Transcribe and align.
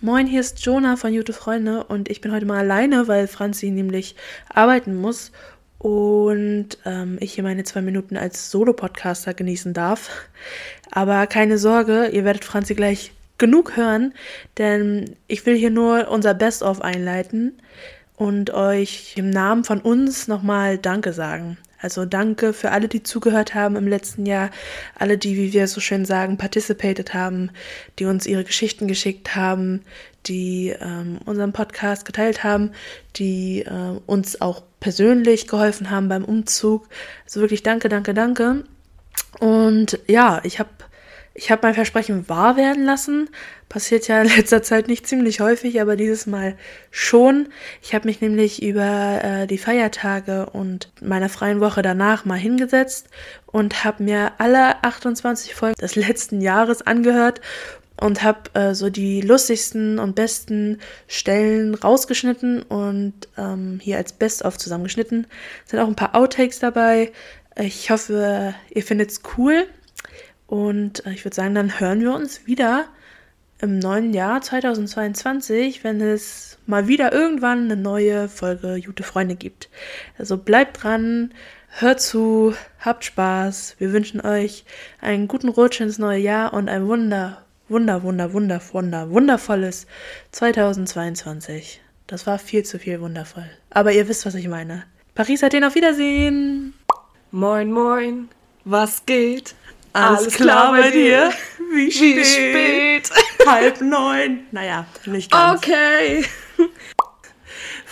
Moin, 0.00 0.28
hier 0.28 0.38
ist 0.38 0.64
Jonah 0.64 0.96
von 0.96 1.12
Jute 1.12 1.32
Freunde 1.32 1.82
und 1.82 2.08
ich 2.08 2.20
bin 2.20 2.30
heute 2.30 2.46
mal 2.46 2.58
alleine, 2.58 3.08
weil 3.08 3.26
Franzi 3.26 3.68
nämlich 3.72 4.14
arbeiten 4.48 4.94
muss 4.94 5.32
und 5.78 6.68
ähm, 6.84 7.16
ich 7.18 7.32
hier 7.32 7.42
meine 7.42 7.64
zwei 7.64 7.80
Minuten 7.82 8.16
als 8.16 8.52
Solo-Podcaster 8.52 9.34
genießen 9.34 9.74
darf. 9.74 10.08
Aber 10.92 11.26
keine 11.26 11.58
Sorge, 11.58 12.10
ihr 12.12 12.24
werdet 12.24 12.44
Franzi 12.44 12.76
gleich 12.76 13.10
genug 13.38 13.76
hören, 13.76 14.14
denn 14.56 15.16
ich 15.26 15.44
will 15.46 15.56
hier 15.56 15.70
nur 15.70 16.06
unser 16.12 16.32
Best-of 16.32 16.80
einleiten 16.80 17.60
und 18.14 18.50
euch 18.54 19.14
im 19.16 19.30
Namen 19.30 19.64
von 19.64 19.80
uns 19.80 20.28
nochmal 20.28 20.78
Danke 20.78 21.12
sagen. 21.12 21.58
Also 21.80 22.04
danke 22.04 22.52
für 22.52 22.72
alle, 22.72 22.88
die 22.88 23.02
zugehört 23.02 23.54
haben 23.54 23.76
im 23.76 23.86
letzten 23.86 24.26
Jahr, 24.26 24.50
alle, 24.96 25.16
die, 25.16 25.36
wie 25.36 25.52
wir 25.52 25.68
so 25.68 25.80
schön 25.80 26.04
sagen, 26.04 26.36
participated 26.36 27.14
haben, 27.14 27.50
die 27.98 28.06
uns 28.06 28.26
ihre 28.26 28.44
Geschichten 28.44 28.88
geschickt 28.88 29.36
haben, 29.36 29.82
die 30.26 30.74
ähm, 30.80 31.18
unseren 31.24 31.52
Podcast 31.52 32.04
geteilt 32.04 32.42
haben, 32.42 32.72
die 33.16 33.60
äh, 33.60 33.98
uns 34.06 34.40
auch 34.40 34.62
persönlich 34.80 35.46
geholfen 35.46 35.90
haben 35.90 36.08
beim 36.08 36.24
Umzug. 36.24 36.88
Also 37.24 37.40
wirklich 37.40 37.62
danke, 37.62 37.88
danke, 37.88 38.14
danke. 38.14 38.64
Und 39.40 39.98
ja, 40.06 40.40
ich 40.44 40.58
habe 40.58 40.70
ich 41.38 41.52
habe 41.52 41.60
mein 41.62 41.74
Versprechen 41.74 42.28
wahr 42.28 42.56
werden 42.56 42.84
lassen. 42.84 43.30
Passiert 43.68 44.08
ja 44.08 44.20
in 44.20 44.28
letzter 44.36 44.62
Zeit 44.62 44.88
nicht 44.88 45.06
ziemlich 45.06 45.40
häufig, 45.40 45.80
aber 45.80 45.94
dieses 45.96 46.26
Mal 46.26 46.56
schon. 46.90 47.48
Ich 47.80 47.94
habe 47.94 48.08
mich 48.08 48.20
nämlich 48.20 48.62
über 48.62 49.20
äh, 49.22 49.46
die 49.46 49.58
Feiertage 49.58 50.46
und 50.50 50.90
meiner 51.00 51.28
freien 51.28 51.60
Woche 51.60 51.82
danach 51.82 52.24
mal 52.24 52.38
hingesetzt 52.38 53.08
und 53.46 53.84
habe 53.84 54.02
mir 54.02 54.32
alle 54.38 54.82
28 54.82 55.54
Folgen 55.54 55.80
des 55.80 55.94
letzten 55.94 56.40
Jahres 56.40 56.82
angehört 56.82 57.40
und 58.00 58.22
habe 58.22 58.54
äh, 58.54 58.74
so 58.74 58.90
die 58.90 59.20
lustigsten 59.20 60.00
und 60.00 60.16
besten 60.16 60.80
Stellen 61.06 61.74
rausgeschnitten 61.74 62.62
und 62.62 63.14
ähm, 63.36 63.78
hier 63.80 63.96
als 63.96 64.12
Best-of 64.12 64.58
zusammengeschnitten. 64.58 65.26
Es 65.64 65.70
sind 65.70 65.80
auch 65.80 65.88
ein 65.88 65.96
paar 65.96 66.16
Outtakes 66.16 66.58
dabei. 66.58 67.12
Ich 67.56 67.90
hoffe, 67.90 68.54
ihr 68.70 68.82
findet 68.82 69.10
es 69.10 69.22
cool. 69.36 69.66
Und 70.48 71.06
äh, 71.06 71.12
ich 71.12 71.24
würde 71.24 71.36
sagen, 71.36 71.54
dann 71.54 71.78
hören 71.78 72.00
wir 72.00 72.12
uns 72.12 72.46
wieder 72.46 72.86
im 73.60 73.78
neuen 73.78 74.14
Jahr 74.14 74.40
2022, 74.40 75.84
wenn 75.84 76.00
es 76.00 76.58
mal 76.66 76.88
wieder 76.88 77.12
irgendwann 77.12 77.64
eine 77.64 77.76
neue 77.76 78.28
Folge 78.28 78.80
Gute 78.84 79.02
Freunde 79.02 79.36
gibt. 79.36 79.68
Also 80.16 80.36
bleibt 80.38 80.82
dran, 80.82 81.34
hört 81.68 82.00
zu, 82.00 82.54
habt 82.80 83.04
Spaß. 83.04 83.76
Wir 83.78 83.92
wünschen 83.92 84.20
euch 84.20 84.64
einen 85.00 85.28
guten 85.28 85.48
Rutsch 85.48 85.80
ins 85.80 85.98
neue 85.98 86.18
Jahr 86.20 86.52
und 86.52 86.68
ein 86.68 86.86
wunder, 86.86 87.44
wunder, 87.68 88.02
wunder, 88.02 88.32
wunder, 88.32 88.60
wunder, 88.72 89.10
wundervolles 89.10 89.86
2022. 90.32 91.80
Das 92.06 92.26
war 92.26 92.38
viel 92.38 92.64
zu 92.64 92.78
viel 92.78 93.00
wundervoll. 93.00 93.50
Aber 93.70 93.92
ihr 93.92 94.08
wisst, 94.08 94.24
was 94.24 94.34
ich 94.34 94.48
meine. 94.48 94.84
Paris 95.14 95.42
hat 95.42 95.52
den 95.52 95.64
auf 95.64 95.74
Wiedersehen. 95.74 96.72
Moin, 97.32 97.70
moin. 97.70 98.28
Was 98.64 99.04
geht? 99.04 99.54
Alles, 99.92 100.20
Alles 100.20 100.34
klar, 100.34 100.72
bei 100.72 100.90
dir? 100.90 101.30
Wie 101.72 101.90
spät? 101.90 102.16
Wie 102.16 102.24
spät? 102.24 103.10
Halb 103.46 103.80
neun. 103.80 104.46
Naja, 104.52 104.86
nicht 105.06 105.30
ganz. 105.30 105.58
Okay. 105.58 106.24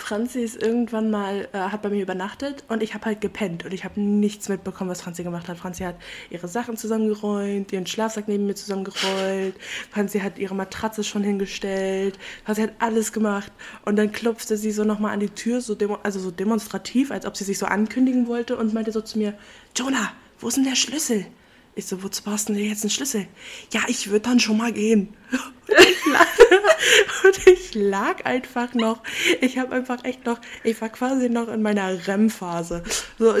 Franzi 0.07 0.39
ist 0.39 0.61
irgendwann 0.61 1.11
mal, 1.11 1.49
äh, 1.51 1.57
hat 1.57 1.81
bei 1.81 1.89
mir 1.89 2.01
übernachtet 2.01 2.63
und 2.69 2.81
ich 2.81 2.93
habe 2.93 3.07
halt 3.07 3.19
gepennt 3.19 3.65
und 3.65 3.73
ich 3.73 3.83
habe 3.83 3.99
nichts 3.99 4.47
mitbekommen, 4.47 4.89
was 4.89 5.01
Franzi 5.01 5.21
gemacht 5.21 5.49
hat. 5.49 5.57
Franzi 5.57 5.83
hat 5.83 5.95
ihre 6.29 6.47
Sachen 6.47 6.77
zusammengeräumt, 6.77 7.73
ihren 7.73 7.85
Schlafsack 7.85 8.29
neben 8.29 8.45
mir 8.45 8.55
zusammengerollt, 8.55 9.55
Franzi 9.91 10.19
hat 10.19 10.37
ihre 10.37 10.55
Matratze 10.55 11.03
schon 11.03 11.23
hingestellt, 11.23 12.17
Franzi 12.45 12.61
hat 12.61 12.71
alles 12.79 13.11
gemacht 13.11 13.51
und 13.83 13.97
dann 13.97 14.13
klopfte 14.13 14.55
sie 14.55 14.71
so 14.71 14.85
nochmal 14.85 15.11
an 15.11 15.19
die 15.19 15.29
Tür, 15.29 15.59
so 15.59 15.75
also 16.03 16.19
so 16.21 16.31
demonstrativ, 16.31 17.11
als 17.11 17.25
ob 17.25 17.35
sie 17.35 17.43
sich 17.43 17.57
so 17.57 17.65
ankündigen 17.65 18.27
wollte 18.27 18.55
und 18.55 18.73
meinte 18.73 18.93
so 18.93 19.01
zu 19.01 19.17
mir, 19.17 19.33
Jonah, 19.75 20.13
wo 20.39 20.47
ist 20.47 20.55
denn 20.55 20.63
der 20.63 20.75
Schlüssel? 20.75 21.25
Ich 21.77 21.85
so, 21.85 22.01
wozu 22.01 22.23
brauchst 22.23 22.49
du 22.49 22.53
denn 22.53 22.65
jetzt 22.65 22.81
einen 22.81 22.89
Schlüssel? 22.89 23.27
Ja, 23.71 23.81
ich 23.87 24.09
würde 24.09 24.21
dann 24.21 24.39
schon 24.39 24.57
mal 24.57 24.73
gehen. 24.73 25.13
Und 27.23 27.47
ich, 27.47 27.75
lag, 27.75 28.25
einfach 28.25 28.73
noch, 28.73 29.03
ich 29.41 29.59
habe 29.59 29.75
einfach 29.75 30.03
echt 30.03 30.25
noch, 30.25 30.39
ich 30.63 30.81
war 30.81 30.89
quasi 30.89 31.29
noch 31.29 31.47
in 31.49 31.61
meiner 31.61 32.07
REM-Phase. 32.07 32.83
So, 33.19 33.35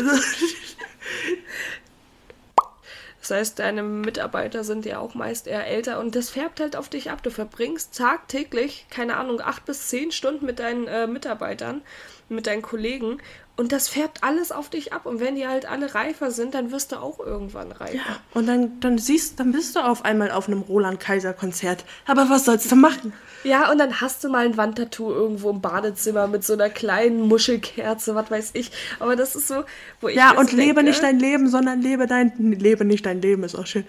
Das 3.21 3.31
heißt, 3.31 3.57
deine 3.57 3.81
Mitarbeiter 3.81 4.63
sind 4.63 4.85
ja 4.85 4.99
auch 4.99 5.15
meist 5.15 5.47
eher 5.47 5.65
älter 5.65 5.99
und 5.99 6.15
das 6.15 6.29
färbt 6.29 6.59
halt 6.59 6.75
auf 6.75 6.89
dich 6.89 7.09
ab. 7.09 7.23
Du 7.23 7.31
verbringst 7.31 7.97
tagtäglich, 7.97 8.85
keine 8.91 9.17
Ahnung, 9.17 9.41
acht 9.41 9.65
bis 9.65 9.87
zehn 9.87 10.11
Stunden 10.11 10.45
mit 10.45 10.59
deinen 10.59 10.87
äh, 10.87 11.07
Mitarbeitern, 11.07 11.81
mit 12.29 12.45
deinen 12.45 12.61
Kollegen 12.61 13.17
und 13.57 13.71
das 13.71 13.89
färbt 13.89 14.23
alles 14.23 14.51
auf 14.51 14.69
dich 14.69 14.93
ab. 14.93 15.07
Und 15.07 15.19
wenn 15.19 15.35
die 15.35 15.47
halt 15.47 15.65
alle 15.67 15.95
reifer 15.95 16.29
sind, 16.29 16.53
dann 16.53 16.71
wirst 16.71 16.91
du 16.91 16.97
auch 16.97 17.19
irgendwann 17.19 17.71
reifer. 17.71 17.95
Ja, 17.95 18.19
und 18.35 18.47
dann, 18.47 18.79
dann 18.79 18.99
siehst, 18.99 19.39
dann 19.39 19.51
bist 19.51 19.75
du 19.75 19.79
auf 19.79 20.05
einmal 20.05 20.29
auf 20.29 20.47
einem 20.47 20.61
Roland 20.61 20.99
Kaiser 20.99 21.33
Konzert. 21.33 21.83
Aber 22.05 22.29
was 22.29 22.45
sollst 22.45 22.71
du 22.71 22.75
machen? 22.75 23.13
Ja, 23.43 23.71
und 23.71 23.79
dann 23.79 23.99
hast 23.99 24.23
du 24.23 24.29
mal 24.29 24.45
ein 24.45 24.57
Wandtattoo 24.57 25.11
irgendwo 25.11 25.49
im 25.49 25.61
Badezimmer 25.61 26.27
mit 26.27 26.43
so 26.43 26.53
einer 26.53 26.69
kleinen 26.69 27.21
Muschelkerze, 27.21 28.13
was 28.13 28.29
weiß 28.29 28.51
ich. 28.53 28.71
Aber 28.99 29.15
das 29.15 29.35
ist 29.35 29.47
so, 29.47 29.63
wo 30.01 30.07
ich. 30.07 30.15
Ja, 30.15 30.31
und 30.31 30.51
denke, 30.51 30.55
lebe 30.57 30.83
nicht 30.83 31.01
dein 31.01 31.17
Leben, 31.17 31.49
sondern 31.49 31.81
lebe 31.81 32.05
dein. 32.05 32.33
Lebe 32.37 32.85
nicht 32.85 33.07
dein 33.07 33.21
Leben, 33.21 33.43
ist 33.43 33.55
auch 33.55 33.65
schön. 33.65 33.85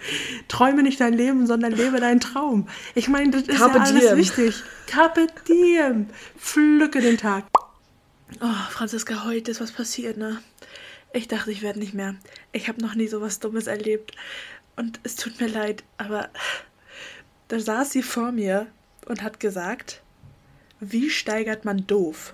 Träume 0.47 0.81
nicht 0.81 0.99
dein 0.99 1.13
Leben, 1.13 1.45
sondern 1.45 1.73
lebe 1.73 1.99
deinen 1.99 2.19
Traum. 2.19 2.67
Ich 2.95 3.07
meine, 3.07 3.29
das 3.31 3.43
ist 3.43 3.59
Carpe 3.59 3.77
ja 3.77 3.83
alles 3.83 4.07
diem. 4.07 4.17
wichtig. 4.17 4.63
Carpe 4.87 5.27
diem. 5.47 6.07
Pflücke 6.37 7.01
den 7.01 7.17
Tag. 7.17 7.43
Oh, 8.41 8.69
Franziska, 8.69 9.25
heute 9.25 9.51
ist 9.51 9.59
was 9.59 9.71
passiert, 9.71 10.17
ne? 10.17 10.41
Ich 11.13 11.27
dachte, 11.27 11.51
ich 11.51 11.61
werde 11.61 11.79
nicht 11.79 11.93
mehr. 11.93 12.15
Ich 12.51 12.67
habe 12.67 12.81
noch 12.81 12.93
nie 12.95 13.07
so 13.07 13.21
was 13.21 13.39
Dummes 13.39 13.67
erlebt. 13.67 14.11
Und 14.75 14.99
es 15.03 15.15
tut 15.15 15.41
mir 15.41 15.47
leid, 15.47 15.83
aber 15.97 16.29
da 17.47 17.59
saß 17.59 17.91
sie 17.91 18.03
vor 18.03 18.31
mir 18.31 18.67
und 19.07 19.23
hat 19.23 19.39
gesagt, 19.39 20.01
wie 20.79 21.09
steigert 21.09 21.65
man 21.65 21.87
doof? 21.87 22.33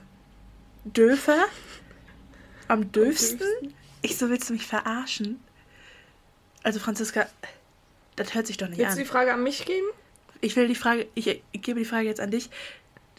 Döfer? 0.83 1.45
Am 2.67 2.91
döfsten? 2.91 3.73
Ich 4.01 4.17
so, 4.17 4.29
willst 4.29 4.49
du 4.49 4.53
mich 4.53 4.67
verarschen? 4.67 5.39
Also, 6.61 6.79
Franziska, 6.79 7.27
das 8.15 8.35
hört 8.35 8.47
sich 8.47 8.57
doch 8.57 8.67
nicht 8.67 8.77
Willst 8.77 8.91
an. 8.91 8.97
Willst 8.97 9.09
du 9.09 9.13
die 9.13 9.17
Frage 9.17 9.33
an 9.33 9.43
mich 9.43 9.65
geben? 9.65 9.87
Ich 10.41 10.55
will 10.55 10.67
die 10.67 10.75
Frage, 10.75 11.07
ich, 11.15 11.41
ich 11.51 11.61
gebe 11.61 11.79
die 11.79 11.85
Frage 11.85 12.07
jetzt 12.07 12.19
an 12.19 12.29
dich 12.29 12.49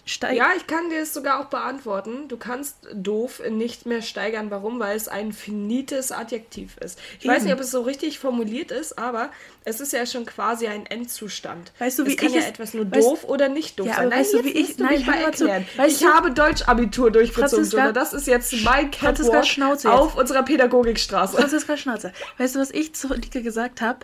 steigern. 0.07 0.37
Ja, 0.37 0.49
ich 0.57 0.67
kann 0.67 0.89
dir 0.89 1.01
es 1.01 1.13
sogar 1.13 1.41
auch 1.41 1.47
beantworten. 1.47 2.29
Du 2.29 2.37
kannst 2.37 2.77
doof 2.95 3.43
nicht 3.51 3.85
mehr 3.87 4.01
steigern. 4.01 4.51
Warum? 4.51 4.79
Weil 4.79 4.97
es 4.97 5.09
ein 5.09 5.33
finites 5.33 6.13
Adjektiv 6.13 6.77
ist. 6.79 6.99
Ich 7.19 7.25
Eben. 7.25 7.35
weiß 7.35 7.43
nicht, 7.43 7.53
ob 7.53 7.61
es 7.61 7.71
so 7.71 7.83
richtig 7.83 8.19
formuliert 8.19 8.71
ist, 8.71 8.99
aber 8.99 9.31
es 9.65 9.81
ist 9.81 9.93
ja 9.93 10.07
schon 10.07 10.25
quasi 10.25 10.69
ein 10.69 10.87
Endzustand. 10.87 11.73
Weißt 11.79 11.99
du, 11.99 12.07
wie 12.07 12.11
es 12.11 12.17
kann 12.17 12.29
ich 12.29 12.35
ja 12.35 12.41
es, 12.41 12.47
etwas 12.47 12.73
nur 12.73 12.85
doof 12.85 13.25
oder 13.25 13.49
nicht 13.49 13.79
doof 13.79 13.89
ja, 13.89 13.97
sein. 13.97 14.11
Weißt 14.11 14.33
du, 14.33 14.45
wie 14.45 14.51
ich, 14.51 14.79
nein, 14.79 15.05
mal 15.05 15.21
erklären. 15.21 15.67
ich 15.87 15.99
du, 15.99 16.07
habe 16.07 16.31
Deutschabitur 16.31 17.11
durchgezogen, 17.11 17.69
Jonah. 17.69 17.93
Das 17.93 18.13
ist 18.13 18.29
jetzt 18.29 18.55
mein 18.63 18.91
Catwalk 18.93 19.45
Schnauze 19.45 19.93
auf 19.93 20.13
jetzt. 20.13 20.21
unserer 20.21 20.45
Pädagogikstraße. 20.45 21.37
Franziska 21.37 21.77
Schnauze. 21.77 22.13
Weißt 22.39 22.55
du, 22.55 22.61
was 22.61 22.71
ich 22.71 22.95
zu 22.95 23.13
Lieke 23.13 23.43
gesagt 23.43 23.81
habe? 23.81 23.99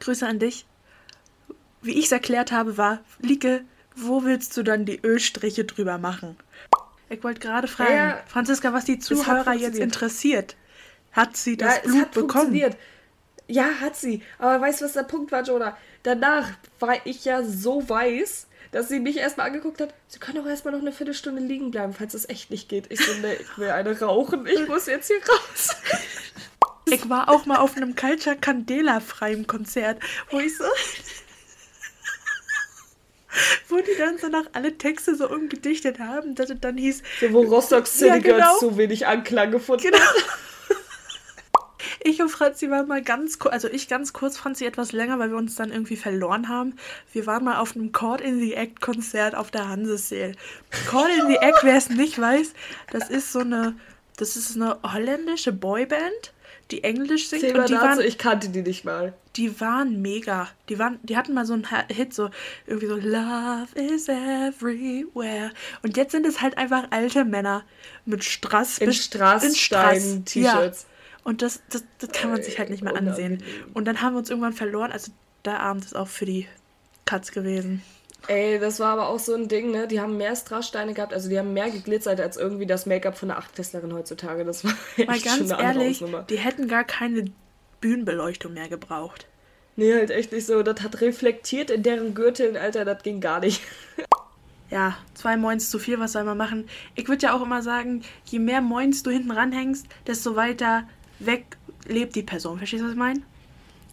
Grüße 0.00 0.26
an 0.26 0.38
dich. 0.38 0.66
Wie 1.82 1.98
ich 1.98 2.06
es 2.06 2.12
erklärt 2.12 2.52
habe, 2.52 2.76
war, 2.76 3.00
Lieke, 3.20 3.64
wo 3.96 4.24
willst 4.24 4.56
du 4.56 4.62
dann 4.62 4.84
die 4.84 5.00
Ölstriche 5.02 5.64
drüber 5.64 5.98
machen? 5.98 6.36
Ich 7.08 7.24
wollte 7.24 7.40
gerade 7.40 7.68
fragen, 7.68 7.94
ja, 7.94 8.20
Franziska, 8.26 8.72
was 8.72 8.84
die 8.84 8.98
Zuhörer 8.98 9.52
jetzt 9.54 9.78
interessiert. 9.78 10.56
Hat 11.12 11.36
sie 11.36 11.56
das 11.56 11.76
ja, 11.84 11.90
Blut 11.90 12.10
bekommen? 12.12 12.74
Ja, 13.48 13.64
hat 13.80 13.96
sie. 13.96 14.22
Aber 14.38 14.60
weißt 14.60 14.80
du, 14.80 14.84
was 14.84 14.92
der 14.92 15.02
Punkt 15.02 15.32
war, 15.32 15.42
Jonah? 15.42 15.76
Danach 16.04 16.50
war 16.78 17.04
ich 17.04 17.24
ja 17.24 17.42
so 17.42 17.88
weiß, 17.88 18.46
dass 18.70 18.88
sie 18.88 19.00
mich 19.00 19.16
erstmal 19.16 19.48
angeguckt 19.48 19.80
hat. 19.80 19.92
Sie 20.06 20.20
können 20.20 20.38
auch 20.38 20.46
erstmal 20.46 20.72
noch 20.72 20.80
eine 20.80 20.92
Viertelstunde 20.92 21.42
liegen 21.42 21.72
bleiben, 21.72 21.92
falls 21.92 22.14
es 22.14 22.28
echt 22.28 22.50
nicht 22.50 22.68
geht. 22.68 22.86
Ich 22.90 23.04
so, 23.04 23.12
ne, 23.20 23.34
ich 23.34 23.58
will 23.58 23.70
eine 23.70 23.98
rauchen. 23.98 24.46
Ich 24.46 24.68
muss 24.68 24.86
jetzt 24.86 25.08
hier 25.08 25.18
raus. 25.18 25.70
Ich 26.86 27.08
war 27.08 27.28
auch 27.28 27.46
mal 27.46 27.58
auf 27.58 27.76
einem 27.76 27.96
Culture 27.96 28.36
Candela 28.36 29.00
freiem 29.00 29.46
Konzert, 29.46 30.00
wo 30.30 30.38
ich 30.38 30.56
so 30.56 30.64
wo 33.68 33.76
die 33.76 33.96
dann 33.98 34.18
so 34.18 34.28
noch 34.28 34.46
alle 34.52 34.76
Texte 34.76 35.14
so 35.14 35.28
umgedichtet 35.28 35.98
haben, 35.98 36.34
dass 36.34 36.50
es 36.50 36.60
dann 36.60 36.76
hieß. 36.76 37.02
So, 37.20 37.32
wo 37.32 37.42
Rostock 37.42 37.86
City 37.86 38.06
ja, 38.06 38.18
genau. 38.18 38.58
zu 38.58 38.76
wenig 38.76 39.06
Anklang 39.06 39.50
gefunden 39.50 39.90
genau. 39.90 40.04
Ich 42.02 42.20
und 42.20 42.30
Franzi 42.30 42.70
waren 42.70 42.88
mal 42.88 43.02
ganz 43.02 43.38
kurz, 43.38 43.52
also 43.52 43.68
ich 43.68 43.88
ganz 43.88 44.12
kurz, 44.12 44.38
Franzi 44.38 44.64
etwas 44.64 44.92
länger, 44.92 45.18
weil 45.18 45.30
wir 45.30 45.36
uns 45.36 45.54
dann 45.56 45.70
irgendwie 45.70 45.96
verloren 45.96 46.48
haben. 46.48 46.76
Wir 47.12 47.26
waren 47.26 47.44
mal 47.44 47.58
auf 47.58 47.76
einem 47.76 47.92
Chord 47.92 48.20
in 48.20 48.40
the 48.40 48.54
Act 48.54 48.80
Konzert 48.80 49.34
auf 49.34 49.50
der 49.50 49.68
Hanseseel. 49.68 50.34
Chord 50.88 51.10
in 51.10 51.28
the 51.28 51.36
Act, 51.36 51.58
wer 51.62 51.76
es 51.76 51.90
nicht 51.90 52.18
weiß, 52.18 52.52
das 52.90 53.10
ist 53.10 53.32
so 53.32 53.40
eine, 53.40 53.76
das 54.16 54.36
ist 54.36 54.56
eine 54.56 54.78
holländische 54.82 55.52
Boyband, 55.52 56.32
die 56.70 56.84
Englisch 56.84 57.28
singt. 57.28 57.44
und 57.44 57.68
die 57.68 57.74
dazu, 57.74 57.74
waren, 57.74 58.00
ich 58.00 58.18
kannte 58.18 58.48
die 58.48 58.62
nicht 58.62 58.84
mal. 58.84 59.12
Die 59.40 59.58
waren 59.58 60.02
mega. 60.02 60.48
Die 60.68 60.78
waren, 60.78 60.98
die 61.02 61.16
hatten 61.16 61.32
mal 61.32 61.46
so 61.46 61.54
einen 61.54 61.66
Hit, 61.90 62.12
so 62.12 62.28
irgendwie 62.66 62.88
so 62.88 62.96
Love 62.96 63.68
is 63.74 64.06
everywhere. 64.06 65.50
Und 65.82 65.96
jetzt 65.96 66.12
sind 66.12 66.26
es 66.26 66.42
halt 66.42 66.58
einfach 66.58 66.88
alte 66.90 67.24
Männer 67.24 67.64
mit 68.04 68.22
Strass 68.22 68.76
in 68.76 68.92
Strassstein-T-Shirts. 68.92 70.82
Ja. 70.82 70.88
Und 71.24 71.40
das, 71.40 71.62
das, 71.70 71.84
das 71.96 72.12
kann 72.12 72.30
man 72.30 72.42
sich 72.42 72.58
halt 72.58 72.68
nicht 72.68 72.82
mehr 72.82 72.94
ansehen. 72.94 73.42
Und 73.72 73.86
dann 73.86 74.02
haben 74.02 74.12
wir 74.12 74.18
uns 74.18 74.28
irgendwann 74.28 74.52
verloren. 74.52 74.92
Also 74.92 75.10
der 75.46 75.60
Abend 75.60 75.86
ist 75.86 75.96
auch 75.96 76.08
für 76.08 76.26
die 76.26 76.46
Katz 77.06 77.32
gewesen. 77.32 77.82
Ey, 78.26 78.58
das 78.58 78.78
war 78.78 78.92
aber 78.92 79.08
auch 79.08 79.20
so 79.20 79.34
ein 79.34 79.48
Ding, 79.48 79.70
ne? 79.70 79.88
Die 79.88 80.02
haben 80.02 80.18
mehr 80.18 80.36
Strasssteine 80.36 80.92
gehabt, 80.92 81.14
also 81.14 81.30
die 81.30 81.38
haben 81.38 81.54
mehr 81.54 81.70
geglitzert 81.70 82.20
als 82.20 82.36
irgendwie 82.36 82.66
das 82.66 82.84
Make-up 82.84 83.16
von 83.16 83.30
einer 83.30 83.40
Achtklässlerin 83.40 83.94
heutzutage. 83.94 84.44
Das 84.44 84.64
war 84.64 84.74
Mal 84.98 85.14
echt 85.14 85.24
ganz 85.24 85.38
schon 85.38 85.52
eine 85.52 85.62
ehrlich, 85.62 86.04
die 86.28 86.36
hätten 86.36 86.68
gar 86.68 86.84
keine 86.84 87.32
Bühnenbeleuchtung 87.80 88.52
mehr 88.52 88.68
gebraucht. 88.68 89.26
Nee, 89.80 89.94
halt 89.94 90.10
echt 90.10 90.30
nicht 90.30 90.44
so. 90.44 90.62
Das 90.62 90.82
hat 90.82 91.00
reflektiert 91.00 91.70
in 91.70 91.82
deren 91.82 92.12
Gürteln, 92.12 92.54
Alter, 92.54 92.84
das 92.84 93.02
ging 93.02 93.22
gar 93.22 93.40
nicht. 93.40 93.62
ja, 94.70 94.98
zwei 95.14 95.38
Moins 95.38 95.70
zu 95.70 95.78
viel, 95.78 95.98
was 95.98 96.12
soll 96.12 96.24
man 96.24 96.36
machen? 96.36 96.68
Ich 96.96 97.08
würde 97.08 97.22
ja 97.22 97.34
auch 97.34 97.40
immer 97.40 97.62
sagen, 97.62 98.02
je 98.26 98.40
mehr 98.40 98.60
Moins 98.60 99.02
du 99.02 99.10
hinten 99.10 99.30
ranhängst, 99.30 99.86
desto 100.06 100.36
weiter 100.36 100.86
weg 101.18 101.56
lebt 101.88 102.14
die 102.14 102.22
Person. 102.22 102.58
Verstehst 102.58 102.82
du, 102.82 102.88
was 102.88 102.92
ich 102.92 102.98
meine? 102.98 103.22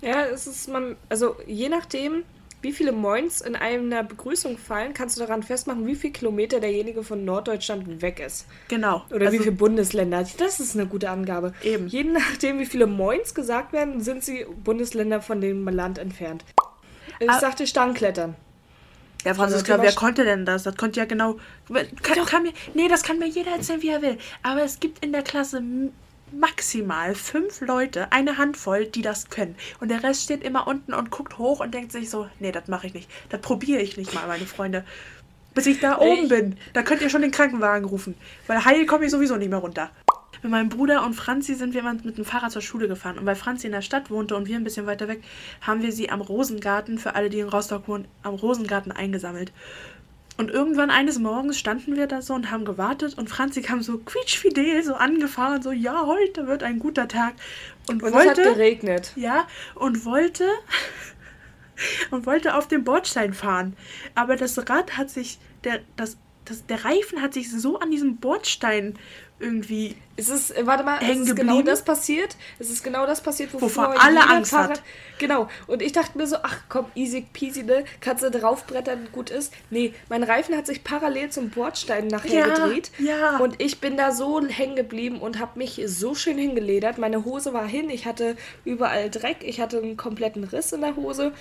Ja, 0.02 0.26
es 0.26 0.46
ist 0.46 0.68
man, 0.68 0.98
also 1.08 1.38
je 1.48 1.70
nachdem, 1.70 2.26
wie 2.68 2.74
viele 2.74 2.92
Moins 2.92 3.40
in 3.40 3.56
einer 3.56 4.04
Begrüßung 4.04 4.58
fallen, 4.58 4.94
kannst 4.94 5.16
du 5.16 5.22
daran 5.22 5.42
festmachen, 5.42 5.88
wie 5.88 5.96
viel 5.96 6.12
Kilometer 6.12 6.60
derjenige 6.60 7.02
von 7.02 7.24
Norddeutschland 7.24 8.02
weg 8.02 8.20
ist. 8.20 8.46
Genau. 8.68 9.06
Oder 9.10 9.28
also, 9.28 9.32
wie 9.32 9.44
viele 9.44 9.56
Bundesländer. 9.56 10.28
Das 10.38 10.60
ist 10.60 10.76
eine 10.76 10.86
gute 10.86 11.10
Angabe. 11.10 11.54
Eben. 11.64 11.88
Je 11.88 12.04
nachdem, 12.04 12.60
wie 12.60 12.66
viele 12.66 12.86
Moins 12.86 13.34
gesagt 13.34 13.72
werden, 13.72 14.02
sind 14.02 14.22
sie 14.22 14.46
Bundesländer 14.66 15.22
von 15.22 15.40
dem 15.40 15.66
Land 15.70 15.98
entfernt. 15.98 16.44
Ich 17.22 17.30
ah, 17.30 17.40
sagte 17.40 17.66
Stangklettern. 17.66 18.36
Ja, 19.24 19.34
Franziska, 19.34 19.76
also, 19.76 19.86
wer 19.86 19.94
konnte 19.94 20.26
denn 20.26 20.46
das? 20.46 20.64
Das 20.64 20.76
konnte 20.76 21.00
ja 21.00 21.06
genau. 21.06 21.38
Kann, 22.04 22.26
kann 22.26 22.44
mir, 22.44 22.52
nee, 22.74 22.90
das 22.90 23.02
kann 23.02 23.18
mir 23.18 23.30
jeder 23.30 23.52
erzählen, 23.52 23.82
wie 23.82 23.90
er 23.92 24.02
will. 24.02 24.18
Aber 24.44 24.62
es 24.64 24.82
gibt 24.82 25.06
in 25.06 25.14
der 25.14 25.24
Klasse 25.24 25.64
maximal 26.32 27.16
fünf 27.16 27.62
Leute, 27.62 28.12
eine 28.12 28.38
Handvoll, 28.38 28.86
die 28.86 29.02
das 29.02 29.30
können. 29.30 29.56
Und 29.80 29.90
der 29.90 30.04
Rest 30.04 30.24
steht 30.24 30.44
immer 30.44 30.68
unten 30.68 30.94
und 30.94 31.12
guckt 31.12 31.38
hoch 31.38 31.60
und 31.60 31.74
denkt 31.74 31.92
sich 31.92 32.10
so, 32.10 32.28
nee, 32.40 32.52
das 32.52 32.68
mache 32.68 32.88
ich 32.88 32.94
nicht. 32.94 33.10
Das 33.30 33.42
probiere 33.42 33.82
ich 33.82 33.98
nicht 33.98 34.14
mal, 34.14 34.28
meine 34.28 34.46
Freunde. 34.46 34.84
Bis 35.54 35.66
ich 35.66 35.80
da 35.80 35.98
oben 35.98 36.24
ich. 36.24 36.30
bin. 36.30 36.58
Da 36.74 36.84
könnt 36.84 37.02
ihr 37.02 37.10
schon 37.10 37.22
den 37.22 37.32
Krankenwagen 37.32 37.86
rufen. 37.86 38.16
Weil 38.46 38.64
heil 38.64 38.86
komme 38.86 39.06
ich 39.06 39.12
sowieso 39.12 39.38
nicht 39.38 39.50
mehr 39.50 39.60
runter. 39.60 39.90
Mit 40.44 40.52
meinem 40.52 40.70
Bruder 40.70 41.04
und 41.04 41.16
Franzi 41.16 41.56
sind 41.56 41.74
wir 41.74 41.82
mal 41.82 41.96
mit 42.04 42.18
dem 42.18 42.26
Fahrrad 42.26 42.52
zur 42.52 42.62
Schule 42.62 42.88
gefahren. 42.88 43.18
Und 43.18 43.26
weil 43.26 43.36
Franzi 43.36 43.66
in 43.66 43.74
der 43.74 43.82
Stadt 43.82 44.12
wohnte 44.12 44.36
und 44.36 44.48
wir 44.48 44.56
ein 44.56 44.64
bisschen 44.64 44.86
weiter 44.86 45.08
weg, 45.08 45.24
haben 45.62 45.82
wir 45.82 45.92
sie 45.92 46.12
am 46.12 46.22
Rosengarten, 46.22 47.00
für 47.00 47.16
alle, 47.16 47.30
die 47.30 47.40
in 47.40 47.50
Rostock 47.50 47.88
wohnen, 47.88 48.06
am 48.22 48.36
Rosengarten 48.36 48.92
eingesammelt. 48.92 49.52
Und 50.38 50.52
irgendwann 50.52 50.92
eines 50.92 51.18
Morgens 51.18 51.58
standen 51.58 51.96
wir 51.96 52.06
da 52.06 52.22
so 52.22 52.36
und 52.36 52.52
haben 52.52 52.64
gewartet 52.64 53.18
und 53.18 53.28
Franzi 53.28 53.64
kam 53.64 53.82
so 53.82 53.98
quietschfidel 53.98 54.84
so 54.84 54.94
angefahren, 54.94 55.64
so 55.64 55.72
ja, 55.72 56.06
heute 56.06 56.46
wird 56.46 56.62
ein 56.62 56.78
guter 56.78 57.08
Tag. 57.08 57.34
Und, 57.90 58.04
und 58.04 58.14
wollte, 58.14 58.42
es 58.42 58.48
hat 58.48 58.54
geregnet. 58.56 59.14
Ja, 59.16 59.48
und 59.74 60.06
wollte 60.06 60.48
und 62.12 62.28
wollte 62.28 62.54
auf 62.56 62.68
dem 62.68 62.84
Bordstein 62.84 63.34
fahren. 63.34 63.76
Aber 64.14 64.36
das 64.36 64.58
Rad 64.70 64.96
hat 64.96 65.10
sich, 65.10 65.40
der, 65.64 65.80
das, 65.96 66.18
das, 66.46 66.66
der 66.68 66.86
Reifen 66.86 67.22
hat 67.22 67.34
sich 67.34 67.52
so 67.52 67.80
an 67.80 67.90
diesem 67.90 68.18
Bordstein 68.18 68.94
irgendwie. 69.40 69.96
Es 70.16 70.30
ist, 70.30 70.54
warte 70.66 70.84
mal, 70.84 71.00
es 71.02 71.20
ist 71.20 71.36
genau 71.36 71.62
das 71.62 71.84
passiert. 71.84 72.36
Es 72.58 72.72
ist 72.72 72.84
genau 72.84 73.06
das 73.06 73.22
passiert, 73.22 73.54
wovor, 73.54 73.70
wovor 73.70 74.04
alle 74.04 74.28
Angst 74.28 74.50
Fahrer, 74.50 74.72
hat. 74.72 74.82
Genau. 75.20 75.48
Und 75.68 75.84
ich 75.84 75.92
dachte 75.92 76.18
mir 76.18 76.26
so, 76.26 76.38
ach 76.42 76.58
komm, 76.70 76.88
easy 76.96 77.26
peasy, 77.34 77.62
ne? 77.64 77.86
Kannst 78.02 78.24
du 78.24 78.32
draufbrettern, 78.32 79.10
gut 79.12 79.30
ist. 79.30 79.54
Nee, 79.70 79.94
mein 80.10 80.24
Reifen 80.24 80.58
hat 80.58 80.66
sich 80.66 80.84
parallel 80.84 81.30
zum 81.30 81.52
Bordstein 81.52 82.08
nachher 82.08 82.48
ja, 82.48 82.48
gedreht. 82.48 82.92
Ja. 82.98 83.38
Und 83.38 83.62
ich 83.62 83.80
bin 83.80 83.96
da 83.96 84.12
so 84.12 84.44
hängen 84.44 84.76
geblieben 84.76 85.20
und 85.20 85.40
habe 85.40 85.60
mich 85.60 85.82
so 85.86 86.16
schön 86.16 86.38
hingeledert. 86.38 86.98
Meine 86.98 87.24
Hose 87.24 87.54
war 87.54 87.68
hin, 87.68 87.92
ich 87.92 88.08
hatte 88.08 88.38
überall 88.66 89.12
Dreck, 89.12 89.38
ich 89.42 89.60
hatte 89.60 89.78
einen 89.78 89.98
kompletten 89.98 90.46
Riss 90.46 90.72
in 90.72 90.82
der 90.82 90.96
Hose 90.96 91.32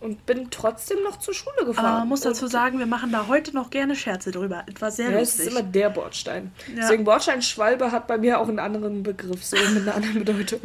und 0.00 0.24
bin 0.24 0.50
trotzdem 0.50 1.02
noch 1.02 1.18
zur 1.18 1.34
Schule 1.34 1.66
gefahren. 1.66 1.86
Aber 1.86 2.04
muss 2.06 2.22
dazu 2.22 2.46
sagen, 2.46 2.78
wir 2.78 2.86
machen 2.86 3.12
da 3.12 3.28
heute 3.28 3.54
noch 3.54 3.70
gerne 3.70 3.94
Scherze 3.94 4.30
drüber. 4.30 4.64
Etwas 4.66 4.96
sehr 4.96 5.10
ja, 5.10 5.18
lustig. 5.18 5.40
Es 5.40 5.46
ist 5.46 5.52
immer 5.52 5.62
der 5.62 5.90
Bordstein. 5.90 6.52
Ja. 6.68 6.82
Deswegen 6.82 7.04
Bordsteinschwalbe 7.04 7.92
hat 7.92 8.06
bei 8.06 8.16
mir 8.16 8.40
auch 8.40 8.48
einen 8.48 8.58
anderen 8.58 9.02
Begriff, 9.02 9.44
so 9.44 9.56
mit 9.56 9.82
einer 9.82 9.94
anderen 9.94 10.24
Bedeutung. 10.24 10.60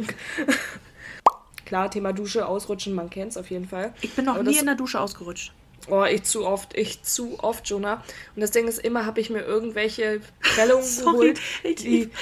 Klar, 1.66 1.90
Thema 1.90 2.12
Dusche, 2.12 2.46
Ausrutschen, 2.46 2.94
man 2.94 3.10
kennt 3.10 3.32
es 3.32 3.36
auf 3.36 3.50
jeden 3.50 3.68
Fall. 3.68 3.92
Ich 4.00 4.14
bin 4.14 4.24
noch 4.24 4.36
Aber 4.36 4.44
nie 4.44 4.56
in 4.56 4.66
der 4.66 4.76
Dusche 4.76 5.00
ausgerutscht. 5.00 5.52
Oh, 5.88 6.04
ich 6.04 6.22
zu 6.24 6.46
oft, 6.46 6.76
ich 6.76 7.02
zu 7.02 7.38
oft, 7.40 7.68
Jonah. 7.68 8.02
Und 8.34 8.40
das 8.40 8.52
Ding 8.52 8.66
ist 8.66 8.78
immer, 8.78 9.04
habe 9.04 9.20
ich 9.20 9.30
mir 9.30 9.42
irgendwelche 9.42 10.20
Prellungen 10.40 10.96
geholt, 11.04 11.40
die... 11.64 12.10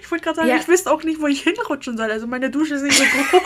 Ich 0.00 0.10
wollte 0.10 0.24
gerade 0.24 0.36
sagen, 0.36 0.48
ja. 0.48 0.56
ich 0.56 0.68
wüsste 0.68 0.90
auch 0.90 1.02
nicht, 1.02 1.20
wo 1.20 1.26
ich 1.26 1.42
hinrutschen 1.42 1.98
soll. 1.98 2.10
Also 2.10 2.26
meine 2.26 2.48
Dusche 2.48 2.76
ist 2.76 2.82
nicht 2.82 2.96
so 2.96 3.04
groß. 3.04 3.42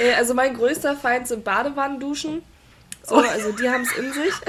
Äh, 0.00 0.14
also 0.14 0.34
mein 0.34 0.54
größter 0.54 0.96
Feind 0.96 1.28
sind 1.28 1.44
Badewannenduschen. 1.44 2.42
So, 3.02 3.16
oh. 3.16 3.18
also 3.18 3.52
die 3.52 3.68
haben 3.68 3.82
es 3.82 3.92
in 3.96 4.12
sich. 4.12 4.34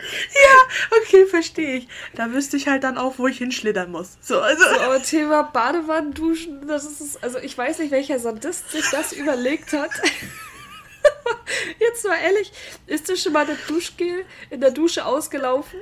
Ja, 0.00 0.98
okay, 1.02 1.26
verstehe 1.26 1.78
ich. 1.78 1.88
Da 2.14 2.32
wüsste 2.32 2.56
ich 2.56 2.68
halt 2.68 2.84
dann 2.84 2.96
auch, 2.96 3.18
wo 3.18 3.26
ich 3.26 3.38
hinschlittern 3.38 3.90
muss. 3.90 4.16
So, 4.20 4.40
also. 4.40 4.62
So, 4.62 4.80
aber 4.80 5.02
Thema 5.02 5.42
Badewannenduschen, 5.42 6.66
das 6.66 6.84
ist, 6.84 7.22
also 7.22 7.38
ich 7.38 7.58
weiß 7.58 7.80
nicht, 7.80 7.90
welcher 7.90 8.18
Sadist 8.18 8.70
sich 8.70 8.88
das 8.90 9.12
überlegt 9.12 9.72
hat. 9.72 9.90
Jetzt 11.80 12.04
mal 12.04 12.16
ehrlich, 12.16 12.52
ist 12.86 13.08
dir 13.08 13.16
schon 13.16 13.32
mal 13.32 13.44
das 13.44 13.58
Duschgel 13.66 14.24
in 14.50 14.60
der 14.60 14.70
Dusche 14.70 15.04
ausgelaufen? 15.04 15.80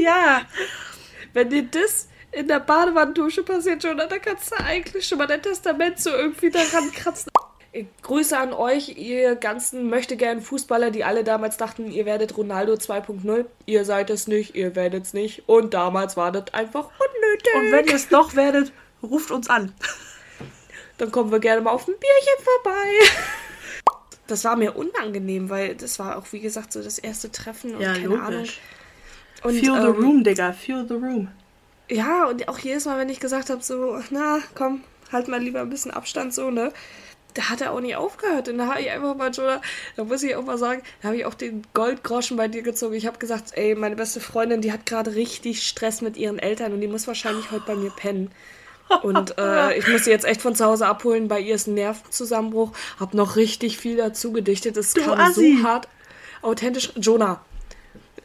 Ja. 0.00 0.42
Wenn 1.32 1.50
dir 1.50 1.62
das 1.64 2.08
in 2.36 2.48
der 2.48 2.60
Badewannendusche 2.60 3.42
passiert 3.42 3.82
schon, 3.82 3.96
da 3.96 4.06
kannst 4.18 4.52
du 4.52 4.56
eigentlich 4.62 5.08
schon 5.08 5.16
mal 5.16 5.26
dein 5.26 5.40
Testament 5.40 5.98
so 5.98 6.10
irgendwie 6.10 6.50
daran 6.50 6.92
kratzen. 6.92 7.30
Grüße 8.02 8.36
an 8.36 8.52
euch, 8.52 8.96
ihr 8.96 9.36
ganzen 9.36 9.88
möchte 9.88 10.16
gern 10.16 10.42
Fußballer, 10.42 10.90
die 10.90 11.02
alle 11.02 11.24
damals 11.24 11.56
dachten, 11.56 11.90
ihr 11.90 12.04
werdet 12.04 12.36
Ronaldo 12.36 12.74
2.0. 12.74 13.46
Ihr 13.64 13.84
seid 13.84 14.10
es 14.10 14.28
nicht, 14.28 14.54
ihr 14.54 14.76
werdet 14.76 15.04
es 15.04 15.14
nicht. 15.14 15.48
Und 15.48 15.72
damals 15.74 16.16
war 16.16 16.30
das 16.30 16.52
einfach 16.52 16.84
unnötig. 16.84 17.54
Und 17.54 17.72
wenn 17.72 17.86
ihr 17.86 17.94
es 17.94 18.08
doch 18.08 18.34
werdet, 18.34 18.72
ruft 19.02 19.30
uns 19.30 19.48
an. 19.48 19.72
Dann 20.98 21.10
kommen 21.10 21.30
wir 21.32 21.40
gerne 21.40 21.62
mal 21.62 21.70
auf 21.70 21.88
ein 21.88 21.94
Bierchen 21.94 22.44
vorbei. 22.44 23.92
Das 24.26 24.44
war 24.44 24.56
mir 24.56 24.76
unangenehm, 24.76 25.48
weil 25.50 25.74
das 25.74 25.98
war 25.98 26.18
auch, 26.18 26.32
wie 26.32 26.40
gesagt, 26.40 26.72
so 26.72 26.82
das 26.82 26.98
erste 26.98 27.30
Treffen 27.30 27.76
und 27.76 27.80
ja, 27.80 27.92
keine 27.92 28.06
logisch. 28.06 28.24
Ahnung. 28.24 28.48
Und, 29.42 29.60
feel 29.60 29.80
the 29.80 29.88
ähm, 29.88 30.04
room, 30.04 30.24
Digga, 30.24 30.52
feel 30.52 30.86
the 30.88 30.94
room. 30.94 31.28
Ja, 31.88 32.26
und 32.26 32.48
auch 32.48 32.58
jedes 32.58 32.84
Mal, 32.86 32.98
wenn 32.98 33.08
ich 33.08 33.20
gesagt 33.20 33.50
habe, 33.50 33.62
so, 33.62 34.00
na, 34.10 34.38
komm, 34.54 34.82
halt 35.12 35.28
mal 35.28 35.40
lieber 35.40 35.60
ein 35.60 35.70
bisschen 35.70 35.90
Abstand, 35.90 36.34
so, 36.34 36.50
ne? 36.50 36.72
Da 37.34 37.50
hat 37.50 37.60
er 37.60 37.72
auch 37.72 37.80
nicht 37.80 37.96
aufgehört. 37.96 38.48
Und 38.48 38.58
da 38.58 38.66
habe 38.68 38.80
ich 38.80 38.90
einfach 38.90 39.14
mal, 39.14 39.30
Jonah, 39.30 39.60
da 39.94 40.04
muss 40.04 40.22
ich 40.22 40.34
auch 40.36 40.44
mal 40.44 40.56
sagen, 40.56 40.82
da 41.02 41.08
habe 41.08 41.18
ich 41.18 41.26
auch 41.26 41.34
den 41.34 41.62
Goldgroschen 41.74 42.36
bei 42.36 42.48
dir 42.48 42.62
gezogen. 42.62 42.94
Ich 42.94 43.06
habe 43.06 43.18
gesagt, 43.18 43.52
ey, 43.52 43.74
meine 43.74 43.94
beste 43.94 44.20
Freundin, 44.20 44.62
die 44.62 44.72
hat 44.72 44.86
gerade 44.86 45.14
richtig 45.14 45.66
Stress 45.66 46.00
mit 46.00 46.16
ihren 46.16 46.38
Eltern 46.38 46.72
und 46.72 46.80
die 46.80 46.88
muss 46.88 47.06
wahrscheinlich 47.06 47.50
heute 47.50 47.64
bei 47.66 47.74
mir 47.74 47.90
pennen. 47.90 48.30
Und 49.02 49.36
äh, 49.38 49.76
ich 49.76 49.86
muss 49.86 50.04
sie 50.04 50.10
jetzt 50.10 50.24
echt 50.24 50.40
von 50.40 50.54
zu 50.54 50.64
Hause 50.64 50.86
abholen. 50.86 51.28
Bei 51.28 51.38
ihr 51.38 51.56
ist 51.56 51.66
ein 51.66 51.74
Nervenzusammenbruch. 51.74 52.72
Hab 52.98 53.12
noch 53.12 53.36
richtig 53.36 53.76
viel 53.76 53.96
dazu 53.96 54.32
gedichtet. 54.32 54.78
Es 54.78 54.94
kam 54.94 55.20
Assi. 55.20 55.58
so 55.58 55.68
hart 55.68 55.88
authentisch. 56.40 56.92
Jonah, 56.96 57.44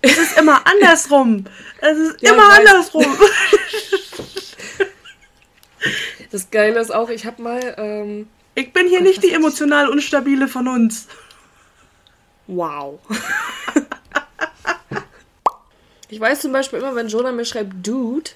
es 0.01 0.17
ist 0.17 0.37
immer 0.37 0.61
andersrum. 0.65 1.45
Es 1.79 1.97
ist 1.97 2.21
ja, 2.21 2.33
immer 2.33 2.53
andersrum. 2.53 3.05
Das 6.31 6.49
Geile 6.49 6.79
ist 6.79 6.93
auch, 6.93 7.09
ich 7.09 7.25
habe 7.25 7.41
mal. 7.41 7.75
Ähm, 7.77 8.29
ich 8.55 8.71
bin 8.71 8.87
hier 8.87 8.99
Gott, 8.99 9.07
nicht 9.07 9.23
die 9.23 9.33
emotional 9.33 9.89
unstabile 9.89 10.47
von 10.47 10.67
uns. 10.67 11.07
Wow. 12.47 12.99
ich 16.09 16.19
weiß 16.19 16.41
zum 16.41 16.53
Beispiel 16.53 16.79
immer, 16.79 16.95
wenn 16.95 17.09
Jonah 17.09 17.33
mir 17.33 17.43
schreibt 17.43 17.85
Dude, 17.85 18.31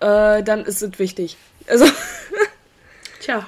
äh, 0.00 0.42
dann 0.42 0.64
ist 0.64 0.82
es 0.82 0.98
wichtig. 0.98 1.36
Also. 1.66 1.84
Tja. 3.20 3.46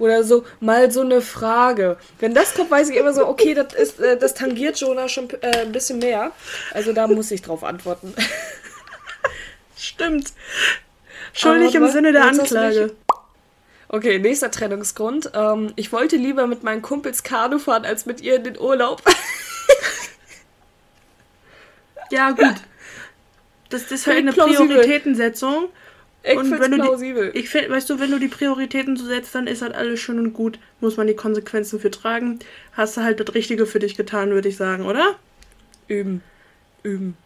Oder 0.00 0.24
so, 0.24 0.44
mal 0.60 0.90
so 0.90 1.02
eine 1.02 1.20
Frage. 1.20 1.98
Wenn 2.18 2.32
das 2.32 2.54
kommt, 2.54 2.70
weiß 2.70 2.88
ich 2.88 2.96
immer 2.96 3.12
so, 3.12 3.28
okay, 3.28 3.52
das, 3.52 3.74
ist, 3.74 4.00
äh, 4.00 4.16
das 4.16 4.32
tangiert 4.32 4.80
Jonah 4.80 5.10
schon 5.10 5.28
äh, 5.42 5.58
ein 5.58 5.72
bisschen 5.72 5.98
mehr. 5.98 6.32
Also 6.72 6.94
da 6.94 7.06
muss 7.06 7.30
ich 7.30 7.42
drauf 7.42 7.62
antworten. 7.62 8.14
Stimmt. 9.76 10.32
Schuldig 11.34 11.74
im 11.74 11.86
Sinne 11.88 12.12
der 12.12 12.24
Anklage. 12.24 12.92
Okay, 13.88 14.18
nächster 14.18 14.50
Trennungsgrund. 14.50 15.32
Ähm, 15.34 15.74
ich 15.76 15.92
wollte 15.92 16.16
lieber 16.16 16.46
mit 16.46 16.62
meinen 16.62 16.80
Kumpels 16.80 17.22
Kanu 17.22 17.58
fahren, 17.58 17.84
als 17.84 18.06
mit 18.06 18.22
ihr 18.22 18.36
in 18.36 18.44
den 18.44 18.58
Urlaub. 18.58 19.02
ja, 22.10 22.30
gut. 22.30 22.54
Das, 23.68 23.82
das 23.82 23.92
ist 23.92 24.06
halt 24.06 24.18
eine 24.18 24.32
Prioritätensetzung. 24.32 25.68
Ich 26.22 26.36
wenn 26.36 26.72
du 26.72 26.78
plausibel. 26.78 27.32
Die, 27.32 27.38
ich 27.38 27.48
find, 27.48 27.70
weißt 27.70 27.88
du, 27.88 27.98
wenn 27.98 28.10
du 28.10 28.18
die 28.18 28.28
Prioritäten 28.28 28.96
so 28.96 29.06
setzt, 29.06 29.34
dann 29.34 29.46
ist 29.46 29.62
halt 29.62 29.74
alles 29.74 30.00
schön 30.00 30.18
und 30.18 30.34
gut. 30.34 30.58
Muss 30.80 30.96
man 30.96 31.06
die 31.06 31.14
Konsequenzen 31.14 31.80
für 31.80 31.90
tragen. 31.90 32.38
Hast 32.72 32.96
du 32.96 33.02
halt 33.02 33.20
das 33.20 33.34
Richtige 33.34 33.64
für 33.66 33.78
dich 33.78 33.96
getan, 33.96 34.30
würde 34.30 34.48
ich 34.48 34.56
sagen, 34.56 34.84
oder? 34.84 35.16
Üben. 35.88 36.22
Üben. 36.82 37.16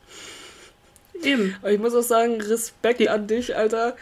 Eben. 1.22 1.56
Aber 1.60 1.72
ich 1.72 1.80
muss 1.80 1.94
auch 1.94 2.02
sagen, 2.02 2.40
Respekt 2.40 3.06
an 3.08 3.26
dich, 3.26 3.56
Alter. 3.56 3.96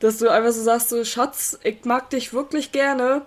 Dass 0.00 0.18
du 0.18 0.28
einfach 0.28 0.50
so 0.50 0.62
sagst, 0.62 0.88
so, 0.88 1.04
Schatz, 1.04 1.58
ich 1.62 1.84
mag 1.84 2.10
dich 2.10 2.32
wirklich 2.32 2.72
gerne. 2.72 3.22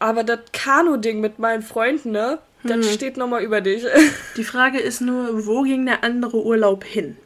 Aber 0.00 0.24
das 0.24 0.40
Kanu-Ding 0.52 1.20
mit 1.20 1.38
meinen 1.38 1.62
Freunden, 1.62 2.10
ne? 2.10 2.40
Hm. 2.62 2.80
Das 2.80 2.92
steht 2.92 3.16
nochmal 3.16 3.42
über 3.44 3.60
dich. 3.60 3.84
Die 4.36 4.44
Frage 4.44 4.80
ist 4.80 5.00
nur, 5.00 5.46
wo 5.46 5.62
ging 5.62 5.86
der 5.86 6.02
andere 6.02 6.42
Urlaub 6.42 6.82
hin? 6.82 7.16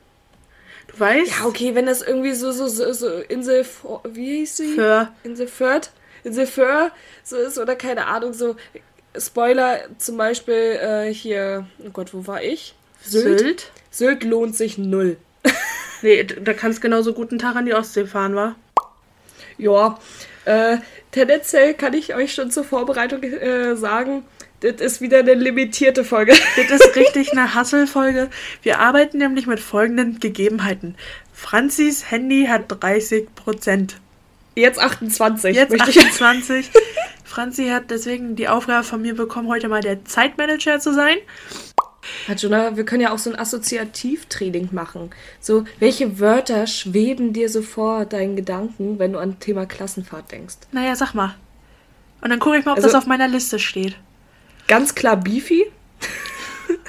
Du 0.92 1.00
weißt? 1.00 1.30
Ja, 1.30 1.46
okay, 1.46 1.74
wenn 1.74 1.86
das 1.86 2.02
irgendwie 2.02 2.32
so, 2.32 2.52
so, 2.52 2.68
so, 2.68 2.92
so 2.92 3.08
Insel, 3.08 3.64
wie 4.04 4.38
hieß 4.38 4.56
sie? 4.56 4.74
Für 4.74 5.08
Insel 5.24 5.46
Fürth, 5.46 5.90
Insel 6.24 6.46
Föhr 6.46 6.90
so 7.24 7.36
ist 7.36 7.58
oder 7.58 7.76
keine 7.76 8.06
Ahnung, 8.06 8.32
so 8.32 8.56
Spoiler 9.16 9.80
zum 9.98 10.16
Beispiel 10.16 10.54
äh, 10.54 11.12
hier, 11.12 11.66
oh 11.84 11.90
Gott, 11.90 12.14
wo 12.14 12.26
war 12.26 12.42
ich? 12.42 12.74
Sylt. 13.02 13.70
Sylt 13.90 14.24
lohnt 14.24 14.56
sich 14.56 14.78
null. 14.78 15.16
Nee, 16.04 16.24
da 16.24 16.52
kannst 16.52 16.82
genauso 16.82 17.12
gut 17.12 17.30
einen 17.30 17.38
Tag 17.38 17.54
an 17.54 17.64
die 17.64 17.74
Ostsee 17.74 18.06
fahren, 18.06 18.34
wa? 18.34 18.56
Ja, 19.56 20.00
äh, 20.46 20.78
tendenziell 21.12 21.74
kann 21.74 21.94
ich 21.94 22.12
euch 22.12 22.34
schon 22.34 22.50
zur 22.50 22.64
Vorbereitung 22.64 23.22
äh, 23.22 23.76
sagen, 23.76 24.24
das 24.62 24.80
ist 24.80 25.00
wieder 25.00 25.18
eine 25.18 25.34
limitierte 25.34 26.04
Folge. 26.04 26.32
Das 26.68 26.80
ist 26.80 26.96
richtig 26.96 27.32
eine 27.32 27.54
Hasselfolge. 27.54 28.30
Wir 28.62 28.78
arbeiten 28.78 29.18
nämlich 29.18 29.46
mit 29.46 29.60
folgenden 29.60 30.20
Gegebenheiten. 30.20 30.94
Franzis 31.32 32.10
Handy 32.10 32.46
hat 32.46 32.64
30 32.68 33.34
Prozent. 33.34 33.96
Jetzt 34.54 34.78
28. 34.78 35.54
Jetzt 35.56 35.70
möchte 35.70 35.90
ich- 35.90 35.98
28. 36.00 36.70
Franzi 37.24 37.68
hat 37.68 37.90
deswegen 37.90 38.36
die 38.36 38.48
Aufgabe 38.48 38.84
von 38.84 39.00
mir 39.00 39.14
bekommen, 39.14 39.48
heute 39.48 39.68
mal 39.68 39.80
der 39.80 40.04
Zeitmanager 40.04 40.78
zu 40.80 40.92
sein. 40.92 41.16
Hat 42.28 42.42
Jonah, 42.42 42.76
wir 42.76 42.84
können 42.84 43.00
ja 43.00 43.12
auch 43.12 43.18
so 43.18 43.30
ein 43.30 43.38
Assoziativtraining 43.38 44.68
machen. 44.72 45.10
So, 45.40 45.64
welche 45.78 46.20
Wörter 46.20 46.66
schweben 46.66 47.32
dir 47.32 47.48
so 47.48 47.62
vor 47.62 48.04
deinen 48.04 48.36
Gedanken, 48.36 48.98
wenn 48.98 49.12
du 49.14 49.18
an 49.18 49.40
Thema 49.40 49.64
Klassenfahrt 49.66 50.30
denkst? 50.32 50.56
Naja, 50.72 50.94
sag 50.94 51.14
mal. 51.14 51.34
Und 52.20 52.28
dann 52.30 52.38
gucke 52.38 52.58
ich 52.58 52.64
mal, 52.66 52.72
ob 52.72 52.78
Also- 52.78 52.88
das 52.88 52.94
auf 52.96 53.06
meiner 53.06 53.28
Liste 53.28 53.58
steht. 53.58 53.96
Ganz 54.68 54.94
klar 54.94 55.16
Beefy. 55.16 55.66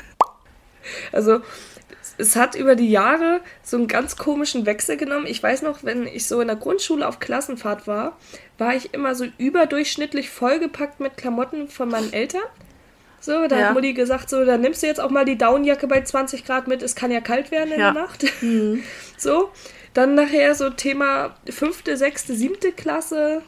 also, 1.11 1.41
es- 2.17 2.35
hat 2.35 2.55
über 2.55 2.75
die 2.75 2.89
Jahre 2.91 3.41
so 3.63 3.77
einen 3.77 3.87
ganz 3.87 4.17
komischen 4.17 4.65
Wechsel 4.65 4.97
genommen. 4.97 5.25
Ich 5.25 5.41
weiß 5.41 5.61
noch, 5.63 5.83
wenn 5.83 6.05
ich 6.07 6.27
so 6.27 6.41
in 6.41 6.47
der 6.47 6.55
Grundschule 6.57 7.07
auf 7.07 7.19
Klassenfahrt 7.19 7.87
war, 7.87 8.17
war 8.57 8.75
ich 8.75 8.93
immer 8.93 9.15
so 9.15 9.25
überdurchschnittlich 9.37 10.29
vollgepackt 10.29 10.99
mit 10.99 11.17
Klamotten 11.17 11.69
von 11.69 11.89
meinen 11.89 12.13
Eltern. 12.13 12.43
So, 13.19 13.47
da 13.47 13.57
Ja. 13.57 13.65
hat 13.67 13.73
Mutti 13.73 13.93
gesagt, 13.93 14.29
so, 14.29 14.43
dann 14.45 14.61
nimmst 14.61 14.83
du 14.83 14.87
jetzt 14.87 14.99
auch 14.99 15.09
mal 15.09 15.25
die 15.25 15.37
Downjacke 15.37 15.87
bei 15.87 16.01
20 16.01 16.45
Grad 16.45 16.67
mit, 16.67 16.83
es 16.83 16.93
kann 16.95 17.09
ja 17.09 17.21
kalt 17.21 17.51
werden 17.51 17.71
in 17.73 17.79
Ja. 17.79 17.91
der 17.91 18.01
Nacht. 18.03 18.25
So, 19.17 19.51
dann 19.93 20.15
nachher 20.15 20.53
so 20.55 20.69
Thema 20.69 21.35
fünfte, 21.49 21.95
sechste, 21.95 22.35
siebte 22.35 22.73
Klasse, 22.73 23.41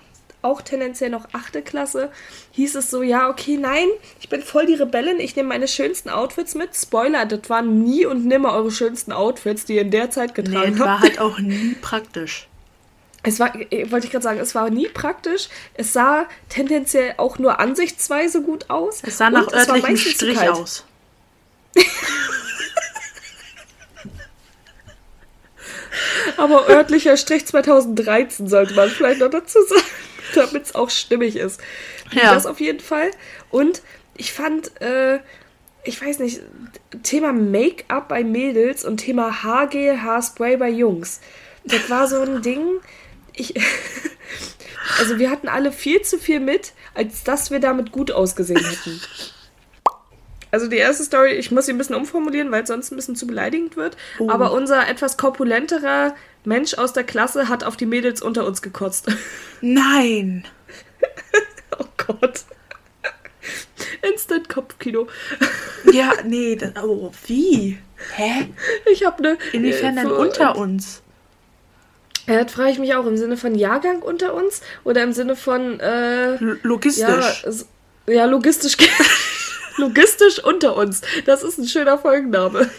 auch 0.45 0.61
tendenziell 0.61 1.09
noch 1.09 1.27
achte 1.33 1.61
Klasse, 1.61 2.09
hieß 2.51 2.75
es 2.75 2.89
so, 2.89 3.01
ja, 3.01 3.29
okay, 3.29 3.57
nein, 3.57 3.87
ich 4.21 4.29
bin 4.29 4.41
voll 4.41 4.65
die 4.65 4.75
Rebellin, 4.75 5.19
ich 5.19 5.35
nehme 5.35 5.49
meine 5.49 5.67
schönsten 5.67 6.09
Outfits 6.09 6.55
mit. 6.55 6.75
Spoiler, 6.75 7.25
das 7.25 7.49
waren 7.49 7.83
nie 7.83 8.05
und 8.05 8.25
nimmer 8.25 8.53
eure 8.53 8.71
schönsten 8.71 9.11
Outfits, 9.11 9.65
die 9.65 9.75
ihr 9.75 9.81
in 9.81 9.91
der 9.91 10.09
Zeit 10.11 10.37
Nee, 10.37 10.43
getragen 10.43 10.73
es 10.75 10.79
habt. 10.79 10.89
war 10.89 10.99
halt 11.01 11.19
auch 11.19 11.39
nie 11.39 11.75
praktisch. 11.81 12.47
Es 13.27 13.39
war, 13.39 13.55
äh, 13.55 13.89
wollte 13.89 14.05
ich 14.05 14.11
gerade 14.11 14.21
sagen, 14.21 14.39
es 14.39 14.53
war 14.53 14.69
nie 14.69 14.87
praktisch. 14.87 15.49
Es 15.73 15.93
sah 15.93 16.27
tendenziell 16.47 17.15
auch 17.17 17.39
nur 17.39 17.59
ansichtsweise 17.59 18.43
gut 18.43 18.69
aus. 18.69 19.01
Es 19.01 19.17
sah 19.17 19.31
nach 19.31 19.51
örtlichem 19.51 19.97
Strich 19.97 20.39
aus. 20.47 20.85
Aber 26.37 26.69
örtlicher 26.69 27.17
Strich 27.17 27.45
2013 27.45 28.47
sollte 28.47 28.73
man 28.75 28.89
vielleicht 28.89 29.21
noch 29.21 29.29
dazu 29.29 29.57
sagen, 29.67 29.81
damit 30.35 30.63
es 30.63 30.75
auch 30.75 30.89
stimmig 30.89 31.35
ist. 31.35 31.59
Ja. 32.11 32.33
Das 32.33 32.45
auf 32.45 32.59
jeden 32.59 32.79
Fall. 32.79 33.11
Und 33.49 33.81
ich 34.15 34.33
fand, 34.33 34.79
äh, 34.81 35.19
ich 35.83 36.01
weiß 36.01 36.19
nicht, 36.19 36.41
Thema 37.03 37.33
Make-up 37.33 38.07
bei 38.07 38.23
Mädels 38.23 38.85
und 38.85 38.97
Thema 38.97 39.43
Haargel, 39.43 40.01
Haarspray 40.01 40.57
bei 40.57 40.69
Jungs. 40.69 41.19
Das 41.63 41.89
war 41.89 42.07
so 42.07 42.21
ein 42.21 42.41
Ding. 42.41 42.65
Ich, 43.33 43.53
also 44.99 45.19
wir 45.19 45.29
hatten 45.29 45.47
alle 45.47 45.71
viel 45.71 46.01
zu 46.01 46.17
viel 46.17 46.39
mit, 46.39 46.73
als 46.93 47.23
dass 47.23 47.51
wir 47.51 47.59
damit 47.59 47.91
gut 47.91 48.11
ausgesehen 48.11 48.63
hätten. 48.63 49.01
Also 50.51 50.67
die 50.67 50.77
erste 50.77 51.03
Story, 51.03 51.33
ich 51.33 51.51
muss 51.51 51.65
sie 51.65 51.73
ein 51.73 51.77
bisschen 51.77 51.95
umformulieren, 51.95 52.49
weil 52.49 52.63
es 52.63 52.69
sonst 52.69 52.91
ein 52.91 52.95
bisschen 52.95 53.17
zu 53.17 53.27
beleidigend 53.27 53.75
wird. 53.75 53.97
Oh. 54.19 54.29
Aber 54.29 54.53
unser 54.53 54.87
etwas 54.87 55.17
korpulenterer 55.17 56.15
Mensch 56.45 56.75
aus 56.75 56.93
der 56.93 57.03
Klasse 57.03 57.49
hat 57.49 57.63
auf 57.63 57.77
die 57.77 57.85
Mädels 57.85 58.21
unter 58.21 58.45
uns 58.45 58.61
gekotzt. 58.61 59.07
Nein! 59.61 60.45
oh 61.79 61.85
Gott. 61.97 62.41
Instant 64.01 64.49
Kopfkino. 64.49 65.07
Ja, 65.91 66.11
nee, 66.23 66.55
das, 66.55 66.71
oh, 66.83 67.11
wie? 67.25 67.77
Hä? 68.15 68.49
Ich 68.91 69.05
habe 69.05 69.17
eine. 69.19 69.37
Inwiefern 69.51 69.95
denn 69.95 70.07
für- 70.07 70.15
unter 70.15 70.55
uns? 70.57 71.01
Ja, 72.27 72.43
das 72.43 72.53
frage 72.53 72.71
ich 72.71 72.79
mich 72.79 72.95
auch. 72.95 73.05
Im 73.05 73.17
Sinne 73.17 73.37
von 73.37 73.55
Jahrgang 73.55 74.01
unter 74.01 74.33
uns 74.33 74.61
oder 74.83 75.03
im 75.03 75.13
Sinne 75.13 75.35
von. 75.35 75.79
Äh, 75.79 76.37
Logistisch. 76.63 77.43
ja, 78.07 78.13
ja, 78.13 78.25
logistisch. 78.25 78.77
logistisch 79.77 80.43
unter 80.43 80.75
uns. 80.75 81.01
Das 81.25 81.43
ist 81.43 81.57
ein 81.57 81.67
schöner 81.67 81.97
Folgenname. 81.97 82.69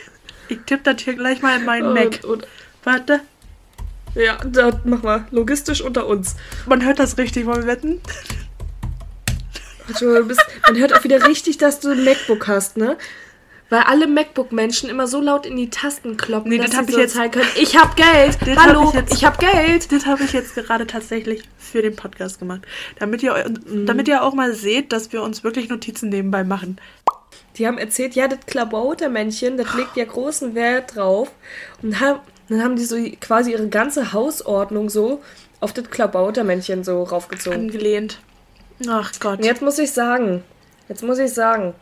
Ich 0.49 0.58
tippe 0.66 0.92
das 0.92 1.02
hier 1.02 1.14
gleich 1.14 1.42
mal 1.42 1.58
in 1.58 1.64
meinen 1.64 1.92
Mac. 1.92 2.20
Und, 2.23 2.25
und, 2.25 2.46
Warte, 2.85 3.20
ja, 4.16 4.37
da 4.44 4.80
mach 4.85 5.02
mal. 5.02 5.26
Logistisch 5.30 5.80
unter 5.82 6.06
uns. 6.06 6.35
man 6.66 6.85
hört 6.85 6.99
das 6.99 7.16
richtig, 7.18 7.46
wollen 7.46 7.62
wir 7.62 7.66
wetten? 7.68 8.00
Du 10.00 10.25
bist, 10.26 10.40
man 10.66 10.76
hört 10.78 10.92
auch 10.94 11.04
wieder 11.04 11.26
richtig, 11.28 11.58
dass 11.58 11.78
du 11.80 11.90
ein 11.90 12.04
MacBook 12.04 12.49
hast, 12.49 12.76
ne? 12.76 12.96
Weil 13.68 13.80
alle 13.80 14.06
MacBook-Menschen 14.06 14.88
immer 14.88 15.06
so 15.08 15.20
laut 15.20 15.44
in 15.44 15.56
die 15.56 15.70
Tasten 15.70 16.16
kloppen, 16.16 16.50
Nee, 16.50 16.58
dass 16.58 16.70
das 16.70 16.75
sie 16.75 16.78
hab 16.78 16.88
ich 16.88 16.94
so 16.94 17.00
jetzt- 17.00 17.14
zeigen 17.14 17.32
können, 17.32 17.49
ich 17.56 17.76
hab 17.76 17.96
Geld, 17.96 18.38
Das 18.46 18.56
hallo, 18.58 18.80
hab 18.82 18.88
ich 18.88 18.94
jetzt- 18.94 19.14
ich 19.14 19.25
hab 19.25 19.38
Geld. 19.38 19.90
Das 19.92 20.06
habe 20.06 20.23
ich 20.25 20.32
jetzt 20.32 20.54
gerade 20.54 20.87
tatsächlich 20.87 21.42
für 21.58 21.82
den 21.82 21.94
Podcast 21.96 22.38
gemacht. 22.38 22.62
Damit 22.99 23.23
ihr, 23.23 23.32
eu- 23.35 23.85
damit 23.87 24.06
ihr 24.08 24.23
auch 24.23 24.35
mal 24.35 24.52
seht, 24.54 24.92
dass 24.92 25.12
wir 25.12 25.23
uns 25.23 25.42
wirklich 25.44 25.68
Notizen 25.68 26.08
nebenbei 26.11 26.42
machen. 26.44 26.80
Die 27.58 27.66
haben 27.66 27.78
erzählt, 27.78 28.14
ja, 28.14 28.28
das 28.28 28.40
Klabautermännchen, 28.46 29.56
das 29.56 29.73
legt 29.75 29.96
ja 29.96 30.04
großen 30.04 30.54
Wert 30.54 30.94
drauf. 30.96 31.30
Und 31.82 31.99
haben, 32.00 32.20
dann 32.48 32.62
haben 32.62 32.76
die 32.76 32.84
so 32.84 32.96
quasi 33.20 33.52
ihre 33.52 33.68
ganze 33.68 34.12
Hausordnung 34.12 34.88
so 34.88 35.22
auf 35.60 35.72
das 35.72 35.90
Klabautermännchen 35.90 36.84
so 36.84 37.02
raufgezogen. 37.02 37.60
Angelehnt. 37.60 38.18
Ach 38.88 39.12
Gott. 39.20 39.38
Und 39.38 39.44
jetzt 39.44 39.62
muss 39.62 39.78
ich 39.78 39.92
sagen, 39.92 40.44
jetzt 40.88 41.02
muss 41.02 41.18
ich 41.18 41.32
sagen, 41.32 41.74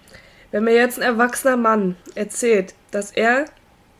wenn 0.52 0.64
mir 0.64 0.74
jetzt 0.74 0.98
ein 0.98 1.02
erwachsener 1.02 1.56
Mann 1.56 1.96
erzählt, 2.14 2.74
dass 2.92 3.10
er 3.10 3.46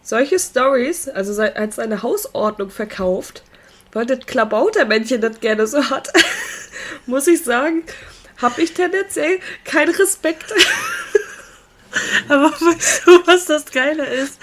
solche 0.03 0.39
Stories, 0.39 1.09
also 1.09 1.41
als 1.43 1.77
seine 1.77 2.03
Hausordnung 2.03 2.71
verkauft, 2.71 3.43
weil 3.93 4.07
das 4.07 4.21
Klabautermännchen 4.21 5.21
das 5.21 5.41
gerne 5.41 5.67
so 5.67 5.91
hat, 5.91 6.13
muss 7.07 7.27
ich 7.27 7.43
sagen, 7.43 7.83
habe 8.41 8.63
ich 8.63 8.73
tendenziell 8.75 9.41
keinen 9.65 9.95
Respekt. 9.95 10.55
Aber 12.29 12.51
weißt 12.51 13.03
du, 13.07 13.27
was 13.27 13.47
das 13.47 13.67
Geile 13.67 14.07
ist? 14.07 14.39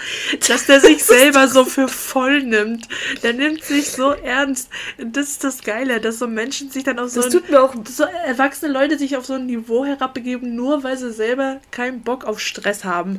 Dass 0.48 0.66
der 0.66 0.80
sich 0.80 1.04
selber 1.04 1.48
so 1.48 1.64
für 1.64 1.88
voll 1.88 2.42
nimmt. 2.42 2.88
Der 3.22 3.32
nimmt 3.32 3.64
sich 3.64 3.90
so 3.90 4.12
ernst. 4.12 4.68
Das 4.98 5.28
ist 5.28 5.44
das 5.44 5.62
Geile, 5.62 6.00
dass 6.00 6.18
so 6.18 6.26
Menschen 6.26 6.70
sich 6.70 6.84
dann 6.84 6.98
auf 6.98 7.10
so 7.10 7.22
Das 7.22 7.26
ein, 7.26 7.32
tut 7.32 7.50
mir 7.50 7.62
auch 7.62 7.74
so 7.84 8.04
erwachsene 8.04 8.72
Leute 8.72 8.98
sich 8.98 9.16
auf 9.16 9.26
so 9.26 9.34
ein 9.34 9.46
Niveau 9.46 9.84
herabbegeben, 9.84 10.54
nur 10.54 10.82
weil 10.84 10.96
sie 10.96 11.12
selber 11.12 11.60
keinen 11.70 12.02
Bock 12.02 12.24
auf 12.24 12.40
Stress 12.40 12.84
haben. 12.84 13.18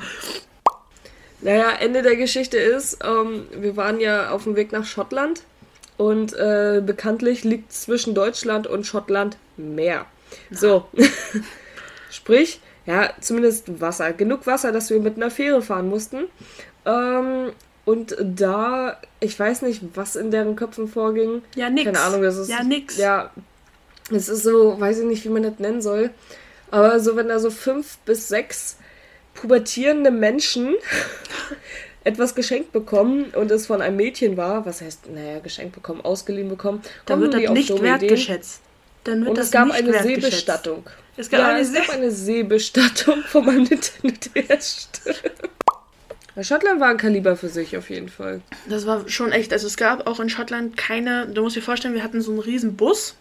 Naja, 1.42 1.72
Ende 1.80 2.02
der 2.02 2.16
Geschichte 2.16 2.58
ist, 2.58 3.00
ähm, 3.04 3.48
wir 3.52 3.76
waren 3.76 4.00
ja 4.00 4.30
auf 4.30 4.44
dem 4.46 4.56
Weg 4.56 4.72
nach 4.72 4.86
Schottland 4.86 5.44
und 5.98 6.34
äh, 6.34 6.82
bekanntlich 6.84 7.44
liegt 7.44 7.74
zwischen 7.74 8.16
Deutschland 8.16 8.66
und 8.66 8.86
Schottland 8.86 9.38
Meer. 9.58 10.06
So. 10.52 10.88
Sprich, 12.10 12.62
ja, 12.86 13.12
zumindest 13.22 13.80
Wasser. 13.82 14.14
Genug 14.14 14.46
Wasser, 14.46 14.72
dass 14.72 14.90
wir 14.90 15.00
mit 15.00 15.16
einer 15.16 15.32
Fähre 15.32 15.62
fahren 15.62 15.90
mussten. 15.90 16.26
Ähm, 16.86 17.52
und 17.86 18.16
da, 18.20 18.98
ich 19.20 19.38
weiß 19.38 19.62
nicht, 19.64 19.82
was 19.96 20.16
in 20.16 20.32
deren 20.32 20.56
Köpfen 20.56 20.88
vorging. 20.88 21.42
Ja, 21.56 21.70
nix. 21.70 21.86
Keine 21.86 22.00
Ahnung, 22.00 22.22
das 22.22 22.38
ist. 22.38 22.50
Ja, 22.50 22.64
nix. 22.64 22.98
Ja, 22.98 23.32
es 24.12 24.30
ist 24.30 24.44
so, 24.44 24.80
weiß 24.80 25.00
ich 25.00 25.06
nicht, 25.06 25.24
wie 25.26 25.30
man 25.30 25.44
das 25.44 25.60
nennen 25.60 25.82
soll. 25.82 26.10
Aber 26.72 27.00
so, 27.00 27.16
wenn 27.16 27.28
da 27.28 27.40
so 27.40 27.52
fünf 27.52 27.98
bis 28.00 28.28
sechs 28.28 28.78
pubertierende 29.34 30.12
Menschen 30.12 30.76
etwas 32.04 32.36
geschenkt 32.36 32.72
bekommen 32.72 33.26
und 33.36 33.52
es 33.52 33.68
von 33.68 33.82
einem 33.82 33.98
Mädchen 33.98 34.38
war, 34.38 34.66
was 34.66 34.82
heißt, 34.82 35.10
naja, 35.10 35.40
geschenkt 35.40 35.76
bekommen, 35.76 36.02
ausgeliehen 36.02 36.50
bekommen, 36.50 36.82
dann 37.06 37.22
wird 37.22 37.34
das 37.34 37.50
nicht 37.52 37.82
wertgeschätzt. 37.82 38.62
Dann 39.04 39.22
wird 39.22 39.30
und 39.30 39.38
das 39.38 39.48
es 39.48 39.52
gab 39.52 39.72
eine 39.72 40.02
Seebestattung. 40.02 40.86
Es 41.16 41.30
gab, 41.30 41.42
ja, 41.42 41.48
eine, 41.50 41.60
es 41.60 41.74
gab 41.74 41.90
eine 41.90 42.12
Seebestattung 42.12 43.22
von 43.28 43.46
meinem 43.46 43.64
Nintendo 43.64 44.16
DS. 44.36 44.90
Schottland 46.42 46.80
war 46.80 46.90
ein 46.90 46.98
Kaliber 46.98 47.36
für 47.36 47.50
sich 47.50 47.78
auf 47.78 47.90
jeden 47.92 48.10
Fall. 48.10 48.42
Das 48.68 48.88
war 48.88 49.08
schon 49.08 49.32
echt. 49.32 49.54
Also 49.54 49.68
es 49.68 49.78
gab 49.78 50.08
auch 50.08 50.20
in 50.20 50.30
Schottland 50.30 50.76
keine, 50.78 51.28
du 51.28 51.44
musst 51.44 51.56
dir 51.56 51.62
vorstellen, 51.62 51.94
wir 51.94 52.04
hatten 52.04 52.22
so 52.22 52.32
einen 52.32 52.40
riesen 52.40 52.76
Bus 52.76 53.16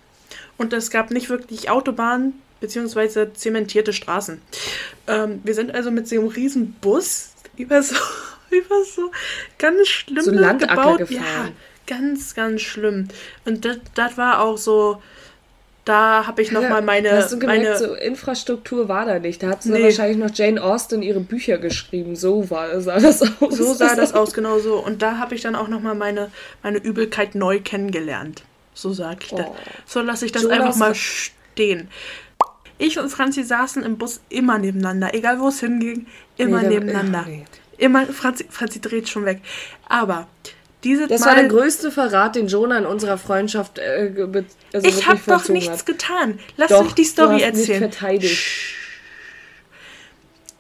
und 0.56 0.72
es 0.72 0.90
gab 0.90 1.11
nicht 1.11 1.28
wirklich 1.28 1.68
Autobahnen 1.68 2.40
bzw. 2.61 3.34
zementierte 3.34 3.92
Straßen. 3.92 4.40
Ähm, 5.06 5.40
wir 5.44 5.54
sind 5.54 5.75
also 5.75 5.90
mit 5.90 6.08
so 6.08 6.18
einem 6.18 6.28
riesen 6.28 6.72
Bus 6.80 7.32
über 7.58 7.82
so, 7.82 7.96
über 8.50 8.84
so 8.84 9.11
ganz 9.58 9.88
schlimm 9.88 10.25
so 10.25 10.30
gebaut. 10.30 10.99
Gefahren. 10.99 11.11
Ja, 11.11 11.52
ganz, 11.87 12.34
ganz 12.34 12.62
schlimm. 12.62 13.08
Und 13.44 13.66
das, 13.66 13.78
das 13.94 14.16
war 14.16 14.40
auch 14.40 14.56
so, 14.56 15.02
da 15.84 16.26
habe 16.26 16.42
ich 16.42 16.52
nochmal 16.52 16.80
meine. 16.82 17.10
Hast 17.12 17.32
du 17.32 17.38
gemerkt, 17.38 17.64
meine 17.64 17.78
so 17.78 17.94
Infrastruktur 17.94 18.88
war 18.88 19.04
da 19.04 19.18
nicht. 19.18 19.42
Da 19.42 19.48
hat 19.48 19.62
sie 19.64 19.72
nee. 19.72 19.82
wahrscheinlich 19.82 20.16
noch 20.16 20.30
Jane 20.32 20.62
Austen 20.62 21.02
ihre 21.02 21.20
Bücher 21.20 21.58
geschrieben. 21.58 22.14
So 22.14 22.50
war, 22.50 22.80
sah 22.80 23.00
das 23.00 23.22
aus. 23.22 23.56
So 23.56 23.74
sah 23.74 23.96
das 23.96 24.14
aus, 24.14 24.32
genau 24.32 24.58
so. 24.60 24.76
Und 24.76 25.02
da 25.02 25.18
habe 25.18 25.34
ich 25.34 25.40
dann 25.40 25.56
auch 25.56 25.68
nochmal 25.68 25.96
meine, 25.96 26.30
meine 26.62 26.78
Übelkeit 26.78 27.34
neu 27.34 27.60
kennengelernt. 27.60 28.44
So 28.74 28.92
sag 28.92 29.24
ich 29.24 29.32
oh. 29.32 29.38
das. 29.38 29.46
So 29.86 30.00
lasse 30.00 30.24
ich 30.24 30.32
das 30.32 30.42
Jonas 30.42 30.58
einfach 30.58 30.76
mal 30.76 30.94
stehen. 30.94 31.88
Ich 32.78 32.98
und 32.98 33.08
Franzi 33.08 33.42
saßen 33.42 33.82
im 33.82 33.98
Bus 33.98 34.20
immer 34.28 34.58
nebeneinander, 34.58 35.14
egal 35.14 35.40
wo 35.40 35.48
es 35.48 35.60
hinging, 35.60 36.06
immer 36.36 36.62
nee, 36.62 36.68
nebeneinander. 36.68 37.26
Immer, 37.76 38.06
Franzi, 38.06 38.46
Franzi 38.48 38.80
dreht 38.80 39.08
schon 39.08 39.24
weg. 39.24 39.40
Aber 39.88 40.28
diese 40.84 41.06
Das 41.06 41.20
Mal, 41.20 41.26
war 41.28 41.34
der 41.36 41.48
größte 41.48 41.90
Verrat, 41.90 42.36
den 42.36 42.48
Jonah 42.48 42.78
in 42.78 42.86
unserer 42.86 43.18
Freundschaft 43.18 43.78
äh, 43.78 44.12
also 44.72 44.88
Ich 44.88 45.06
habe 45.06 45.20
doch 45.26 45.48
nichts 45.48 45.80
hat. 45.80 45.86
getan. 45.86 46.40
Lass 46.56 46.70
doch, 46.70 46.84
mich 46.84 46.92
die 46.94 47.04
Story 47.04 47.38
du 47.38 47.44
hast 47.44 47.58
erzählen. 47.58 47.82
Nicht 47.82 47.94
verteidigt. 47.96 48.42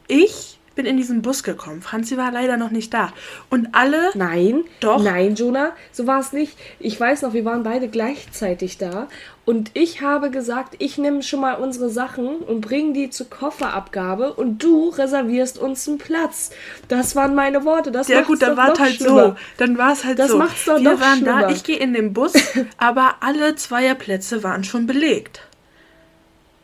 Ich 0.08 0.51
bin 0.74 0.86
in 0.86 0.96
diesen 0.96 1.22
Bus 1.22 1.42
gekommen. 1.42 1.82
Franzi 1.82 2.16
war 2.16 2.30
leider 2.32 2.56
noch 2.56 2.70
nicht 2.70 2.92
da. 2.92 3.12
Und 3.50 3.68
alle. 3.72 4.10
Nein. 4.14 4.64
Doch. 4.80 5.02
Nein, 5.02 5.34
Jonah, 5.34 5.72
so 5.92 6.06
war 6.06 6.20
es 6.20 6.32
nicht. 6.32 6.56
Ich 6.78 6.98
weiß 6.98 7.22
noch, 7.22 7.32
wir 7.32 7.44
waren 7.44 7.62
beide 7.62 7.88
gleichzeitig 7.88 8.78
da. 8.78 9.08
Und 9.44 9.72
ich 9.74 10.02
habe 10.02 10.30
gesagt, 10.30 10.76
ich 10.78 10.98
nehme 10.98 11.22
schon 11.22 11.40
mal 11.40 11.54
unsere 11.54 11.90
Sachen 11.90 12.36
und 12.36 12.60
bringe 12.60 12.92
die 12.92 13.10
zur 13.10 13.28
Kofferabgabe 13.28 14.34
und 14.34 14.62
du 14.62 14.90
reservierst 14.90 15.58
uns 15.58 15.88
einen 15.88 15.98
Platz. 15.98 16.50
Das 16.86 17.16
waren 17.16 17.34
meine 17.34 17.64
Worte. 17.64 17.90
Das 17.90 18.06
ja 18.06 18.22
gut, 18.22 18.40
dann 18.40 18.56
war 18.56 18.72
es 18.72 18.78
halt 18.78 18.94
schlimmer. 18.94 19.24
so. 19.24 19.36
Dann 19.56 19.78
war 19.78 19.92
es 19.92 20.04
halt 20.04 20.20
das 20.20 20.28
so. 20.28 20.38
Das 20.38 20.48
macht's 20.48 20.64
doch 20.64 20.76
wir 20.76 20.92
noch 20.92 21.00
waren 21.00 21.18
schlimmer. 21.18 21.42
da, 21.42 21.50
ich 21.50 21.64
gehe 21.64 21.76
in 21.76 21.92
den 21.92 22.12
Bus, 22.12 22.34
aber 22.78 23.16
alle 23.20 23.56
Zweierplätze 23.56 24.44
waren 24.44 24.62
schon 24.62 24.86
belegt. 24.86 25.42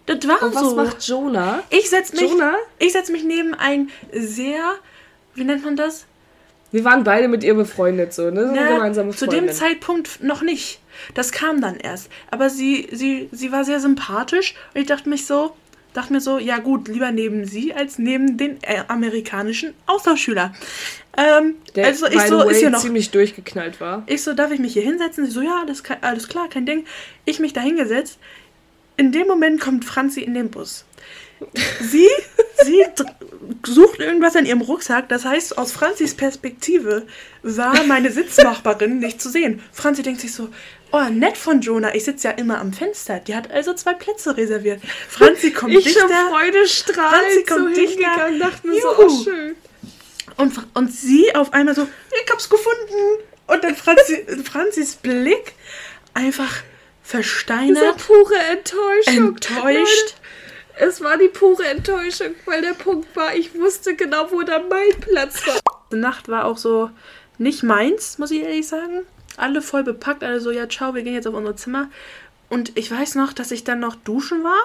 Das 0.08 0.26
war 0.26 0.42
Und 0.42 0.54
so. 0.54 0.76
Was 0.76 0.86
macht 0.86 1.06
Jonah? 1.06 1.62
Ich 1.70 1.90
setze 1.90 2.16
mich, 2.16 2.32
Ich 2.78 2.92
setz 2.92 3.10
mich 3.10 3.24
neben 3.24 3.54
ein 3.54 3.90
sehr, 4.12 4.74
wie 5.34 5.44
nennt 5.44 5.64
man 5.64 5.76
das? 5.76 6.06
Wir 6.70 6.84
waren 6.84 7.04
beide 7.04 7.28
mit 7.28 7.44
ihr 7.44 7.54
befreundet, 7.54 8.12
so, 8.12 8.30
ne? 8.30 8.48
So 8.48 8.54
ja, 8.54 8.68
gemeinsame 8.68 9.14
Zu 9.14 9.26
dem 9.26 9.50
Zeitpunkt 9.50 10.22
noch 10.22 10.42
nicht. 10.42 10.80
Das 11.14 11.32
kam 11.32 11.60
dann 11.60 11.76
erst. 11.76 12.10
Aber 12.30 12.50
sie, 12.50 12.88
sie, 12.92 13.28
sie 13.32 13.52
war 13.52 13.64
sehr 13.64 13.80
sympathisch 13.80 14.54
und 14.74 14.80
ich 14.80 14.86
dachte 14.86 15.08
mich 15.08 15.26
so, 15.26 15.54
dachte 15.94 16.12
mir 16.12 16.20
so, 16.20 16.38
ja 16.38 16.58
gut, 16.58 16.88
lieber 16.88 17.10
neben 17.10 17.46
sie 17.46 17.72
als 17.72 17.98
neben 17.98 18.36
den 18.36 18.62
äh, 18.62 18.82
amerikanischen 18.88 19.72
Austauschschüler. 19.86 20.52
Ähm, 21.16 21.56
Der, 21.74 21.86
also 21.86 22.06
ich 22.06 22.20
so, 22.22 22.42
ist 22.42 22.58
hier 22.58 22.70
noch 22.70 22.80
ziemlich 22.80 23.10
durchgeknallt 23.10 23.80
war. 23.80 24.02
Ich 24.06 24.22
so, 24.22 24.34
darf 24.34 24.52
ich 24.52 24.60
mich 24.60 24.74
hier 24.74 24.82
hinsetzen? 24.82 25.24
Sie 25.24 25.30
so, 25.30 25.40
ja, 25.40 25.64
das 25.66 25.82
kann, 25.82 25.98
alles 26.02 26.28
klar, 26.28 26.48
kein 26.48 26.66
Ding. 26.66 26.84
Ich 27.24 27.40
mich 27.40 27.52
da 27.52 27.60
hingesetzt. 27.60 28.18
In 28.98 29.12
dem 29.12 29.28
Moment 29.28 29.60
kommt 29.60 29.84
Franzi 29.84 30.20
in 30.20 30.34
den 30.34 30.50
Bus. 30.50 30.84
Sie, 31.80 32.08
sie 32.64 32.84
sucht 33.64 34.00
irgendwas 34.00 34.34
in 34.34 34.44
ihrem 34.44 34.60
Rucksack. 34.60 35.08
Das 35.08 35.24
heißt, 35.24 35.56
aus 35.56 35.70
Franzis 35.70 36.14
Perspektive 36.14 37.06
war 37.44 37.84
meine 37.84 38.10
Sitznachbarin 38.10 38.98
nicht 38.98 39.22
zu 39.22 39.30
sehen. 39.30 39.62
Franzi 39.72 40.02
denkt 40.02 40.20
sich 40.20 40.32
so, 40.34 40.48
oh, 40.90 41.04
nett 41.10 41.38
von 41.38 41.60
Jonah. 41.60 41.94
Ich 41.94 42.04
sitze 42.04 42.28
ja 42.28 42.34
immer 42.34 42.58
am 42.58 42.72
Fenster. 42.72 43.20
Die 43.20 43.36
hat 43.36 43.52
also 43.52 43.72
zwei 43.72 43.94
Plätze 43.94 44.36
reserviert. 44.36 44.82
Franzi 45.08 45.52
kommt 45.52 45.74
ich 45.74 45.84
dichter. 45.84 46.08
Freude 46.08 46.66
Franzi 46.66 47.44
kommt 47.48 47.76
so 47.76 47.80
dichter. 47.80 48.30
dachte 48.40 48.66
mir 48.66 48.80
so, 48.80 48.98
oh, 48.98 49.24
schön. 49.24 49.54
Und, 50.38 50.54
und 50.74 50.92
sie 50.92 51.32
auf 51.36 51.52
einmal 51.52 51.76
so, 51.76 51.86
ich 52.10 52.32
hab's 52.32 52.50
gefunden. 52.50 53.22
Und 53.46 53.62
dann 53.62 53.76
Franzi, 53.76 54.26
Franzis 54.42 54.96
Blick 54.96 55.54
einfach 56.14 56.62
versteinert. 57.08 57.96
Diese 57.96 58.06
pure 58.06 58.36
Enttäuschung. 58.36 59.28
Enttäuscht. 59.28 60.14
Es 60.76 61.00
war 61.00 61.16
die 61.16 61.28
pure 61.28 61.66
Enttäuschung, 61.66 62.34
weil 62.44 62.60
der 62.60 62.74
Punkt 62.74 63.16
war, 63.16 63.34
ich 63.34 63.54
wusste 63.54 63.96
genau, 63.96 64.30
wo 64.30 64.42
da 64.42 64.60
mein 64.60 65.00
Platz 65.00 65.46
war. 65.46 65.58
Die 65.90 65.96
Nacht 65.96 66.28
war 66.28 66.44
auch 66.44 66.58
so 66.58 66.90
nicht 67.38 67.62
meins, 67.62 68.18
muss 68.18 68.30
ich 68.30 68.42
ehrlich 68.42 68.68
sagen. 68.68 69.06
Alle 69.38 69.62
voll 69.62 69.84
bepackt, 69.84 70.22
alle 70.22 70.40
so, 70.40 70.50
ja, 70.50 70.68
ciao, 70.68 70.94
wir 70.94 71.02
gehen 71.02 71.14
jetzt 71.14 71.26
auf 71.26 71.34
unser 71.34 71.56
Zimmer. 71.56 71.90
Und 72.50 72.76
ich 72.76 72.90
weiß 72.90 73.14
noch, 73.14 73.32
dass 73.32 73.50
ich 73.52 73.64
dann 73.64 73.80
noch 73.80 73.94
duschen 73.94 74.44
war. 74.44 74.60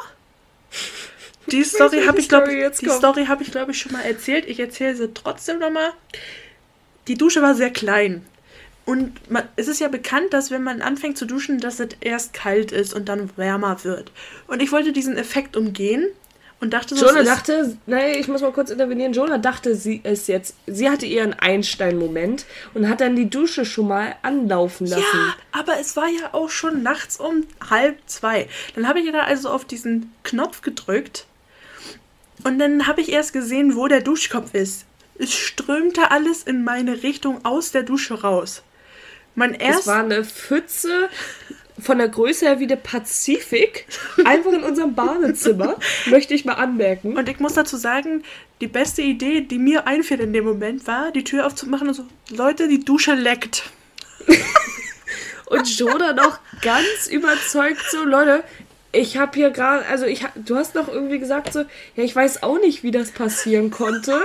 Die 1.47 1.63
Story 1.63 2.03
habe 2.05 2.19
ich, 2.19 2.27
glaube 2.27 2.71
die 2.81 2.89
Story 2.89 3.25
habe 3.25 3.43
ich, 3.43 3.51
glaube 3.51 3.71
ich, 3.71 3.79
schon 3.79 3.93
mal 3.93 4.01
erzählt. 4.01 4.45
Ich 4.47 4.59
erzähle 4.59 4.95
sie 4.95 5.13
trotzdem 5.13 5.59
nochmal. 5.59 5.91
Die 7.07 7.15
Dusche 7.15 7.41
war 7.41 7.55
sehr 7.55 7.71
klein. 7.71 8.25
Und 8.85 9.31
man, 9.31 9.43
es 9.55 9.67
ist 9.67 9.79
ja 9.79 9.87
bekannt, 9.87 10.33
dass 10.33 10.51
wenn 10.51 10.63
man 10.63 10.81
anfängt 10.81 11.17
zu 11.17 11.25
duschen, 11.25 11.59
dass 11.59 11.79
es 11.79 11.89
erst 12.01 12.33
kalt 12.33 12.71
ist 12.71 12.93
und 12.93 13.07
dann 13.07 13.29
wärmer 13.37 13.83
wird. 13.83 14.11
Und 14.47 14.61
ich 14.61 14.71
wollte 14.71 14.91
diesen 14.91 15.15
Effekt 15.15 15.55
umgehen 15.55 16.07
und 16.59 16.73
dachte 16.73 16.95
so. 16.95 17.05
Jonah 17.05 17.23
dachte, 17.23 17.77
nein, 17.85 18.15
ich 18.17 18.27
muss 18.27 18.41
mal 18.41 18.51
kurz 18.51 18.71
intervenieren. 18.71 19.13
Jonah 19.13 19.37
dachte, 19.37 19.75
sie 19.75 20.01
ist 20.03 20.27
jetzt, 20.27 20.55
sie 20.65 20.89
hatte 20.89 21.05
ihren 21.05 21.33
Einstein-Moment 21.33 22.45
und 22.73 22.89
hat 22.89 23.01
dann 23.01 23.15
die 23.15 23.29
Dusche 23.29 23.65
schon 23.65 23.87
mal 23.87 24.15
anlaufen 24.21 24.87
lassen. 24.87 25.01
Ja, 25.01 25.35
aber 25.51 25.79
es 25.79 25.95
war 25.95 26.07
ja 26.07 26.33
auch 26.33 26.49
schon 26.49 26.83
nachts 26.83 27.17
um 27.17 27.45
halb 27.69 27.97
zwei. 28.05 28.47
Dann 28.75 28.87
habe 28.87 28.99
ich 28.99 29.11
da 29.11 29.23
also 29.23 29.49
auf 29.49 29.65
diesen 29.65 30.11
Knopf 30.23 30.61
gedrückt 30.61 31.25
und 32.43 32.59
dann 32.59 32.87
habe 32.87 33.01
ich 33.01 33.11
erst 33.11 33.33
gesehen, 33.33 33.75
wo 33.75 33.87
der 33.87 34.01
Duschkopf 34.01 34.53
ist. 34.53 34.85
Es 35.17 35.33
strömte 35.33 36.11
alles 36.11 36.43
in 36.43 36.63
meine 36.63 37.03
Richtung 37.03 37.45
aus 37.45 37.71
der 37.71 37.83
Dusche 37.83 38.21
raus. 38.21 38.63
Mein 39.35 39.53
erst 39.53 39.81
es 39.81 39.87
war 39.87 40.03
eine 40.03 40.23
Pfütze 40.23 41.09
von 41.79 41.97
der 41.97 42.07
Größe 42.07 42.45
her 42.45 42.59
wie 42.59 42.67
der 42.67 42.75
Pazifik, 42.75 43.87
einfach 44.25 44.53
in 44.53 44.63
unserem 44.63 44.93
Badezimmer, 44.93 45.77
möchte 46.05 46.33
ich 46.33 46.45
mal 46.45 46.53
anmerken. 46.53 47.17
Und 47.17 47.27
ich 47.29 47.39
muss 47.39 47.53
dazu 47.53 47.77
sagen, 47.77 48.23
die 48.61 48.67
beste 48.67 49.01
Idee, 49.01 49.41
die 49.41 49.57
mir 49.57 49.87
einfällt 49.87 50.21
in 50.21 50.33
dem 50.33 50.45
Moment, 50.45 50.87
war, 50.87 51.11
die 51.11 51.23
Tür 51.23 51.45
aufzumachen 51.45 51.87
und 51.87 51.93
so, 51.93 52.05
Leute, 52.29 52.67
die 52.67 52.83
Dusche 52.83 53.15
leckt. 53.15 53.71
und 55.47 55.77
Jonah 55.77 56.13
noch 56.13 56.39
ganz 56.61 57.07
überzeugt 57.09 57.83
so, 57.91 58.05
Leute, 58.05 58.43
ich 58.91 59.17
habe 59.17 59.31
hier 59.33 59.49
gerade, 59.49 59.85
also 59.87 60.05
ich, 60.05 60.23
du 60.35 60.55
hast 60.55 60.75
noch 60.75 60.87
irgendwie 60.87 61.17
gesagt 61.17 61.51
so, 61.51 61.61
ja, 61.95 62.03
ich 62.03 62.15
weiß 62.15 62.43
auch 62.43 62.59
nicht, 62.59 62.83
wie 62.83 62.91
das 62.91 63.11
passieren 63.11 63.71
konnte 63.71 64.21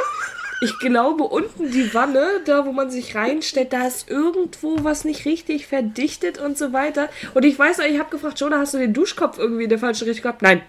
ich 0.60 0.78
glaube, 0.78 1.24
unten 1.24 1.70
die 1.70 1.92
Wanne, 1.94 2.26
da 2.44 2.66
wo 2.66 2.72
man 2.72 2.90
sich 2.90 3.14
reinstellt, 3.14 3.72
da 3.72 3.86
ist 3.86 4.10
irgendwo 4.10 4.82
was 4.82 5.04
nicht 5.04 5.24
richtig 5.24 5.66
verdichtet 5.66 6.38
und 6.38 6.58
so 6.58 6.72
weiter. 6.72 7.08
Und 7.34 7.44
ich 7.44 7.58
weiß 7.58 7.78
noch, 7.78 7.84
ich 7.84 7.98
habe 7.98 8.10
gefragt, 8.10 8.40
Jonah, 8.40 8.58
hast 8.58 8.74
du 8.74 8.78
den 8.78 8.92
Duschkopf 8.92 9.38
irgendwie 9.38 9.64
in 9.64 9.70
der 9.70 9.78
falschen 9.78 10.04
Richtung 10.06 10.22
gehabt? 10.22 10.42
Nein, 10.42 10.62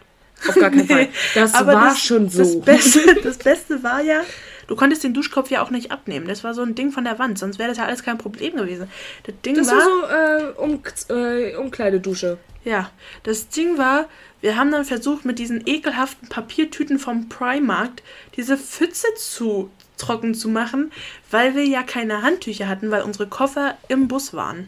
auf 0.47 0.55
gar 0.55 0.69
keinen 0.69 0.87
Fall. 0.87 1.07
Das 1.33 1.53
war 1.53 1.65
das, 1.65 1.99
schon 1.99 2.29
so. 2.29 2.39
Das 2.39 2.61
Beste, 2.61 3.15
das 3.23 3.37
Beste 3.37 3.81
war 3.81 4.01
ja, 4.01 4.21
du 4.67 4.75
konntest 4.75 5.03
den 5.03 5.13
Duschkopf 5.13 5.49
ja 5.49 5.63
auch 5.63 5.71
nicht 5.71 5.91
abnehmen. 5.91 6.27
Das 6.27 6.43
war 6.43 6.53
so 6.53 6.61
ein 6.61 6.75
Ding 6.75 6.91
von 6.91 7.03
der 7.03 7.17
Wand, 7.17 7.39
sonst 7.39 7.57
wäre 7.57 7.69
das 7.69 7.77
ja 7.79 7.85
alles 7.85 8.03
kein 8.03 8.17
Problem 8.17 8.55
gewesen. 8.55 8.89
Das 9.23 9.35
Ding 9.43 9.55
das 9.55 9.67
war, 9.67 9.77
war 9.77 10.39
so 10.39 10.45
äh, 10.45 10.63
um, 10.63 10.83
äh, 11.09 11.55
Umkleidedusche. 11.55 12.37
Ja, 12.63 12.91
das 13.23 13.49
Ding 13.49 13.77
war, 13.77 14.07
wir 14.41 14.57
haben 14.57 14.71
dann 14.71 14.85
versucht, 14.85 15.25
mit 15.25 15.39
diesen 15.39 15.65
ekelhaften 15.65 16.29
Papiertüten 16.29 16.99
vom 16.99 17.29
Primark 17.29 18.03
diese 18.35 18.57
Pfütze 18.57 19.07
zu 19.17 19.71
trocken 19.99 20.33
zu 20.33 20.49
machen, 20.49 20.91
weil 21.29 21.55
wir 21.55 21.65
ja 21.65 21.83
keine 21.83 22.23
Handtücher 22.23 22.67
hatten, 22.67 22.89
weil 22.89 23.03
unsere 23.03 23.27
Koffer 23.27 23.77
im 23.87 24.07
Bus 24.07 24.33
waren. 24.33 24.67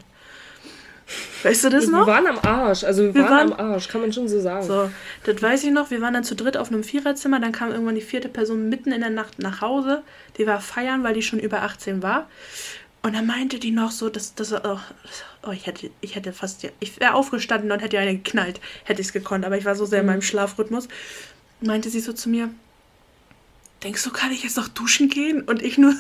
Weißt 1.44 1.64
du 1.64 1.70
das 1.70 1.88
noch? 1.88 2.06
Wir 2.06 2.14
waren 2.14 2.28
am 2.28 2.40
Arsch, 2.40 2.84
also 2.84 3.04
wir, 3.04 3.16
wir 3.16 3.24
waren, 3.24 3.50
waren, 3.50 3.60
am 3.60 3.72
Arsch, 3.72 3.88
kann 3.88 4.02
man 4.02 4.14
schon 4.14 4.28
so 4.28 4.40
sagen. 4.40 4.66
So, 4.66 4.90
das 5.24 5.42
weiß 5.42 5.64
ich 5.64 5.72
noch. 5.72 5.90
Wir 5.92 6.02
waren 6.02 6.14
dann 6.14 6.24
zu 6.24 6.36
dritt 6.36 6.56
auf 6.56 6.72
einem 6.72 6.84
Viererzimmer, 6.84 7.40
dann 7.40 7.52
kam 7.52 7.72
irgendwann 7.72 7.96
die 7.96 8.02
vierte 8.02 8.30
Person 8.30 8.70
mitten 8.70 8.92
in 8.92 9.02
der 9.02 9.10
Nacht 9.10 9.40
nach 9.40 9.62
Hause. 9.62 10.04
Die 10.38 10.48
war 10.48 10.62
feiern, 10.62 11.04
weil 11.04 11.14
die 11.14 11.22
schon 11.22 11.40
über 11.40 11.64
18 11.64 12.04
war. 12.04 12.28
Und 13.04 13.16
dann 13.16 13.26
meinte 13.26 13.58
die 13.58 13.72
noch 13.72 13.92
so, 13.92 14.10
dass 14.10 14.36
das 14.36 14.54
oh, 14.54 14.80
oh, 15.44 15.52
ich 15.52 15.66
hätte 15.66 15.90
ich 16.02 16.16
hätte 16.16 16.34
fast 16.34 16.68
ich 16.80 17.00
wäre 17.00 17.16
aufgestanden 17.16 17.72
und 17.72 17.80
hätte 17.80 17.98
eine 17.98 18.16
geknallt, 18.16 18.62
hätte 18.84 19.02
ich 19.02 19.08
es 19.08 19.14
gekonnt, 19.14 19.44
aber 19.44 19.58
ich 19.58 19.66
war 19.66 19.76
so 19.76 19.86
sehr 19.86 20.02
in 20.02 20.06
mhm. 20.06 20.12
meinem 20.12 20.22
Schlafrhythmus. 20.22 20.88
Meinte 21.62 21.90
sie 21.90 22.00
so 22.00 22.14
zu 22.14 22.30
mir, 22.30 22.50
denkst 23.84 24.04
du, 24.04 24.12
kann 24.12 24.32
ich 24.32 24.44
jetzt 24.44 24.58
noch 24.58 24.68
duschen 24.68 25.10
gehen? 25.10 25.42
Und 25.42 25.62
ich 25.62 25.78
nur, 25.78 25.94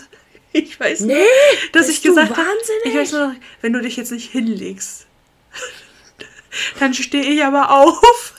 Ich 0.54 0.80
weiß 0.80 1.02
Nee, 1.02 1.13
nicht, 1.15 1.76
dass 1.76 1.88
bist 1.88 2.00
ich 2.00 2.04
gesagt 2.04 2.32
habe, 2.32 2.39
wahnsinnig? 2.39 2.86
ich 2.86 2.96
weiß 2.96 3.12
nur, 3.13 3.36
wenn 3.62 3.74
du 3.74 3.82
dich 3.82 3.96
jetzt 3.96 4.12
nicht 4.12 4.32
hinlegst, 4.32 5.08
dann 6.80 6.94
stehe 6.94 7.24
ich 7.24 7.44
aber 7.44 7.72
auf. 7.72 8.34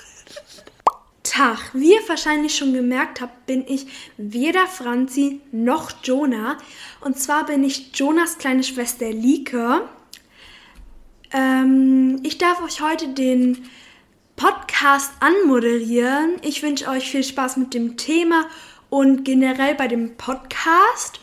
Tag, 1.23 1.71
wie 1.73 1.95
ihr 1.95 2.09
wahrscheinlich 2.09 2.55
schon 2.55 2.75
gemerkt 2.75 3.23
habt, 3.23 3.47
bin 3.47 3.65
ich 3.67 3.87
weder 4.19 4.67
Franzi 4.67 5.41
noch 5.51 5.93
Jonah. 6.03 6.59
Und 7.01 7.19
zwar 7.19 7.47
bin 7.47 7.65
ich 7.65 7.93
Jonas 7.95 8.37
kleine 8.37 8.63
Schwester 8.63 9.11
Lieke. 9.11 9.89
Ähm, 11.33 12.21
ich 12.23 12.37
darf 12.37 12.63
euch 12.63 12.83
heute 12.83 13.09
den 13.09 13.67
Podcast 14.37 15.13
anmoderieren. 15.21 16.37
Ich 16.43 16.63
wünsche 16.63 16.89
euch 16.89 17.11
viel 17.11 17.25
Spaß 17.25 17.57
mit 17.57 17.73
dem 17.73 17.97
Thema 17.97 18.45
und 18.93 19.25
generell 19.25 19.75
bei 19.75 19.89
dem 19.89 20.19
Podcast. 20.19 21.19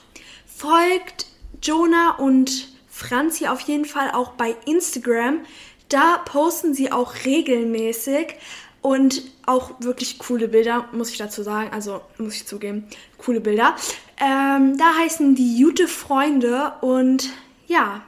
Folgt 0.47 1.27
Jonah 1.61 2.15
und 2.17 2.67
Franzi 2.89 3.45
auf 3.45 3.59
jeden 3.59 3.85
Fall 3.85 4.09
auch 4.09 4.31
bei 4.31 4.55
Instagram. 4.65 5.41
Da 5.87 6.17
posten 6.25 6.73
sie 6.73 6.91
auch 6.91 7.13
regelmäßig 7.25 8.37
und 8.81 9.21
auch 9.45 9.79
wirklich 9.81 10.17
coole 10.17 10.47
Bilder, 10.47 10.89
muss 10.93 11.11
ich 11.11 11.19
dazu 11.19 11.43
sagen. 11.43 11.69
Also 11.71 12.01
muss 12.17 12.37
ich 12.37 12.47
zugeben, 12.47 12.87
coole 13.19 13.39
Bilder. 13.39 13.75
Ähm, 14.19 14.75
da 14.79 14.95
heißen 14.97 15.35
die 15.35 15.59
Jute 15.59 15.87
Freunde 15.87 16.73
und 16.81 17.29
ja, 17.67 18.01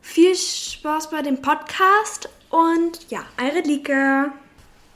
viel 0.00 0.34
Spaß 0.34 1.10
bei 1.10 1.20
dem 1.20 1.42
Podcast 1.42 2.30
und 2.48 3.10
ja, 3.10 3.26
eure 3.38 3.60
Lieke. 3.60 4.32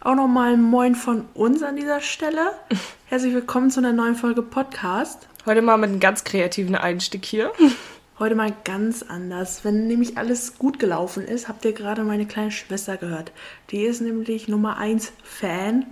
Auch 0.01 0.15
nochmal 0.15 0.53
ein 0.53 0.63
Moin 0.63 0.95
von 0.95 1.25
uns 1.35 1.63
an 1.63 1.77
dieser 1.77 2.01
Stelle. 2.01 2.53
Herzlich 3.07 3.35
willkommen 3.35 3.71
zu 3.71 3.81
einer 3.81 3.93
neuen 3.93 4.15
Folge 4.15 4.43
Podcast. 4.43 5.27
Heute 5.47 5.63
mal 5.63 5.79
mit 5.79 5.91
einem 5.91 6.01
ganz 6.01 6.23
kreativen 6.23 6.75
Einstieg 6.75 7.25
hier. 7.25 7.51
Heute 8.19 8.35
mal 8.35 8.55
ganz 8.65 9.03
anders. 9.03 9.65
Wenn 9.65 9.89
nämlich 9.89 10.17
alles 10.17 10.59
gut 10.59 10.79
gelaufen 10.79 11.25
ist, 11.25 11.49
habt 11.49 11.65
ihr 11.65 11.73
gerade 11.73 12.05
meine 12.05 12.27
kleine 12.27 12.51
Schwester 12.51 12.97
gehört. 12.97 13.33
Die 13.71 13.83
ist 13.83 14.01
nämlich 14.01 14.49
Nummer 14.49 14.77
1 14.77 15.13
Fan, 15.23 15.87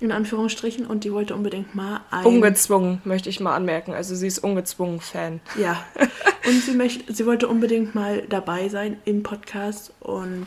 in 0.00 0.12
Anführungsstrichen, 0.12 0.86
und 0.86 1.04
die 1.04 1.12
wollte 1.12 1.34
unbedingt 1.34 1.74
mal 1.74 2.02
ein... 2.10 2.24
Ungezwungen, 2.24 3.00
möchte 3.04 3.30
ich 3.30 3.40
mal 3.40 3.56
anmerken. 3.56 3.94
Also 3.94 4.14
sie 4.14 4.26
ist 4.26 4.38
ungezwungen 4.38 5.00
Fan. 5.00 5.40
Ja. 5.58 5.82
Und 6.46 6.62
sie, 6.62 6.72
möchte, 6.72 7.12
sie 7.12 7.26
wollte 7.26 7.48
unbedingt 7.48 7.94
mal 7.94 8.22
dabei 8.28 8.70
sein 8.70 8.96
im 9.04 9.22
Podcast 9.22 9.92
und 10.00 10.46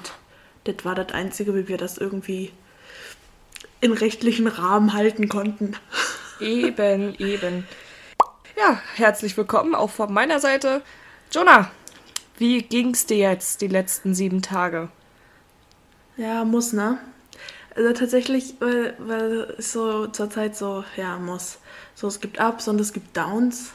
das 0.63 0.77
war 0.83 0.95
das 0.95 1.13
Einzige, 1.13 1.53
wie 1.55 1.67
wir 1.67 1.77
das 1.77 1.99
irgendwie 1.99 2.51
in 3.83 3.91
rechtlichen 3.91 4.47
Rahmen 4.47 4.93
halten 4.93 5.27
konnten. 5.27 5.75
Eben, 6.39 7.15
eben. 7.19 7.67
Ja, 8.57 8.79
herzlich 8.95 9.35
willkommen 9.35 9.75
auch 9.75 9.89
von 9.89 10.13
meiner 10.13 10.39
Seite. 10.39 10.81
Jonah, 11.33 11.69
wie 12.37 12.61
ging's 12.61 13.05
dir 13.05 13.17
jetzt 13.17 13.59
die 13.59 13.67
letzten 13.67 14.15
sieben 14.15 14.41
Tage? 14.41 14.87
Ja, 16.15 16.45
muss, 16.45 16.71
ne? 16.71 16.97
Also 17.75 17.91
tatsächlich, 17.91 18.55
weil, 18.61 18.95
weil 18.99 19.55
es 19.57 19.73
so 19.73 20.07
zurzeit 20.07 20.55
so, 20.55 20.85
ja, 20.95 21.17
muss. 21.17 21.59
So, 21.93 22.07
es 22.07 22.21
gibt 22.21 22.39
Ups 22.39 22.69
und 22.69 22.79
es 22.79 22.93
gibt 22.93 23.17
Downs. 23.17 23.73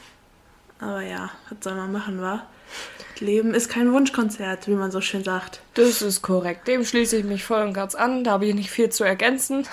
Aber 0.81 1.03
ja, 1.03 1.31
was 1.51 1.59
soll 1.63 1.75
man 1.75 1.93
machen, 1.93 2.23
wa? 2.23 2.47
Leben 3.21 3.53
ist 3.53 3.69
kein 3.69 3.93
Wunschkonzert, 3.93 4.69
wie 4.69 4.75
man 4.75 4.91
so 4.93 5.01
schön 5.01 5.25
sagt. 5.25 5.61
Das 5.75 6.03
ist 6.03 6.23
korrekt. 6.23 6.69
Dem 6.69 6.85
schließe 6.85 7.17
ich 7.17 7.25
mich 7.25 7.43
voll 7.45 7.63
und 7.63 7.73
ganz 7.73 7.95
an. 7.97 8.23
Da 8.23 8.33
habe 8.33 8.47
ich 8.47 8.55
nicht 8.55 8.71
viel 8.71 8.91
zu 8.91 9.03
ergänzen. 9.05 9.67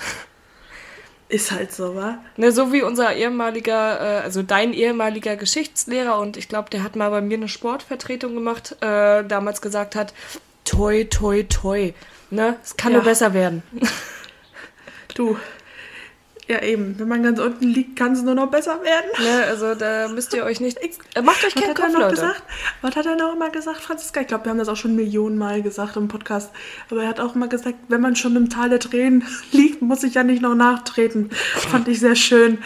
Ist 1.28 1.50
halt 1.50 1.72
so, 1.72 1.94
wa? 1.96 2.18
Ne, 2.36 2.52
so 2.52 2.72
wie 2.72 2.82
unser 2.82 3.14
ehemaliger, 3.14 4.00
äh, 4.00 4.22
also 4.22 4.42
dein 4.42 4.72
ehemaliger 4.72 5.34
Geschichtslehrer 5.36 6.18
und 6.20 6.36
ich 6.36 6.48
glaube, 6.48 6.70
der 6.70 6.84
hat 6.84 6.94
mal 6.94 7.10
bei 7.10 7.20
mir 7.20 7.36
eine 7.36 7.48
Sportvertretung 7.48 8.34
gemacht, 8.34 8.76
äh, 8.80 9.24
damals 9.24 9.60
gesagt 9.60 9.96
hat, 9.96 10.12
toi, 10.64 11.04
toi, 11.04 11.42
toi. 11.44 11.92
Ne, 12.30 12.56
es 12.64 12.76
kann 12.76 12.92
Ja. 12.92 12.98
nur 12.98 13.04
besser 13.04 13.34
werden. 13.34 13.62
Du. 15.16 15.36
Ja, 16.48 16.62
eben. 16.62 16.94
Wenn 16.98 17.08
man 17.08 17.22
ganz 17.24 17.40
unten 17.40 17.64
liegt, 17.64 17.96
kann 17.98 18.12
es 18.12 18.22
nur 18.22 18.34
noch 18.36 18.48
besser 18.50 18.80
werden. 18.82 19.06
Ne, 19.18 19.44
also 19.48 19.74
da 19.74 20.06
müsst 20.08 20.32
ihr 20.32 20.44
euch 20.44 20.60
nicht. 20.60 20.78
Äh, 21.14 21.22
macht 21.22 21.42
euch 21.44 21.54
keinen 21.54 21.74
Kopf, 21.74 21.92
noch 21.92 22.00
Leute. 22.00 22.14
gesagt? 22.14 22.42
Was 22.82 22.94
hat 22.94 23.06
er 23.06 23.16
noch 23.16 23.34
immer 23.34 23.48
gesagt, 23.50 23.78
Franziska? 23.80 24.20
Ich 24.20 24.26
glaube, 24.26 24.44
wir 24.44 24.50
haben 24.50 24.58
das 24.58 24.68
auch 24.68 24.76
schon 24.76 24.94
Millionen 24.94 25.38
Mal 25.38 25.62
gesagt 25.62 25.96
im 25.96 26.08
Podcast. 26.08 26.50
Aber 26.90 27.02
er 27.02 27.08
hat 27.08 27.20
auch 27.20 27.34
immer 27.34 27.48
gesagt, 27.48 27.76
wenn 27.88 28.00
man 28.02 28.14
schon 28.16 28.36
im 28.36 28.50
Tal 28.50 28.68
der 28.68 28.78
Tränen 28.80 29.24
liegt, 29.52 29.80
muss 29.82 30.02
ich 30.04 30.14
ja 30.14 30.22
nicht 30.22 30.42
noch 30.42 30.54
nachtreten. 30.54 31.30
Fand 31.30 31.88
ich 31.88 32.00
sehr 32.00 32.16
schön. 32.16 32.58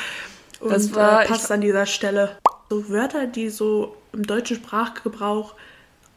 Und 0.59 0.73
Das 0.73 0.95
war- 0.95 1.23
äh, 1.23 1.27
passt 1.29 1.51
an 1.53 1.61
dieser 1.61 1.87
Stelle. 1.87 2.37
So 2.69 2.89
Wörter, 2.91 3.27
die 3.27 3.49
so 3.51 3.97
im 4.13 4.27
deutschen 4.27 4.57
Sprachgebrauch 4.57 5.55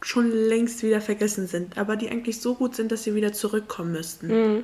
schon 0.01 0.31
längst 0.31 0.83
wieder 0.83 0.99
vergessen 0.99 1.47
sind, 1.47 1.77
aber 1.77 1.95
die 1.95 2.09
eigentlich 2.09 2.41
so 2.41 2.55
gut 2.55 2.75
sind, 2.75 2.91
dass 2.91 3.03
sie 3.03 3.15
wieder 3.15 3.31
zurückkommen 3.31 3.91
müssten. 3.93 4.27
Mhm. 4.27 4.63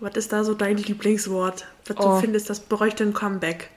Was 0.00 0.14
ist 0.16 0.32
da 0.32 0.44
so 0.44 0.54
dein 0.54 0.76
Lieblingswort? 0.76 1.66
Was 1.86 1.96
Oh. 1.98 2.14
du 2.14 2.20
findest, 2.20 2.48
das 2.50 2.60
bräuchte 2.60 3.04
ein 3.04 3.12
Comeback? 3.12 3.70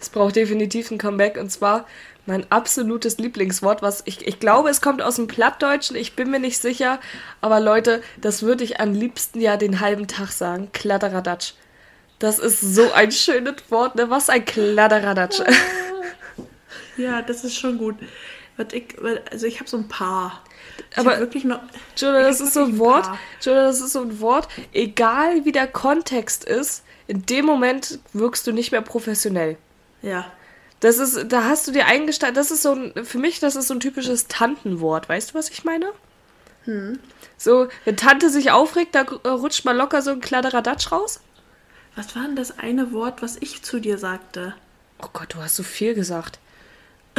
Es 0.00 0.08
braucht 0.08 0.34
definitiv 0.36 0.90
ein 0.90 0.98
Comeback 0.98 1.36
und 1.36 1.50
zwar 1.50 1.86
mein 2.26 2.50
absolutes 2.50 3.18
Lieblingswort, 3.18 3.82
was 3.82 4.02
ich, 4.06 4.26
ich 4.26 4.40
glaube, 4.40 4.70
es 4.70 4.80
kommt 4.80 5.02
aus 5.02 5.16
dem 5.16 5.26
Plattdeutschen, 5.26 5.96
ich 5.96 6.16
bin 6.16 6.30
mir 6.30 6.38
nicht 6.40 6.58
sicher, 6.58 7.00
aber 7.40 7.60
Leute, 7.60 8.02
das 8.20 8.42
würde 8.42 8.64
ich 8.64 8.80
am 8.80 8.92
liebsten 8.92 9.40
ja 9.40 9.56
den 9.56 9.80
halben 9.80 10.06
Tag 10.08 10.30
sagen. 10.30 10.70
Kladderadatsch. 10.72 11.52
Das 12.18 12.38
ist 12.38 12.60
so 12.60 12.92
ein 12.92 13.12
schönes 13.12 13.56
Wort, 13.70 13.94
ne? 13.96 14.10
Was 14.10 14.28
ein 14.28 14.44
Kladderadatsch. 14.44 15.40
Ja, 16.96 17.22
das 17.22 17.44
ist 17.44 17.56
schon 17.56 17.78
gut. 17.78 17.94
Was 18.56 18.72
ich, 18.72 18.96
also 19.30 19.46
ich 19.46 19.60
habe 19.60 19.68
so 19.70 19.76
ein 19.78 19.88
paar. 19.88 20.42
Ich 20.90 20.98
Aber- 20.98 21.18
wirklich 21.18 21.44
noch. 21.44 21.60
Julia, 21.96 22.22
das 22.22 22.40
ist 22.40 22.54
so 22.54 22.64
ein 22.64 22.78
Wort, 22.78 23.04
paar. 23.04 23.18
Julia, 23.40 23.64
das 23.64 23.80
ist 23.80 23.92
so 23.92 24.02
ein 24.02 24.20
Wort, 24.20 24.48
egal 24.72 25.44
wie 25.44 25.52
der 25.52 25.66
Kontext 25.66 26.44
ist, 26.44 26.82
in 27.06 27.24
dem 27.26 27.44
Moment 27.46 27.98
wirkst 28.12 28.46
du 28.46 28.52
nicht 28.52 28.70
mehr 28.72 28.82
professionell. 28.82 29.56
Ja. 30.02 30.30
Das 30.80 30.98
ist, 30.98 31.30
da 31.30 31.44
hast 31.44 31.66
du 31.68 31.72
dir 31.72 31.86
eingestanden, 31.86 32.36
das 32.36 32.50
ist 32.50 32.62
so 32.62 32.72
ein, 32.72 33.04
für 33.04 33.18
mich, 33.18 33.38
das 33.40 33.54
ist 33.56 33.68
so 33.68 33.74
ein 33.74 33.80
typisches 33.80 34.28
Tantenwort. 34.28 35.08
Weißt 35.08 35.30
du, 35.30 35.34
was 35.34 35.50
ich 35.50 35.64
meine? 35.64 35.92
So, 37.36 37.68
wenn 37.84 37.96
Tante 37.96 38.30
sich 38.30 38.50
aufregt, 38.50 38.94
da 38.94 39.00
äh, 39.24 39.28
rutscht 39.28 39.64
mal 39.64 39.76
locker 39.76 40.02
so 40.02 40.10
ein 40.12 40.20
Kladderadatsch 40.20 40.92
raus. 40.92 41.20
Was 41.96 42.14
war 42.14 42.22
denn 42.22 42.36
das 42.36 42.58
eine 42.58 42.92
Wort, 42.92 43.22
was 43.22 43.36
ich 43.40 43.62
zu 43.62 43.80
dir 43.80 43.98
sagte? 43.98 44.54
Oh 45.02 45.08
Gott, 45.12 45.34
du 45.34 45.38
hast 45.42 45.56
so 45.56 45.62
viel 45.62 45.94
gesagt. 45.94 46.38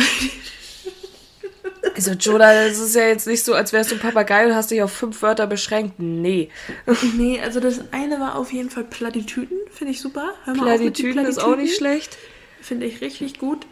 Also, 1.95 2.11
Joda, 2.11 2.67
das 2.67 2.79
ist 2.79 2.95
ja 2.95 3.07
jetzt 3.07 3.25
nicht 3.27 3.43
so, 3.43 3.53
als 3.53 3.73
wärst 3.73 3.91
du 3.91 3.95
ein 3.95 4.01
Papagei 4.01 4.45
und 4.45 4.55
hast 4.55 4.69
dich 4.71 4.81
auf 4.83 4.91
fünf 4.91 5.21
Wörter 5.21 5.47
beschränkt. 5.47 5.95
Nee. 5.99 6.49
Nee, 7.17 7.41
also 7.41 7.59
das 7.59 7.81
eine 7.91 8.19
war 8.19 8.35
auf 8.35 8.53
jeden 8.53 8.69
Fall 8.69 8.83
Plattitüden, 8.83 9.57
finde 9.71 9.91
ich 9.93 9.99
super. 10.01 10.33
Hör 10.45 10.55
mal 10.55 10.63
Plattitüden 10.77 11.25
ist 11.25 11.39
auch 11.39 11.55
nicht 11.55 11.75
schlecht. 11.75 12.17
Finde 12.61 12.85
ich 12.85 13.01
richtig 13.01 13.39
gut. 13.39 13.65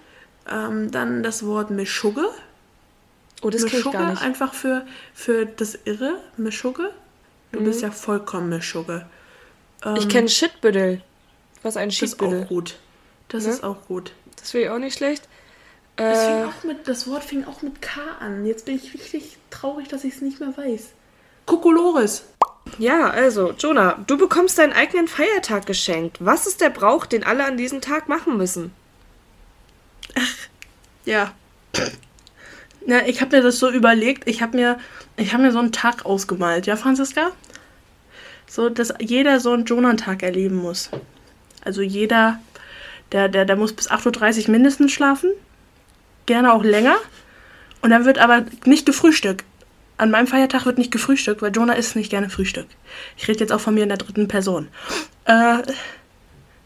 Ähm, 0.52 0.90
dann 0.92 1.22
das 1.24 1.46
Wort 1.46 1.70
Mischugge. 1.70 2.26
Oh, 3.42 3.50
das 3.50 3.66
krieg 3.66 3.86
ich 3.86 3.92
gar 3.92 4.10
nicht. 4.12 4.22
einfach 4.22 4.54
für, 4.54 4.86
für 5.14 5.46
das 5.46 5.78
Irre, 5.86 6.16
Mischugge. 6.36 6.90
Du 7.52 7.60
Mhm. 7.60 7.66
bist 7.66 7.82
ja 7.82 7.92
vollkommen 7.92 8.50
Mischugge. 8.50 9.06
Ich 9.98 10.10
kenne 10.10 10.28
Shitbüttel. 10.28 11.02
Was 11.64 11.78
ein 11.78 11.90
Das 11.90 12.02
ist 12.02 12.22
auch 12.22 12.48
gut. 12.48 12.76
Das 13.30 13.46
Ne? 13.46 13.52
ist 13.52 13.64
auch 13.64 13.78
gut. 13.88 14.12
Das 14.38 14.52
finde 14.52 14.66
ich 14.66 14.72
auch 14.72 14.80
nicht 14.80 14.98
schlecht. 14.98 15.29
Das, 16.00 16.26
fing 16.26 16.40
Äh, 16.40 16.46
auch 16.46 16.64
mit, 16.64 16.88
das 16.88 17.08
Wort 17.08 17.24
fing 17.24 17.44
auch 17.44 17.62
mit 17.62 17.82
K 17.82 18.00
an. 18.22 18.46
Jetzt 18.46 18.66
bin 18.66 18.76
ich 18.76 18.94
richtig 18.94 19.38
traurig, 19.50 19.90
dass 19.90 20.06
ich 20.06 20.16
es 20.16 20.22
nicht 20.22 20.40
mehr 20.40 20.56
weiß. 20.56 20.92
Kokolores. 21.46 22.24
ja, 22.78 23.10
also, 23.10 23.52
Jonah, 23.52 24.00
du 24.08 24.18
bekommst 24.18 24.58
deinen 24.58 24.72
eigenen 24.72 25.10
Feiertag 25.10 25.66
geschenkt. 25.66 26.18
Was 26.20 26.48
ist 26.48 26.62
der 26.62 26.70
Brauch, 26.70 27.06
den 27.06 27.26
alle 27.26 27.44
an 27.44 27.58
diesem 27.58 27.82
Tag 27.82 28.08
machen 28.08 28.38
müssen? 28.38 28.72
Ja. 31.06 31.34
Na, 32.86 33.08
ich 33.08 33.20
habe 33.20 33.38
mir 33.38 33.44
das 33.44 33.60
so 33.60 33.70
überlegt. 33.70 34.28
Ich 34.28 34.42
habe 34.42 34.56
mir, 34.56 34.80
ich 35.18 35.34
habe 35.34 35.44
mir 35.44 35.52
so 35.52 35.60
einen 35.60 35.72
Tag 35.72 36.06
ausgemalt, 36.06 36.66
ja, 36.66 36.76
Franziska? 36.76 37.32
So, 38.48 38.70
dass 38.70 38.94
jeder 39.00 39.40
so 39.40 39.52
einen 39.52 39.66
Jonah-Tag 39.66 40.24
erleben 40.24 40.56
muss. 40.56 40.90
Also 41.64 41.82
jeder, 41.82 42.40
der, 43.12 43.28
der, 43.28 43.46
der 43.46 43.56
muss 43.56 43.74
bis 43.74 43.90
8.30 43.92 44.46
Uhr 44.46 44.52
mindestens 44.52 44.92
schlafen. 44.92 45.32
Gerne 46.30 46.54
auch 46.54 46.64
länger. 46.64 46.96
Und 47.82 47.90
dann 47.90 48.06
wird 48.06 48.20
aber 48.20 48.46
nicht 48.66 48.86
gefrühstückt. 48.86 49.44
An 49.98 50.12
meinem 50.12 50.28
Feiertag 50.28 50.68
wird 50.68 50.78
nicht 50.78 50.92
gefrühstückt, 50.92 51.42
weil 51.42 51.52
Jonah 51.52 51.74
isst 51.74 51.96
nicht 51.96 52.12
gerne 52.12 52.30
Frühstück. 52.30 52.68
Ich 53.18 53.28
rede 53.28 53.40
jetzt 53.40 53.52
auch 53.52 53.60
von 53.60 53.74
mir 53.74 53.82
in 53.82 53.90
der 53.90 53.98
dritten 53.98 54.28
Person. 54.28 54.68
Äh, 55.26 55.64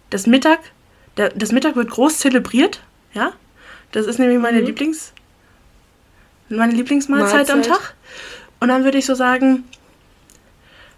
das 0.10 0.28
Mittag, 0.28 0.60
der, 1.16 1.30
das 1.30 1.54
Mittag 1.54 1.78
wird 1.78 1.90
groß 1.92 2.20
zelebriert, 2.20 2.82
ja. 3.14 3.32
Das 3.94 4.06
ist 4.06 4.20
nämlich 4.20 4.38
meine 4.38 4.60
Lieblings, 4.60 5.14
meine 6.50 6.74
Lieblingsmahlzeit 6.74 7.50
am 7.50 7.60
Mahlzeit. 7.60 7.78
Tag. 7.78 7.94
Und 8.60 8.68
dann 8.68 8.84
würde 8.84 8.98
ich 8.98 9.06
so 9.06 9.16
sagen, 9.16 9.64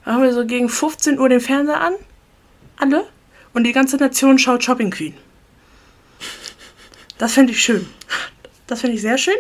machen 0.06 0.24
wir 0.24 0.34
so 0.34 0.44
gegen 0.44 0.70
15 0.70 1.20
Uhr 1.20 1.30
den 1.30 1.40
Fernseher 1.40 1.82
an, 1.82 1.94
alle, 2.78 3.06
und 3.54 3.64
die 3.64 3.74
ganze 3.74 3.98
Nation 3.98 4.40
schaut 4.40 4.64
Shopping 4.64 4.90
Queen. 4.90 5.14
Das 7.20 7.34
fände 7.34 7.54
ich 7.54 7.62
schön. 7.62 7.88
Das 8.68 8.82
finde 8.82 8.96
ich 8.96 9.02
sehr 9.02 9.18
schön. 9.18 9.36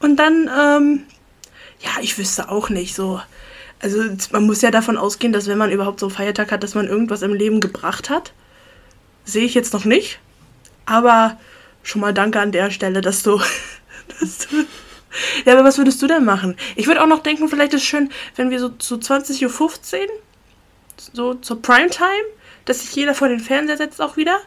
Und 0.00 0.16
dann, 0.16 0.50
ähm, 0.58 1.04
ja, 1.80 1.90
ich 2.00 2.18
wüsste 2.18 2.50
auch 2.50 2.70
nicht 2.70 2.94
so. 2.94 3.20
Also 3.80 4.02
man 4.32 4.44
muss 4.44 4.62
ja 4.62 4.70
davon 4.70 4.96
ausgehen, 4.96 5.32
dass 5.32 5.46
wenn 5.46 5.58
man 5.58 5.70
überhaupt 5.70 6.00
so 6.00 6.06
einen 6.06 6.14
Feiertag 6.14 6.50
hat, 6.50 6.62
dass 6.62 6.74
man 6.74 6.88
irgendwas 6.88 7.22
im 7.22 7.34
Leben 7.34 7.60
gebracht 7.60 8.10
hat. 8.10 8.32
Sehe 9.24 9.44
ich 9.44 9.54
jetzt 9.54 9.72
noch 9.72 9.84
nicht. 9.84 10.18
Aber 10.86 11.38
schon 11.82 12.00
mal 12.00 12.12
danke 12.14 12.40
an 12.40 12.50
der 12.50 12.70
Stelle, 12.70 13.00
dass 13.00 13.22
du, 13.22 13.40
dass 14.20 14.38
du 14.38 14.66
ja, 15.44 15.54
aber 15.54 15.64
was 15.64 15.78
würdest 15.78 16.02
du 16.02 16.06
denn 16.06 16.24
machen? 16.24 16.56
Ich 16.76 16.86
würde 16.86 17.02
auch 17.02 17.06
noch 17.06 17.22
denken, 17.22 17.48
vielleicht 17.48 17.72
ist 17.72 17.82
es 17.82 17.88
schön, 17.88 18.10
wenn 18.36 18.50
wir 18.50 18.60
so 18.60 18.68
zu 18.68 18.96
20.15 18.96 19.44
Uhr, 19.46 20.08
so 21.12 21.34
zur 21.34 21.62
Primetime, 21.62 22.24
dass 22.64 22.80
sich 22.80 22.94
jeder 22.94 23.14
vor 23.14 23.28
den 23.28 23.40
Fernseher 23.40 23.76
setzt 23.76 24.00
auch 24.00 24.16
wieder 24.16 24.38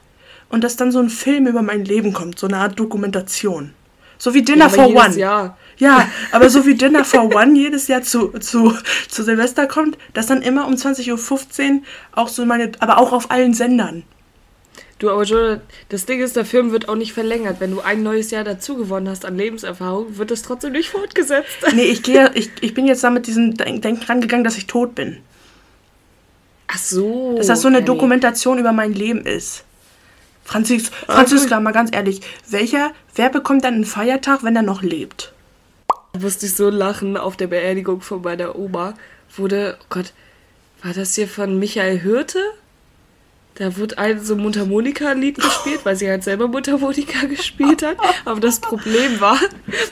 und 0.50 0.64
dass 0.64 0.76
dann 0.76 0.92
so 0.92 1.00
ein 1.00 1.10
Film 1.10 1.48
über 1.48 1.62
mein 1.62 1.86
Leben 1.86 2.14
kommt, 2.14 2.38
so 2.38 2.48
eine 2.48 2.58
Art 2.58 2.80
Dokumentation. 2.80 3.74
So 4.22 4.36
wie 4.36 4.44
Dinner 4.44 4.66
ja, 4.66 4.70
for 4.70 4.88
One. 4.94 5.18
Jahr. 5.18 5.58
Ja, 5.80 6.08
aber 6.32 6.52
so 6.52 6.68
wie 6.68 6.76
Dinner 6.76 7.04
for 7.04 7.34
One 7.34 7.58
jedes 7.58 7.88
Jahr 7.88 8.04
zu, 8.04 8.28
zu, 8.38 8.78
zu 9.10 9.24
Silvester 9.24 9.66
kommt, 9.66 9.98
dass 10.14 10.28
dann 10.28 10.44
immer 10.44 10.68
um 10.68 10.76
20.15 10.76 11.10
Uhr 11.72 11.82
auch 12.12 12.28
so 12.28 12.46
meine, 12.46 12.72
aber 12.78 13.00
auch 13.00 13.14
auf 13.14 13.32
allen 13.32 13.56
Sendern. 13.56 14.04
Du, 15.00 15.10
aber 15.10 15.26
schon, 15.26 15.62
das 15.90 16.06
Ding 16.06 16.22
ist, 16.22 16.36
der 16.36 16.46
Film 16.46 16.72
wird 16.72 16.88
auch 16.88 16.96
nicht 16.96 17.14
verlängert. 17.14 17.60
Wenn 17.60 17.72
du 17.72 17.82
ein 17.82 18.04
neues 18.04 18.30
Jahr 18.30 18.44
dazu 18.44 18.78
gewonnen 18.78 19.10
hast 19.10 19.26
an 19.26 19.36
Lebenserfahrung, 19.38 20.20
wird 20.20 20.30
es 20.30 20.44
trotzdem 20.44 20.74
nicht 20.74 20.90
fortgesetzt. 20.90 21.58
Nee, 21.74 21.86
ich, 21.86 22.04
gehe, 22.04 22.30
ich, 22.36 22.52
ich 22.62 22.76
bin 22.76 22.86
jetzt 22.86 23.04
da 23.04 23.10
mit 23.10 23.26
diesem 23.26 23.56
Denken 23.58 24.04
rangegangen, 24.04 24.44
dass 24.44 24.56
ich 24.56 24.68
tot 24.68 24.94
bin. 24.94 25.18
Ach 26.68 26.78
so. 26.78 27.38
Dass 27.38 27.48
das 27.48 27.62
so 27.62 27.70
eine. 27.70 27.82
Dokumentation 27.82 28.60
über 28.60 28.72
mein 28.72 28.94
Leben 28.94 29.26
ist. 29.26 29.64
Franzis, 30.52 30.92
Franziska, 31.06 31.62
mal 31.62 31.72
ganz 31.72 31.96
ehrlich, 31.96 32.20
welcher, 32.50 32.92
wer 33.16 33.30
bekommt 33.30 33.64
dann 33.64 33.76
einen 33.76 33.86
Feiertag, 33.86 34.44
wenn 34.44 34.54
er 34.54 34.64
noch 34.64 34.82
lebt? 34.82 35.32
Da 36.12 36.20
musste 36.20 36.46
ich 36.46 36.56
so 36.56 36.70
lachen 36.70 37.16
auf 37.16 37.38
der 37.38 37.48
Beerdigung 37.48 38.02
von 38.02 38.22
meiner 38.22 38.58
Oma. 38.58 38.96
Wurde, 39.38 39.78
oh 39.80 39.86
Gott, 39.88 40.12
war 40.84 40.94
das 40.94 41.16
hier 41.16 41.30
von 41.30 41.58
Michael 41.58 42.04
Hürte? 42.04 42.40
Da 43.56 43.78
wurde 43.78 43.98
ein 43.98 44.22
so 44.22 44.36
Mundharmonika-Lied 44.36 45.36
gespielt, 45.36 45.82
weil 45.84 45.96
sie 45.96 46.10
halt 46.10 46.26
selber 46.26 46.50
Mundharmonika 46.50 47.26
gespielt 47.30 47.82
hat. 47.82 47.96
Aber 48.26 48.42
das 48.42 48.60
Problem 48.60 49.22
war, 49.22 49.40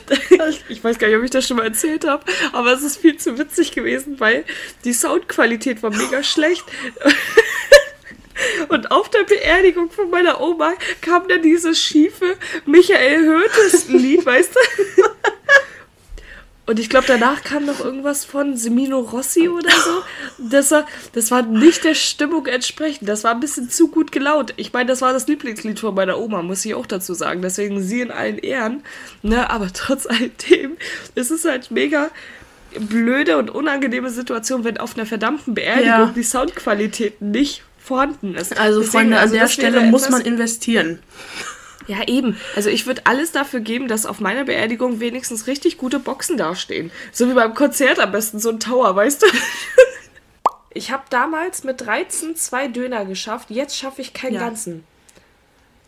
ich 0.68 0.84
weiß 0.84 0.98
gar 0.98 1.08
nicht, 1.08 1.16
ob 1.16 1.24
ich 1.24 1.30
das 1.30 1.46
schon 1.46 1.56
mal 1.56 1.66
erzählt 1.66 2.06
habe, 2.06 2.22
aber 2.52 2.72
es 2.74 2.82
ist 2.82 2.98
viel 2.98 3.16
zu 3.16 3.38
witzig 3.38 3.72
gewesen, 3.72 4.20
weil 4.20 4.44
die 4.84 4.92
Soundqualität 4.92 5.82
war 5.82 5.90
mega 5.90 6.22
schlecht. 6.22 6.64
Und 8.70 8.90
auf 8.92 9.08
der 9.10 9.24
Beerdigung 9.24 9.90
von 9.90 10.10
meiner 10.10 10.40
Oma 10.40 10.72
kam 11.00 11.26
dann 11.28 11.42
dieses 11.42 11.78
schiefe 11.78 12.36
Michael 12.66 13.26
Hürtes 13.26 13.88
Lied, 13.88 14.24
weißt 14.24 14.54
du? 14.54 15.02
Und 16.66 16.78
ich 16.78 16.88
glaube, 16.88 17.06
danach 17.08 17.42
kam 17.42 17.66
noch 17.66 17.80
irgendwas 17.80 18.24
von 18.24 18.56
Semino 18.56 19.00
Rossi 19.00 19.48
oder 19.48 19.72
so. 19.72 20.02
Das 20.38 20.70
war, 20.70 20.86
das 21.14 21.32
war 21.32 21.42
nicht 21.42 21.82
der 21.82 21.96
Stimmung 21.96 22.46
entsprechend. 22.46 23.08
Das 23.08 23.24
war 23.24 23.32
ein 23.32 23.40
bisschen 23.40 23.70
zu 23.70 23.88
gut 23.88 24.12
gelaunt. 24.12 24.54
Ich 24.56 24.72
meine, 24.72 24.86
das 24.86 25.02
war 25.02 25.12
das 25.12 25.26
Lieblingslied 25.26 25.80
von 25.80 25.96
meiner 25.96 26.20
Oma, 26.20 26.42
muss 26.42 26.64
ich 26.64 26.76
auch 26.76 26.86
dazu 26.86 27.12
sagen. 27.12 27.42
Deswegen 27.42 27.82
sie 27.82 28.02
in 28.02 28.12
allen 28.12 28.38
Ehren. 28.38 28.84
Ne? 29.22 29.50
Aber 29.50 29.72
trotz 29.72 30.06
alledem 30.06 30.76
ist 31.16 31.32
es 31.32 31.44
halt 31.44 31.72
mega 31.72 32.08
blöde 32.78 33.36
und 33.38 33.50
unangenehme 33.50 34.10
Situation, 34.10 34.62
wenn 34.62 34.78
auf 34.78 34.96
einer 34.96 35.06
verdammten 35.06 35.54
Beerdigung 35.54 35.88
ja. 35.88 36.12
die 36.14 36.22
Soundqualität 36.22 37.20
nicht 37.20 37.64
vorhanden 37.82 38.34
ist. 38.34 38.58
Also, 38.58 38.80
Deswegen, 38.80 38.92
Freunde, 38.92 39.16
an 39.16 39.22
also 39.22 39.34
der 39.34 39.48
Stelle 39.48 39.80
muss 39.82 40.08
man 40.10 40.20
investieren. 40.20 41.00
Ja, 41.86 42.06
eben. 42.06 42.36
Also 42.54 42.70
ich 42.70 42.86
würde 42.86 43.02
alles 43.06 43.32
dafür 43.32 43.58
geben, 43.60 43.88
dass 43.88 44.06
auf 44.06 44.20
meiner 44.20 44.44
Beerdigung 44.44 45.00
wenigstens 45.00 45.48
richtig 45.48 45.76
gute 45.76 45.98
Boxen 45.98 46.36
dastehen. 46.36 46.92
So 47.10 47.28
wie 47.28 47.34
beim 47.34 47.54
Konzert 47.54 47.98
am 47.98 48.12
besten, 48.12 48.38
so 48.38 48.50
ein 48.50 48.60
Tower, 48.60 48.94
weißt 48.94 49.22
du? 49.22 49.26
ich 50.74 50.92
habe 50.92 51.02
damals 51.10 51.64
mit 51.64 51.80
13 51.80 52.36
zwei 52.36 52.68
Döner 52.68 53.06
geschafft, 53.06 53.50
jetzt 53.50 53.76
schaffe 53.76 54.02
ich 54.02 54.12
keinen 54.12 54.34
ja. 54.34 54.40
ganzen. 54.40 54.84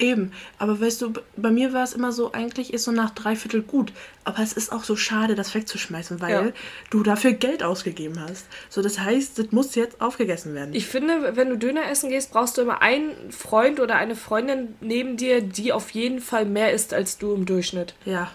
Eben, 0.03 0.33
aber 0.59 0.81
weißt 0.81 1.01
du, 1.01 1.12
bei 1.37 1.53
mir 1.53 1.73
war 1.73 1.85
es 1.85 1.93
immer 1.93 2.11
so, 2.11 2.33
eigentlich 2.33 2.75
ist 2.75 2.83
so 2.83 2.91
nach 2.91 3.11
dreiviertel 3.11 3.62
gut. 3.62 3.93
Aber 4.25 4.41
es 4.41 4.53
ist 4.53 4.73
auch 4.73 4.83
so 4.83 4.97
schade, 4.97 5.37
das 5.37 5.55
wegzuschmeißen, 5.55 6.21
weil 6.21 6.47
ja. 6.47 6.53
du 6.91 7.05
dafür 7.05 7.33
Geld 7.33 7.62
ausgegeben 7.62 8.19
hast. 8.21 8.47
So, 8.69 8.83
das 8.83 8.99
heißt, 8.99 9.38
das 9.38 9.53
muss 9.53 9.77
jetzt 9.77 10.01
aufgegessen 10.01 10.55
werden. 10.55 10.75
Ich 10.75 10.87
finde, 10.87 11.37
wenn 11.37 11.51
du 11.51 11.57
Döner 11.57 11.88
essen 11.88 12.11
gehst, 12.11 12.33
brauchst 12.33 12.59
du 12.59 12.62
immer 12.62 12.83
einen 12.83 13.31
Freund 13.31 13.79
oder 13.79 13.95
eine 13.95 14.17
Freundin 14.17 14.75
neben 14.81 15.17
dir, 15.17 15.41
die 15.41 15.73
auf 15.73 15.91
jeden 15.91 16.21
Fall 16.21 16.47
mehr 16.47 16.73
isst 16.73 16.93
als 16.93 17.19
du 17.19 17.33
im 17.35 17.47
Durchschnitt. 17.47 17.95
Ja, 18.05 18.33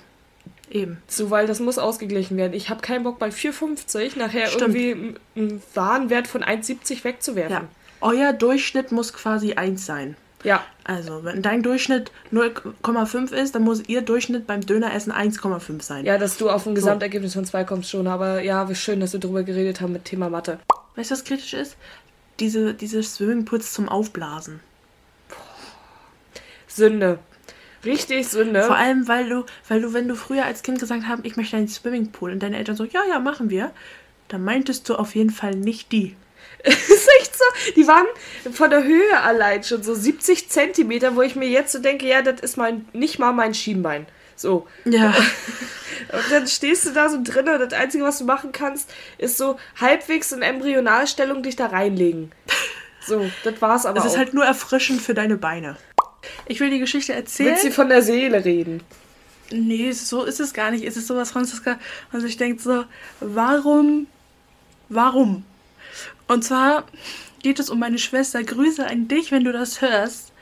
Eben. 0.70 1.02
So, 1.08 1.30
weil 1.30 1.48
das 1.48 1.62
muss 1.62 1.78
ausgeglichen 1.78 2.36
werden. 2.36 2.54
Ich 2.54 2.70
habe 2.70 2.82
keinen 2.82 3.04
Bock 3.04 3.20
bei 3.20 3.30
4,50 3.30 4.18
nachher 4.18 4.48
Stimmt. 4.48 4.76
irgendwie 4.76 5.16
einen 5.36 5.64
Warenwert 5.74 6.28
von 6.28 6.44
1,70 6.44 7.06
wegzuwerfen. 7.06 7.52
Ja. 7.52 7.70
Euer 8.02 8.34
Durchschnitt 8.34 8.92
muss 8.92 9.14
quasi 9.14 9.54
1 9.54 9.86
sein. 9.86 10.18
Ja. 10.44 10.64
Also, 10.84 11.24
wenn 11.24 11.42
dein 11.42 11.64
Durchschnitt 11.64 12.12
0,5 12.32 13.34
ist, 13.34 13.56
dann 13.56 13.64
muss 13.64 13.88
ihr 13.88 14.02
Durchschnitt 14.02 14.48
beim 14.48 14.66
Döneressen 14.66 15.12
1,5 15.12 15.82
sein. 15.82 16.06
Ja, 16.06 16.18
dass 16.18 16.38
du 16.38 16.50
auf 16.50 16.66
ein 16.66 16.76
Gesamtergebnis 16.76 17.34
von 17.34 17.46
2 17.46 17.64
kommst 17.64 17.90
schon. 17.90 18.08
Aber 18.08 18.42
ja, 18.42 18.70
wie 18.70 18.76
schön, 18.76 19.00
dass 19.00 19.14
wir 19.14 19.20
drüber 19.20 19.44
geredet 19.44 19.82
haben 19.82 19.94
mit 19.94 20.06
Thema 20.06 20.30
Mathe. 20.30 20.60
Weißt 20.96 21.12
du, 21.12 21.16
was 21.16 21.24
kritisch 21.24 21.54
ist? 21.54 21.76
Diese, 22.40 22.74
diese 22.74 23.02
Swimmingpools 23.04 23.74
zum 23.74 23.90
Aufblasen. 23.90 24.60
Sünde. 26.68 27.20
Richtig 27.84 28.28
Sünde. 28.28 28.64
Vor 28.64 28.76
allem, 28.76 29.08
weil 29.08 29.30
du, 29.30 29.46
weil 29.68 29.82
du, 29.82 29.94
wenn 29.94 30.08
du 30.08 30.16
früher 30.16 30.46
als 30.46 30.64
Kind 30.64 30.80
gesagt 30.80 31.04
hast, 31.08 31.26
ich 31.26 31.36
möchte 31.36 31.58
einen 31.58 31.68
Swimmingpool 31.68 32.32
und 32.32 32.44
deine 32.44 32.58
Eltern 32.58 32.76
so, 32.76 32.84
ja, 32.86 33.02
ja, 33.10 33.20
machen 33.20 33.50
wir, 33.50 33.72
dann 34.28 34.44
meintest 34.44 34.88
du 34.90 34.96
auf 34.96 35.16
jeden 35.16 35.30
Fall 35.30 35.56
nicht 35.56 35.92
die. 35.92 36.16
ist 36.64 37.10
echt 37.20 37.38
so. 37.38 37.44
Die 37.76 37.88
waren 37.88 38.06
von 38.52 38.70
der 38.70 38.84
Höhe 38.84 39.22
allein 39.22 39.64
schon 39.64 39.84
so 39.84 39.94
70 39.94 40.50
Zentimeter, 40.50 41.16
wo 41.16 41.22
ich 41.22 41.36
mir 41.36 41.48
jetzt 41.48 41.72
so 41.72 41.80
denke, 41.80 42.08
ja, 42.08 42.22
das 42.22 42.42
ist 42.42 42.58
mein, 42.58 42.88
nicht 42.94 43.20
mal 43.20 43.32
mein 43.32 43.54
Schienbein. 43.54 44.08
So. 44.36 44.68
Ja. 44.86 45.14
Und 46.14 46.32
dann 46.32 46.48
stehst 46.48 46.86
du 46.86 46.92
da 46.92 47.10
so 47.10 47.20
drin 47.22 47.50
und 47.50 47.60
das 47.60 47.74
Einzige, 47.74 48.04
was 48.04 48.20
du 48.20 48.26
machen 48.26 48.52
kannst, 48.52 48.94
ist 49.18 49.38
so 49.38 49.58
halbwegs 49.82 50.32
in 50.32 50.42
Embryonalstellung 50.42 51.44
dich 51.44 51.56
da 51.56 51.66
reinlegen. 51.66 52.32
So, 53.06 53.30
das 53.44 53.62
war's 53.62 53.86
aber. 53.86 54.00
Es 54.00 54.06
ist 54.06 54.18
halt 54.18 54.34
nur 54.34 54.46
erfrischend 54.46 55.02
für 55.02 55.14
deine 55.14 55.38
Beine. 55.38 55.76
Ich 56.46 56.60
will 56.60 56.70
die 56.70 56.80
Geschichte 56.80 57.14
erzählen. 57.14 57.50
Willst 57.50 57.66
du 57.66 57.72
von 57.72 57.90
der 57.90 58.04
Seele 58.04 58.46
reden? 58.46 58.84
Nee, 59.52 59.92
so 59.92 60.24
ist 60.24 60.40
es 60.40 60.54
gar 60.54 60.72
nicht. 60.72 60.86
Es 60.86 60.98
ist 60.98 61.08
sowas, 61.08 61.32
Franziska, 61.32 61.80
also 62.12 62.28
ich 62.28 62.38
denke 62.38 62.62
so, 62.62 62.86
warum, 63.20 64.08
warum 64.90 65.46
und 66.28 66.44
zwar 66.44 66.86
geht 67.42 67.60
es 67.60 67.70
um 67.70 67.80
meine 67.80 68.00
Schwester. 68.00 68.44
Grüße 68.44 68.86
an 68.86 69.08
dich, 69.08 69.32
wenn 69.32 69.44
du 69.44 69.52
das 69.52 69.82
hörst. 69.82 70.34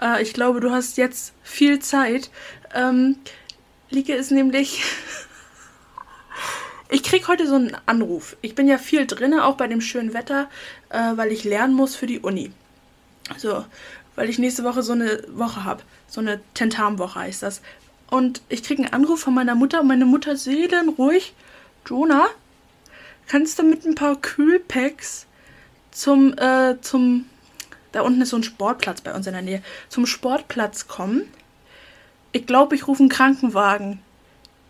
Äh, 0.00 0.22
ich 0.22 0.34
glaube, 0.34 0.60
du 0.60 0.70
hast 0.70 0.96
jetzt 0.96 1.32
viel 1.42 1.80
Zeit. 1.80 2.30
Ähm, 2.74 3.16
Lieke 3.90 4.14
ist 4.14 4.30
nämlich. 4.30 4.82
ich 6.88 7.02
krieg 7.02 7.28
heute 7.28 7.46
so 7.46 7.56
einen 7.56 7.76
Anruf. 7.86 8.36
Ich 8.42 8.54
bin 8.54 8.66
ja 8.68 8.78
viel 8.78 9.06
drin, 9.06 9.38
auch 9.38 9.56
bei 9.56 9.66
dem 9.66 9.80
schönen 9.80 10.14
Wetter, 10.14 10.48
äh, 10.88 11.16
weil 11.16 11.32
ich 11.32 11.44
lernen 11.44 11.74
muss 11.74 11.94
für 11.96 12.06
die 12.06 12.20
Uni. 12.20 12.52
So, 13.36 13.64
weil 14.16 14.28
ich 14.28 14.38
nächste 14.38 14.64
Woche 14.64 14.82
so 14.82 14.92
eine 14.92 15.22
Woche 15.28 15.64
habe. 15.64 15.82
So 16.08 16.20
eine 16.20 16.40
Tentamwoche 16.54 17.20
heißt 17.20 17.42
das. 17.42 17.60
Und 18.10 18.42
ich 18.48 18.64
krieg 18.64 18.78
einen 18.78 18.92
Anruf 18.92 19.20
von 19.20 19.34
meiner 19.34 19.54
Mutter 19.54 19.80
und 19.80 19.86
meine 19.86 20.04
Mutter 20.04 20.36
seelenruhig. 20.36 21.32
Jonah, 21.86 22.28
kannst 23.30 23.60
du 23.60 23.62
mit 23.62 23.84
ein 23.86 23.94
paar 23.94 24.20
Kühlpacks 24.20 25.26
zum, 25.92 26.36
äh, 26.36 26.80
zum, 26.80 27.26
da 27.92 28.00
unten 28.00 28.20
ist 28.22 28.30
so 28.30 28.36
ein 28.36 28.42
Sportplatz 28.42 29.02
bei 29.02 29.14
uns 29.14 29.24
in 29.28 29.34
der 29.34 29.42
Nähe, 29.42 29.62
zum 29.88 30.04
Sportplatz 30.04 30.88
kommen? 30.88 31.32
Ich 32.32 32.44
glaube, 32.46 32.74
ich 32.74 32.88
rufe 32.88 33.04
einen 33.04 33.08
Krankenwagen. 33.08 34.00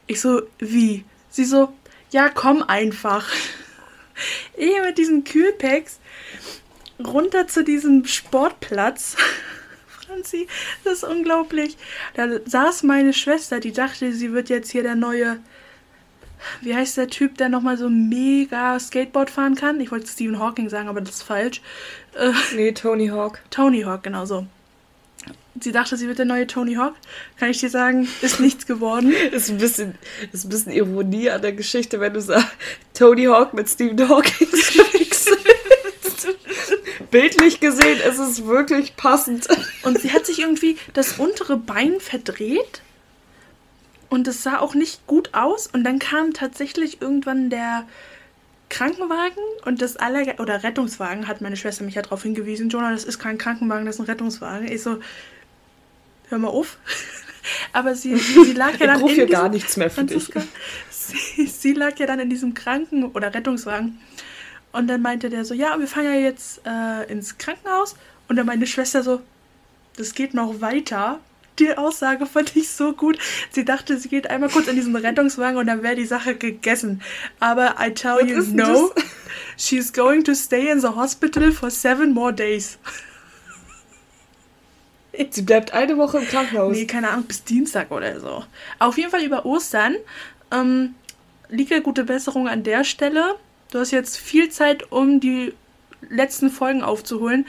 Ich 0.07 0.21
so, 0.21 0.43
wie? 0.59 1.05
Sie 1.31 1.47
so, 1.47 1.73
ja, 2.11 2.29
komm 2.29 2.63
einfach. 2.63 3.27
Ich 4.55 4.79
mit 4.83 4.99
diesen 4.99 5.25
Kühlpacks 5.25 5.99
runter 7.03 7.49
zu 7.49 7.65
diesem 7.65 8.05
Sportplatz. 8.05 9.17
Franzi, 9.87 10.47
das 10.85 10.99
ist 10.99 11.05
unglaublich. 11.05 11.79
Da 12.13 12.29
saß 12.45 12.83
meine 12.83 13.15
Schwester, 13.15 13.61
die 13.61 13.73
dachte, 13.73 14.13
sie 14.13 14.35
wird 14.35 14.51
jetzt 14.51 14.71
hier 14.71 14.83
der 14.83 14.97
neue 14.97 15.41
wie 16.61 16.75
heißt 16.75 16.97
der 16.97 17.09
Typ, 17.09 17.39
der 17.39 17.49
nochmal 17.49 17.77
so 17.77 17.89
mega 17.89 18.79
Skateboard 18.79 19.31
fahren 19.31 19.55
kann? 19.55 19.81
Ich 19.81 19.91
wollte 19.91 20.07
Stephen 20.07 20.39
Hawking 20.39 20.69
sagen, 20.69 20.89
aber 20.89 21.01
das 21.01 21.17
ist 21.17 21.23
falsch. 21.23 21.61
Äh, 22.17 22.33
nee, 22.55 22.73
Tony 22.73 23.09
Hawk. 23.09 23.41
Tony 23.51 23.83
Hawk, 23.83 24.03
genau 24.03 24.25
so. 24.25 24.47
Sie 25.61 25.73
dachte, 25.73 25.97
sie 25.97 26.07
wird 26.07 26.19
der 26.19 26.27
neue 26.27 26.47
Tony 26.47 26.75
Hawk. 26.75 26.95
Kann 27.39 27.51
ich 27.51 27.59
dir 27.59 27.71
sagen, 27.71 28.09
ist 28.23 28.41
nichts 28.41 28.67
geworden. 28.67 29.13
ist, 29.33 29.51
ein 29.51 29.59
bisschen, 29.59 29.95
ist 30.33 30.45
ein 30.45 30.49
bisschen 30.49 30.73
Ironie 30.73 31.31
an 31.31 31.43
der 31.43 31.53
Geschichte, 31.53 32.01
wenn 32.01 32.15
du 32.15 32.21
sagst, 32.21 32.49
Tony 32.95 33.25
Hawk 33.25 33.53
mit 33.53 33.69
Stephen 33.69 34.09
Hawking 34.09 34.49
Bildlich 37.11 37.59
gesehen 37.59 37.99
ist 38.09 38.19
es 38.21 38.47
wirklich 38.47 38.95
passend. 38.97 39.49
Und 39.83 40.01
sie 40.01 40.13
hat 40.13 40.27
sich 40.27 40.39
irgendwie 40.39 40.77
das 40.93 41.19
untere 41.19 41.57
Bein 41.57 41.99
verdreht 41.99 42.83
Und 44.11 44.29
es 44.29 44.43
sah 44.43 44.59
auch 44.59 44.75
nicht 44.75 45.07
gut 45.07 45.31
aus. 45.33 45.67
Und 45.67 45.85
dann 45.85 45.99
kam 45.99 46.35
tatsächlich 46.35 47.01
irgendwann 47.01 47.49
der 47.49 47.87
Krankenwagen 48.69 49.43
und 49.65 49.83
das 49.83 49.97
aller 49.97 50.39
oder 50.39 50.63
Rettungswagen 50.63 51.27
hat 51.27 51.41
meine 51.41 51.57
Schwester 51.57 51.85
mich 51.85 51.97
ja 51.97 52.03
darauf 52.03 52.23
hingewiesen. 52.23 52.69
Jonah, 52.69 52.93
das 52.93 53.05
ist 53.05 53.19
kein 53.19 53.37
Krankenwagen, 53.37 53.85
das 53.85 53.97
ist 53.97 54.01
ein 54.01 54.07
Rettungswagen. 54.07 54.71
Ich 54.71 54.83
so, 54.83 55.01
hör 56.29 56.39
mal 56.39 56.49
auf. 56.49 56.79
Aber 57.73 57.95
sie, 57.95 58.17
sie 58.17 58.53
lag 58.53 58.79
ja 58.79 58.87
dann 58.87 59.01
ich 59.01 59.03
in 59.03 59.15
hier 59.15 59.27
diesem, 59.27 59.41
gar 59.41 59.49
nichts 59.49 59.77
mehr 59.77 59.91
für 59.91 60.05
dich. 60.05 60.31
Sie, 60.91 61.47
sie 61.47 61.73
lag 61.73 61.99
ja 61.99 62.07
dann 62.07 62.21
in 62.21 62.31
diesem 62.31 62.55
Kranken- 62.55 63.07
oder 63.07 63.35
Rettungswagen. 63.35 64.01
Und 64.73 64.87
dann 64.87 65.03
meinte 65.03 65.31
der 65.31 65.45
so, 65.45 65.55
ja, 65.55 65.79
wir 65.79 65.89
fahren 65.89 66.05
ja 66.05 66.15
jetzt 66.15 66.61
äh, 66.65 67.11
ins 67.11 67.39
Krankenhaus. 67.39 67.97
Und 68.29 68.37
dann 68.37 68.47
meine 68.47 68.67
Schwester 68.67 69.03
so, 69.03 69.21
das 69.97 70.15
geht 70.15 70.35
noch 70.35 70.61
weiter. 70.61 71.19
Die 71.61 71.77
Aussage 71.77 72.25
fand 72.27 72.57
ich 72.57 72.71
so 72.71 72.95
gut. 72.95 73.19
Sie 73.51 73.65
dachte, 73.65 73.99
sie 73.99 74.09
geht 74.09 74.31
einmal 74.31 74.49
kurz 74.49 74.67
in 74.67 74.77
diesen 74.77 74.97
Rettungswagen 74.97 75.59
und 75.59 75.67
dann 75.67 75.83
wäre 75.83 75.95
die 75.95 76.07
Sache 76.07 76.35
gegessen. 76.35 77.03
Aber 77.39 77.77
I 77.79 77.93
tell 77.93 78.17
Was 78.17 78.29
you, 78.29 78.43
no. 78.55 78.93
das? 78.95 79.05
She's 79.59 79.93
going 79.93 80.25
to 80.25 80.35
stay 80.35 80.71
in 80.71 80.81
the 80.81 80.89
hospital 80.89 81.53
for 81.53 81.71
seven 81.71 82.15
more 82.15 82.33
days. 82.33 82.79
Sie 85.31 85.43
bleibt 85.43 85.75
eine 85.75 85.99
Woche 85.99 86.19
im 86.19 86.27
Krankenhaus. 86.27 86.75
Nee, 86.75 86.87
keine 86.87 87.11
Ahnung, 87.11 87.25
bis 87.27 87.45
Dienstag 87.45 87.91
oder 87.91 88.19
so. 88.21 88.45
Auf 88.79 88.97
jeden 88.97 89.11
Fall 89.11 89.23
über 89.23 89.45
Ostern. 89.45 89.97
Ähm, 90.51 90.95
liege 91.51 91.83
gute 91.83 92.05
Besserung 92.05 92.49
an 92.49 92.63
der 92.63 92.85
Stelle. 92.85 93.37
Du 93.71 93.81
hast 93.81 93.91
jetzt 93.91 94.17
viel 94.17 94.49
Zeit, 94.49 94.91
um 94.91 95.21
die 95.21 95.53
letzten 96.09 96.49
Folgen 96.49 96.83
aufzuholen. 96.83 97.47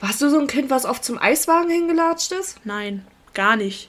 Warst 0.00 0.20
du 0.20 0.28
so 0.28 0.40
ein 0.40 0.48
Kind, 0.48 0.70
was 0.70 0.84
oft 0.84 1.04
zum 1.04 1.18
Eiswagen 1.18 1.70
hingelatscht 1.70 2.32
ist? 2.32 2.58
Nein, 2.64 3.06
gar 3.34 3.56
nicht. 3.56 3.88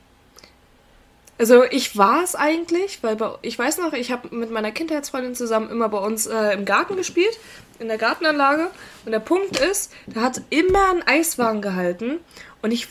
Also 1.38 1.63
ich 1.63 1.97
war 1.97 2.23
es 2.23 2.36
eigentlich, 2.36 3.01
weil 3.01 3.15
bei, 3.15 3.34
ich 3.41 3.58
weiß 3.58 3.79
noch, 3.79 3.93
ich 3.93 4.12
habe 4.12 4.34
mit 4.36 4.51
meiner 4.51 4.71
Kindheitsfreundin 4.71 5.36
zusammen 5.36 5.69
immer 5.69 5.89
bei 5.89 5.97
uns 5.97 6.27
äh, 6.27 6.53
im 6.53 6.63
Garten 6.63 6.95
gespielt, 6.95 7.38
in 7.79 7.88
der 7.88 7.97
Gartenanlage. 7.97 8.69
Und 9.06 9.12
der 9.12 9.19
Punkt 9.19 9.60
ist, 9.60 9.91
da 10.06 10.21
hat 10.21 10.41
immer 10.51 10.91
ein 10.91 11.06
Eiswagen 11.06 11.62
gehalten 11.62 12.19
und 12.62 12.71
ich 12.71 12.88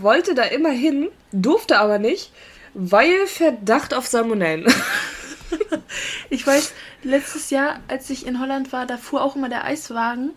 wollte 0.00 0.34
da 0.34 0.42
immer 0.42 0.70
hin, 0.70 1.08
durfte 1.32 1.78
aber 1.78 1.98
nicht, 1.98 2.32
weil 2.74 3.26
Verdacht 3.26 3.94
auf 3.94 4.06
Salmonellen. 4.06 4.66
Ich 6.28 6.44
weiß, 6.44 6.72
letztes 7.04 7.50
Jahr, 7.50 7.78
als 7.86 8.10
ich 8.10 8.26
in 8.26 8.40
Holland 8.40 8.72
war, 8.72 8.84
da 8.84 8.96
fuhr 8.96 9.22
auch 9.22 9.36
immer 9.36 9.48
der 9.48 9.64
Eiswagen 9.64 10.32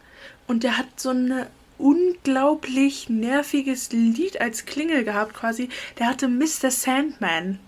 und 0.48 0.63
der 0.63 0.78
hat 0.78 0.86
so 0.98 1.10
ein 1.10 1.48
unglaublich 1.80 3.10
nerviges 3.10 3.92
Lied 3.92 4.39
als 4.42 4.65
Klingel 4.65 5.04
gehabt 5.04 5.34
quasi. 5.34 5.70
Der 5.98 6.08
hatte 6.08 6.28
Mr. 6.28 6.70
Sandman. 6.70 7.60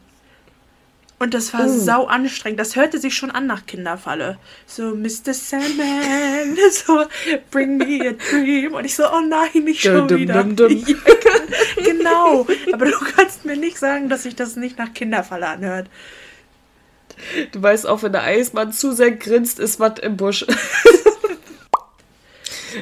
Und 1.20 1.36
das 1.36 1.54
war 1.54 1.66
Oh. 1.66 1.70
sau 1.70 2.06
anstrengend. 2.08 2.60
Das 2.60 2.76
hörte 2.76 2.98
sich 2.98 3.14
schon 3.16 3.30
an 3.30 3.46
nach 3.46 3.68
Kinderfalle. 3.68 4.40
So, 4.66 4.96
Mr. 4.96 5.34
Sandman, 5.36 6.58
so, 6.72 7.06
bring 7.52 7.78
me 7.78 8.10
a 8.10 8.14
dream. 8.32 8.74
Und 8.74 8.86
ich 8.86 8.96
so, 8.96 9.04
oh 9.06 9.22
nein, 9.22 9.64
nicht 9.64 9.82
schon 9.84 10.08
Dum, 10.08 10.18
wieder. 10.18 10.44
dum, 10.44 10.56
dum. 10.56 10.86
Ja, 11.78 11.84
genau. 11.86 12.48
Aber 12.74 12.86
du 12.86 12.98
kannst 13.16 13.46
mir 13.46 13.56
nicht 13.56 13.78
sagen, 13.78 14.10
dass 14.10 14.24
sich 14.24 14.36
das 14.36 14.56
nicht 14.56 14.78
nach 14.80 14.94
Kinderfalle 14.94 15.48
anhört. 15.48 15.88
Du 17.52 17.62
weißt 17.62 17.86
auch, 17.88 18.02
wenn 18.02 18.12
der 18.14 18.24
Eismann 18.24 18.74
zu 18.74 18.92
sehr 18.92 19.12
grinst, 19.12 19.60
ist 19.60 19.80
was 19.80 20.00
im 20.00 20.18
Busch. 20.18 20.46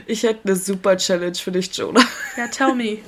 Ich 0.06 0.24
hätte 0.24 0.42
eine 0.46 0.56
super 0.56 0.98
Challenge 0.98 1.36
für 1.36 1.52
dich, 1.52 1.76
Jonah. 1.76 2.06
Ja, 2.38 2.48
tell 2.48 2.76
me. 2.76 3.00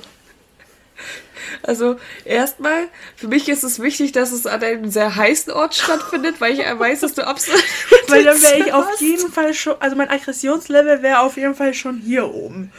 Also 1.62 1.96
erstmal, 2.24 2.88
für 3.16 3.28
mich 3.28 3.48
ist 3.48 3.62
es 3.62 3.80
wichtig, 3.80 4.12
dass 4.12 4.32
es 4.32 4.46
an 4.46 4.62
einem 4.62 4.90
sehr 4.90 5.14
heißen 5.14 5.52
Ort 5.52 5.74
stattfindet, 5.74 6.40
weil 6.40 6.52
ich 6.52 6.60
weiß, 6.60 7.00
dass 7.00 7.14
du 7.14 7.26
absolut. 7.26 7.62
Weil 8.08 8.24
dann 8.24 8.40
wäre 8.42 8.58
ich 8.58 8.72
auf 8.72 9.00
jeden 9.00 9.30
Fall 9.30 9.54
schon, 9.54 9.74
also 9.80 9.96
mein 9.96 10.10
Aggressionslevel 10.10 11.02
wäre 11.02 11.20
auf 11.20 11.36
jeden 11.36 11.54
Fall 11.54 11.72
schon 11.72 11.98
hier 11.98 12.32
oben. 12.32 12.72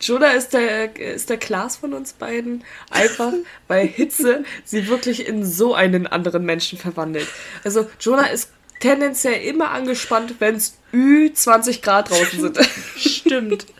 Jonah 0.00 0.30
ist 0.30 0.52
der, 0.52 0.96
ist 0.96 1.30
der 1.30 1.36
Klaas 1.36 1.76
von 1.76 1.94
uns 1.94 2.12
beiden. 2.12 2.62
Einfach, 2.90 3.32
weil 3.66 3.86
Hitze 3.86 4.44
sie 4.64 4.88
wirklich 4.88 5.26
in 5.26 5.44
so 5.44 5.74
einen 5.74 6.06
anderen 6.06 6.44
Menschen 6.44 6.78
verwandelt. 6.78 7.26
Also 7.64 7.88
Jonah 7.98 8.26
ist 8.26 8.50
tendenziell 8.80 9.42
immer 9.42 9.70
angespannt, 9.70 10.34
wenn 10.40 10.56
es 10.56 10.76
Ü20 10.92 11.82
Grad 11.82 12.10
draußen 12.10 12.40
sind. 12.40 12.58
Stimmt. 12.96 13.66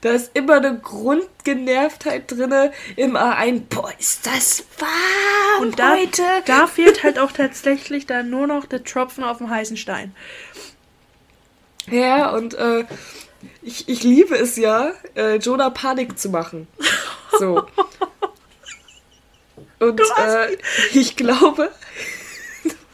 Da 0.00 0.10
ist 0.10 0.32
immer 0.34 0.56
eine 0.56 0.78
Grundgenervtheit 0.80 2.30
drinne, 2.30 2.74
immer 2.94 3.36
ein, 3.36 3.64
boah, 3.68 3.90
ist 3.98 4.26
das 4.26 4.64
warm 4.78 5.62
Und 5.62 5.78
da, 5.78 5.96
heute. 5.96 6.22
da 6.44 6.66
fehlt 6.66 7.04
halt 7.04 7.18
auch 7.18 7.32
tatsächlich 7.32 8.04
dann 8.04 8.28
nur 8.28 8.46
noch 8.46 8.66
der 8.66 8.84
Tropfen 8.84 9.24
auf 9.24 9.38
dem 9.38 9.48
heißen 9.48 9.78
Stein. 9.78 10.14
Ja, 11.90 12.32
und 12.32 12.52
äh, 12.52 12.84
ich, 13.62 13.88
ich 13.88 14.02
liebe 14.02 14.36
es 14.36 14.56
ja, 14.56 14.92
äh, 15.16 15.36
Jonah 15.36 15.70
Panik 15.70 16.18
zu 16.18 16.28
machen. 16.28 16.66
So. 17.38 17.66
Und 19.80 20.00
äh, 20.00 20.56
ich 20.92 21.16
glaube, 21.16 21.70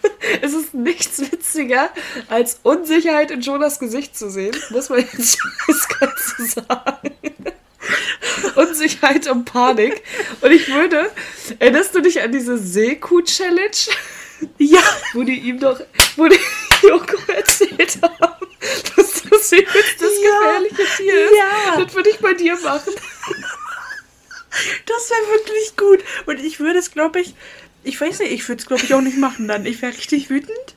es 0.42 0.52
ist 0.52 0.74
nichts 0.74 1.20
witziger, 1.20 1.90
als 2.28 2.60
Unsicherheit 2.62 3.30
in 3.30 3.40
Jonas 3.40 3.78
Gesicht 3.78 4.16
zu 4.16 4.30
sehen. 4.30 4.56
Muss 4.70 4.88
man 4.88 5.00
jetzt 5.00 5.38
eiskalt 5.68 6.18
zu 6.18 6.44
sagen. 6.46 7.14
Unsicherheit 8.56 9.26
und 9.28 9.44
Panik. 9.44 10.02
Und 10.40 10.50
ich 10.52 10.68
würde, 10.72 11.10
erinnerst 11.58 11.94
du 11.94 12.00
dich 12.00 12.20
an 12.22 12.32
diese 12.32 12.58
Seekuh-Challenge? 12.58 13.70
Ja, 14.58 14.80
wo 15.12 15.22
die 15.22 15.38
ihm 15.38 15.60
doch, 15.60 15.80
wo 16.16 16.26
die 16.28 16.38
Joko 16.82 17.16
erzählt 17.32 17.98
haben, 18.02 18.46
dass 18.96 19.22
das 19.28 19.52
übelst 19.52 20.00
das 20.00 20.12
Ja, 20.22 20.38
gefährliche 20.38 20.96
Tier 20.96 21.24
ist. 21.26 21.36
ja. 21.36 21.84
Das 21.84 21.94
würde 21.94 22.10
ich 22.10 22.18
bei 22.20 22.32
dir 22.34 22.56
machen. 22.60 22.94
das 24.86 25.10
wäre 25.10 25.38
wirklich 25.38 25.76
gut. 25.76 26.00
Und 26.26 26.40
ich 26.40 26.58
würde 26.58 26.78
es, 26.78 26.90
glaube 26.90 27.20
ich, 27.20 27.34
ich 27.82 28.00
weiß 28.00 28.20
nicht, 28.20 28.32
ich 28.32 28.48
würde 28.48 28.60
es, 28.60 28.66
glaube 28.66 28.82
ich, 28.84 28.94
auch 28.94 29.00
nicht 29.00 29.18
machen 29.18 29.48
dann. 29.48 29.66
Ich 29.66 29.80
wäre 29.82 29.92
richtig 29.92 30.30
wütend. 30.30 30.74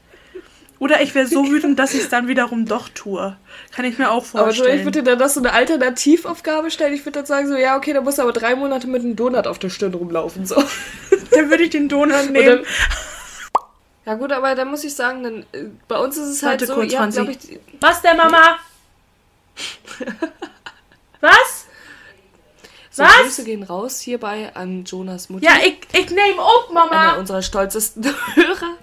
Oder 0.80 1.02
ich 1.02 1.16
wäre 1.16 1.28
so 1.28 1.50
wütend, 1.50 1.80
dass 1.80 1.94
ich 1.94 2.02
es 2.02 2.10
dann 2.10 2.28
wiederum 2.28 2.66
doch 2.66 2.90
tue. 2.90 3.38
Kann 3.72 3.86
ich 3.86 3.98
mir 3.98 4.12
auch 4.12 4.26
Aber 4.34 4.46
vorstellen. 4.46 4.80
ich 4.80 4.86
würde 4.86 5.02
dir 5.02 5.12
dann 5.12 5.20
das 5.20 5.36
so 5.36 5.40
eine 5.40 5.54
Alternativaufgabe 5.54 6.72
stellen. 6.72 6.94
Ich 6.94 7.06
würde 7.06 7.20
dann 7.20 7.26
sagen 7.26 7.48
so, 7.48 7.56
ja, 7.56 7.78
okay, 7.78 7.94
da 7.94 8.02
musst 8.02 8.18
du 8.18 8.22
aber 8.22 8.34
drei 8.34 8.56
Monate 8.56 8.88
mit 8.88 9.02
einem 9.02 9.16
Donut 9.16 9.48
auf 9.48 9.60
der 9.60 9.70
Stirn 9.70 9.94
rumlaufen. 9.94 10.46
So. 10.46 10.56
dann 11.32 11.50
würde 11.50 11.64
ich 11.64 11.70
den 11.70 11.88
Donut 11.88 12.32
nehmen. 12.32 12.66
ja 14.06 14.16
gut, 14.16 14.34
aber 14.34 14.56
dann 14.56 14.70
muss 14.70 14.84
ich 14.84 14.94
sagen, 14.94 15.24
dann, 15.24 15.46
äh, 15.54 15.70
bei 15.88 15.98
uns 15.98 16.18
ist 16.18 16.28
es 16.28 16.44
halt 16.44 16.60
Warte 16.60 16.66
so, 16.66 16.74
kurz, 16.76 16.92
ihr 16.92 17.00
habt, 17.00 17.46
ich, 17.46 17.60
Was 17.80 18.02
der 18.02 18.16
Mama? 18.16 18.58
Was? 21.22 21.63
So 22.96 23.02
Was? 23.04 23.12
Grüße 23.24 23.44
gehen 23.44 23.64
raus 23.64 24.00
hierbei 24.00 24.52
an 24.56 24.86
Jonas 24.86 25.30
Mutter. 25.30 25.46
Ja, 25.46 25.54
ich, 25.66 25.80
ich 26.00 26.10
nehme 26.12 26.40
auch, 26.40 26.70
einer 26.70 26.86
Mama. 26.86 27.14
unserer 27.16 27.42
stolzesten 27.42 28.04
Hörer. 28.36 28.78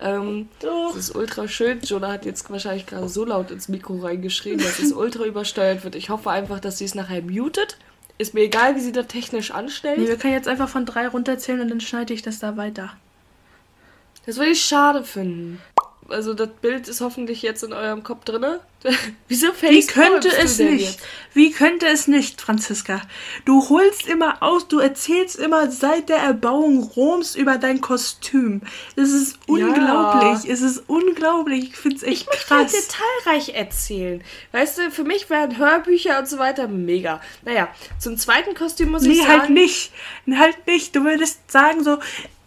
Ähm, 0.00 0.48
das 0.60 0.96
ist 0.96 1.14
ultra 1.14 1.46
schön. 1.46 1.80
Jonah 1.82 2.10
hat 2.12 2.24
jetzt 2.24 2.50
wahrscheinlich 2.50 2.86
gerade 2.86 3.08
so 3.08 3.24
laut 3.26 3.50
ins 3.50 3.68
Mikro 3.68 3.98
reingeschrien, 3.98 4.58
dass 4.58 4.78
es 4.78 4.92
ultra 4.94 5.24
übersteuert 5.24 5.84
wird. 5.84 5.94
Ich 5.96 6.08
hoffe 6.10 6.30
einfach, 6.30 6.60
dass 6.60 6.78
sie 6.78 6.86
es 6.86 6.94
nachher 6.94 7.20
mutet. 7.22 7.76
Ist 8.18 8.34
mir 8.34 8.40
egal, 8.42 8.74
wie 8.74 8.80
sie 8.80 8.92
das 8.92 9.06
technisch 9.08 9.50
Nee, 9.50 9.54
anstellt. 9.54 9.98
wir 10.08 10.16
können 10.16 10.32
jetzt 10.34 10.48
einfach 10.48 10.68
von 10.68 10.86
drei 10.86 11.06
runterzählen 11.08 11.60
und 11.60 11.68
dann 11.68 11.80
schneide 11.80 12.14
ich 12.14 12.22
das 12.22 12.38
da 12.38 12.56
weiter. 12.56 12.90
Das 14.26 14.36
würde 14.38 14.52
ich 14.52 14.62
schade 14.62 15.04
finden. 15.04 15.60
Also 16.12 16.34
das 16.34 16.48
Bild 16.60 16.88
ist 16.88 17.00
hoffentlich 17.00 17.42
jetzt 17.42 17.62
in 17.62 17.72
eurem 17.72 18.02
Kopf 18.02 18.24
drinne. 18.24 18.60
Wieso 19.28 19.48
Wie 19.60 19.80
facepalmst 19.82 19.90
könnte 19.92 20.28
es 20.36 20.56
denn 20.56 20.74
nicht? 20.74 20.84
jetzt? 20.86 21.00
Wie 21.34 21.50
könnte 21.52 21.86
es 21.86 22.08
nicht, 22.08 22.40
Franziska? 22.40 23.00
Du 23.44 23.68
holst 23.68 24.06
immer 24.06 24.42
aus, 24.42 24.66
du 24.68 24.78
erzählst 24.80 25.36
immer 25.36 25.70
seit 25.70 26.08
der 26.08 26.18
Erbauung 26.18 26.82
Roms 26.82 27.36
über 27.36 27.58
dein 27.58 27.80
Kostüm. 27.80 28.60
Es 28.96 29.10
ist 29.12 29.38
Ja. 29.48 29.66
unglaublich. 29.66 30.50
Es 30.50 30.60
ist 30.62 30.82
unglaublich. 30.88 31.70
Ich 31.70 31.76
finde 31.76 31.96
es 31.96 32.02
echt 32.02 32.22
Ich 32.22 32.26
möchte 32.26 32.54
halt 32.54 32.68
krass. 32.70 32.88
detailreich 33.24 33.54
erzählen. 33.54 34.22
Weißt 34.52 34.78
du, 34.78 34.90
für 34.90 35.04
mich 35.04 35.30
wären 35.30 35.56
Hörbücher 35.58 36.18
und 36.18 36.28
so 36.28 36.38
weiter 36.38 36.66
mega. 36.68 37.20
Naja, 37.44 37.68
zum 37.98 38.16
zweiten 38.18 38.54
Kostüm 38.54 38.90
muss 38.90 39.02
ich 39.04 39.08
Nee, 39.08 39.14
sagen. 39.22 39.28
halt 39.40 39.50
nicht. 39.50 39.92
Halt 40.30 40.66
nicht. 40.66 40.94
Du 40.96 41.04
würdest 41.04 41.50
sagen 41.50 41.84
so, 41.84 41.98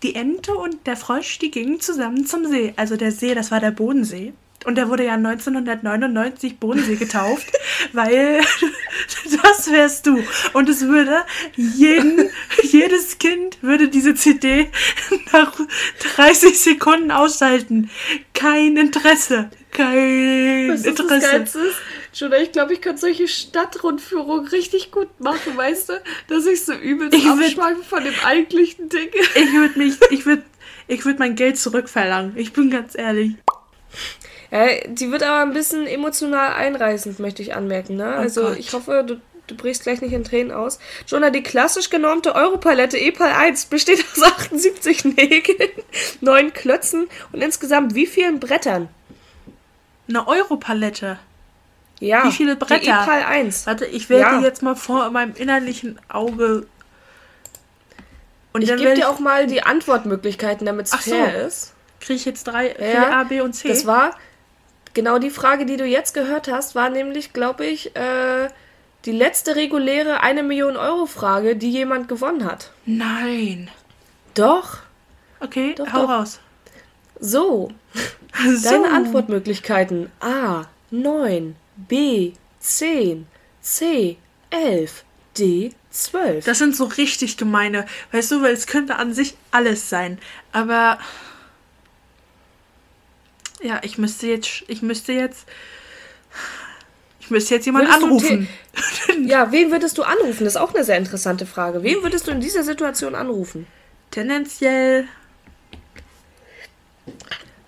die 0.06 0.14
Ente 0.14 0.54
und 0.54 0.86
der 0.86 0.98
Frosch, 0.98 1.40
die 1.40 1.50
gingen 1.50 1.80
zusammen 1.80 2.28
zum 2.28 2.46
See. 2.46 2.74
Also 2.76 2.96
der 2.96 3.12
See, 3.12 3.34
das 3.34 3.50
war 3.50 3.60
der 3.60 3.72
Bodensee. 3.72 4.34
Und 4.64 4.76
der 4.76 4.88
wurde 4.88 5.06
ja 5.06 5.14
1999 5.14 6.60
Bodensee 6.60 6.96
getauft, 6.96 7.52
weil 7.94 8.42
das 9.44 9.72
wärst 9.72 10.06
du. 10.06 10.24
Und 10.54 10.70
es 10.70 10.82
würde 10.82 11.24
jeden, 11.56 12.30
jedes 12.62 13.18
Kind 13.18 13.58
würde 13.62 13.88
diese 13.88 14.14
CD 14.14 14.70
nach 15.34 15.60
30 16.16 16.60
Sekunden 16.60 17.10
ausschalten. 17.10 17.90
Kein 18.34 18.78
Interesse. 18.78 19.50
Kein 19.72 20.72
Interesse. 20.84 21.46
Jonah, 22.16 22.38
ich 22.38 22.54
glaube, 22.54 22.74
ich 22.74 22.82
könnte 22.82 23.02
solche 23.02 23.28
Stadtrundführungen 23.28 24.48
richtig 24.48 24.92
gut 24.92 25.20
machen, 25.20 25.58
weißt 25.58 25.90
du? 25.90 25.94
Dass 26.30 26.46
ich 26.46 26.64
so 26.64 26.72
übelst 26.72 27.14
Ich 27.14 27.28
abschweife 27.28 27.84
von 27.84 28.06
dem 28.06 28.14
eigentlichen 28.24 28.88
Ding. 28.88 29.10
Ich 29.36 29.54
würde 29.54 29.78
mich, 29.78 29.96
ich 30.12 30.26
würde, 30.26 30.44
ich 30.88 31.04
würde 31.04 31.20
mein 31.20 31.36
Geld 31.36 31.58
zurückverlangen. 31.58 32.38
Ich 32.38 32.54
bin 32.54 32.70
ganz 32.70 32.98
ehrlich. 32.98 33.34
Ja, 34.50 34.68
die 34.88 35.12
wird 35.12 35.24
aber 35.24 35.42
ein 35.42 35.52
bisschen 35.52 35.88
emotional 35.88 36.54
einreißend, 36.54 37.20
möchte 37.20 37.42
ich 37.42 37.54
anmerken. 37.54 37.98
Ne? 37.98 38.08
Also 38.08 38.44
Gott. 38.44 38.60
ich 38.60 38.72
hoffe, 38.72 39.04
du, 39.06 39.20
du 39.48 39.56
brichst 39.56 39.84
gleich 39.84 40.00
nicht 40.00 40.14
in 40.14 40.24
Tränen 40.24 40.54
aus. 40.54 40.80
Jonah, 41.08 41.32
die 41.32 41.44
klassisch 41.44 41.90
genormte 41.90 42.34
Europalette 42.34 42.98
EPAL 42.98 43.34
1 43.34 43.66
besteht 43.66 44.06
aus 44.14 44.24
78 44.24 45.04
Nägeln, 45.04 45.70
9 46.22 46.54
Klötzen 46.54 47.08
und 47.34 47.42
insgesamt 47.42 47.94
wie 47.94 48.08
vielen 48.08 48.40
Brettern? 48.40 48.88
Eine 50.08 50.26
Europalette. 50.30 51.20
Ja, 52.00 52.26
Wie 52.26 52.32
viele 52.32 52.56
Bretter? 52.56 52.80
Die 52.80 52.88
EPAL 52.90 53.24
1. 53.24 53.68
Warte, 53.68 53.86
ich 53.86 54.10
werde 54.10 54.36
Ja. 54.36 54.42
jetzt 54.42 54.62
mal 54.62 54.76
vor 54.76 55.10
meinem 55.12 55.34
innerlichen 55.36 56.00
Auge. 56.10 56.68
Und 58.54 58.62
Ich 58.62 58.76
gebe 58.76 58.94
dir 58.94 59.10
auch 59.10 59.20
mal 59.20 59.48
die 59.48 59.64
Antwortmöglichkeiten, 59.64 60.66
damit 60.66 60.88
es 60.88 60.94
Ach 60.94 61.02
so. 61.02 61.12
fair 61.12 61.46
ist. 61.46 61.74
kriege 62.00 62.16
ich 62.18 62.26
jetzt 62.26 62.44
drei 62.46 62.76
Ja, 62.80 63.12
A, 63.22 63.24
B 63.24 63.42
und 63.42 63.54
C. 63.54 63.68
Das 63.70 63.86
war 63.86 64.12
genau 64.94 65.20
die 65.20 65.30
Frage, 65.30 65.66
die 65.66 65.78
du 65.78 65.86
jetzt 65.86 66.14
gehört 66.14 66.48
hast, 66.50 66.76
war 66.76 66.90
nämlich, 66.90 67.34
glaube 67.34 67.66
ich, 67.66 67.96
äh, 67.96 68.48
die 69.06 69.12
letzte 69.12 69.56
reguläre 69.56 70.22
1 70.22 70.42
Million 70.44 70.78
Euro 70.78 71.06
Frage, 71.06 71.56
die 71.56 71.72
jemand 71.72 72.08
gewonnen 72.08 72.46
hat. 72.46 72.72
Nein. 72.86 73.70
Doch. 74.36 74.78
Okay, 75.40 75.74
Doch, 75.78 75.92
hau 75.94 76.02
doch. 76.04 76.10
raus. 76.10 76.40
So, 77.20 77.70
So. 78.56 78.70
deine 78.70 78.90
Antwortmöglichkeiten 78.94 80.12
A 80.20 80.64
9, 80.92 81.56
B 81.76 82.34
10, 82.60 83.28
C 83.62 84.18
11, 84.50 85.04
D 85.38 85.72
12. 85.92 86.46
Das 86.46 86.58
sind 86.58 86.76
so 86.76 86.86
richtig 86.86 87.38
gemeine. 87.38 87.86
Weißt 88.12 88.32
du, 88.32 88.42
weil 88.42 88.54
es 88.54 88.68
könnte 88.68 88.96
an 88.96 89.14
sich 89.14 89.36
alles 89.52 89.90
sein. 89.90 90.20
Aber. 90.52 91.00
Ja, 93.62 93.80
ich 93.84 93.98
müsste 93.98 94.28
jetzt. 94.28 94.64
Ich 94.68 94.82
müsste 94.82 95.14
jetzt. 95.14 95.46
Ich 97.20 97.32
müsste 97.32 97.56
jetzt 97.56 97.66
jemanden 97.66 97.88
Würdest 97.88 98.04
anrufen. 98.04 98.48
ja, 99.26 99.52
wen 99.52 99.72
würdest 99.72 99.98
du 99.98 100.04
anrufen? 100.04 100.44
Das 100.44 100.54
ist 100.54 100.62
auch 100.62 100.76
eine 100.76 100.84
sehr 100.84 100.98
interessante 100.98 101.48
Frage. 101.48 101.82
Wen 101.82 102.04
würdest 102.04 102.28
du 102.28 102.32
in 102.32 102.40
dieser 102.40 102.64
Situation 102.64 103.16
anrufen? 103.16 103.66
Tendenziell. 104.12 105.08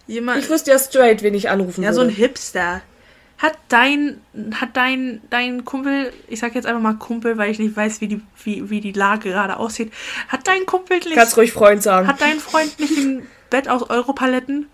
Jemand. 0.06 0.44
Ich 0.44 0.50
wüsste 0.50 0.72
ja 0.72 0.80
straight, 0.80 1.24
wen 1.24 1.34
ich 1.34 1.50
anrufen 1.50 1.84
ja, 1.84 1.92
so 1.92 2.02
ein 2.02 2.08
würde. 2.08 2.18
Hipster. 2.18 2.82
Hat 3.38 3.58
dein, 3.70 4.22
hat 4.56 4.76
dein, 4.76 5.22
dein 5.30 5.64
Kumpel, 5.64 6.12
ich 6.28 6.40
sag 6.40 6.56
jetzt 6.56 6.66
einfach 6.66 6.82
mal 6.82 6.94
Kumpel, 6.96 7.38
weil 7.38 7.52
ich 7.52 7.60
nicht 7.60 7.76
weiß, 7.76 8.02
wie 8.02 8.08
die, 8.08 8.22
wie, 8.44 8.70
wie 8.70 8.82
die 8.82 8.94
Lage 8.94 9.30
gerade 9.30 9.58
aussieht. 9.58 9.94
Hat 10.28 10.48
dein 10.48 10.66
Kumpel 10.66 10.98
nicht, 10.98 11.14
Kannst 11.14 11.38
ruhig 11.38 11.52
Freund 11.52 11.84
sagen. 11.84 12.08
hat 12.08 12.20
dein 12.20 12.40
Freund 12.40 12.80
nicht 12.80 12.98
ein 12.98 13.28
Bett 13.50 13.70
aus 13.70 13.90
Europaletten? 13.90 14.68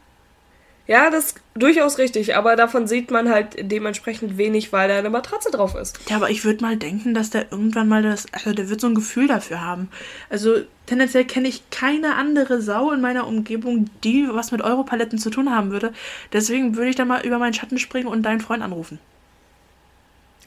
Ja, 0.85 1.09
das 1.09 1.27
ist 1.27 1.35
durchaus 1.55 1.97
richtig, 1.97 2.35
aber 2.35 2.57
davon 2.57 2.87
sieht 2.87 3.09
man 3.09 3.29
halt 3.29 3.55
dementsprechend 3.71 4.37
wenig, 4.37 4.73
weil 4.73 4.89
da 4.89 4.97
eine 4.97 5.09
Matratze 5.09 5.49
drauf 5.49 5.75
ist. 5.75 5.97
Ja, 6.09 6.17
aber 6.17 6.29
ich 6.29 6.43
würde 6.43 6.61
mal 6.61 6.75
denken, 6.75 7.13
dass 7.13 7.29
der 7.29 7.51
irgendwann 7.51 7.87
mal 7.87 8.03
das, 8.03 8.25
also 8.33 8.51
der 8.51 8.69
wird 8.69 8.81
so 8.81 8.87
ein 8.87 8.95
Gefühl 8.95 9.27
dafür 9.27 9.61
haben. 9.61 9.89
Also 10.29 10.57
tendenziell 10.85 11.23
kenne 11.23 11.47
ich 11.47 11.69
keine 11.69 12.15
andere 12.15 12.61
Sau 12.61 12.91
in 12.91 12.99
meiner 12.99 13.27
Umgebung, 13.27 13.89
die 14.03 14.27
was 14.29 14.51
mit 14.51 14.61
Europaletten 14.61 15.19
zu 15.19 15.29
tun 15.29 15.55
haben 15.55 15.71
würde. 15.71 15.93
Deswegen 16.33 16.75
würde 16.75 16.89
ich 16.89 16.97
da 16.97 17.05
mal 17.05 17.25
über 17.25 17.39
meinen 17.39 17.53
Schatten 17.53 17.77
springen 17.79 18.07
und 18.07 18.23
deinen 18.23 18.41
Freund 18.41 18.61
anrufen. 18.61 18.99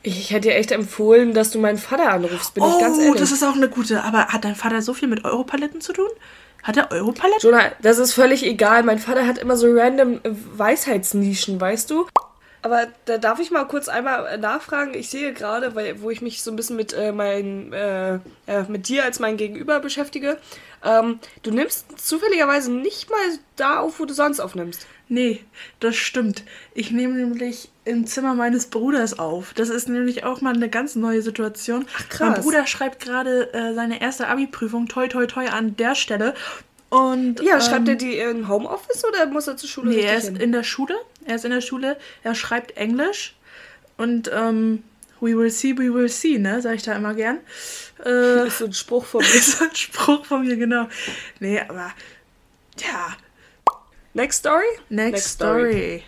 Ich 0.03 0.30
hätte 0.30 0.49
dir 0.49 0.57
echt 0.57 0.70
empfohlen, 0.70 1.32
dass 1.32 1.51
du 1.51 1.59
meinen 1.59 1.78
Vater 1.78 2.12
anrufst, 2.12 2.55
bin 2.55 2.62
ich 2.62 2.78
ganz 2.78 2.99
oh, 2.99 3.01
ehrlich. 3.01 3.20
das 3.20 3.32
ist 3.32 3.43
auch 3.43 3.57
eine 3.57 3.68
gute. 3.68 4.05
Aber 4.05 4.28
hat 4.28 4.45
dein 4.45 4.55
Vater 4.55 4.82
so 4.82 4.93
viel 4.93 5.09
mit 5.09 5.24
Europaletten 5.24 5.80
zu 5.80 5.95
tun? 5.95 6.07
Hat 6.66 6.76
er 6.76 6.90
Europaletten? 6.90 7.38
Jonah, 7.42 7.70
das 7.80 7.98
ist 7.98 8.12
völlig 8.12 8.44
egal. 8.44 8.82
Mein 8.82 8.98
Vater 8.98 9.24
hat 9.24 9.38
immer 9.38 9.56
so 9.56 9.72
random 9.72 10.14
äh, 10.24 10.30
Weisheitsnischen, 10.56 11.60
weißt 11.60 11.88
du? 11.90 12.08
Aber 12.60 12.88
da 13.04 13.18
darf 13.18 13.38
ich 13.38 13.52
mal 13.52 13.66
kurz 13.66 13.86
einmal 13.86 14.26
äh, 14.26 14.36
nachfragen. 14.36 14.94
Ich 14.94 15.08
sehe 15.08 15.32
gerade, 15.32 15.76
weil, 15.76 16.02
wo 16.02 16.10
ich 16.10 16.22
mich 16.22 16.42
so 16.42 16.50
ein 16.50 16.56
bisschen 16.56 16.74
mit, 16.74 16.92
äh, 16.92 17.12
mein, 17.12 17.72
äh, 17.72 18.14
äh, 18.48 18.64
mit 18.66 18.88
dir 18.88 19.04
als 19.04 19.20
mein 19.20 19.36
Gegenüber 19.36 19.78
beschäftige. 19.78 20.38
Ähm, 20.84 21.20
du 21.44 21.52
nimmst 21.52 22.00
zufälligerweise 22.04 22.72
nicht 22.72 23.10
mal 23.10 23.38
da 23.54 23.78
auf, 23.78 24.00
wo 24.00 24.04
du 24.04 24.14
sonst 24.14 24.40
aufnimmst. 24.40 24.88
Nee, 25.09 25.44
das 25.78 25.94
stimmt. 25.96 26.42
Ich 26.74 26.90
nehme 26.90 27.14
nämlich 27.14 27.68
im 27.84 28.07
Zimmer 28.07 28.34
meines 28.34 28.66
Bruders 28.66 29.18
auf. 29.18 29.52
Das 29.54 29.68
ist 29.68 29.88
nämlich 29.88 30.24
auch 30.24 30.40
mal 30.40 30.54
eine 30.54 30.68
ganz 30.68 30.96
neue 30.96 31.22
Situation. 31.22 31.86
krass. 32.09 32.30
Mein 32.30 32.40
Bruder 32.42 32.66
schreibt 32.66 33.00
gerade 33.00 33.52
äh, 33.54 33.72
seine 33.74 34.00
erste 34.00 34.26
Abi-Prüfung, 34.26 34.88
toi 34.88 35.07
toi 35.07 35.26
toi, 35.26 35.46
an 35.46 35.76
der 35.76 35.94
Stelle. 35.94 36.34
Und, 36.88 37.40
Ja, 37.40 37.61
schreibt 37.61 37.88
ähm, 37.88 37.94
er 37.94 37.94
die 37.96 38.16
in 38.18 38.48
Homeoffice 38.48 39.04
oder 39.04 39.26
muss 39.26 39.46
er 39.46 39.57
zur 39.57 39.68
Schule 39.68 39.90
Nee, 39.90 40.00
er 40.00 40.16
ist 40.18 40.26
hin? 40.26 40.36
in 40.36 40.52
der 40.52 40.64
Schule. 40.64 40.94
Er 41.24 41.36
ist 41.36 41.44
in 41.44 41.50
der 41.52 41.61
Schule. 41.61 41.96
Er 42.24 42.34
schreibt 42.34 42.76
Englisch. 42.76 43.34
Und 43.96 44.30
ähm, 44.34 44.82
we 45.20 45.36
will 45.36 45.50
see, 45.50 45.76
we 45.76 45.92
will 45.94 46.09
see, 46.09 46.38
ne? 46.38 46.61
Sag 46.62 46.74
ich 46.76 46.82
da 46.82 46.94
immer 46.94 47.14
gern. 47.14 47.38
Äh, 48.00 48.04
Das 48.04 48.46
ist 48.48 48.59
so 48.59 48.64
ein 48.66 48.72
Spruch 48.72 49.04
von 49.07 49.20
mir. 49.20 49.26
ist 49.34 49.59
so 49.59 49.64
ein 49.64 49.74
Spruch 49.74 50.24
von 50.26 50.44
mir, 50.44 50.57
genau. 50.57 50.88
Nee, 51.38 51.61
aber 51.61 51.92
ja. 52.80 53.16
Next 54.16 54.38
Story? 54.40 54.64
Next, 54.88 55.26
story. 55.28 56.02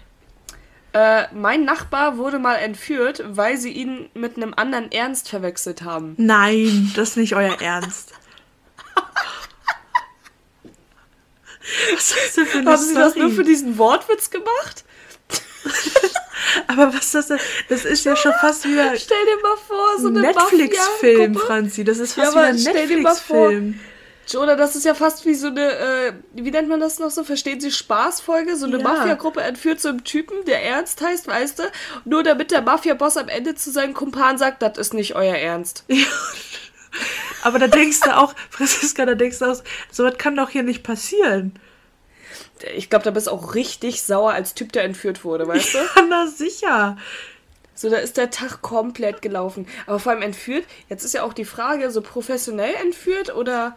Äh, 0.94 1.24
mein 1.34 1.64
Nachbar 1.64 2.16
wurde 2.16 2.38
mal 2.38 2.56
entführt, 2.56 3.22
weil 3.26 3.58
sie 3.58 3.70
ihn 3.70 4.08
mit 4.14 4.36
einem 4.36 4.54
anderen 4.56 4.90
Ernst 4.90 5.28
verwechselt 5.28 5.82
haben. 5.82 6.14
Nein, 6.16 6.90
das 6.96 7.10
ist 7.10 7.16
nicht 7.18 7.34
euer 7.34 7.60
Ernst. 7.60 8.12
Was 11.94 12.10
ist 12.12 12.36
denn 12.36 12.46
für 12.46 12.58
eine 12.58 12.70
Haben 12.72 12.82
sie 12.82 12.94
das 12.94 13.12
Story? 13.12 13.26
nur 13.26 13.34
für 13.36 13.44
diesen 13.44 13.76
Wortwitz 13.76 14.30
gemacht? 14.30 14.84
Aber 16.66 16.88
was 16.94 17.04
ist 17.06 17.14
das 17.14 17.26
denn? 17.28 17.38
Das 17.68 17.84
ist 17.84 18.04
ja 18.04 18.16
schon 18.16 18.32
fast 18.40 18.64
wieder 18.66 18.96
Stell 18.96 19.22
dir 19.26 19.42
mal 19.42 19.56
vor, 19.56 19.98
so 20.00 20.08
eine 20.08 20.20
Netflix-Film. 20.22 21.34
Franzi. 21.34 21.84
Das 21.84 21.98
ist 21.98 22.16
Ja, 22.16 22.24
fast 22.24 22.36
aber 22.36 22.46
wieder 22.46 22.54
ein 22.54 22.58
stell 22.58 22.88
dir 22.88 22.98
mal 23.00 23.14
vor, 23.14 23.50
Netflix-Film. 23.50 23.80
Oder 24.36 24.56
das 24.56 24.76
ist 24.76 24.84
ja 24.84 24.94
fast 24.94 25.24
wie 25.24 25.34
so 25.34 25.46
eine, 25.46 25.70
äh, 25.72 26.12
wie 26.34 26.50
nennt 26.50 26.68
man 26.68 26.80
das 26.80 26.98
noch 26.98 27.10
so? 27.10 27.24
Verstehen 27.24 27.60
Sie 27.60 27.70
Spaßfolge? 27.70 28.56
So 28.56 28.66
eine 28.66 28.78
Ja. 28.78 28.82
Mafia-Gruppe 28.82 29.40
entführt 29.40 29.80
so 29.80 29.88
einen 29.88 30.04
Typen, 30.04 30.44
der 30.44 30.62
Ernst 30.64 31.00
heißt, 31.00 31.26
weißt 31.26 31.60
du? 31.60 31.62
Nur 32.04 32.22
damit 32.22 32.50
der 32.50 32.62
Mafia-Boss 32.62 33.16
am 33.16 33.28
Ende 33.28 33.54
zu 33.54 33.70
seinen 33.70 33.94
Kumpan 33.94 34.36
sagt, 34.36 34.62
das 34.62 34.76
ist 34.76 34.92
nicht 34.94 35.14
euer 35.14 35.36
Ernst. 35.36 35.84
Aber 37.42 37.58
da 37.58 37.68
denkst 37.68 38.00
du 38.00 38.16
auch, 38.16 38.34
Franziska, 38.50 39.06
da 39.06 39.14
denkst 39.14 39.38
du 39.38 39.46
auch, 39.46 39.62
sowas 39.90 40.14
kann 40.18 40.36
doch 40.36 40.50
hier 40.50 40.62
nicht 40.62 40.82
passieren. 40.82 41.58
Ich 42.74 42.90
glaube, 42.90 43.04
da 43.04 43.12
bist 43.12 43.28
du 43.28 43.30
auch 43.30 43.54
richtig 43.54 44.02
sauer 44.02 44.32
als 44.32 44.54
Typ, 44.54 44.72
der 44.72 44.82
entführt 44.84 45.24
wurde, 45.24 45.46
weißt 45.46 45.74
du? 45.74 45.78
Ja, 45.96 46.02
na 46.08 46.26
sicher. 46.26 46.96
So, 47.74 47.88
da 47.88 47.98
ist 47.98 48.16
der 48.16 48.30
Tag 48.30 48.60
komplett 48.60 49.22
gelaufen. 49.22 49.68
Aber 49.86 50.00
vor 50.00 50.10
allem 50.10 50.22
entführt, 50.22 50.64
jetzt 50.88 51.04
ist 51.04 51.14
ja 51.14 51.22
auch 51.22 51.32
die 51.32 51.44
Frage, 51.44 51.92
so 51.92 52.02
professionell 52.02 52.74
entführt 52.74 53.32
oder 53.32 53.76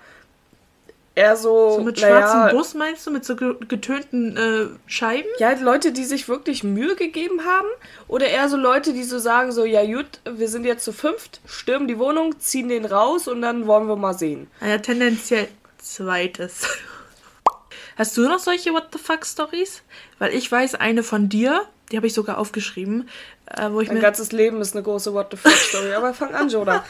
eher 1.16 1.36
so, 1.36 1.76
So 1.78 1.82
mit 1.84 2.00
schwarzem 2.00 2.56
Bus 2.58 2.74
meinst 2.74 3.06
du, 3.06 3.12
mit 3.12 3.26
so 3.26 3.36
ge- 3.36 3.56
getönten 3.68 4.38
äh, 4.38 4.68
Scheiben? 4.90 5.28
Ja, 5.40 5.52
Leute, 5.60 5.92
die 5.92 6.06
sich 6.06 6.28
wirklich 6.30 6.64
Mühe 6.64 6.96
gegeben 6.96 7.44
haben 7.46 7.68
oder 8.08 8.28
eher 8.28 8.48
so 8.50 8.56
Leute, 8.58 8.94
die 8.94 9.04
so 9.04 9.20
sagen, 9.20 9.52
so, 9.52 9.66
ja 9.66 9.84
gut, 9.86 10.08
wir 10.26 10.48
sind 10.48 10.64
jetzt 10.66 10.86
zu 10.86 10.94
fünft, 10.94 11.42
stürmen 11.46 11.88
die 11.88 12.00
Wohnung, 12.00 12.40
ziehen 12.40 12.70
den 12.70 12.86
raus 12.86 13.28
und 13.28 13.42
dann 13.42 13.68
wollen 13.68 13.88
wir 13.88 13.96
mal 13.98 14.14
sehen. 14.14 14.50
Naja, 14.62 14.78
tendenziell 14.78 15.48
zweites. 15.80 16.62
Hast 17.98 18.16
du 18.18 18.22
noch 18.28 18.40
solche 18.40 18.72
What 18.74 18.88
the 18.94 19.00
fuck 19.00 19.26
Stories? 19.26 19.84
Weil 20.18 20.34
ich 20.34 20.50
weiß 20.52 20.76
eine 20.76 21.04
von 21.04 21.28
dir, 21.30 21.62
die 21.92 21.98
habe 21.98 22.08
ich 22.08 22.14
sogar 22.14 22.38
aufgeschrieben, 22.38 23.10
äh, 23.48 23.70
wo 23.70 23.82
ich 23.82 23.90
Mein 23.90 23.98
mir 23.98 24.02
ganzes 24.02 24.32
Leben 24.32 24.62
ist 24.62 24.74
eine 24.76 24.82
große 24.84 25.14
What 25.14 25.28
the 25.32 25.38
fuck 25.38 25.52
Story, 25.52 25.94
aber 25.94 26.14
fang 26.14 26.34
an, 26.34 26.48
Joda. 26.50 26.86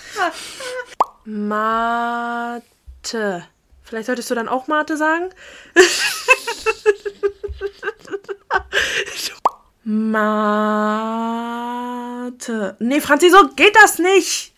Mate. 1.25 2.61
Vielleicht 3.83 4.05
solltest 4.05 4.29
du 4.29 4.35
dann 4.35 4.47
auch 4.47 4.67
Mate 4.67 4.95
sagen? 4.97 5.29
Mate. 11.41 12.75
Nee, 12.79 13.01
Franzi, 13.01 13.29
so 13.29 13.49
geht 13.55 13.75
das 13.75 13.99
nicht. 13.99 14.53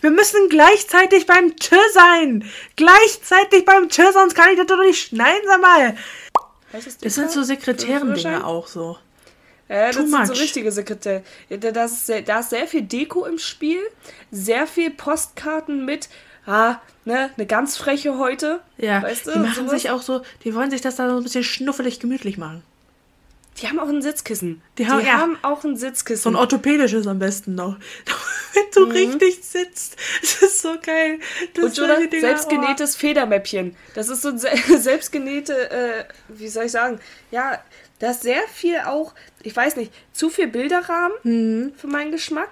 Wir 0.00 0.10
müssen 0.10 0.48
gleichzeitig 0.48 1.26
beim 1.26 1.56
Tschö 1.56 1.76
sein. 1.92 2.44
Gleichzeitig 2.76 3.64
beim 3.64 3.88
Tschö, 3.88 4.10
sonst 4.12 4.34
kann 4.34 4.50
ich 4.50 4.56
das 4.58 4.66
doch 4.66 4.80
nicht 4.80 5.08
schneiden, 5.08 5.42
sag 5.46 5.60
mal. 5.60 5.96
Heißt 6.72 6.86
das 6.86 6.98
Das 6.98 7.14
sind 7.14 7.30
so 7.30 7.42
Sekretären-Dinge 7.42 8.44
auch 8.44 8.66
so. 8.66 8.98
Ja, 9.68 9.86
das 9.88 9.96
Too 9.96 10.02
sind 10.06 10.26
so 10.26 10.32
much. 10.32 10.40
richtige 10.42 10.70
Sekretär. 10.72 11.22
Ja, 11.48 11.56
Da, 11.56 11.70
das 11.72 11.92
ist 11.92 12.06
sehr, 12.06 12.22
da 12.22 12.40
ist 12.40 12.50
sehr 12.50 12.66
viel 12.66 12.82
Deko 12.82 13.24
im 13.26 13.38
Spiel, 13.38 13.80
sehr 14.30 14.66
viel 14.66 14.90
Postkarten 14.90 15.84
mit, 15.84 16.08
ah, 16.46 16.76
ne, 17.06 17.30
eine 17.36 17.46
ganz 17.46 17.76
freche 17.78 18.18
heute. 18.18 18.60
Ja, 18.76 19.02
weißt 19.02 19.28
du? 19.28 19.32
die 19.32 19.38
machen 19.38 19.54
sowas. 19.66 19.70
sich 19.70 19.90
auch 19.90 20.02
so, 20.02 20.20
die 20.44 20.54
wollen 20.54 20.70
sich 20.70 20.82
das 20.82 20.96
da 20.96 21.08
so 21.08 21.16
ein 21.16 21.22
bisschen 21.22 21.44
schnuffelig 21.44 22.00
gemütlich 22.00 22.36
machen. 22.36 22.62
Die 23.62 23.66
haben 23.68 23.78
auch 23.78 23.88
ein 23.88 24.02
Sitzkissen. 24.02 24.60
Die 24.76 24.86
haben- 24.86 25.06
ja. 25.06 25.26
auch 25.42 25.64
ein 25.64 25.78
Sitzkissen. 25.78 26.22
So 26.24 26.28
ein 26.28 26.36
orthopädisches 26.36 27.06
am 27.06 27.18
besten 27.18 27.54
noch. 27.54 27.78
Wenn 28.54 28.64
du 28.74 28.90
richtig 28.92 29.38
sitzt. 29.42 29.96
Das 30.20 30.42
ist 30.42 30.60
so 30.62 30.74
geil. 30.82 31.18
Das 31.54 31.62
Mhm. 31.62 31.70
Und 31.70 31.78
oder 31.78 31.96
Dinger, 31.96 32.16
oh. 32.16 32.20
selbstgenähtes 32.20 32.96
Federmäppchen. 32.96 33.74
Das 33.94 34.08
ist 34.10 34.20
so 34.22 34.28
ein 34.28 34.38
se 34.38 34.50
selbstgenähte, 34.78 35.70
äh, 35.70 36.04
wie 36.28 36.48
soll 36.48 36.64
ich 36.66 36.72
sagen, 36.72 37.00
ja, 37.30 37.58
da 37.98 38.10
ist 38.10 38.22
sehr 38.22 38.42
viel 38.52 38.78
auch, 38.86 39.14
ich 39.42 39.56
weiß 39.56 39.76
nicht, 39.76 39.92
zu 40.12 40.28
viel 40.30 40.48
Bilderrahmen 40.48 41.16
Mhm. 41.22 41.72
für 41.76 41.86
meinen 41.86 42.12
Geschmack. 42.12 42.50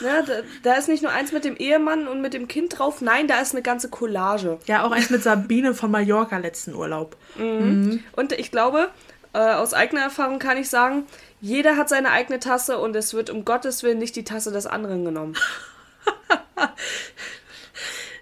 Ja, 0.00 0.22
da, 0.22 0.34
da 0.62 0.74
ist 0.74 0.88
nicht 0.88 1.02
nur 1.02 1.10
eins 1.10 1.32
mit 1.32 1.44
dem 1.44 1.56
Ehemann 1.56 2.06
und 2.06 2.20
mit 2.20 2.32
dem 2.34 2.46
Kind 2.46 2.78
drauf, 2.78 3.00
nein, 3.00 3.26
da 3.26 3.40
ist 3.40 3.52
eine 3.52 3.62
ganze 3.62 3.88
Collage. 3.90 4.58
Ja, 4.66 4.84
auch 4.84 4.92
eins 4.92 5.10
mit 5.10 5.22
Sabine 5.22 5.74
von 5.74 5.90
Mallorca 5.90 6.38
letzten 6.38 6.74
Urlaub. 6.74 7.16
Und 7.36 8.32
ich 8.36 8.50
glaube, 8.52 8.90
äh, 9.32 9.38
aus 9.38 9.74
eigener 9.74 10.02
Erfahrung 10.02 10.38
kann 10.38 10.56
ich 10.58 10.68
sagen, 10.70 11.04
jeder 11.40 11.76
hat 11.76 11.88
seine 11.88 12.10
eigene 12.12 12.38
Tasse 12.38 12.78
und 12.78 12.94
es 12.94 13.14
wird 13.14 13.30
um 13.30 13.44
Gottes 13.44 13.82
Willen 13.82 13.98
nicht 13.98 14.14
die 14.16 14.24
Tasse 14.24 14.52
des 14.52 14.66
anderen 14.66 15.04
genommen. 15.04 15.34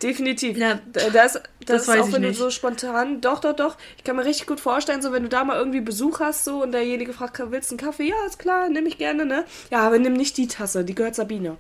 Definitiv. 0.03 0.57
Ja, 0.57 0.81
Da- 0.93 1.11
das, 1.11 1.13
das, 1.13 1.43
das 1.67 1.83
ist 1.83 1.89
weiß 1.89 2.01
auch 2.03 2.07
ich 2.09 2.13
wenn 2.15 2.23
nicht. 2.23 2.39
du 2.41 2.45
so 2.45 2.51
spontan, 2.51 3.21
doch, 3.21 3.39
doch, 3.41 3.55
doch. 3.55 3.77
Ich 3.97 4.05
kann 4.05 4.17
mir 4.17 4.25
richtig 4.25 4.47
gut 4.47 4.61
vorstellen, 4.61 5.01
so 5.03 5.13
wenn 5.13 5.23
du 5.23 5.29
da 5.29 5.45
mal 5.45 5.57
irgendwie 5.57 5.81
Besuch 5.81 6.21
hast 6.21 6.45
so 6.45 6.63
und 6.63 6.73
derjenige 6.73 7.13
fragt, 7.13 7.39
willst 7.51 7.71
du 7.71 7.77
einen 7.77 7.85
Kaffee? 7.87 8.09
Ja, 8.09 8.17
ist 8.27 8.39
klar, 8.39 8.69
nehme 8.69 8.89
ich 8.89 8.99
gerne, 8.99 9.25
ne? 9.25 9.45
Ja, 9.71 9.81
aber 9.81 9.99
nimm 9.99 10.15
nicht 10.15 10.37
die 10.37 10.49
Tasse, 10.49 10.85
die 10.85 10.95
gehört 10.95 11.15
Sabine. 11.15 11.57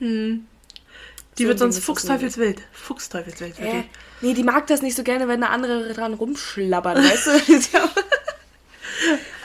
Die 0.00 1.42
So 1.42 1.48
wird 1.48 1.58
sonst 1.58 1.78
fuchsteufelswild. 1.80 2.60
Fuchsteufelswild. 2.72 3.58
Äh, 3.58 3.62
wirklich. 3.62 3.84
nee, 4.20 4.34
die 4.34 4.44
mag 4.44 4.66
das 4.68 4.82
nicht 4.82 4.96
so 4.96 5.02
gerne, 5.02 5.26
wenn 5.28 5.40
da 5.40 5.48
andere 5.48 5.92
dran 5.92 6.14
rumschlabbern, 6.14 6.98
weißt 7.02 7.26
du? 7.26 7.30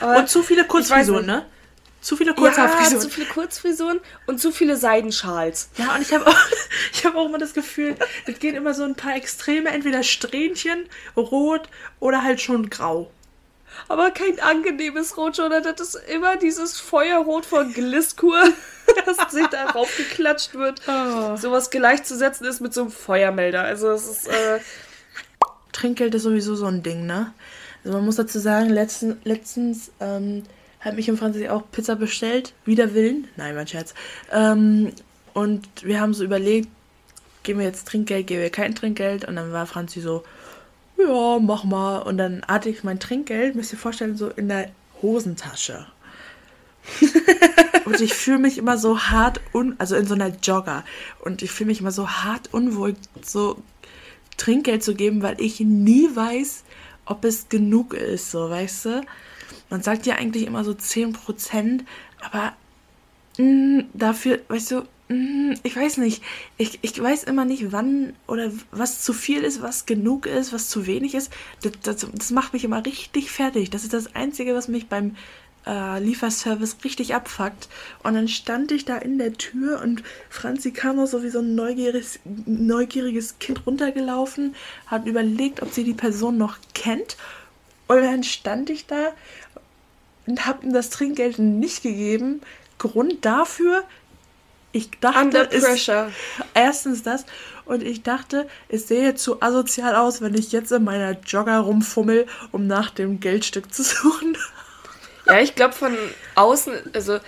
Aber 0.00 0.18
Und 0.20 0.28
zu 0.28 0.42
viele 0.42 0.66
nicht. 1.18 1.26
ne? 1.26 1.46
Zu 2.00 2.16
viele 2.16 2.30
ja, 2.30 2.36
Kurzhaarfrisuren. 2.36 3.00
zu 3.00 3.10
viele 3.10 3.26
Kurzfrisuren 3.26 4.00
und 4.26 4.40
zu 4.40 4.52
viele 4.52 4.76
Seidenschals. 4.76 5.68
Ja, 5.76 5.94
und 5.94 6.02
ich 6.02 6.12
habe 6.12 6.26
auch, 6.26 6.36
ich 6.92 7.04
hab 7.04 7.14
auch 7.14 7.26
immer 7.26 7.38
das 7.38 7.52
Gefühl, 7.52 7.96
es 8.26 8.38
gehen 8.38 8.54
immer 8.54 8.72
so 8.72 8.84
ein 8.84 8.94
paar 8.94 9.16
Extreme, 9.16 9.70
entweder 9.70 10.02
Strähnchen, 10.02 10.86
rot 11.16 11.68
oder 11.98 12.22
halt 12.22 12.40
schon 12.40 12.70
grau. 12.70 13.10
Aber 13.88 14.10
kein 14.10 14.40
angenehmes 14.40 15.16
Rot, 15.16 15.36
sondern 15.36 15.62
das 15.62 15.80
ist 15.80 15.94
immer 16.08 16.36
dieses 16.36 16.80
Feuerrot 16.80 17.46
von 17.46 17.72
Gliskur, 17.72 18.38
das 19.06 19.32
sich 19.32 19.46
da 19.48 19.66
raufgeklatscht 19.70 20.54
wird. 20.54 20.82
Oh. 20.88 21.36
Sowas 21.36 21.70
gleichzusetzen 21.70 22.46
ist 22.46 22.60
mit 22.60 22.74
so 22.74 22.82
einem 22.82 22.90
Feuermelder. 22.90 23.62
Also 23.62 23.90
es 23.90 24.08
ist, 24.08 24.28
äh, 24.28 24.60
Trinkgeld 25.72 26.14
ist 26.14 26.24
sowieso 26.24 26.54
so 26.56 26.66
ein 26.66 26.82
Ding, 26.82 27.06
ne? 27.06 27.32
Also 27.84 27.96
man 27.96 28.04
muss 28.04 28.16
dazu 28.16 28.38
sagen, 28.38 28.68
letzten, 28.68 29.20
letztens 29.24 29.90
ähm, 30.00 30.44
hat 30.80 30.96
mich 30.96 31.10
und 31.10 31.18
Franzi 31.18 31.48
auch 31.48 31.62
Pizza 31.70 31.96
bestellt, 31.96 32.54
wider 32.64 32.94
Willen. 32.94 33.28
Nein, 33.36 33.54
mein 33.54 33.66
Scherz. 33.66 33.94
Ähm, 34.32 34.92
und 35.34 35.66
wir 35.82 36.00
haben 36.00 36.14
so 36.14 36.24
überlegt, 36.24 36.68
geben 37.42 37.60
wir 37.60 37.66
jetzt 37.66 37.86
Trinkgeld, 37.88 38.26
geben 38.26 38.42
wir 38.42 38.50
kein 38.50 38.74
Trinkgeld? 38.74 39.26
Und 39.26 39.36
dann 39.36 39.52
war 39.52 39.66
Franzi 39.66 40.00
so, 40.00 40.24
ja, 40.98 41.38
mach 41.38 41.64
mal. 41.64 41.98
Und 41.98 42.18
dann 42.18 42.42
hatte 42.48 42.70
ich 42.70 42.82
mein 42.82 42.98
Trinkgeld, 42.98 43.54
müsst 43.54 43.72
ihr 43.72 43.78
vorstellen, 43.78 44.16
so 44.16 44.28
in 44.28 44.48
der 44.48 44.70
Hosentasche. 45.02 45.86
und 47.84 48.00
ich 48.00 48.14
fühle 48.14 48.38
mich 48.38 48.56
immer 48.56 48.78
so 48.78 48.98
hart 48.98 49.40
un, 49.52 49.76
also 49.78 49.96
in 49.96 50.06
so 50.06 50.14
einer 50.14 50.32
Jogger. 50.42 50.84
Und 51.20 51.42
ich 51.42 51.50
fühle 51.50 51.68
mich 51.68 51.80
immer 51.80 51.92
so 51.92 52.08
hart 52.08 52.52
unwohl, 52.52 52.96
so 53.22 53.62
Trinkgeld 54.38 54.82
zu 54.82 54.94
geben, 54.94 55.22
weil 55.22 55.40
ich 55.40 55.60
nie 55.60 56.08
weiß, 56.14 56.64
ob 57.04 57.24
es 57.24 57.48
genug 57.50 57.92
ist, 57.92 58.30
so, 58.30 58.48
weißt 58.48 58.84
du? 58.86 59.02
Man 59.70 59.82
sagt 59.82 60.06
ja 60.06 60.16
eigentlich 60.16 60.46
immer 60.46 60.64
so 60.64 60.72
10%, 60.72 61.84
aber 62.20 62.52
mh, 63.38 63.84
dafür, 63.94 64.40
weißt 64.48 64.72
du, 64.72 64.82
mh, 65.08 65.56
ich 65.62 65.76
weiß 65.76 65.98
nicht. 65.98 66.22
Ich, 66.58 66.78
ich 66.82 67.00
weiß 67.00 67.24
immer 67.24 67.44
nicht, 67.44 67.72
wann 67.72 68.14
oder 68.26 68.50
was 68.72 69.02
zu 69.02 69.12
viel 69.12 69.42
ist, 69.42 69.62
was 69.62 69.86
genug 69.86 70.26
ist, 70.26 70.52
was 70.52 70.68
zu 70.68 70.86
wenig 70.86 71.14
ist. 71.14 71.32
Das, 71.62 71.72
das, 71.82 72.06
das 72.12 72.30
macht 72.30 72.52
mich 72.52 72.64
immer 72.64 72.84
richtig 72.84 73.30
fertig. 73.30 73.70
Das 73.70 73.84
ist 73.84 73.92
das 73.92 74.14
Einzige, 74.14 74.54
was 74.54 74.68
mich 74.68 74.88
beim 74.88 75.16
äh, 75.66 76.00
Lieferservice 76.00 76.78
richtig 76.84 77.14
abfuckt. 77.14 77.68
Und 78.02 78.14
dann 78.14 78.28
stand 78.28 78.72
ich 78.72 78.84
da 78.84 78.96
in 78.96 79.18
der 79.18 79.34
Tür 79.34 79.80
und 79.82 80.02
Franzi 80.28 80.72
kam 80.72 80.96
noch 80.96 81.06
so 81.06 81.22
wie 81.22 81.30
so 81.30 81.40
ein 81.40 81.54
neugieriges, 81.54 82.20
neugieriges 82.24 83.38
Kind 83.38 83.66
runtergelaufen, 83.66 84.54
hat 84.86 85.06
überlegt, 85.06 85.62
ob 85.62 85.72
sie 85.72 85.84
die 85.84 85.94
Person 85.94 86.38
noch 86.38 86.56
kennt. 86.74 87.16
Und 87.88 88.02
dann 88.02 88.22
stand 88.22 88.70
ich 88.70 88.86
da 88.86 89.12
und 90.30 90.46
habe 90.46 90.64
ihm 90.64 90.72
das 90.72 90.90
Trinkgeld 90.90 91.38
nicht 91.38 91.82
gegeben. 91.82 92.40
Grund 92.78 93.24
dafür, 93.24 93.84
ich 94.72 94.90
dachte, 95.00 95.46
pressure. 95.46 96.10
erstens 96.54 97.02
das 97.02 97.24
und 97.64 97.82
ich 97.82 98.02
dachte, 98.02 98.48
es 98.68 98.88
sähe 98.88 99.14
zu 99.14 99.42
asozial 99.42 99.96
aus, 99.96 100.22
wenn 100.22 100.34
ich 100.34 100.52
jetzt 100.52 100.72
in 100.72 100.84
meiner 100.84 101.12
Jogger 101.26 101.58
rumfummel, 101.58 102.26
um 102.52 102.66
nach 102.66 102.90
dem 102.90 103.20
Geldstück 103.20 103.72
zu 103.74 103.82
suchen. 103.82 104.36
Ja, 105.26 105.40
ich 105.40 105.54
glaube 105.54 105.74
von 105.74 105.96
außen, 106.36 106.72
also 106.94 107.18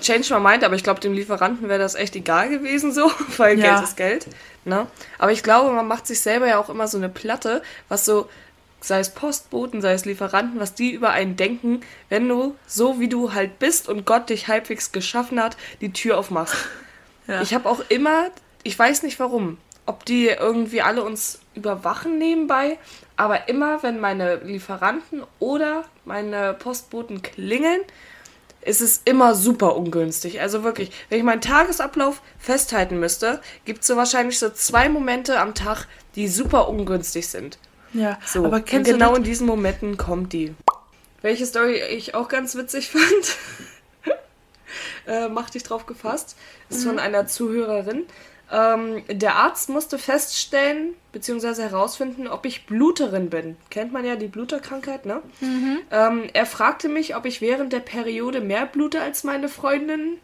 change 0.00 0.34
my 0.34 0.40
mind, 0.40 0.64
aber 0.64 0.74
ich 0.74 0.82
glaube 0.82 1.00
dem 1.00 1.12
Lieferanten 1.12 1.68
wäre 1.68 1.78
das 1.78 1.94
echt 1.94 2.16
egal 2.16 2.48
gewesen 2.48 2.92
so, 2.92 3.10
weil 3.36 3.58
Ja. 3.58 3.74
Geld 3.74 3.88
ist 3.88 3.96
Geld. 3.96 4.26
Ne? 4.64 4.86
Aber 5.18 5.32
ich 5.32 5.42
glaube, 5.42 5.72
man 5.72 5.86
macht 5.86 6.06
sich 6.06 6.20
selber 6.20 6.46
ja 6.46 6.58
auch 6.58 6.68
immer 6.68 6.88
so 6.88 6.98
eine 6.98 7.08
Platte, 7.08 7.62
was 7.88 8.04
so, 8.04 8.28
sei 8.88 8.98
es 8.98 9.10
Postboten, 9.10 9.80
sei 9.80 9.92
es 9.92 10.04
Lieferanten, 10.04 10.58
was 10.58 10.74
die 10.74 10.92
über 10.92 11.10
einen 11.10 11.36
denken, 11.36 11.80
wenn 12.08 12.28
du 12.28 12.56
so 12.66 12.98
wie 12.98 13.08
du 13.08 13.32
halt 13.32 13.58
bist 13.58 13.88
und 13.88 14.04
Gott 14.04 14.30
dich 14.30 14.48
halbwegs 14.48 14.92
geschaffen 14.92 15.40
hat, 15.40 15.56
die 15.80 15.92
Tür 15.92 16.18
aufmachst. 16.18 16.56
Ja. 17.30 17.42
Ich 17.42 17.52
habe 17.52 17.68
auch 17.68 17.82
immer, 17.90 18.28
ich 18.62 18.78
weiß 18.78 19.02
nicht 19.02 19.20
warum, 19.20 19.58
ob 19.84 20.06
die 20.06 20.28
irgendwie 20.28 20.80
alle 20.80 21.04
uns 21.04 21.40
überwachen 21.54 22.16
nebenbei, 22.16 22.78
aber 23.16 23.50
immer, 23.50 23.82
wenn 23.82 24.00
meine 24.00 24.36
Lieferanten 24.36 25.22
oder 25.38 25.84
meine 26.06 26.54
Postboten 26.54 27.20
klingeln, 27.20 27.82
ist 28.62 28.80
es 28.80 29.02
immer 29.04 29.34
super 29.34 29.76
ungünstig. 29.76 30.40
Also 30.40 30.64
wirklich, 30.64 30.90
wenn 31.10 31.18
ich 31.18 31.24
meinen 31.24 31.40
Tagesablauf 31.40 32.22
festhalten 32.38 32.98
müsste, 32.98 33.42
gibt 33.66 33.80
es 33.80 33.86
so 33.86 33.96
wahrscheinlich 33.96 34.38
so 34.38 34.48
zwei 34.48 34.88
Momente 34.88 35.38
am 35.38 35.54
Tag, 35.54 35.86
die 36.14 36.28
super 36.28 36.68
ungünstig 36.68 37.28
sind. 37.28 37.58
Ja, 37.92 38.18
So, 38.24 38.44
aber 38.44 38.60
kennst 38.60 38.90
genau 38.90 39.14
in 39.14 39.22
diesen 39.22 39.46
Momenten 39.46 39.96
kommt 39.96 40.32
die. 40.32 40.54
Welche 41.22 41.46
Story 41.46 41.80
ich 41.90 42.14
auch 42.14 42.28
ganz 42.28 42.54
witzig 42.54 42.90
fand, 42.92 43.36
äh, 45.06 45.28
mach 45.28 45.50
dich 45.50 45.62
drauf 45.62 45.86
gefasst, 45.86 46.36
ist 46.68 46.80
Mhm. 46.84 46.88
von 46.88 46.98
einer 46.98 47.26
Zuhörerin. 47.26 48.04
Ähm, 48.50 49.02
der 49.10 49.34
Arzt 49.36 49.68
musste 49.68 49.98
feststellen, 49.98 50.94
beziehungsweise 51.12 51.62
herausfinden, 51.64 52.28
ob 52.28 52.46
ich 52.46 52.64
Bluterin 52.66 53.28
bin. 53.28 53.56
Kennt 53.68 53.92
man 53.92 54.06
ja 54.06 54.16
die 54.16 54.26
Bluterkrankheit, 54.28 55.04
ne? 55.04 55.20
Mhm. 55.40 55.78
Ähm, 55.90 56.22
er 56.32 56.46
fragte 56.46 56.88
mich, 56.88 57.14
ob 57.14 57.26
ich 57.26 57.40
während 57.42 57.72
der 57.74 57.80
Periode 57.80 58.40
mehr 58.40 58.64
blute 58.64 59.02
als 59.02 59.22
meine 59.22 59.50
Freundin. 59.50 60.18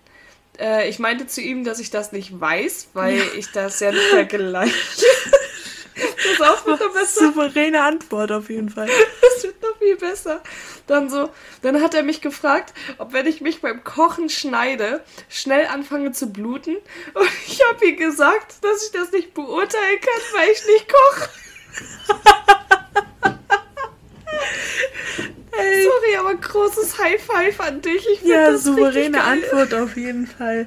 Äh, 0.58 0.88
ich 0.88 0.98
meinte 0.98 1.26
zu 1.26 1.42
ihm, 1.42 1.64
dass 1.64 1.80
ich 1.80 1.90
das 1.90 2.12
nicht 2.12 2.40
weiß, 2.40 2.88
weil 2.94 3.20
ich 3.36 3.52
das 3.52 3.80
ja 3.80 3.90
nicht 3.92 4.04
vergleiche. 4.04 4.72
Pass 5.94 6.48
auf, 6.48 6.66
wird 6.66 6.80
noch 6.80 6.92
besser. 6.92 7.26
Souveräne 7.26 7.82
Antwort 7.82 8.32
auf 8.32 8.50
jeden 8.50 8.68
Fall. 8.70 8.88
Das 9.34 9.42
wird 9.44 9.62
noch 9.62 9.76
viel 9.78 9.96
besser. 9.96 10.42
Dann 10.86 11.10
so, 11.10 11.28
dann 11.62 11.82
hat 11.82 11.94
er 11.94 12.02
mich 12.02 12.20
gefragt, 12.20 12.72
ob 12.98 13.12
wenn 13.12 13.26
ich 13.26 13.40
mich 13.40 13.60
beim 13.60 13.82
Kochen 13.84 14.28
schneide, 14.28 15.02
schnell 15.28 15.66
anfange 15.66 16.12
zu 16.12 16.28
bluten. 16.28 16.76
Und 17.14 17.28
ich 17.46 17.60
habe 17.68 17.84
ihm 17.84 17.96
gesagt, 17.96 18.62
dass 18.62 18.84
ich 18.86 18.92
das 18.92 19.10
nicht 19.12 19.34
beurteilen 19.34 20.00
kann, 20.00 20.40
weil 20.40 20.50
ich 20.50 20.64
nicht 20.66 20.88
koche. 20.88 21.28
Ey. 25.56 25.84
Sorry, 25.84 26.16
aber 26.18 26.34
großes 26.34 26.98
High 26.98 27.22
Five 27.22 27.60
an 27.60 27.80
dich. 27.80 28.06
Ich 28.12 28.22
Ja, 28.22 28.50
das 28.50 28.64
souveräne. 28.64 29.22
Antwort 29.22 29.74
auf 29.74 29.96
jeden 29.96 30.26
Fall. 30.26 30.66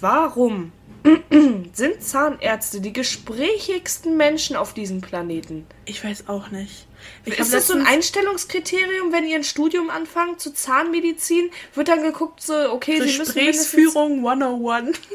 Warum 0.00 0.72
sind 1.74 2.02
Zahnärzte 2.02 2.80
die 2.80 2.92
gesprächigsten 2.92 4.16
Menschen 4.16 4.56
auf 4.56 4.72
diesem 4.74 5.00
Planeten? 5.00 5.66
Ich 5.84 6.02
weiß 6.02 6.28
auch 6.28 6.50
nicht. 6.50 6.86
Ich 7.26 7.38
ist 7.38 7.52
das 7.52 7.66
so 7.66 7.74
ein 7.74 7.86
Einstellungskriterium, 7.86 9.12
wenn 9.12 9.26
ihr 9.26 9.36
ein 9.36 9.44
Studium 9.44 9.90
anfangt 9.90 10.40
zu 10.40 10.54
Zahnmedizin? 10.54 11.50
Wird 11.74 11.88
dann 11.88 12.02
geguckt, 12.02 12.40
so, 12.42 12.54
okay, 12.72 12.94
Sie 13.02 13.18
müssen 13.18 13.34
Gesprächsführung 13.34 14.26
101. 14.26 14.98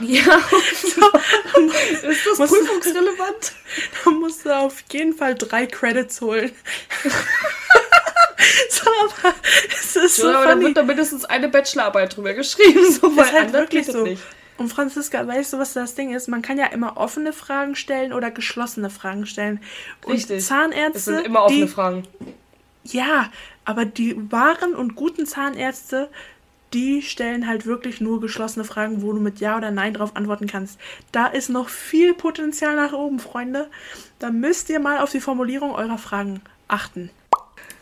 Ja. 0.00 0.20
ist 0.82 0.98
das 2.26 2.38
Was- 2.38 2.50
prüfungsrelevant? 2.50 3.52
Da 4.04 4.10
musst 4.10 4.44
du 4.44 4.54
auf 4.54 4.74
jeden 4.92 5.14
Fall 5.14 5.34
drei 5.34 5.66
Credits 5.66 6.20
holen. 6.20 6.52
so, 8.70 8.82
aber 9.00 9.34
es 9.76 9.96
ist 9.96 10.16
so 10.16 10.28
ja, 10.30 10.36
aber 10.36 10.44
dann 10.46 10.52
funny. 10.58 10.66
wird 10.66 10.76
da 10.76 10.82
mindestens 10.82 11.24
eine 11.24 11.48
Bachelorarbeit 11.48 12.16
drüber 12.16 12.34
geschrieben. 12.34 12.92
So, 12.92 13.08
Das 13.08 13.16
weil 13.16 13.32
halt 13.32 13.52
wirklich 13.54 13.86
so. 13.86 14.02
nicht. 14.04 14.22
Und 14.58 14.68
Franziska, 14.68 15.26
weißt 15.26 15.52
du, 15.52 15.58
was 15.58 15.72
das 15.72 15.94
Ding 15.94 16.12
ist? 16.12 16.26
Man 16.26 16.42
kann 16.42 16.58
ja 16.58 16.66
immer 16.66 16.96
offene 16.96 17.32
Fragen 17.32 17.76
stellen 17.76 18.12
oder 18.12 18.32
geschlossene 18.32 18.90
Fragen 18.90 19.24
stellen. 19.24 19.60
Und 20.04 20.14
Richtig. 20.14 20.44
Zahnärzte. 20.44 20.98
Es 20.98 21.04
sind 21.04 21.26
immer 21.26 21.44
offene 21.44 21.66
die, 21.66 21.68
Fragen. 21.68 22.02
Ja, 22.82 23.30
aber 23.64 23.84
die 23.84 24.16
wahren 24.32 24.74
und 24.74 24.96
guten 24.96 25.26
Zahnärzte, 25.26 26.08
die 26.72 27.02
stellen 27.02 27.46
halt 27.46 27.66
wirklich 27.66 28.00
nur 28.00 28.20
geschlossene 28.20 28.64
Fragen, 28.64 29.00
wo 29.00 29.12
du 29.12 29.20
mit 29.20 29.38
Ja 29.38 29.56
oder 29.56 29.70
Nein 29.70 29.94
drauf 29.94 30.16
antworten 30.16 30.48
kannst. 30.48 30.78
Da 31.12 31.28
ist 31.28 31.50
noch 31.50 31.68
viel 31.68 32.12
Potenzial 32.12 32.74
nach 32.74 32.92
oben, 32.92 33.20
Freunde. 33.20 33.70
Da 34.18 34.30
müsst 34.30 34.70
ihr 34.70 34.80
mal 34.80 34.98
auf 34.98 35.10
die 35.10 35.20
Formulierung 35.20 35.72
eurer 35.72 35.98
Fragen 35.98 36.40
achten. 36.66 37.10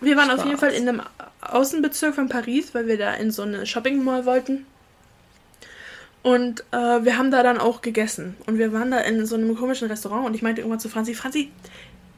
Wir 0.03 0.17
waren 0.17 0.27
Spaß. 0.27 0.41
auf 0.41 0.47
jeden 0.47 0.59
Fall 0.59 0.73
in 0.73 0.89
einem 0.89 1.03
Außenbezirk 1.41 2.15
von 2.15 2.29
Paris, 2.29 2.75
weil 2.75 2.87
wir 2.87 2.99
da 2.99 3.15
in 3.15 3.31
so 3.31 3.43
eine 3.43 3.65
Shopping 3.65 4.05
Mall 4.05 4.27
wollten. 4.27 4.67
Und 6.23 6.65
äh, 6.73 7.05
wir 7.05 7.19
haben 7.19 7.31
da 7.31 7.43
dann 7.43 7.59
auch 7.59 7.83
gegessen. 7.83 8.37
Und 8.47 8.59
wir 8.59 8.73
waren 8.73 8.91
da 8.91 8.99
in 9.01 9.27
so 9.27 9.37
einem 9.37 9.57
komischen 9.57 9.89
Restaurant 9.89 10.27
und 10.27 10.35
ich 10.35 10.43
meinte 10.43 10.61
irgendwann 10.61 10.81
zu 10.81 10.89
Franzi, 10.89 11.15
Franzi, 11.15 11.53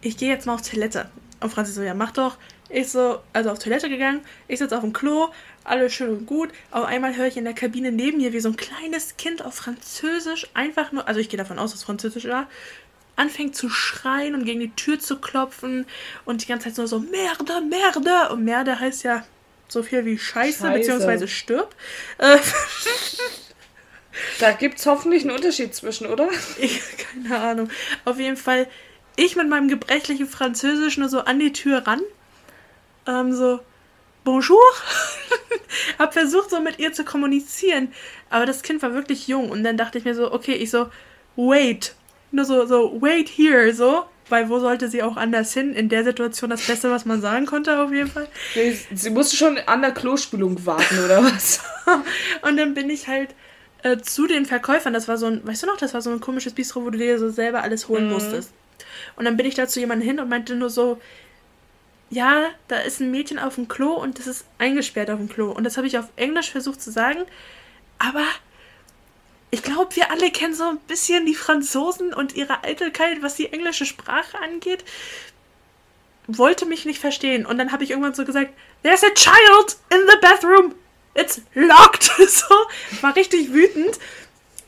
ich 0.01 0.16
gehe 0.16 0.28
jetzt 0.30 0.46
mal 0.46 0.55
auf 0.55 0.62
Toilette. 0.62 1.11
Und 1.40 1.51
Franzi 1.51 1.72
so, 1.72 1.82
ja, 1.82 1.94
mach 1.94 2.12
doch. 2.12 2.36
Ich 2.70 2.90
so, 2.90 3.20
also 3.32 3.51
auf 3.51 3.59
Toilette 3.59 3.88
gegangen, 3.88 4.20
ich 4.46 4.59
sitze 4.59 4.76
auf 4.76 4.82
dem 4.82 4.92
Klo, 4.92 5.28
alles 5.64 5.94
schön 5.94 6.11
und 6.11 6.26
gut. 6.26 6.51
Auf 6.70 6.84
einmal 6.84 7.16
höre 7.16 7.26
ich 7.26 7.36
in 7.36 7.44
der 7.44 7.55
Kabine 7.55 7.92
neben 7.92 8.18
mir, 8.18 8.32
wie 8.32 8.40
so 8.40 8.51
ein 8.51 8.57
kleines 8.57 9.16
Kind 9.16 9.42
auf 9.42 9.55
Französisch 9.55 10.49
einfach 10.53 10.92
nur, 10.92 11.09
also 11.09 11.18
ich 11.18 11.30
gehe 11.30 11.38
davon 11.38 11.59
aus, 11.59 11.70
dass 11.70 11.80
es 11.80 11.86
Französisch 11.86 12.26
war, 12.26 12.46
anfängt 13.16 13.57
zu 13.57 13.68
schreien 13.70 14.34
und 14.34 14.44
gegen 14.44 14.61
die 14.61 14.70
Tür 14.70 14.99
zu 14.99 15.18
klopfen 15.18 15.86
und 16.24 16.42
die 16.42 16.46
ganze 16.46 16.68
Zeit 16.68 16.76
nur 16.76 16.86
so 16.86 17.01
Merde, 17.01 17.62
Merde. 17.62 18.32
Und 18.32 18.44
Merde 18.44 18.78
heißt 18.78 19.03
ja 19.03 19.24
so 19.68 19.82
viel 19.82 20.05
wie 20.05 20.18
Scheiße, 20.18 20.61
Scheiße. 20.61 20.78
beziehungsweise 20.78 21.26
stirb. 21.26 21.74
Äh, 22.18 22.38
da 24.40 24.52
gibt 24.52 24.78
es 24.78 24.86
hoffentlich 24.86 25.22
einen 25.22 25.36
Unterschied 25.36 25.74
zwischen, 25.74 26.06
oder? 26.06 26.28
Ich, 26.58 26.80
keine 26.96 27.38
Ahnung. 27.38 27.70
Auf 28.04 28.18
jeden 28.18 28.36
Fall, 28.36 28.66
ich 29.16 29.36
mit 29.36 29.48
meinem 29.48 29.68
gebrechlichen 29.68 30.28
Französisch 30.28 30.96
nur 30.98 31.08
so 31.08 31.20
an 31.20 31.38
die 31.38 31.52
Tür 31.52 31.86
ran. 31.86 32.00
Ähm, 33.06 33.32
so, 33.34 33.60
Bonjour. 34.28 34.60
hab 35.98 36.12
versucht, 36.12 36.50
so 36.50 36.60
mit 36.60 36.78
ihr 36.78 36.92
zu 36.92 37.02
kommunizieren. 37.02 37.92
Aber 38.28 38.44
das 38.44 38.62
Kind 38.62 38.82
war 38.82 38.92
wirklich 38.92 39.26
jung. 39.26 39.50
Und 39.50 39.64
dann 39.64 39.78
dachte 39.78 39.96
ich 39.96 40.04
mir 40.04 40.14
so, 40.14 40.30
okay, 40.32 40.52
ich 40.52 40.70
so, 40.70 40.90
wait. 41.34 41.94
Nur 42.30 42.44
so, 42.44 42.66
so, 42.66 43.00
wait 43.00 43.30
here, 43.30 43.72
so. 43.72 44.04
Weil 44.28 44.50
wo 44.50 44.60
sollte 44.60 44.90
sie 44.90 45.02
auch 45.02 45.16
anders 45.16 45.54
hin? 45.54 45.72
In 45.72 45.88
der 45.88 46.04
Situation 46.04 46.50
das 46.50 46.66
Beste, 46.66 46.90
was 46.90 47.06
man 47.06 47.22
sagen 47.22 47.46
konnte, 47.46 47.80
auf 47.80 47.90
jeden 47.90 48.10
Fall. 48.10 48.28
Sie 48.92 49.08
musste 49.08 49.34
schon 49.34 49.56
an 49.64 49.80
der 49.80 49.92
Klospülung 49.92 50.66
warten, 50.66 51.02
oder 51.02 51.24
was? 51.24 51.60
und 52.42 52.58
dann 52.58 52.74
bin 52.74 52.90
ich 52.90 53.08
halt 53.08 53.30
äh, 53.82 53.98
zu 53.98 54.26
den 54.26 54.46
Verkäufern, 54.46 54.92
das 54.92 55.08
war 55.08 55.16
so 55.16 55.26
ein, 55.26 55.46
weißt 55.46 55.62
du 55.62 55.66
noch, 55.66 55.76
das 55.76 55.94
war 55.94 56.02
so 56.02 56.10
ein 56.10 56.20
komisches 56.20 56.52
Bistro, 56.52 56.84
wo 56.84 56.90
du 56.90 56.98
dir 56.98 57.18
so 57.18 57.30
selber 57.30 57.62
alles 57.62 57.88
holen 57.88 58.06
mhm. 58.06 58.12
musstest. 58.12 58.52
Und 59.16 59.24
dann 59.24 59.36
bin 59.36 59.46
ich 59.46 59.54
da 59.54 59.68
zu 59.68 59.80
jemandem 59.80 60.06
hin 60.06 60.20
und 60.20 60.28
meinte 60.28 60.54
nur 60.54 60.70
so, 60.70 61.00
ja, 62.10 62.46
da 62.68 62.80
ist 62.80 63.00
ein 63.00 63.10
Mädchen 63.10 63.38
auf 63.38 63.56
dem 63.56 63.68
Klo 63.68 63.92
und 63.92 64.18
das 64.18 64.26
ist 64.26 64.46
eingesperrt 64.58 65.10
auf 65.10 65.18
dem 65.18 65.28
Klo. 65.28 65.50
Und 65.50 65.64
das 65.64 65.76
habe 65.76 65.86
ich 65.86 65.98
auf 65.98 66.08
Englisch 66.16 66.50
versucht 66.50 66.80
zu 66.80 66.90
sagen, 66.90 67.24
aber 67.98 68.24
ich 69.50 69.62
glaube, 69.62 69.94
wir 69.96 70.10
alle 70.10 70.30
kennen 70.30 70.54
so 70.54 70.64
ein 70.64 70.78
bisschen 70.88 71.26
die 71.26 71.34
Franzosen 71.34 72.12
und 72.12 72.34
ihre 72.34 72.64
Eitelkeit, 72.64 73.22
was 73.22 73.36
die 73.36 73.52
englische 73.52 73.86
Sprache 73.86 74.38
angeht. 74.38 74.84
Wollte 76.26 76.66
mich 76.66 76.84
nicht 76.84 77.00
verstehen. 77.00 77.46
Und 77.46 77.56
dann 77.58 77.72
habe 77.72 77.84
ich 77.84 77.90
irgendwann 77.90 78.14
so 78.14 78.24
gesagt, 78.24 78.52
There's 78.82 79.02
a 79.02 79.10
child 79.14 79.76
in 79.90 80.00
the 80.06 80.16
bathroom. 80.20 80.74
It's 81.18 81.40
locked. 81.54 82.04
so, 82.28 82.54
war 83.00 83.16
richtig 83.16 83.52
wütend, 83.52 83.98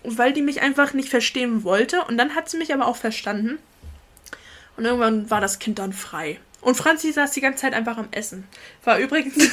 weil 0.04 0.32
die 0.32 0.42
mich 0.42 0.62
einfach 0.62 0.92
nicht 0.92 1.08
verstehen 1.08 1.64
wollte. 1.64 2.04
Und 2.04 2.18
dann 2.18 2.34
hat 2.34 2.50
sie 2.50 2.58
mich 2.58 2.74
aber 2.74 2.86
auch 2.86 2.96
verstanden. 2.96 3.58
Und 4.76 4.84
irgendwann 4.84 5.30
war 5.30 5.40
das 5.40 5.58
Kind 5.58 5.78
dann 5.78 5.92
frei. 5.92 6.40
Und 6.60 6.74
Franzi 6.76 7.12
saß 7.12 7.30
die 7.32 7.40
ganze 7.40 7.62
Zeit 7.62 7.74
einfach 7.74 7.96
am 7.96 8.08
Essen. 8.10 8.46
War 8.84 8.98
übrigens 8.98 9.34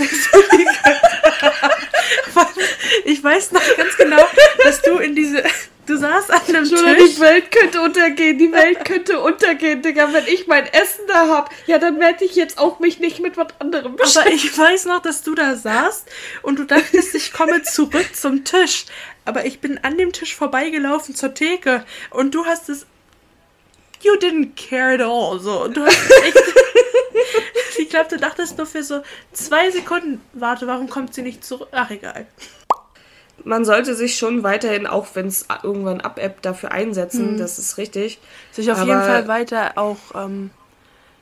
Ich 3.05 3.23
weiß 3.23 3.51
noch 3.51 3.61
ganz 3.77 3.95
genau, 3.97 4.21
dass 4.63 4.81
du 4.81 4.97
in 4.97 5.15
diese. 5.15 5.43
Du 5.87 5.97
saßt 5.97 6.31
an 6.31 6.41
einem 6.49 6.65
Tisch. 6.65 6.79
Die 6.79 7.19
Welt 7.21 7.49
könnte 7.49 7.81
untergehen, 7.81 8.37
die 8.37 8.51
Welt 8.51 8.83
könnte 8.83 9.21
untergehen, 9.21 9.81
Digga. 9.81 10.11
Wenn 10.11 10.27
ich 10.27 10.45
mein 10.45 10.65
Essen 10.65 11.07
da 11.07 11.29
hab, 11.29 11.49
ja, 11.65 11.79
dann 11.79 11.99
werde 11.99 12.25
ich 12.25 12.35
jetzt 12.35 12.59
auch 12.59 12.79
mich 12.79 12.99
nicht 12.99 13.21
mit 13.21 13.37
was 13.37 13.47
anderem 13.59 13.95
beschäftigen. 13.95 14.27
Aber 14.27 14.35
ich 14.35 14.57
weiß 14.57 14.85
noch, 14.85 15.01
dass 15.01 15.23
du 15.23 15.33
da 15.33 15.55
saßt 15.55 16.09
und 16.43 16.59
du 16.59 16.65
dachtest, 16.65 17.15
ich 17.15 17.31
komme 17.31 17.63
zurück 17.63 18.13
zum 18.13 18.43
Tisch. 18.43 18.85
Aber 19.23 19.45
ich 19.45 19.61
bin 19.61 19.77
an 19.81 19.97
dem 19.97 20.11
Tisch 20.11 20.35
vorbeigelaufen 20.35 21.15
zur 21.15 21.33
Theke 21.33 21.85
und 22.11 22.35
du 22.35 22.45
hast 22.45 22.67
es 22.67 22.85
you 24.01 24.13
didn't 24.15 24.55
care 24.57 24.93
at 24.93 25.01
all. 25.01 25.39
So, 25.39 25.69
du 25.69 25.85
hast 25.85 26.11
echt. 26.23 26.37
ich 27.77 27.89
glaube, 27.89 28.09
du 28.09 28.17
dachtest 28.17 28.57
nur 28.57 28.67
für 28.67 28.83
so 28.83 29.01
zwei 29.31 29.71
Sekunden, 29.71 30.21
warte, 30.33 30.67
warum 30.67 30.89
kommt 30.89 31.13
sie 31.13 31.21
nicht 31.21 31.45
zurück? 31.45 31.69
Ach, 31.71 31.89
egal. 31.89 32.27
Man 33.47 33.63
sollte 33.63 33.95
sich 33.95 34.17
schon 34.17 34.43
weiterhin, 34.43 34.85
auch 34.85 35.07
wenn 35.13 35.27
es 35.27 35.45
irgendwann 35.63 36.01
abebbt, 36.01 36.45
dafür 36.45 36.71
einsetzen, 36.71 37.33
mhm. 37.33 37.37
das 37.37 37.59
ist 37.59 37.77
richtig. 37.77 38.19
Sich 38.51 38.71
auf 38.71 38.79
Aber 38.79 38.87
jeden 38.87 39.01
Fall 39.01 39.27
weiter 39.27 39.77
auch 39.77 39.97
ähm, 40.15 40.49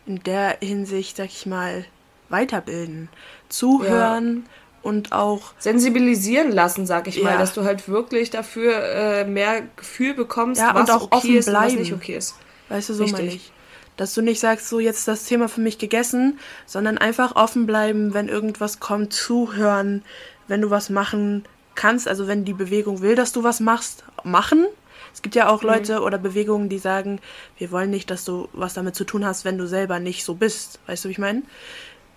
in 0.07 0.23
der 0.23 0.57
Hinsicht, 0.59 1.17
sag 1.17 1.27
ich 1.27 1.45
mal, 1.45 1.85
weiterbilden. 2.29 3.09
Zuhören. 3.49 4.43
Ja 4.45 4.51
und 4.85 5.13
auch 5.13 5.53
sensibilisieren 5.57 6.51
lassen, 6.51 6.85
sag 6.85 7.07
ich 7.07 7.15
ja. 7.15 7.23
mal, 7.23 7.37
dass 7.39 7.55
du 7.55 7.63
halt 7.63 7.89
wirklich 7.89 8.29
dafür 8.29 8.83
äh, 8.83 9.25
mehr 9.25 9.63
Gefühl 9.75 10.13
bekommst, 10.13 10.61
ja, 10.61 10.75
was 10.75 10.91
auch 10.91 11.11
okay 11.11 11.39
ist 11.39 11.47
bleiben. 11.47 11.63
und 11.63 11.71
was 11.71 11.79
nicht 11.79 11.93
okay 11.93 12.15
ist. 12.15 12.35
Weißt 12.69 12.89
du, 12.89 12.93
so 12.93 13.07
meine 13.07 13.29
ich. 13.29 13.51
Dass 13.97 14.13
du 14.13 14.21
nicht 14.21 14.39
sagst, 14.39 14.69
so 14.69 14.79
jetzt 14.79 15.07
das 15.07 15.25
Thema 15.25 15.49
für 15.49 15.61
mich 15.61 15.79
gegessen, 15.79 16.39
sondern 16.67 16.99
einfach 16.99 17.35
offen 17.35 17.65
bleiben, 17.65 18.13
wenn 18.13 18.29
irgendwas 18.29 18.79
kommt, 18.79 19.11
zuhören, 19.11 20.03
wenn 20.47 20.61
du 20.61 20.69
was 20.69 20.91
machen 20.91 21.45
kannst, 21.75 22.07
also 22.07 22.27
wenn 22.27 22.45
die 22.45 22.53
Bewegung 22.53 23.01
will, 23.01 23.15
dass 23.15 23.31
du 23.31 23.43
was 23.43 23.59
machst, 23.59 24.03
machen. 24.23 24.65
Es 25.13 25.21
gibt 25.21 25.35
ja 25.35 25.49
auch 25.49 25.61
mhm. 25.61 25.69
Leute 25.69 26.01
oder 26.01 26.17
Bewegungen, 26.17 26.69
die 26.69 26.79
sagen, 26.79 27.19
wir 27.57 27.71
wollen 27.71 27.89
nicht, 27.89 28.09
dass 28.09 28.25
du 28.25 28.49
was 28.53 28.73
damit 28.73 28.95
zu 28.95 29.03
tun 29.03 29.25
hast, 29.25 29.45
wenn 29.45 29.57
du 29.57 29.67
selber 29.67 29.99
nicht 29.99 30.25
so 30.25 30.35
bist. 30.35 30.79
Weißt 30.87 31.05
du, 31.05 31.09
wie 31.09 31.13
ich 31.13 31.19
meine? 31.19 31.43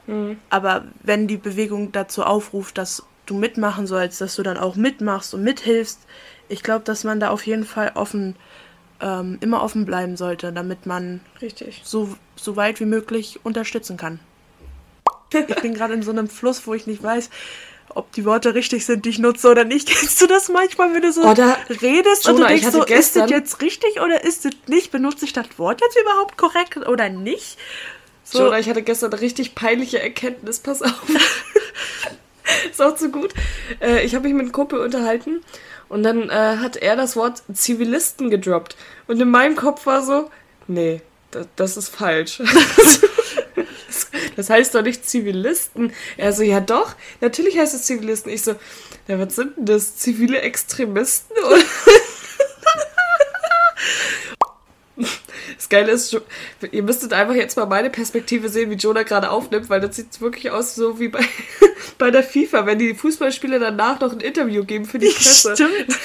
Mhm. 0.07 0.39
Aber 0.51 0.85
wenn 1.03 1.29
die 1.29 1.37
Bewegung 1.37 1.93
dazu 1.93 2.25
aufruft, 2.25 2.79
dass 2.79 3.05
du 3.27 3.35
mitmachen 3.35 3.87
sollst, 3.87 4.21
dass 4.21 4.37
du 4.37 4.43
dann 4.43 4.57
auch 4.57 4.75
mitmachst 4.75 5.35
und 5.35 5.43
mithilfst, 5.45 6.01
ich 6.49 6.63
glaube, 6.63 6.85
dass 6.85 7.05
man 7.05 7.21
da 7.21 7.29
auf 7.31 7.47
jeden 7.47 7.65
Fall 7.65 7.93
offen 7.95 8.35
ähm, 9.01 9.39
immer 9.41 9.63
offen 9.63 9.85
bleiben 9.85 10.17
sollte, 10.17 10.53
damit 10.53 10.87
man 10.87 11.21
Richtig. 11.41 11.83
So, 11.85 12.17
so 12.37 12.57
weit 12.57 12.81
wie 12.81 12.87
möglich 12.87 13.41
unterstützen 13.45 13.97
kann. 13.97 14.21
Ich 15.31 15.61
bin 15.61 15.75
gerade 15.75 15.93
in 15.93 16.03
so 16.03 16.11
einem 16.11 16.27
Fluss, 16.27 16.67
wo 16.67 16.73
ich 16.73 16.87
nicht 16.87 17.03
weiß, 17.03 17.29
ob 17.95 18.13
die 18.13 18.25
Worte 18.25 18.55
richtig 18.55 18.85
sind, 18.85 19.05
die 19.05 19.11
ich 19.11 19.19
nutze 19.19 19.51
oder 19.51 19.65
nicht. 19.65 19.89
Kennst 19.95 20.21
du 20.21 20.27
das 20.27 20.49
manchmal, 20.49 20.95
wenn 20.95 21.03
du 21.03 21.13
so 21.13 21.23
oder 21.23 21.57
redest 21.69 22.27
Jonah, 22.27 22.37
und 22.37 22.43
du 22.43 22.47
denkst 22.49 22.71
so, 22.71 22.85
ist 22.85 23.17
das 23.17 23.31
jetzt 23.31 23.61
richtig 23.63 24.01
oder 24.01 24.25
ist 24.25 24.45
es 24.45 24.53
nicht? 24.67 24.91
Benutze 24.91 25.25
ich 25.25 25.33
das 25.33 25.47
Wort 25.57 25.81
jetzt 25.81 25.99
überhaupt 26.01 26.37
korrekt 26.37 26.77
oder 26.77 27.09
nicht? 27.09 27.59
So. 28.25 28.45
Jonah, 28.45 28.59
ich 28.59 28.69
hatte 28.69 28.83
gestern 28.83 29.13
eine 29.13 29.21
richtig 29.21 29.55
peinliche 29.55 30.03
Erkenntnis, 30.03 30.59
pass 30.59 30.83
auf. 30.83 31.03
ist 32.71 32.83
auch 32.83 32.95
zu 32.95 33.11
gut. 33.11 33.33
Äh, 33.81 34.05
ich 34.05 34.15
habe 34.15 34.25
mich 34.25 34.35
mit 34.35 34.43
einem 34.43 34.53
Kumpel 34.53 34.81
unterhalten 34.81 35.41
und 35.89 36.03
dann 36.03 36.29
äh, 36.29 36.59
hat 36.59 36.77
er 36.77 36.97
das 36.97 37.17
Wort 37.17 37.43
Zivilisten 37.53 38.31
gedroppt. 38.31 38.77
Und 39.07 39.21
in 39.21 39.31
meinem 39.31 39.57
Kopf 39.57 39.87
war 39.87 40.03
so, 40.03 40.31
nee, 40.67 41.01
das, 41.31 41.47
das 41.57 41.77
ist 41.77 41.89
falsch. 41.89 42.43
das 44.37 44.51
heißt 44.51 44.75
doch 44.75 44.83
nicht 44.83 45.09
Zivilisten. 45.09 45.93
Er 46.17 46.33
so, 46.33 46.43
ja 46.43 46.61
doch, 46.61 46.95
natürlich 47.21 47.59
heißt 47.59 47.75
es 47.75 47.85
Zivilisten. 47.85 48.33
Ich 48.33 48.43
so, 48.43 48.55
ja, 49.07 49.19
was 49.19 49.37
sind 49.37 49.57
denn 49.57 49.67
das? 49.67 49.97
Zivile 49.97 50.41
Extremisten? 50.41 51.37
Das 55.59 55.69
Geile 55.69 55.91
ist, 55.91 56.17
ihr 56.71 56.83
müsstet 56.85 57.13
einfach 57.13 57.35
jetzt 57.35 57.57
mal 57.57 57.67
meine 57.67 57.91
Perspektive 57.91 58.49
sehen, 58.49 58.71
wie 58.71 58.77
Jonah 58.77 59.03
gerade 59.03 59.29
aufnimmt, 59.29 59.69
weil 59.69 59.81
das 59.81 59.97
sieht 59.97 60.21
wirklich 60.21 60.53
aus 60.53 60.77
so 60.77 61.01
wie 61.01 61.09
bei, 61.09 61.19
bei 61.99 62.13
der 62.13 62.23
FIFA, 62.23 62.65
wenn 62.65 62.79
die 62.79 62.95
Fußballspieler 62.95 63.59
danach 63.59 63.99
noch 63.99 64.13
ein 64.13 64.21
Interview 64.21 64.65
geben 64.65 64.85
für 64.85 65.01
die 65.01 65.09
Presse. 65.09 65.55
Stimmt. 65.55 65.99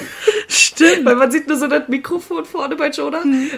Stimmt. 0.48 1.06
Weil 1.06 1.16
man 1.16 1.30
sieht 1.30 1.48
nur 1.48 1.58
so 1.58 1.68
das 1.68 1.88
Mikrofon 1.88 2.46
vorne 2.46 2.76
bei 2.76 2.90
Jonah. 2.90 3.24
Mhm. 3.24 3.52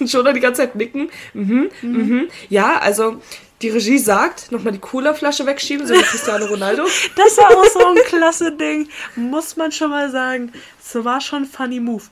Jonah 0.00 0.32
die 0.32 0.40
ganze 0.40 0.62
Zeit 0.62 0.74
nicken. 0.76 1.10
Mhm, 1.34 1.68
mhm. 1.82 1.96
Mhm. 1.98 2.28
Ja, 2.48 2.78
also 2.78 3.20
die 3.60 3.68
Regie 3.68 3.98
sagt, 3.98 4.50
nochmal 4.50 4.72
die 4.72 4.78
Cola-Flasche 4.78 5.44
wegschieben, 5.44 5.86
so 5.86 5.92
wie 5.92 6.02
Cristiano 6.02 6.46
Ronaldo. 6.46 6.84
Das 7.16 7.36
war 7.36 7.50
auch 7.50 7.66
so 7.66 7.86
ein 7.86 7.96
klasse 8.06 8.52
Ding, 8.52 8.88
muss 9.14 9.56
man 9.56 9.72
schon 9.72 9.90
mal 9.90 10.10
sagen. 10.10 10.52
Das 10.80 11.04
war 11.04 11.20
schon 11.20 11.42
ein 11.42 11.46
funny 11.46 11.80
Move 11.80 12.04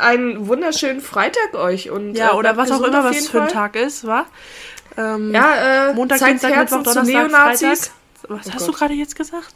einen 0.00 0.48
wunderschönen 0.48 1.00
Freitag 1.00 1.54
euch. 1.54 1.90
Und, 1.90 2.14
ja, 2.14 2.32
äh, 2.32 2.34
oder 2.34 2.56
was 2.56 2.70
auch 2.70 2.82
immer 2.82 3.04
was 3.04 3.28
für 3.28 3.42
ein 3.42 3.48
Tag 3.48 3.76
ist, 3.76 4.06
wa? 4.06 4.26
Ähm, 4.96 5.32
ja, 5.32 5.90
äh, 5.90 5.94
Montag, 5.94 6.18
Dienstag, 6.18 6.56
Mittwoch, 6.56 6.82
Donnerstag, 6.82 7.30
Freitag. 7.30 7.78
Was 8.28 8.46
oh 8.46 8.52
hast 8.52 8.58
Gott. 8.58 8.68
du 8.68 8.72
gerade 8.72 8.94
jetzt 8.94 9.16
gesagt? 9.16 9.54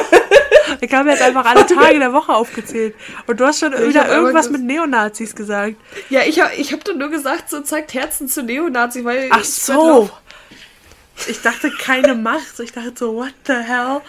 ich 0.80 0.92
habe 0.92 1.10
jetzt 1.10 1.22
einfach 1.22 1.44
alle 1.44 1.66
Tage 1.66 1.98
der 1.98 2.12
Woche 2.12 2.32
aufgezählt. 2.32 2.94
Und 3.26 3.38
du 3.38 3.46
hast 3.46 3.60
schon 3.60 3.72
ich 3.72 3.88
wieder 3.88 4.08
irgendwas 4.08 4.50
mit 4.50 4.62
Neonazis 4.62 5.34
gesagt. 5.34 5.76
Ja, 6.08 6.22
ich 6.22 6.40
habe 6.40 6.54
ich 6.54 6.72
hab 6.72 6.84
doch 6.84 6.94
nur 6.94 7.10
gesagt, 7.10 7.50
so 7.50 7.60
zeigt 7.60 7.94
Herzen 7.94 8.28
zu 8.28 8.42
Neonazis, 8.42 9.04
weil. 9.04 9.28
Ach 9.30 9.44
so. 9.44 10.10
Ich 11.28 11.40
dachte, 11.42 11.70
keine 11.70 12.14
Macht. 12.14 12.60
Ich 12.60 12.72
dachte 12.72 12.92
so, 12.94 13.14
what 13.14 13.34
the 13.46 13.54
hell? 13.54 14.00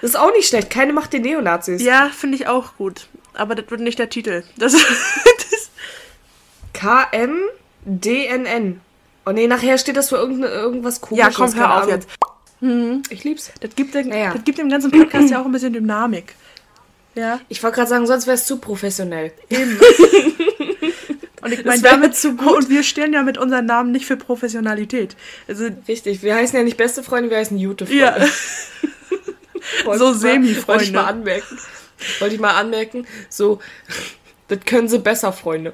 Das 0.00 0.10
ist 0.10 0.16
auch 0.16 0.32
nicht 0.32 0.48
schlecht. 0.48 0.70
Keine 0.70 0.92
Macht 0.92 1.12
den 1.12 1.22
Neonazis. 1.22 1.82
Ja, 1.82 2.10
finde 2.14 2.36
ich 2.36 2.46
auch 2.48 2.76
gut. 2.76 3.06
Aber 3.34 3.54
das 3.54 3.70
wird 3.70 3.80
nicht 3.80 3.98
der 3.98 4.08
Titel. 4.10 4.42
Das, 4.58 4.72
das 5.50 5.70
KMDNN. 7.84 8.80
Oh 9.24 9.30
nee, 9.30 9.46
nachher 9.46 9.78
steht 9.78 9.96
das 9.96 10.08
für 10.08 10.16
irgendwas 10.16 11.00
ja, 11.10 11.30
komisches. 11.30 11.36
komm, 11.36 11.52
keine 11.52 11.60
hör 11.60 11.70
auf 11.76 11.82
Ahnung. 11.84 11.94
jetzt. 11.94 12.08
Mhm. 12.60 13.02
Ich 13.10 13.24
lieb's. 13.24 13.52
Das 13.60 13.74
gibt, 13.74 13.94
dem, 13.94 14.08
Naja. 14.08 14.32
das 14.34 14.44
gibt 14.44 14.58
dem 14.58 14.68
ganzen 14.68 14.90
Podcast 14.90 15.30
ja 15.30 15.40
auch 15.40 15.46
ein 15.46 15.52
bisschen 15.52 15.72
Dynamik. 15.72 16.34
Ja, 17.14 17.40
Ich 17.48 17.62
wollte 17.62 17.76
gerade 17.76 17.90
sagen, 17.90 18.06
sonst 18.06 18.26
wäre 18.26 18.36
es 18.36 18.46
zu 18.46 18.58
professionell. 18.58 19.32
eben. 19.50 19.78
Und 21.42 21.52
ich 21.52 21.64
meine, 21.64 21.82
damit 21.82 22.14
zu 22.14 22.36
zu 22.36 22.54
Und 22.54 22.70
wir 22.70 22.84
stehen 22.84 23.12
ja 23.12 23.22
mit 23.22 23.36
unseren 23.36 23.66
Namen 23.66 23.90
nicht 23.90 24.06
für 24.06 24.16
Professionalität. 24.16 25.16
Also, 25.48 25.68
Richtig, 25.88 26.22
wir 26.22 26.36
heißen 26.36 26.56
ja 26.56 26.64
nicht 26.64 26.76
beste 26.76 27.02
Freunde, 27.02 27.30
wir 27.30 27.36
heißen 27.38 27.58
gute 27.58 27.84
Freunde. 27.84 28.00
ja. 29.84 29.98
So 29.98 30.12
Semi-Freunde. 30.14 30.68
Wollte 30.68 30.84
ich 30.84 30.92
mal 30.92 31.04
anmerken. 31.06 31.58
Wollte 32.20 32.34
ich 32.34 32.40
mal 32.40 32.54
anmerken. 32.54 33.06
So, 33.28 33.58
das 34.48 34.60
können 34.66 34.88
sie 34.88 34.98
besser, 34.98 35.32
Freunde. 35.32 35.72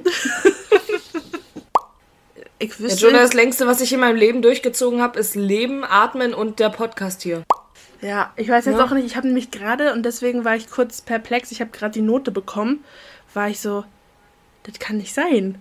Ich 2.59 2.71
Ja, 2.73 2.79
wüsste. 2.81 3.07
Jonah, 3.07 3.19
das 3.21 3.35
längste, 3.35 3.67
was 3.67 3.81
ich 3.81 3.93
in 3.93 4.01
meinem 4.01 4.17
Leben 4.17 4.43
durchgezogen 4.43 5.01
habe, 5.01 5.19
ist 5.19 5.35
Leben, 5.37 5.85
Atmen 5.85 6.35
und 6.35 6.59
der 6.59 6.71
Podcast 6.71 7.23
hier. 7.23 7.45
Ja, 8.01 8.33
ich 8.37 8.49
weiß 8.49 8.65
jetzt 8.67 8.79
Ja. 8.79 8.85
auch 8.85 8.91
nicht, 8.91 9.07
ich 9.07 9.17
habe 9.17 9.27
nämlich 9.27 9.51
gerade, 9.51 9.93
und 9.93 10.03
deswegen 10.05 10.45
war 10.45 10.57
ich 10.57 10.71
kurz 10.71 11.01
perplex, 11.01 11.51
ich 11.53 11.61
habe 11.61 11.71
gerade 11.71 11.93
die 11.93 12.01
Note 12.03 12.31
bekommen, 12.31 12.85
war 13.35 13.49
ich 13.49 13.61
so, 13.61 13.85
das 14.65 14.79
kann 14.79 14.97
nicht 14.97 15.15
sein. 15.15 15.59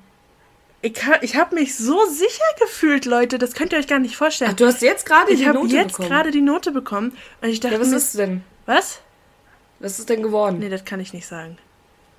Ich, 0.84 0.94
ich 1.22 1.36
habe 1.36 1.56
mich 1.56 1.76
so 1.76 2.06
sicher 2.08 2.44
gefühlt, 2.60 3.06
Leute, 3.06 3.40
das 3.40 3.54
könnt 3.54 3.74
ihr 3.74 3.80
euch 3.80 3.88
gar 3.88 3.98
nicht 4.00 4.16
vorstellen. 4.16 4.52
Ach, 4.54 4.56
du 4.56 4.66
hast 4.68 4.82
jetzt 4.84 5.06
gerade 5.08 5.32
ich 5.32 5.40
die 5.40 5.48
habe 5.48 5.58
Note 5.60 5.74
jetzt 5.76 5.88
bekommen. 5.94 6.10
gerade 6.10 6.32
die 6.32 6.42
Note 6.42 6.72
bekommen 6.72 7.18
und 7.42 7.50
ich 7.50 7.60
dachte 7.60 7.76
Ja, 7.76 7.82
was 7.82 7.90
mir, 7.90 7.98
ist 7.98 8.18
denn? 8.18 8.44
was? 8.68 9.00
Was 9.80 10.00
ist 10.00 10.10
denn 10.10 10.24
geworden? 10.24 10.60
Nee, 10.60 10.70
das 10.70 10.86
kann 10.86 11.00
ich 11.00 11.14
nicht 11.14 11.28
sagen. 11.28 11.58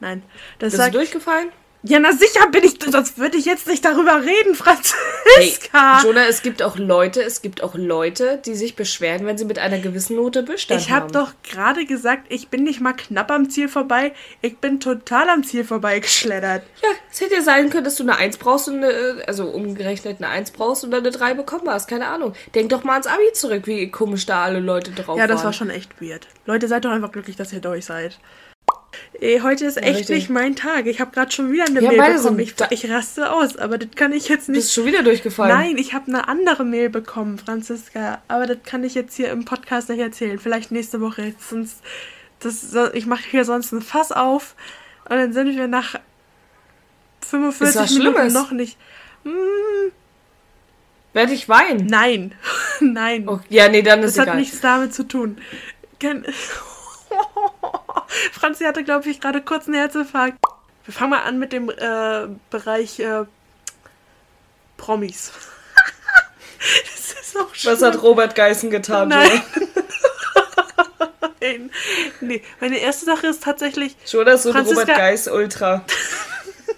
Nein. 0.01 0.23
Das 0.59 0.73
Bist 0.73 0.77
sagt, 0.77 0.95
du 0.95 0.99
durchgefallen? 0.99 1.51
Ja, 1.89 1.99
na 1.99 2.13
sicher 2.13 2.49
bin 2.51 2.65
ich, 2.65 2.79
sonst 2.91 3.19
würde 3.19 3.37
ich 3.39 3.45
jetzt 3.45 3.67
nicht 3.67 3.85
darüber 3.85 4.21
reden, 4.23 4.55
Hey, 4.55 4.55
Franziska. 4.55 6.03
Jonah, 6.03 6.27
es 6.27 6.43
gibt 6.43 6.63
auch 6.63 6.77
Leute, 6.77 7.23
es 7.23 7.43
gibt 7.43 7.63
auch 7.63 7.75
Leute, 7.75 8.41
die 8.45 8.55
sich 8.55 8.77
beschweren, 8.77 9.27
wenn 9.27 9.39
sie 9.39 9.45
mit 9.45 9.59
einer 9.59 9.79
gewissen 9.79 10.17
Note 10.17 10.43
Bestand 10.43 10.81
ich 10.81 10.91
habe 10.91 11.05
haben. 11.05 11.13
doch 11.13 11.33
gerade 11.43 11.87
gesagt, 11.87 12.27
ich 12.29 12.49
bin 12.49 12.65
nicht 12.65 12.81
mal 12.81 12.93
knapp 12.93 13.31
am 13.31 13.51
Ziel 13.51 13.69
vorbei, 13.69 14.13
ich 14.43 14.59
bin 14.59 14.81
total 14.81 15.29
am 15.31 15.45
Ziel 15.45 15.65
vorbeigeschleddert. 15.65 16.63
Ja, 16.83 16.89
es 17.11 17.21
hätte 17.21 17.35
ja 17.35 17.43
sein 17.43 17.71
können, 17.71 17.85
dass 17.85 17.97
du 17.97 18.03
eine 18.03 18.17
1 18.17 18.37
brauchst 18.39 18.69
und 18.69 18.85
eine, 18.85 19.23
also 19.27 19.47
umgerechnet 19.47 20.19
eine 20.19 20.29
1 20.29 20.51
brauchst 20.53 20.85
und 20.85 20.91
dann 20.91 21.01
eine 21.01 21.11
3 21.11 21.35
bekommen 21.35 21.69
hast. 21.69 21.89
Keine 21.89 22.07
Ahnung. 22.07 22.35
Denk 22.55 22.69
doch 22.71 22.85
mal 22.85 22.93
ans 22.93 23.07
Abi 23.07 23.33
zurück, 23.33 23.67
wie 23.67 23.91
komisch 23.91 24.27
da 24.27 24.45
alle 24.45 24.61
Leute 24.61 24.91
drauf 24.93 25.19
Ja, 25.19 25.27
das 25.27 25.39
waren. 25.39 25.45
war 25.47 25.53
schon 25.53 25.71
echt 25.71 26.01
weird. 26.01 26.27
Leute, 26.47 26.69
seid 26.69 26.85
doch 26.85 26.91
einfach 26.91 27.13
glücklich, 27.13 27.37
dass 27.37 27.53
ihr 27.53 27.61
durch 27.61 27.87
seid. 27.87 28.19
Ey, 29.21 29.41
heute 29.43 29.65
ist 29.67 29.77
echt 29.77 29.99
richtig. 30.01 30.17
nicht 30.17 30.31
mein 30.31 30.57
Tag. 30.57 30.87
Ich 30.87 31.01
habe 31.01 31.11
gerade 31.11 31.31
schon 31.31 31.53
wieder 31.53 31.65
eine 31.67 31.81
Ja, 31.83 31.91
Mail 31.93 32.15
bekommen. 32.15 32.39
Ich, 32.41 32.55
ich 32.71 32.91
raste 32.91 33.31
aus, 33.33 33.57
aber 33.57 33.79
das 33.79 33.91
kann 33.95 34.13
ich 34.13 34.29
jetzt 34.29 34.49
Du 34.49 34.53
bist 34.53 34.67
nicht. 34.67 34.75
schon 34.75 34.87
wieder 34.87 35.03
durchgefallen. 35.03 35.57
Nein, 35.57 35.77
ich 35.77 35.93
habe 35.95 36.09
eine 36.09 36.27
andere 36.29 36.65
Mail 36.65 36.89
bekommen, 36.89 37.39
Franziska. 37.39 38.23
Aber 38.29 38.47
das 38.47 38.59
kann 38.65 38.85
ich 38.85 38.95
jetzt 38.95 39.15
hier 39.17 39.31
im 39.31 39.45
Podcast 39.45 39.89
nicht 39.89 39.99
erzählen. 40.01 40.39
Vielleicht 40.39 40.71
nächste 40.73 41.01
Woche. 41.01 41.35
Sonst, 41.39 41.83
das, 42.41 42.75
ich 42.95 43.07
mache 43.07 43.25
hier 43.31 43.45
sonst 43.45 43.73
ein 43.73 43.83
Fass 43.83 44.11
auf 44.13 44.55
und 45.09 45.17
dann 45.17 45.33
sind 45.33 45.55
wir 45.57 45.67
nach 45.69 45.97
45 47.27 47.69
Ist 47.69 47.77
was 47.83 47.91
Minuten 47.99 48.15
Schlimmes? 48.17 48.33
noch 48.35 48.51
nicht. 48.53 48.79
Werde 51.13 51.33
ich 51.33 51.49
weinen? 51.49 51.87
Nein, 51.87 52.35
nein. 52.81 53.29
Oh, 53.29 53.41
ja, 53.49 53.69
nee, 53.69 53.83
dann 53.83 54.03
ist 54.03 54.17
Das 54.17 54.21
hat 54.23 54.29
egal. 54.29 54.41
nichts 54.41 54.61
damit 54.61 54.95
zu 54.95 55.03
tun. 55.07 55.39
Kein 56.01 56.25
Franzi 58.33 58.65
hatte, 58.65 58.85
glaube 58.85 59.09
ich, 59.09 59.21
gerade 59.21 59.41
kurz 59.43 59.67
einen 59.67 59.75
Herzinfarkt. 59.77 60.39
Wir 60.85 60.95
fangen 60.95 61.11
mal 61.11 61.23
an 61.23 61.39
mit 61.39 61.53
dem 61.53 61.69
äh, 61.71 62.29
Bereich 62.51 62.99
äh, 63.01 63.25
Promis. 64.77 65.33
das 66.59 67.13
ist 67.21 67.37
auch 67.37 67.55
schlimm. 67.55 67.73
Was 67.75 67.83
hat 67.83 68.03
Robert 68.03 68.35
Geißen 68.35 68.71
getan, 68.71 69.09
Nein. 69.09 69.43
Nein. 71.41 71.71
Nee, 72.21 72.43
meine 72.61 72.79
erste 72.79 73.05
Sache 73.07 73.29
ist 73.29 73.43
tatsächlich, 73.43 73.95
Jonah 74.07 74.33
ist 74.33 74.43
so 74.43 74.53
Franziska- 74.53 74.81
Robert 74.81 74.97
Geis 74.97 75.29
Ultra. 75.29 75.85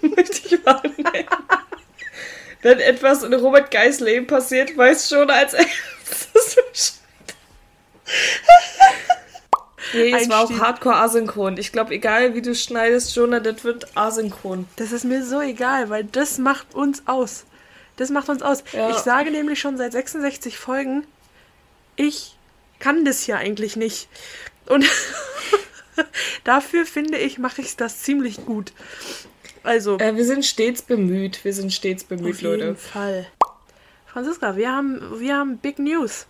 Möchte 0.01 0.55
ich 0.55 0.63
mal. 0.63 0.81
Wenn 2.61 2.79
etwas 2.79 3.23
in 3.23 3.33
Robert 3.33 3.71
Geis 3.71 3.99
Leben 3.99 4.27
passiert, 4.27 4.77
weiß 4.77 5.09
Jonah 5.09 5.33
als 5.33 5.53
erstes 5.53 6.55
Bescheid. 6.55 6.93
Nee, 9.93 10.13
es 10.13 10.29
war 10.29 10.43
auch 10.43 10.51
hardcore 10.51 10.95
asynchron. 10.95 11.57
Ich 11.57 11.71
glaube, 11.71 11.93
egal 11.93 12.33
wie 12.35 12.41
du 12.41 12.53
schneidest, 12.55 13.15
Jonah, 13.15 13.39
das 13.39 13.63
wird 13.63 13.95
asynchron. 13.97 14.67
das 14.77 14.91
ist 14.91 15.03
mir 15.05 15.23
so 15.25 15.41
egal, 15.41 15.89
weil 15.89 16.03
das 16.05 16.37
macht 16.37 16.73
uns 16.75 17.03
aus. 17.07 17.45
Das 17.97 18.09
macht 18.09 18.29
uns 18.29 18.41
aus. 18.41 18.63
Ja. 18.71 18.89
Ich 18.89 18.97
sage 18.97 19.31
nämlich 19.31 19.59
schon 19.59 19.77
seit 19.77 19.91
66 19.91 20.57
Folgen, 20.57 21.05
ich 21.95 22.35
kann 22.79 23.05
das 23.05 23.21
hier 23.21 23.37
eigentlich 23.37 23.75
nicht. 23.75 24.07
Und 24.67 24.85
dafür 26.43 26.85
finde 26.85 27.17
ich, 27.17 27.37
mache 27.37 27.61
ich 27.61 27.75
das 27.75 27.99
ziemlich 28.01 28.45
gut. 28.45 28.71
Also, 29.63 29.99
Äh, 29.99 30.15
wir 30.15 30.25
sind 30.25 30.45
stets 30.45 30.81
bemüht. 30.81 31.43
Wir 31.43 31.53
sind 31.53 31.71
stets 31.71 32.03
bemüht, 32.03 32.35
auf 32.35 32.41
jeden 32.41 32.59
Leute. 32.59 32.75
Fall. 32.75 33.27
Franziska, 34.07 34.55
wir 34.55 34.71
haben, 34.71 35.19
wir 35.19 35.35
haben 35.37 35.57
Big 35.57 35.77
News. 35.79 36.25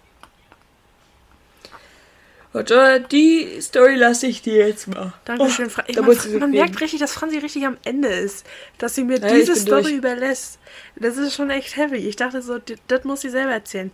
Und 2.54 2.70
die 3.12 3.62
Story 3.62 3.96
lasse 3.96 4.28
ich 4.28 4.42
dir 4.42 4.68
jetzt 4.68 4.88
mal. 4.90 5.14
Dankeschön, 5.24 5.70
Fra 5.70 5.84
da 5.88 6.02
man, 6.02 6.16
man 6.16 6.18
reden. 6.20 6.52
merkt 6.52 6.82
richtig, 6.82 7.00
dass 7.00 7.14
Franzi 7.14 7.38
richtig 7.38 7.66
am 7.66 7.78
Ende 7.86 8.10
ist. 8.10 8.46
Dass 8.78 8.94
sie 8.96 9.06
mir 9.06 9.20
Ja, 9.20 9.30
diese 9.34 9.56
Story 9.56 9.84
durch. 9.84 9.94
überlässt. 9.96 10.60
Das 10.98 11.16
ist 11.18 11.34
schon 11.34 11.50
echt 11.50 11.78
heavy. 11.78 11.98
Ich 11.98 12.18
dachte 12.18 12.42
so, 12.42 12.58
das 12.88 13.04
muss 13.06 13.22
sie 13.22 13.30
selber 13.30 13.52
erzählen. 13.54 13.90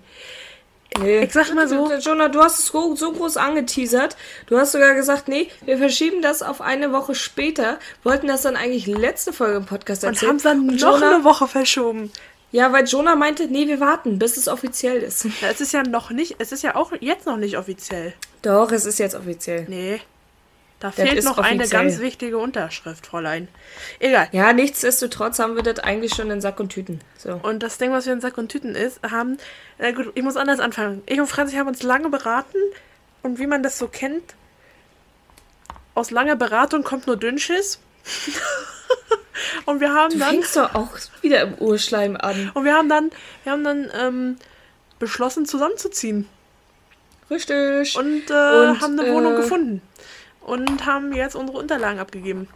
Nee. 1.00 1.20
Ich 1.26 1.34
sag 1.34 1.54
mal 1.54 1.68
so- 1.68 1.92
Jonah, 2.00 2.30
du 2.30 2.42
hast 2.42 2.60
es 2.60 2.66
so, 2.68 2.96
so 2.96 3.12
groß 3.12 3.38
angeteasert. 3.38 4.16
Du 4.48 4.58
hast 4.58 4.72
sogar 4.72 4.96
gesagt, 4.96 5.28
nee, 5.28 5.52
wir 5.66 5.78
verschieben 5.78 6.24
das 6.24 6.42
auf 6.42 6.60
eine 6.60 6.92
Woche 6.92 7.14
später. 7.14 7.78
Wollten 8.04 8.26
das 8.26 8.42
dann 8.42 8.56
eigentlich 8.56 8.88
letzte 8.88 9.34
Folge 9.34 9.58
im 9.58 9.66
Podcast 9.68 10.04
Und 10.04 10.10
erzählen. 10.14 10.30
haben 10.30 10.38
es 10.38 10.44
dann 10.44 10.60
Und 10.62 10.82
noch 10.82 10.94
Jonah, 10.96 11.16
eine 11.16 11.24
Woche 11.24 11.48
verschoben. 11.48 12.12
Ja, 12.52 12.72
weil 12.72 12.86
Jonah 12.86 13.16
meinte, 13.16 13.48
nee, 13.48 13.68
wir 13.68 13.80
warten, 13.80 14.20
bis 14.20 14.38
es 14.38 14.48
offiziell 14.48 15.04
ist. 15.04 15.26
Ja, 15.42 15.50
es 15.52 15.60
ist 15.62 15.74
ja 15.74 15.84
noch 15.84 16.12
nicht, 16.12 16.36
es 16.40 16.52
ist 16.52 16.64
ja 16.64 16.76
auch 16.76 16.92
jetzt 17.00 17.26
noch 17.26 17.38
nicht 17.38 17.58
offiziell. 17.58 18.14
Doch, 18.42 18.72
es 18.72 18.86
ist 18.86 19.00
jetzt 19.00 19.16
offiziell. 19.16 19.66
Nee. 19.68 20.00
Da 20.80 20.90
Das 20.90 20.96
fehlt 20.96 21.24
noch 21.24 21.40
eine 21.40 21.62
offiziell. 21.64 21.84
ganz 21.84 22.00
wichtige 22.00 22.38
Unterschrift, 22.38 23.08
Fräulein. 23.08 23.48
Egal. 24.00 24.30
Ja, 24.32 24.54
nichtsdestotrotz 24.54 25.40
haben 25.40 25.56
wir 25.56 25.64
das 25.64 25.80
eigentlich 25.80 26.14
schon 26.14 26.30
in 26.30 26.40
Sack 26.40 26.60
und 26.60 26.70
Tüten. 26.70 27.02
So. 27.18 27.40
Und 27.42 27.64
das 27.64 27.80
Ding, 27.80 27.92
was 27.92 28.06
wir 28.06 28.14
in 28.14 28.22
Sack 28.22 28.38
und 28.38 28.50
Tüten 28.50 28.76
ist, 28.76 29.02
haben. 29.02 29.38
Na 29.80 29.92
gut, 29.92 30.12
ich 30.14 30.24
muss 30.24 30.38
anders 30.38 30.60
anfangen. 30.60 31.02
Ich 31.08 31.20
und 31.20 31.28
Franzi 31.28 31.56
haben 31.56 31.68
uns 31.68 31.82
lange 31.82 32.10
beraten. 32.10 32.58
Und 33.24 33.40
wie 33.40 33.48
man 33.48 33.64
das 33.64 33.78
so 33.80 33.88
kennt, 33.88 34.36
aus 35.96 36.12
langer 36.12 36.36
Beratung 36.36 36.84
kommt 36.84 37.08
nur 37.08 37.18
Dünnschiss. 37.18 37.80
und 39.66 39.80
wir 39.80 39.94
haben 39.94 40.14
Du 40.14 40.20
dann. 40.20 40.30
fängst 40.30 40.56
doch 40.56 40.74
auch 40.76 40.90
wieder 41.22 41.42
im 41.42 41.54
Urschleim 41.56 42.18
an. 42.18 42.52
Und 42.54 42.66
wir 42.66 42.74
haben 42.74 42.90
dann, 42.90 43.12
wir 43.44 43.52
haben 43.52 43.64
dann 43.64 43.92
ähm, 43.98 44.38
beschlossen, 45.00 45.46
zusammenzuziehen. 45.46 46.28
Richtig. 47.30 47.98
Und, 47.98 48.30
äh, 48.30 48.34
Und, 48.34 48.82
haben 48.82 49.00
eine 49.00 49.12
Wohnung 49.14 49.34
äh, 49.34 49.38
gefunden. 49.38 49.82
Und 50.42 50.86
haben 50.86 51.14
jetzt 51.14 51.36
unsere 51.36 51.58
Unterlagen 51.60 52.00
abgegeben. 52.00 52.48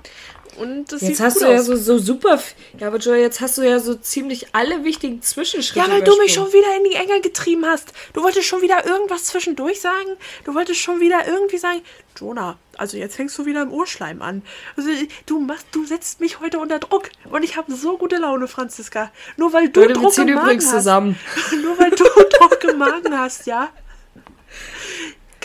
Und 0.57 0.91
das 0.91 1.01
Jetzt 1.01 1.17
sieht 1.17 1.25
hast 1.25 1.33
gut 1.35 1.43
du 1.43 1.51
ja 1.51 1.59
aus. 1.59 1.65
so, 1.65 1.75
so 1.77 1.97
super. 1.97 2.41
Ja, 2.77 2.87
aber 2.87 2.97
Joy, 2.97 3.19
jetzt 3.21 3.39
hast 3.39 3.57
du 3.57 3.61
ja 3.61 3.79
so 3.79 3.95
ziemlich 3.95 4.47
alle 4.53 4.83
wichtigen 4.83 5.21
Zwischenschritte. 5.21 5.79
Ja, 5.87 5.91
weil 5.91 6.03
du 6.03 6.15
mich 6.17 6.33
schon 6.33 6.51
wieder 6.51 6.75
in 6.77 6.83
die 6.89 6.95
Enge 6.95 7.21
getrieben 7.21 7.65
hast. 7.65 7.93
Du 8.13 8.21
wolltest 8.21 8.47
schon 8.47 8.61
wieder 8.61 8.85
irgendwas 8.85 9.25
zwischendurch 9.25 9.79
sagen. 9.79 10.17
Du 10.43 10.53
wolltest 10.53 10.79
schon 10.81 10.99
wieder 10.99 11.25
irgendwie 11.25 11.57
sagen, 11.57 11.81
Jonah, 12.19 12.57
also 12.77 12.97
jetzt 12.97 13.15
fängst 13.15 13.37
du 13.37 13.45
wieder 13.45 13.61
im 13.61 13.71
Urschleim 13.71 14.21
an. 14.21 14.41
Also 14.75 14.89
du 15.25 15.39
machst, 15.39 15.67
du 15.71 15.85
setzt 15.85 16.19
mich 16.19 16.39
heute 16.41 16.59
unter 16.59 16.79
Druck. 16.79 17.09
Und 17.29 17.43
ich 17.43 17.55
habe 17.55 17.73
so 17.73 17.97
gute 17.97 18.17
Laune, 18.17 18.47
Franziska. 18.47 19.11
Nur 19.37 19.53
weil 19.53 19.69
du 19.69 19.79
Leute, 19.81 19.95
wir 19.95 20.01
Druck 20.01 20.13
ziehen 20.13 20.27
im 20.27 20.35
Magen 20.35 20.45
übrigens 20.47 20.65
hast. 20.65 20.71
zusammen. 20.73 21.17
Nur 21.63 21.79
weil 21.79 21.91
du 21.91 22.03
Druck 22.37 22.63
im 22.69 22.77
Magen 22.77 23.17
hast, 23.17 23.47
ja. 23.47 23.69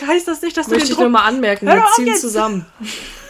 Heißt 0.05 0.27
das 0.27 0.41
nicht, 0.41 0.55
dass 0.57 0.67
du 0.67 0.73
Möchte 0.73 0.87
den 0.87 0.91
ich 0.91 0.97
nur 0.99 1.05
Druck... 1.07 1.13
mal 1.13 1.25
anmerken, 1.25 1.65
wir 1.65 1.83
ziehen 1.95 2.07
jetzt. 2.07 2.21
zusammen. 2.21 2.65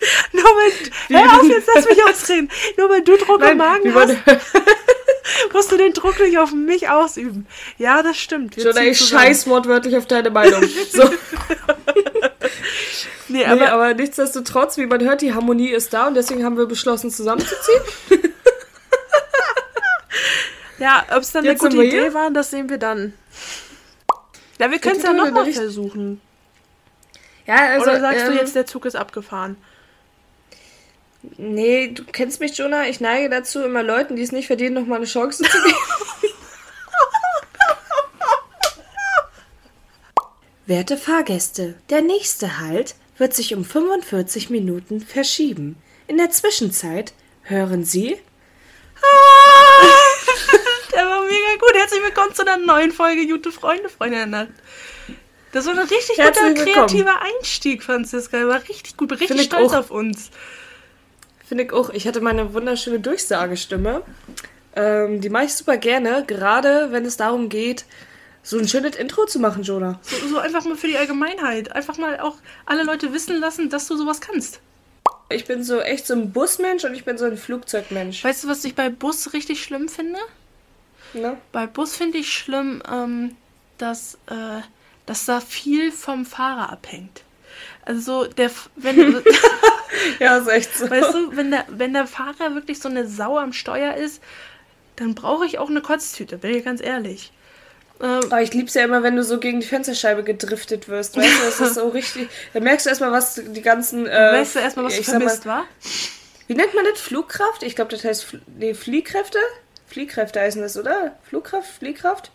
Nur 0.32 0.44
weil... 0.44 0.72
Hör 1.08 1.40
auf, 1.40 1.48
jetzt 1.48 1.68
lass 1.74 1.84
mich 1.86 2.04
ausreden. 2.04 2.50
Nur 2.76 2.90
weil 2.90 3.02
du 3.02 3.16
Druck 3.16 3.42
im 3.42 3.56
Magen 3.56 3.94
hast, 3.94 4.16
musst 5.52 5.72
du 5.72 5.76
den 5.76 5.92
Druck 5.92 6.18
nicht 6.20 6.38
auf 6.38 6.52
mich 6.52 6.88
ausüben. 6.88 7.46
Ja, 7.78 8.02
das 8.02 8.16
stimmt. 8.16 8.56
Jonah, 8.56 8.82
ich 8.82 8.98
zusammen. 8.98 9.22
scheiß 9.22 9.46
wortwörtlich 9.46 9.96
auf 9.96 10.06
deine 10.06 10.30
Meinung. 10.30 10.62
So, 10.90 11.10
Nee, 13.28 13.38
nee, 13.38 13.44
aber, 13.44 13.72
aber, 13.72 13.94
nichtsdestotrotz, 13.94 14.76
wie 14.76 14.86
man 14.86 15.02
hört, 15.02 15.20
die 15.20 15.34
Harmonie 15.34 15.70
ist 15.70 15.92
da 15.92 16.06
und 16.06 16.14
deswegen 16.14 16.44
haben 16.44 16.56
wir 16.56 16.66
beschlossen, 16.66 17.10
zusammenzuziehen. 17.10 17.82
ja, 20.78 21.04
ob 21.10 21.22
es 21.22 21.32
dann 21.32 21.44
Jetzt 21.44 21.64
eine 21.64 21.74
gute 21.74 21.84
Idee 21.84 22.14
war, 22.14 22.30
das 22.30 22.50
sehen 22.50 22.70
wir 22.70 22.78
dann. 22.78 23.14
Ja, 24.60 24.70
wir 24.70 24.78
können 24.78 24.96
es 24.96 25.02
ja 25.02 25.12
nochmal 25.12 25.52
versuchen. 25.52 26.20
Ja, 27.46 27.56
also. 27.56 27.90
Oder 27.90 28.00
sagst 28.00 28.26
du 28.26 28.30
ähm, 28.30 28.38
jetzt, 28.38 28.54
der 28.54 28.66
Zug 28.66 28.84
ist 28.84 28.96
abgefahren? 28.96 29.56
Nee, 31.36 31.88
du 31.88 32.04
kennst 32.04 32.40
mich, 32.40 32.56
Jonah. 32.56 32.86
Ich 32.88 33.00
neige 33.00 33.28
dazu, 33.28 33.62
immer 33.62 33.82
Leuten, 33.82 34.16
die 34.16 34.22
es 34.22 34.32
nicht 34.32 34.46
verdienen, 34.46 34.74
nochmal 34.74 34.98
eine 34.98 35.06
Chance 35.06 35.42
zu 35.42 35.62
geben. 35.62 35.74
Werte 40.66 40.96
Fahrgäste, 40.96 41.74
der 41.90 42.02
nächste 42.02 42.58
Halt 42.58 42.94
wird 43.18 43.34
sich 43.34 43.54
um 43.54 43.64
45 43.64 44.50
Minuten 44.50 45.00
verschieben. 45.00 45.76
In 46.08 46.18
der 46.18 46.30
Zwischenzeit 46.30 47.12
hören 47.42 47.84
Sie 47.84 48.16
Der 50.92 51.04
war 51.06 51.22
mega 51.22 51.54
gut. 51.60 51.74
Herzlich 51.74 52.02
willkommen 52.02 52.34
zu 52.34 52.42
einer 52.42 52.56
neuen 52.58 52.90
Folge 52.92 53.26
Gute 53.26 53.52
Freunde, 53.52 53.88
Freunde 53.88 54.16
der 54.16 54.26
Nacht. 54.26 54.48
Das 55.52 55.66
war 55.66 55.74
ein 55.74 55.78
richtig 55.80 56.18
Herzlich 56.18 56.54
guter, 56.54 56.66
willkommen. 56.66 56.86
kreativer 56.88 57.22
Einstieg, 57.22 57.82
Franziska. 57.82 58.38
Der 58.38 58.48
war 58.48 58.60
richtig 58.68 58.96
gut, 58.96 59.12
richtig 59.12 59.28
Finde 59.28 59.42
ich 59.44 59.48
stolz 59.48 59.72
auch. 59.72 59.78
auf 59.78 59.90
uns. 59.90 60.30
Finde 61.46 61.64
ich 61.64 61.72
auch. 61.72 61.90
Ich 61.90 62.06
hatte 62.06 62.20
meine 62.20 62.54
wunderschöne 62.54 62.98
Durchsagestimme. 62.98 64.02
Ähm, 64.74 65.20
die 65.20 65.28
mache 65.28 65.44
ich 65.44 65.54
super 65.54 65.76
gerne, 65.76 66.24
gerade 66.26 66.88
wenn 66.90 67.04
es 67.04 67.16
darum 67.16 67.48
geht, 67.48 67.84
so 68.42 68.58
ein 68.58 68.68
schönes 68.68 68.96
Intro 68.96 69.26
zu 69.26 69.38
machen, 69.38 69.62
Jonah. 69.62 69.98
So, 70.02 70.28
so 70.28 70.38
einfach 70.38 70.64
mal 70.64 70.76
für 70.76 70.88
die 70.88 70.96
Allgemeinheit. 70.96 71.72
Einfach 71.72 71.98
mal 71.98 72.20
auch 72.20 72.36
alle 72.66 72.82
Leute 72.82 73.12
wissen 73.12 73.38
lassen, 73.40 73.70
dass 73.70 73.88
du 73.88 73.96
sowas 73.96 74.20
kannst. 74.20 74.60
Ich 75.28 75.46
bin 75.46 75.64
so 75.64 75.80
echt 75.80 76.06
so 76.06 76.14
ein 76.14 76.32
Busmensch 76.32 76.84
und 76.84 76.94
ich 76.94 77.04
bin 77.04 77.18
so 77.18 77.24
ein 77.24 77.36
Flugzeugmensch. 77.36 78.22
Weißt 78.22 78.44
du, 78.44 78.48
was 78.48 78.64
ich 78.64 78.74
bei 78.74 78.90
Bus 78.90 79.32
richtig 79.32 79.62
schlimm 79.62 79.88
finde? 79.88 80.20
Ne? 81.14 81.36
Bei 81.52 81.66
Bus 81.66 81.96
finde 81.96 82.18
ich 82.18 82.32
schlimm, 82.32 82.82
ähm, 82.90 83.36
dass, 83.78 84.18
äh, 84.26 84.60
dass 85.06 85.24
da 85.24 85.40
viel 85.40 85.90
vom 85.90 86.26
Fahrer 86.26 86.70
abhängt. 86.70 87.22
Also 87.86 88.00
so 88.00 88.24
der, 88.26 88.50
wenn, 88.76 89.22
Ja, 90.20 90.36
ist 90.38 90.48
echt 90.48 90.76
so. 90.76 90.90
weißt 90.90 91.14
du, 91.14 91.36
wenn 91.36 91.50
der, 91.50 91.64
wenn 91.68 91.92
der 91.92 92.06
Fahrer 92.06 92.54
wirklich 92.54 92.78
so 92.78 92.88
eine 92.88 93.08
Sau 93.08 93.38
am 93.38 93.52
Steuer 93.52 93.94
ist, 93.94 94.22
dann 94.96 95.14
brauche 95.14 95.46
ich 95.46 95.58
auch 95.58 95.70
eine 95.70 95.80
Kotztüte, 95.82 96.38
bin 96.38 96.54
ich 96.54 96.64
ganz 96.64 96.82
ehrlich. 96.82 97.32
Ähm, 98.00 98.20
Aber 98.24 98.42
ich 98.42 98.52
lieb's 98.52 98.74
ja 98.74 98.84
immer, 98.84 99.02
wenn 99.02 99.16
du 99.16 99.24
so 99.24 99.38
gegen 99.38 99.60
die 99.60 99.66
Fensterscheibe 99.66 100.22
gedriftet 100.22 100.88
wirst. 100.88 101.16
Weißt 101.16 101.38
du, 101.40 101.44
das 101.44 101.60
ist 101.60 101.74
so 101.76 101.88
richtig. 102.00 102.28
Da 102.52 102.60
merkst 102.60 102.86
du 102.86 102.90
erstmal, 102.90 103.12
was 103.12 103.40
die 103.46 103.62
ganzen. 103.62 104.06
Äh, 104.06 104.32
weißt 104.32 104.56
du 104.56 104.58
erstmal, 104.58 104.84
was 104.86 104.96
du 104.96 105.02
vermisst, 105.02 105.46
mal, 105.46 105.58
war? 105.58 105.64
Wie 106.46 106.54
nennt 106.54 106.74
man 106.74 106.84
das? 106.84 107.00
Flugkraft? 107.00 107.62
Ich 107.62 107.74
glaube, 107.74 107.90
das 107.90 108.04
heißt. 108.04 108.24
Fl 108.24 108.40
nee, 108.58 108.74
Fliehkräfte? 108.74 109.38
Fliehkräfte 109.86 110.40
heißen 110.40 110.60
das, 110.60 110.76
oder? 110.76 111.16
Flugkraft? 111.28 111.78
Fliehkraft? 111.78 112.30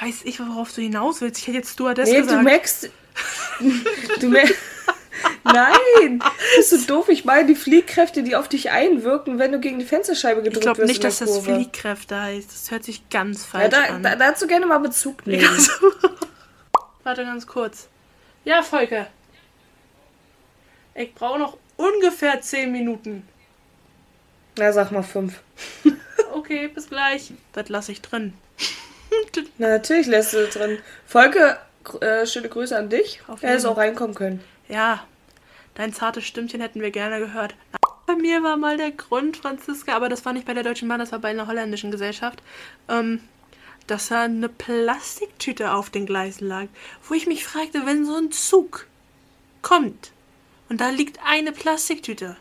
Weiß 0.00 0.20
ich, 0.24 0.38
worauf 0.40 0.72
du 0.72 0.80
hinaus 0.82 1.20
willst. 1.20 1.40
Ich 1.40 1.46
hätte 1.48 1.58
jetzt 1.58 1.72
Stewardess 1.72 2.08
Nee, 2.10 2.20
gesagt. 2.20 2.38
du 2.38 2.42
merkst. 2.44 2.90
Du 4.20 4.28
merkst. 4.28 4.54
Nein! 5.44 6.22
Bist 6.56 6.72
du 6.72 6.78
doof? 6.86 7.08
Ich 7.08 7.24
meine 7.24 7.46
die 7.46 7.54
Fliehkräfte, 7.54 8.22
die 8.22 8.34
auf 8.36 8.48
dich 8.48 8.70
einwirken, 8.70 9.38
wenn 9.38 9.52
du 9.52 9.60
gegen 9.60 9.78
die 9.78 9.84
Fensterscheibe 9.84 10.40
ich 10.40 10.44
gedrückt 10.46 10.62
glaube 10.64 10.78
wirst. 10.78 10.88
nicht, 10.88 10.96
in 10.98 11.02
der 11.02 11.10
dass 11.10 11.18
das 11.20 11.28
Kurve. 11.30 11.54
Fliehkräfte 11.54 12.20
heißt. 12.20 12.50
Das 12.50 12.70
hört 12.70 12.84
sich 12.84 13.08
ganz 13.10 13.42
Ja, 13.44 13.50
falsch 13.60 13.70
da, 13.74 13.94
an. 13.94 14.02
da, 14.02 14.16
dazu 14.16 14.46
gerne 14.46 14.66
mal 14.66 14.78
Bezug 14.78 15.26
nehmen. 15.26 15.48
Warte 17.04 17.24
ganz 17.24 17.46
kurz. 17.46 17.88
Ja, 18.44 18.62
Volker. 18.62 19.06
Ich 20.94 21.14
brauche 21.14 21.38
noch 21.38 21.58
ungefähr 21.76 22.40
10 22.40 22.70
Minuten. 22.72 23.26
Na, 24.58 24.72
sag 24.72 24.90
mal 24.92 25.02
fünf. 25.02 25.40
Okay, 26.32 26.66
bis 26.68 26.88
gleich. 26.88 27.32
Das 27.52 27.68
lasse 27.68 27.92
ich 27.92 28.02
drin. 28.02 28.34
Na, 29.58 29.68
natürlich 29.68 30.06
lässt 30.08 30.34
du 30.34 30.46
drin. 30.48 30.78
Volke, 31.06 31.58
gr- 31.84 32.02
äh, 32.02 32.26
schöne 32.26 32.48
Grüße 32.48 32.76
an 32.76 32.88
dich. 32.88 33.20
Auf 33.28 33.40
Er 33.42 33.50
hätte 33.52 33.70
auch 33.70 33.76
reinkommen 33.76 34.14
können. 34.16 34.42
Ja, 34.68 35.04
dein 35.74 35.92
zartes 35.92 36.24
Stimmchen 36.24 36.60
hätten 36.60 36.80
wir 36.80 36.90
gerne 36.90 37.18
gehört. 37.18 37.54
Bei 38.06 38.16
mir 38.16 38.42
war 38.42 38.56
mal 38.56 38.76
der 38.76 38.90
Grund, 38.90 39.36
Franziska, 39.36 39.94
aber 39.94 40.08
das 40.08 40.24
war 40.24 40.32
nicht 40.32 40.46
bei 40.46 40.54
der 40.54 40.62
Deutschen 40.62 40.88
Bahn, 40.88 41.00
das 41.00 41.12
war 41.12 41.18
bei 41.18 41.30
einer 41.30 41.46
holländischen 41.46 41.90
Gesellschaft, 41.90 42.42
ähm, 42.88 43.20
dass 43.86 44.08
da 44.08 44.22
eine 44.22 44.48
Plastiktüte 44.48 45.72
auf 45.72 45.90
den 45.90 46.06
Gleisen 46.06 46.46
lag. 46.46 46.66
Wo 47.08 47.14
ich 47.14 47.26
mich 47.26 47.44
fragte, 47.44 47.86
wenn 47.86 48.04
so 48.04 48.16
ein 48.16 48.30
Zug 48.30 48.86
kommt 49.62 50.12
und 50.68 50.80
da 50.80 50.90
liegt 50.90 51.18
eine 51.24 51.52
Plastiktüte, 51.52 52.36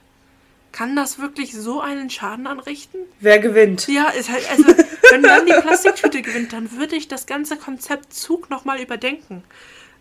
kann 0.73 0.95
das 0.95 1.19
wirklich 1.19 1.53
so 1.53 1.79
einen 1.79 2.09
Schaden 2.09 2.47
anrichten? 2.47 3.01
Wer 3.19 3.39
gewinnt? 3.39 3.87
Ja, 3.87 4.09
ist 4.09 4.29
halt, 4.29 4.49
also, 4.49 4.65
wenn 5.11 5.21
dann 5.21 5.45
die 5.45 5.53
Plastiktüte 5.53 6.21
gewinnt, 6.21 6.51
dann 6.51 6.71
würde 6.71 6.95
ich 6.95 7.07
das 7.07 7.25
ganze 7.25 7.57
Konzept 7.57 8.13
Zug 8.13 8.49
nochmal 8.49 8.81
überdenken. 8.81 9.43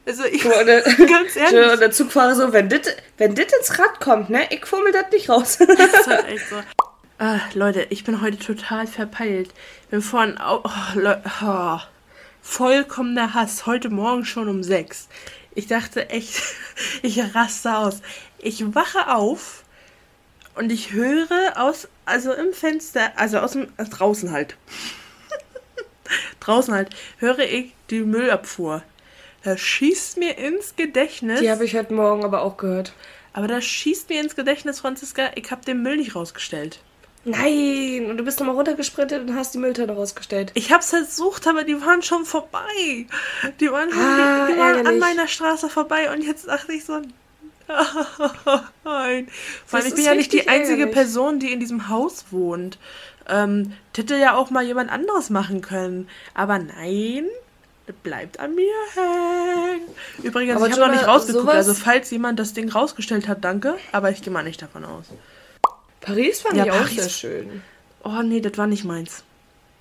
Also 0.04 0.24
ich, 0.24 0.44
Und 0.44 0.66
der, 0.66 0.82
ganz 1.06 1.36
ehrlich. 1.36 1.72
und 1.72 1.80
der 1.80 1.90
Zugfahrer 1.90 2.34
so, 2.34 2.52
wenn 2.52 2.68
das 2.68 2.80
wenn 3.18 3.34
dit 3.34 3.52
ins 3.52 3.78
Rad 3.78 4.00
kommt, 4.00 4.30
ne, 4.30 4.46
ich 4.50 4.66
fummel 4.66 4.92
das 4.92 5.10
nicht 5.12 5.28
raus. 5.28 5.58
Das 5.58 5.68
ist 5.78 6.06
halt 6.06 6.26
echt 6.28 6.48
so. 6.48 6.56
Ah, 7.18 7.38
Leute, 7.54 7.86
ich 7.90 8.02
bin 8.02 8.20
heute 8.20 8.38
total 8.38 8.86
verpeilt. 8.88 9.50
Wir 9.90 10.02
vorhin 10.02 10.38
au- 10.38 10.62
oh, 10.64 11.14
oh, 11.44 11.78
vollkommener 12.40 13.34
Hass. 13.34 13.66
Heute 13.66 13.90
Morgen 13.90 14.24
schon 14.24 14.48
um 14.48 14.62
sechs. 14.64 15.08
Ich 15.54 15.66
dachte 15.68 16.08
echt, 16.10 16.42
ich 17.02 17.20
raste 17.34 17.76
aus. 17.76 18.00
Ich 18.38 18.74
wache 18.74 19.14
auf 19.14 19.62
und 20.56 20.72
ich 20.72 20.92
höre 20.92 21.52
aus, 21.56 21.86
also 22.06 22.32
im 22.32 22.52
Fenster, 22.52 23.12
also 23.16 23.38
aus 23.38 23.52
dem, 23.52 23.68
äh, 23.76 23.84
draußen 23.84 24.32
halt. 24.32 24.56
draußen 26.40 26.74
halt, 26.74 26.90
höre 27.18 27.38
ich 27.40 27.72
die 27.90 28.00
Müllabfuhr. 28.00 28.82
Das 29.44 29.60
schießt 29.60 30.18
mir 30.18 30.38
ins 30.38 30.76
Gedächtnis. 30.76 31.40
Die 31.40 31.50
habe 31.50 31.64
ich 31.64 31.74
heute 31.74 31.92
Morgen 31.94 32.24
aber 32.24 32.42
auch 32.42 32.56
gehört. 32.56 32.92
Aber 33.32 33.48
das 33.48 33.64
schießt 33.64 34.08
mir 34.08 34.20
ins 34.20 34.36
Gedächtnis, 34.36 34.80
Franziska, 34.80 35.30
ich 35.34 35.50
habe 35.50 35.64
den 35.64 35.82
Müll 35.82 35.96
nicht 35.96 36.14
rausgestellt. 36.14 36.80
Nein, 37.24 38.06
und 38.10 38.16
du 38.16 38.24
bist 38.24 38.40
nochmal 38.40 38.56
runtergesprintet 38.56 39.22
und 39.22 39.36
hast 39.36 39.54
die 39.54 39.58
Mülltonne 39.58 39.92
rausgestellt. 39.92 40.50
Ich 40.54 40.72
hab's 40.72 40.90
versucht, 40.90 41.46
aber 41.46 41.62
die 41.62 41.80
waren 41.80 42.02
schon 42.02 42.24
vorbei. 42.24 43.06
Die 43.60 43.70
waren 43.70 43.90
schon 43.90 44.00
Ah, 44.00 44.46
die, 44.46 44.52
die 44.52 44.58
waren 44.58 44.86
an 44.86 44.98
meiner 44.98 45.28
Straße 45.28 45.68
vorbei 45.68 46.12
und 46.12 46.22
jetzt 46.22 46.48
dachte 46.48 46.72
ich 46.72 46.84
so. 46.84 46.94
Nein. 46.98 47.06
Vor 48.84 48.94
allem, 48.94 49.28
Das 49.70 49.86
ich 49.86 49.94
bin 49.94 50.04
ja 50.04 50.14
nicht 50.14 50.32
die 50.32 50.48
einzige 50.48 50.82
ärgerlich. 50.82 50.94
Person, 50.94 51.38
die 51.38 51.52
in 51.52 51.60
diesem 51.60 51.88
Haus 51.88 52.26
wohnt. 52.30 52.78
Ähm, 53.28 53.72
hätte 53.96 54.16
ja 54.16 54.34
auch 54.34 54.50
mal 54.50 54.64
jemand 54.64 54.90
anderes 54.90 55.30
machen 55.30 55.60
können. 55.60 56.08
Aber 56.34 56.58
nein, 56.58 57.26
bleibt 58.02 58.38
an 58.40 58.54
mir 58.54 58.72
hängen. 58.94 59.88
Übrigens, 60.22 60.56
Aber 60.56 60.66
ich 60.66 60.72
habe 60.72 60.82
noch 60.86 60.92
nicht 60.92 61.06
rausgeguckt. 61.06 61.48
Also, 61.48 61.74
falls 61.74 62.10
jemand 62.10 62.38
das 62.38 62.52
Ding 62.52 62.68
rausgestellt 62.70 63.28
hat, 63.28 63.44
danke. 63.44 63.76
Aber 63.92 64.10
ich 64.10 64.22
gehe 64.22 64.32
mal 64.32 64.42
nicht 64.44 64.62
davon 64.62 64.84
aus. 64.84 65.06
Paris 66.00 66.40
fand 66.42 66.56
Ja, 66.56 66.64
ich 66.64 66.70
auch 66.72 66.76
Paris- 66.78 66.94
sehr 66.96 67.08
schön. 67.08 67.62
Oh 68.04 68.22
nee, 68.22 68.40
das 68.40 68.56
war 68.58 68.66
nicht 68.66 68.84
meins. 68.84 69.24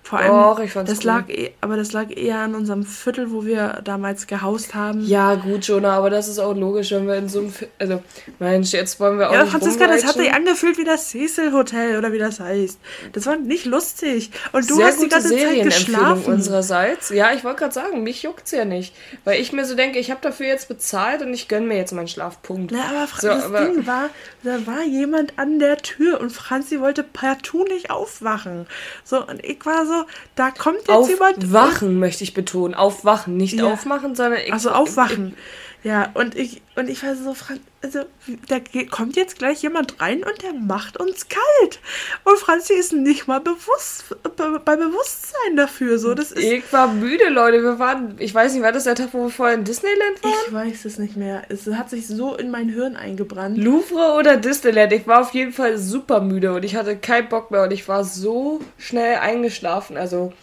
Vor 0.03 0.19
allem, 0.19 0.31
Doch, 0.31 0.59
ich 0.59 0.71
fand's 0.71 0.89
das 0.89 0.99
cool. 1.01 1.05
lag 1.05 1.29
eh, 1.29 1.51
aber 1.61 1.77
das 1.77 1.93
lag 1.93 2.09
eher 2.09 2.39
an 2.39 2.55
unserem 2.55 2.83
Viertel, 2.83 3.31
wo 3.31 3.45
wir 3.45 3.79
damals 3.83 4.25
gehaust 4.27 4.73
haben. 4.73 5.05
Ja, 5.05 5.35
gut, 5.35 5.63
Jonah, 5.65 5.93
aber 5.95 6.09
das 6.09 6.27
ist 6.27 6.39
auch 6.39 6.53
logisch, 6.55 6.91
wenn 6.91 7.07
wir 7.07 7.15
in 7.15 7.29
so 7.29 7.39
einem. 7.39 7.51
Fi- 7.51 7.67
Also, 7.79 8.01
Mensch, 8.39 8.71
jetzt 8.73 8.99
wollen 8.99 9.19
wir 9.19 9.29
auch. 9.29 9.33
Ja, 9.33 9.43
nicht 9.43 9.51
Franziska, 9.51 9.87
das 9.87 10.03
hat 10.03 10.15
sich 10.15 10.33
angefühlt 10.33 10.77
wie 10.79 10.83
das 10.83 11.09
Cecil 11.11 11.53
Hotel 11.53 11.97
oder 11.97 12.11
wie 12.11 12.17
das 12.17 12.39
heißt. 12.39 12.79
Das 13.13 13.25
war 13.27 13.37
nicht 13.37 13.65
lustig. 13.65 14.31
Und 14.51 14.69
du 14.69 14.75
Sehr 14.75 14.87
hast 14.87 15.01
die 15.01 15.07
ganze 15.07 15.29
Zeit 15.29 15.37
Serienempfehlung 15.39 15.99
geschlafen. 15.99 16.33
unsererseits. 16.33 17.09
Ja, 17.11 17.31
ich 17.33 17.43
wollte 17.43 17.59
gerade 17.59 17.73
sagen, 17.73 18.03
mich 18.03 18.23
juckt's 18.23 18.51
ja 18.51 18.65
nicht. 18.65 18.93
Weil 19.23 19.39
ich 19.39 19.53
mir 19.53 19.65
so 19.65 19.75
denke, 19.75 19.99
ich 19.99 20.09
habe 20.11 20.19
dafür 20.21 20.47
jetzt 20.47 20.67
bezahlt 20.67 21.21
und 21.21 21.33
ich 21.33 21.47
gönne 21.47 21.67
mir 21.67 21.77
jetzt 21.77 21.93
meinen 21.93 22.07
Schlafpunkt. 22.07 22.71
Na, 22.71 22.81
aber 22.89 23.07
Fra- 23.07 23.21
So, 23.21 23.27
das 23.27 23.43
aber- 23.45 23.65
Ding 23.65 23.85
war, 23.87 24.09
da 24.43 24.65
war 24.65 24.83
jemand 24.83 25.37
an 25.37 25.59
der 25.59 25.77
Tür 25.77 26.19
und 26.19 26.31
Franzi 26.31 26.81
wollte 26.81 27.03
partout 27.03 27.65
nicht 27.65 27.91
aufwachen. 27.91 28.65
So, 29.05 29.25
und 29.25 29.43
ich 29.45 29.63
war 29.65 29.85
so, 29.85 29.90
da 30.35 30.51
kommt 30.51 30.79
jetzt 30.87 31.09
jemand. 31.09 31.37
Aufwachen 31.43 31.99
möchte 31.99 32.23
ich 32.23 32.33
betonen. 32.33 32.73
Aufwachen, 32.73 33.37
nicht 33.37 33.53
Ja. 33.53 33.71
aufmachen, 33.73 34.15
sondern 34.15 34.39
Also 34.51 34.71
aufwachen. 34.71 35.35
Ja, 35.83 36.11
und 36.13 36.35
ich, 36.35 36.61
und 36.75 36.89
ich 36.89 37.03
war 37.03 37.15
so, 37.15 37.33
Fran 37.33 37.59
also, 37.83 38.01
da 38.47 38.57
kommt 38.91 39.15
jetzt 39.15 39.39
gleich 39.39 39.63
jemand 39.63 39.99
rein 39.99 40.23
und 40.23 40.43
der 40.43 40.53
macht 40.53 40.97
uns 40.97 41.27
kalt. 41.29 41.79
Und 42.23 42.37
Franzi 42.37 42.73
ist 42.73 42.93
nicht 42.93 43.27
mal 43.27 43.39
bewusst, 43.39 44.05
be 44.37 44.61
bei 44.63 44.75
Bewusstsein 44.75 45.55
dafür. 45.55 45.97
So, 45.97 46.13
das 46.13 46.31
ist. 46.31 46.43
Ich, 46.43 46.71
war 46.71 46.87
müde, 46.87 47.29
Leute. 47.29 47.63
Wir 47.63 47.79
waren, 47.79 48.15
ich 48.19 48.35
weiß 48.35 48.53
nicht, 48.53 48.61
war 48.61 48.71
das 48.71 48.83
der 48.83 48.93
Tag, 48.93 49.09
wo 49.13 49.23
wir 49.23 49.29
vorher 49.29 49.55
in 49.55 49.63
Disneyland 49.63 50.23
waren? 50.23 50.33
Ich 50.45 50.53
weiß 50.53 50.85
es 50.85 50.99
nicht 50.99 51.17
mehr. 51.17 51.41
Es 51.49 51.65
hat 51.65 51.89
sich 51.89 52.05
so 52.05 52.35
in 52.35 52.51
mein 52.51 52.69
Hirn 52.69 52.95
eingebrannt. 52.95 53.57
Louvre 53.57 54.13
oder 54.15 54.37
Disneyland? 54.37 54.93
Ich 54.93 55.07
war 55.07 55.21
auf 55.21 55.33
jeden 55.33 55.53
Fall 55.53 55.79
super 55.79 56.21
müde 56.21 56.53
und 56.53 56.63
ich 56.63 56.75
hatte 56.75 56.95
keinen 56.97 57.29
Bock 57.29 57.49
mehr 57.49 57.63
und 57.63 57.73
ich 57.73 57.87
war 57.87 58.03
so 58.03 58.59
schnell 58.77 59.15
eingeschlafen. 59.15 59.97
Also, 59.97 60.33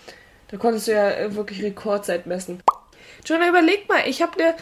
da 0.48 0.56
konntest 0.56 0.88
du 0.88 0.92
ja 0.92 1.36
wirklich 1.36 1.62
Rekordzeit 1.62 2.26
messen. 2.26 2.60
Jonah, 3.24 3.48
überleg 3.48 3.88
mal, 3.88 4.02
ich 4.06 4.22
habe 4.22 4.32
eine, 4.40 4.54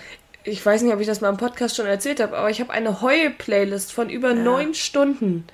ich 0.46 0.64
weiß 0.64 0.82
nicht, 0.82 0.94
ob 0.94 1.00
ich 1.00 1.06
das 1.06 1.20
mal 1.20 1.28
im 1.28 1.36
Podcast 1.36 1.76
schon 1.76 1.86
erzählt 1.86 2.20
habe, 2.20 2.36
aber 2.36 2.50
ich 2.50 2.60
habe 2.60 2.72
eine 2.72 3.00
Heue-Playlist 3.00 3.92
von 3.92 4.08
über 4.08 4.32
neun 4.32 4.74
Stunden. 4.74 5.44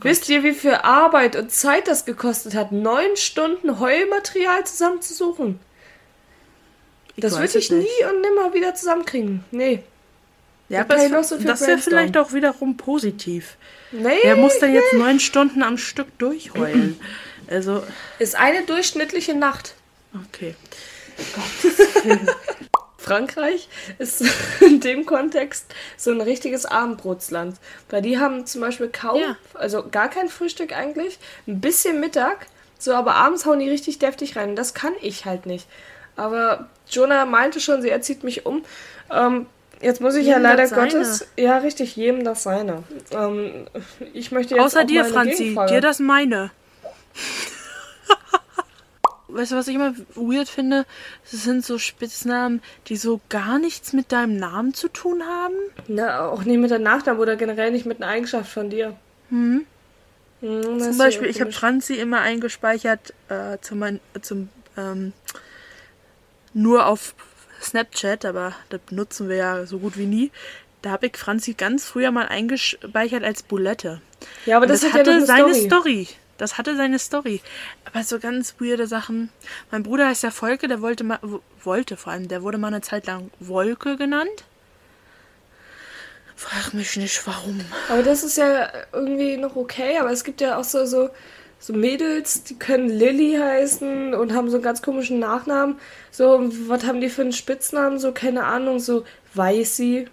Wisst 0.00 0.28
ihr, 0.28 0.42
wie 0.42 0.52
viel 0.52 0.74
Arbeit 0.74 1.36
und 1.36 1.50
Zeit 1.52 1.88
das 1.88 2.04
gekostet 2.04 2.54
hat, 2.54 2.72
neun 2.72 3.16
Stunden 3.16 3.78
Heulmaterial 3.78 4.64
zusammenzusuchen? 4.64 5.60
Ich 7.14 7.22
Das 7.22 7.34
würde 7.34 7.58
ich 7.58 7.66
es 7.66 7.70
nicht. 7.70 7.88
nie 7.88 8.06
und 8.06 8.20
nimmer 8.20 8.54
wieder 8.54 8.74
zusammenkriegen. 8.74 9.44
Nee. 9.50 9.82
Ja, 10.68 10.80
aber 10.80 10.96
es, 10.96 11.28
so 11.28 11.38
das 11.38 11.66
wäre 11.66 11.78
vielleicht 11.78 12.16
auch 12.16 12.32
wiederum 12.32 12.76
positiv. 12.76 13.56
Nee. 13.92 14.18
Wer 14.22 14.36
muss 14.36 14.58
denn 14.58 14.74
jetzt 14.74 14.92
neun 14.92 15.20
Stunden 15.20 15.62
am 15.62 15.78
Stück 15.78 16.18
durchheulen? 16.18 16.98
Also, 17.48 17.84
Ist 18.18 18.34
eine 18.34 18.64
durchschnittliche 18.64 19.32
Nacht. 19.32 19.74
okay. 20.12 20.56
Frankreich 23.06 23.68
ist 23.98 24.24
in 24.60 24.80
dem 24.80 25.06
Kontext 25.06 25.66
so 25.96 26.10
ein 26.10 26.20
richtiges 26.20 26.66
Abendbrotsland. 26.66 27.56
Weil 27.88 28.02
die 28.02 28.18
haben 28.18 28.46
zum 28.46 28.60
Beispiel 28.60 28.88
kaum, 28.88 29.20
Ja. 29.20 29.36
also 29.54 29.84
gar 29.88 30.08
kein 30.08 30.28
Frühstück 30.28 30.76
eigentlich, 30.76 31.18
ein 31.46 31.60
bisschen 31.60 32.00
Mittag, 32.00 32.46
so 32.78 32.92
aber 32.94 33.14
abends 33.14 33.46
hauen 33.46 33.60
die 33.60 33.70
richtig 33.70 33.98
deftig 34.00 34.36
rein. 34.36 34.50
Und 34.50 34.56
das 34.56 34.74
kann 34.74 34.92
ich 35.00 35.24
halt 35.24 35.46
nicht. 35.46 35.66
Aber 36.16 36.68
Jonah 36.90 37.26
meinte 37.26 37.60
schon, 37.60 37.80
sie 37.82 37.90
erzieht 37.90 38.24
mich 38.24 38.44
um. 38.44 38.64
Ähm, 39.10 39.46
jetzt 39.80 40.00
muss 40.00 40.14
ich 40.16 40.26
ja 40.26 40.32
Jedem 40.38 40.42
leider 40.42 40.62
das 40.62 40.70
seine. 40.70 40.90
Gottes, 40.92 41.26
ja 41.36 41.58
richtig, 41.58 41.94
jedem 41.94 42.24
das 42.24 42.42
seine. 42.42 42.82
Ähm, 43.12 43.66
ich 44.14 44.32
möchte 44.32 44.54
jetzt 44.56 44.64
Außer 44.64 44.84
dir, 44.84 45.04
Franzi. 45.04 45.44
Gegenfrage. 45.44 45.74
Dir 45.74 45.80
das 45.80 45.98
meine. 46.00 46.50
weißt 49.36 49.52
du, 49.52 49.56
was 49.56 49.68
ich 49.68 49.74
immer 49.74 49.94
weird 50.14 50.48
finde? 50.48 50.86
Das 51.30 51.42
sind 51.42 51.64
so 51.64 51.78
Spitznamen, 51.78 52.62
die 52.88 52.96
so 52.96 53.20
gar 53.28 53.58
nichts 53.58 53.92
mit 53.92 54.12
deinem 54.12 54.36
Namen 54.36 54.74
zu 54.74 54.88
tun 54.88 55.22
haben. 55.22 55.54
Na, 55.88 56.28
auch 56.28 56.44
nicht 56.44 56.58
mit 56.58 56.70
der 56.70 56.78
Nachname 56.78 57.20
oder 57.20 57.36
generell 57.36 57.70
nicht 57.70 57.86
mit 57.86 58.02
einer 58.02 58.10
Eigenschaft 58.10 58.50
von 58.50 58.70
dir. 58.70 58.96
Hm. 59.30 59.66
Zum 60.40 60.98
Beispiel, 60.98 61.28
ich 61.28 61.40
habe 61.40 61.52
Franzi 61.52 61.94
immer 61.94 62.20
eingespeichert 62.20 63.14
äh, 63.28 63.58
zum, 63.62 64.00
zum 64.20 64.48
ähm, 64.76 65.12
nur 66.52 66.86
auf 66.86 67.14
Snapchat, 67.62 68.24
aber 68.24 68.54
das 68.68 68.80
benutzen 68.80 69.28
wir 69.28 69.36
ja 69.36 69.66
so 69.66 69.78
gut 69.78 69.96
wie 69.96 70.06
nie. 70.06 70.30
Da 70.82 70.90
habe 70.90 71.06
ich 71.06 71.16
Franzi 71.16 71.54
ganz 71.54 71.86
früher 71.86 72.10
mal 72.10 72.28
eingespeichert 72.28 73.24
als 73.24 73.42
Bulette. 73.42 74.00
Ja, 74.44 74.58
aber 74.58 74.66
das, 74.66 74.82
das, 74.82 74.92
hat 74.92 75.00
hatte 75.00 75.12
ja 75.12 75.20
seine 75.22 75.54
Story. 75.54 75.66
Story. 75.66 76.08
Das 76.38 76.58
hatte 76.58 76.76
seine 76.76 76.98
Story. 76.98 77.40
Aber 77.84 78.02
so 78.04 78.18
ganz 78.18 78.54
weirde 78.60 78.86
Sachen. 78.86 79.30
Mein 79.70 79.82
Bruder 79.82 80.06
heißt 80.08 80.22
ja 80.22 80.30
Volke, 80.30 80.68
der 80.68 80.82
wollte 80.82 81.04
mal, 81.04 81.18
wollte 81.62 81.96
vor 81.96 82.12
allem, 82.12 82.28
der 82.28 82.42
wurde 82.42 82.58
mal 82.58 82.68
eine 82.68 82.82
Zeit 82.82 83.06
lang 83.06 83.30
Wolke 83.40 83.96
genannt. 83.96 84.44
Frag 86.36 86.74
mich 86.74 86.96
nicht, 86.96 87.26
warum. 87.26 87.60
Aber 87.88 88.02
das 88.02 88.22
ist 88.22 88.36
ja 88.36 88.68
irgendwie 88.92 89.38
noch 89.38 89.56
okay, 89.56 89.96
aber 89.98 90.10
es 90.12 90.22
gibt 90.22 90.42
ja 90.42 90.58
auch 90.58 90.64
so, 90.64 90.84
so, 90.84 91.08
so 91.58 91.72
Mädels, 91.72 92.42
die 92.44 92.58
können 92.58 92.90
Lilly 92.90 93.38
heißen 93.40 94.12
und 94.12 94.34
haben 94.34 94.50
so 94.50 94.56
einen 94.56 94.64
ganz 94.64 94.82
komischen 94.82 95.18
Nachnamen. 95.18 95.78
So, 96.10 96.50
was 96.68 96.84
haben 96.84 97.00
die 97.00 97.08
für 97.08 97.22
einen 97.22 97.32
Spitznamen? 97.32 97.98
So, 97.98 98.12
keine 98.12 98.44
Ahnung, 98.44 98.80
so 98.80 99.04
Weißi. 99.32 100.08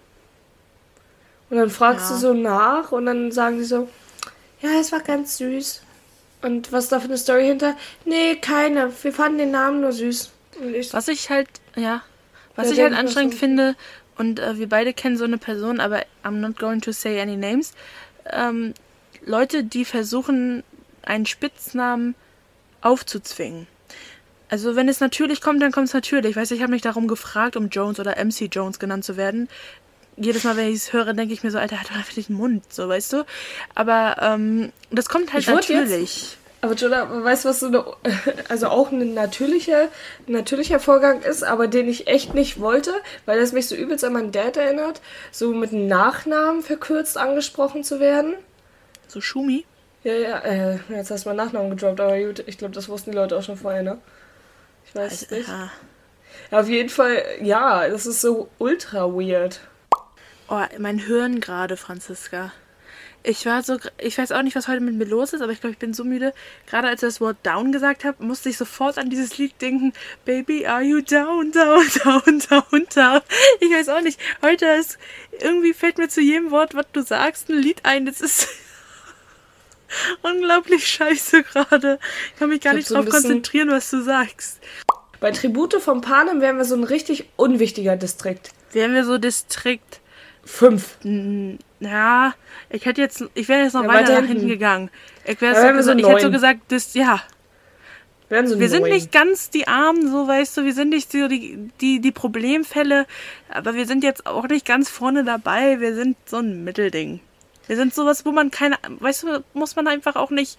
Und 1.50 1.56
dann 1.58 1.68
fragst 1.68 2.08
Ja. 2.08 2.14
du 2.14 2.20
so 2.20 2.32
nach 2.32 2.90
und 2.90 3.04
dann 3.04 3.30
sagen 3.30 3.58
die 3.58 3.64
so, 3.64 3.88
ja, 4.62 4.70
es 4.80 4.92
war 4.92 5.00
ganz 5.00 5.36
süß. 5.36 5.82
Und 6.44 6.72
was 6.72 6.84
ist 6.84 6.92
da 6.92 7.00
für 7.00 7.06
eine 7.06 7.16
Story 7.16 7.46
hinter? 7.46 7.74
Nee, 8.04 8.36
keine. 8.36 8.92
Wir 9.02 9.12
fanden 9.14 9.38
den 9.38 9.50
Namen 9.50 9.80
nur 9.80 9.92
süß. 9.92 10.30
Ich, 10.74 10.92
Was 10.92 11.08
ich 11.08 11.30
halt, 11.30 11.48
ja, 11.74 12.02
was 12.54 12.70
ich 12.70 12.80
halt 12.80 12.92
anstrengend 12.92 13.34
finde, 13.34 13.74
und 14.16 14.38
äh, 14.38 14.58
wir 14.58 14.68
beide 14.68 14.92
kennen 14.92 15.16
so 15.16 15.24
eine 15.24 15.38
Person, 15.38 15.80
aber 15.80 16.04
I'm 16.22 16.40
not 16.40 16.58
going 16.58 16.82
to 16.82 16.92
say 16.92 17.20
any 17.20 17.36
names. 17.36 17.72
Ähm, 18.30 18.74
Leute, 19.24 19.64
die 19.64 19.86
versuchen, 19.86 20.62
einen 21.02 21.26
Spitznamen 21.26 22.14
aufzuzwingen. 22.82 23.66
Also 24.50 24.76
wenn 24.76 24.88
es 24.88 25.00
natürlich 25.00 25.40
kommt, 25.40 25.62
dann 25.62 25.72
kommt 25.72 25.88
es 25.88 25.94
natürlich. 25.94 26.36
Weißt 26.36 26.50
du, 26.50 26.54
ich 26.54 26.62
habe 26.62 26.72
mich 26.72 26.82
darum 26.82 27.08
gefragt, 27.08 27.56
um 27.56 27.70
Jones 27.70 27.98
oder 27.98 28.22
MC 28.22 28.48
Jones 28.52 28.78
genannt 28.78 29.04
zu 29.04 29.16
werden. 29.16 29.48
Jedes 30.16 30.44
Mal, 30.44 30.56
wenn 30.56 30.68
ich 30.68 30.76
es 30.76 30.92
höre, 30.92 31.12
denke 31.12 31.34
ich 31.34 31.42
mir 31.42 31.50
so, 31.50 31.58
Alter, 31.58 31.80
hat 31.80 31.88
doch 31.90 31.96
einfach 31.96 32.12
den 32.12 32.36
Mund, 32.36 32.64
so, 32.72 32.88
weißt 32.88 33.12
du? 33.14 33.24
Aber 33.74 34.16
ähm, 34.20 34.72
das 34.90 35.08
kommt 35.08 35.32
halt 35.32 35.44
jetzt- 35.44 35.68
natürlich. 35.70 36.36
Aber 36.60 36.74
Jonah, 36.74 37.22
weißt 37.24 37.44
du, 37.44 37.48
was 37.50 37.60
so 37.60 37.66
eine, 37.66 37.84
also 38.48 38.68
auch 38.68 38.90
ein 38.90 39.12
natürlicher, 39.12 39.88
natürlicher 40.26 40.80
Vorgang 40.80 41.20
ist, 41.20 41.42
aber 41.44 41.66
den 41.66 41.88
ich 41.90 42.06
echt 42.06 42.32
nicht 42.32 42.58
wollte, 42.58 42.92
weil 43.26 43.38
das 43.38 43.52
mich 43.52 43.66
so 43.68 43.74
übelst 43.74 44.02
an 44.02 44.14
meinen 44.14 44.32
Dad 44.32 44.56
erinnert, 44.56 45.02
so 45.30 45.52
mit 45.52 45.72
einem 45.72 45.88
Nachnamen 45.88 46.62
verkürzt 46.62 47.18
angesprochen 47.18 47.84
zu 47.84 48.00
werden. 48.00 48.34
So 49.08 49.20
Schumi. 49.20 49.66
Ja, 50.04 50.14
ja, 50.14 50.38
äh, 50.38 50.78
jetzt 50.88 51.10
hast 51.10 51.24
du 51.24 51.30
meinen 51.30 51.36
Nachnamen 51.36 51.70
gedroppt, 51.70 52.00
aber 52.00 52.18
gut, 52.18 52.42
ich 52.46 52.56
glaube, 52.56 52.72
das 52.74 52.88
wussten 52.88 53.10
die 53.10 53.16
Leute 53.16 53.36
auch 53.36 53.42
schon 53.42 53.56
vorher, 53.58 53.82
ne? 53.82 53.98
Ich 54.86 54.94
weiß 54.94 55.12
es 55.22 55.30
nicht. 55.30 55.48
Ja. 55.48 55.70
Ja, 56.50 56.60
auf 56.60 56.68
jeden 56.68 56.88
Fall, 56.88 57.22
ja, 57.42 57.88
das 57.88 58.06
ist 58.06 58.20
so 58.22 58.48
ultra 58.58 59.06
weird. 59.12 59.60
Oh, 60.56 60.62
mein 60.78 61.00
Hirn 61.00 61.40
gerade, 61.40 61.76
Franziska. 61.76 62.52
Ich 63.24 63.44
war 63.44 63.64
so, 63.64 63.76
ich 63.98 64.16
weiß 64.16 64.30
auch 64.30 64.42
nicht, 64.42 64.54
was 64.54 64.68
heute 64.68 64.82
mit 64.82 64.94
mir 64.94 65.04
los 65.04 65.32
ist, 65.32 65.40
aber 65.40 65.50
ich 65.50 65.60
glaube, 65.60 65.72
ich 65.72 65.80
bin 65.80 65.92
so 65.92 66.04
müde. 66.04 66.32
Gerade 66.68 66.86
als 66.86 67.02
ich 67.02 67.08
das 67.08 67.20
Wort 67.20 67.38
down 67.42 67.72
gesagt 67.72 68.04
habe, 68.04 68.22
musste 68.24 68.50
ich 68.50 68.56
sofort 68.56 68.96
an 68.96 69.10
dieses 69.10 69.36
Lied 69.36 69.60
denken. 69.60 69.92
Baby, 70.24 70.64
are 70.64 70.82
you 70.82 71.00
down, 71.00 71.50
down, 71.50 71.84
down, 72.04 72.38
down, 72.38 72.86
down? 72.94 73.20
Ich 73.58 73.68
weiß 73.68 73.88
auch 73.88 74.00
nicht. 74.00 74.20
Heute 74.42 74.66
ist, 74.66 74.96
irgendwie 75.40 75.72
fällt 75.72 75.98
mir 75.98 76.08
zu 76.08 76.20
jedem 76.20 76.52
Wort, 76.52 76.76
was 76.76 76.86
du 76.92 77.02
sagst, 77.02 77.48
ein 77.48 77.58
Lied 77.58 77.80
ein. 77.84 78.06
Das 78.06 78.20
ist 78.20 78.46
unglaublich 80.22 80.86
scheiße 80.86 81.42
gerade. 81.42 81.98
Ich 82.32 82.38
kann 82.38 82.50
mich 82.50 82.60
gar 82.60 82.74
nicht 82.74 82.92
drauf 82.92 83.08
konzentrieren, 83.08 83.70
was 83.70 83.90
du 83.90 84.04
sagst. 84.04 84.60
Bei 85.18 85.32
Tribute 85.32 85.82
von 85.82 86.00
Panem 86.00 86.40
wären 86.40 86.58
wir 86.58 86.64
so 86.64 86.76
ein 86.76 86.84
richtig 86.84 87.28
unwichtiger 87.34 87.96
Distrikt. 87.96 88.52
Wären 88.70 88.94
wir 88.94 89.04
so 89.04 89.18
Distrikt 89.18 90.00
Fünf. 90.44 90.96
Ja, 91.80 92.34
ich 92.70 92.84
hätte 92.86 93.00
jetzt, 93.00 93.24
ich 93.34 93.48
wäre 93.48 93.64
jetzt 93.64 93.74
noch 93.74 93.82
Ja, 93.82 93.88
weiter 93.88 94.00
weiter 94.00 94.12
nach 94.12 94.18
hinten. 94.28 94.32
hinten 94.32 94.48
gegangen. 94.48 94.90
Ich, 95.24 95.38
Da 95.38 95.54
so 95.54 95.74
wir 95.74 95.82
so 95.82 95.92
ich 95.92 96.06
hätte 96.06 96.22
so 96.22 96.30
gesagt, 96.30 96.60
das, 96.68 96.94
ja, 96.94 97.22
Wären 98.28 98.48
so 98.48 98.58
wir 98.58 98.68
sind 98.70 98.84
nicht 98.84 99.12
ganz 99.12 99.50
die 99.50 99.68
Armen, 99.68 100.10
so 100.10 100.26
weißt 100.26 100.56
du, 100.56 100.64
wir 100.64 100.72
sind 100.72 100.88
nicht 100.88 101.12
so 101.12 101.28
die, 101.28 101.70
die, 101.80 102.00
die 102.00 102.12
Problemfälle, 102.12 103.06
aber 103.48 103.74
wir 103.74 103.86
sind 103.86 104.02
jetzt 104.02 104.26
auch 104.26 104.48
nicht 104.48 104.66
ganz 104.66 104.88
vorne 104.88 105.24
dabei, 105.24 105.80
wir 105.80 105.94
sind 105.94 106.16
so 106.24 106.38
ein 106.38 106.64
Mittelding. 106.64 107.20
Wir 107.66 107.76
sind 107.76 107.94
sowas, 107.94 108.24
wo 108.26 108.32
man 108.32 108.50
keine, 108.50 108.76
weißt 108.98 109.22
du, 109.24 109.44
muss 109.52 109.76
man 109.76 109.88
einfach 109.88 110.16
auch 110.16 110.30
nicht, 110.30 110.58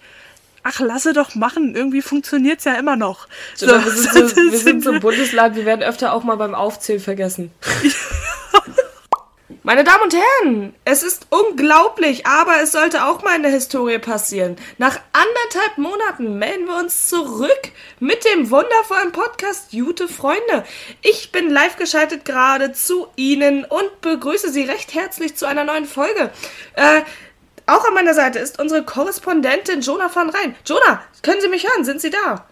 ach, 0.62 0.80
lasse 0.80 1.12
doch 1.12 1.34
machen, 1.34 1.74
irgendwie 1.74 2.02
funktioniert's 2.02 2.64
ja 2.64 2.74
immer 2.74 2.96
noch. 2.96 3.26
So, 3.54 3.66
wir, 3.66 3.80
sind 3.90 4.28
so, 4.30 4.36
wir 4.36 4.58
sind 4.58 4.84
so 4.84 4.92
ein 4.92 5.00
Bundesland, 5.00 5.56
wir 5.56 5.64
werden 5.64 5.82
öfter 5.82 6.12
auch 6.12 6.22
mal 6.22 6.36
beim 6.36 6.54
Aufzählen 6.54 7.00
vergessen. 7.00 7.50
Meine 9.66 9.82
Damen 9.82 10.04
und 10.04 10.14
Herren, 10.14 10.74
es 10.84 11.02
ist 11.02 11.26
unglaublich, 11.30 12.24
aber 12.24 12.62
es 12.62 12.70
sollte 12.70 13.04
auch 13.04 13.24
mal 13.24 13.34
in 13.34 13.42
der 13.42 13.50
Historie 13.50 13.98
passieren. 13.98 14.54
Nach 14.78 15.00
anderthalb 15.12 15.76
Monaten 15.76 16.38
melden 16.38 16.66
wir 16.66 16.76
uns 16.76 17.08
zurück 17.08 17.72
mit 17.98 18.24
dem 18.24 18.52
wundervollen 18.52 19.10
Podcast 19.10 19.72
Jute 19.72 20.06
Freunde. 20.06 20.62
Ich 21.02 21.32
bin 21.32 21.50
live 21.50 21.74
geschaltet 21.78 22.24
gerade 22.24 22.74
zu 22.74 23.08
Ihnen 23.16 23.64
und 23.64 24.00
begrüße 24.02 24.52
Sie 24.52 24.62
recht 24.62 24.94
herzlich 24.94 25.34
zu 25.34 25.46
einer 25.46 25.64
neuen 25.64 25.86
Folge. 25.86 26.30
Äh, 26.74 27.02
auch 27.66 27.84
an 27.88 27.94
meiner 27.94 28.14
Seite 28.14 28.38
ist 28.38 28.60
unsere 28.60 28.84
Korrespondentin 28.84 29.80
Jonah 29.80 30.14
van 30.14 30.30
Rijn. 30.30 30.54
Jonah, 30.64 31.02
können 31.22 31.40
Sie 31.40 31.48
mich 31.48 31.68
hören? 31.68 31.84
Sind 31.84 32.00
Sie 32.00 32.10
da? 32.10 32.46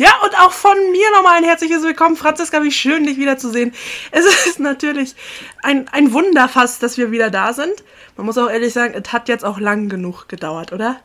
Ja, 0.00 0.10
und 0.22 0.38
auch 0.38 0.52
von 0.52 0.76
mir 0.92 1.10
nochmal 1.10 1.38
ein 1.38 1.44
herzliches 1.44 1.82
Willkommen, 1.82 2.14
Franziska, 2.14 2.62
wie 2.62 2.70
schön, 2.70 3.04
dich 3.04 3.18
wiederzusehen. 3.18 3.74
Es 4.12 4.24
ist 4.46 4.60
natürlich 4.60 5.16
ein, 5.62 5.88
ein 5.88 6.12
Wunder 6.12 6.48
fast, 6.48 6.82
dass 6.84 6.98
wir 6.98 7.10
wieder 7.10 7.30
da 7.30 7.52
sind. 7.52 7.82
Man 8.16 8.26
muss 8.26 8.38
auch 8.38 8.48
ehrlich 8.48 8.72
sagen, 8.72 8.94
es 8.94 9.12
hat 9.12 9.28
jetzt 9.28 9.44
auch 9.44 9.58
lang 9.58 9.88
genug 9.88 10.28
gedauert, 10.28 10.72
oder? 10.72 11.00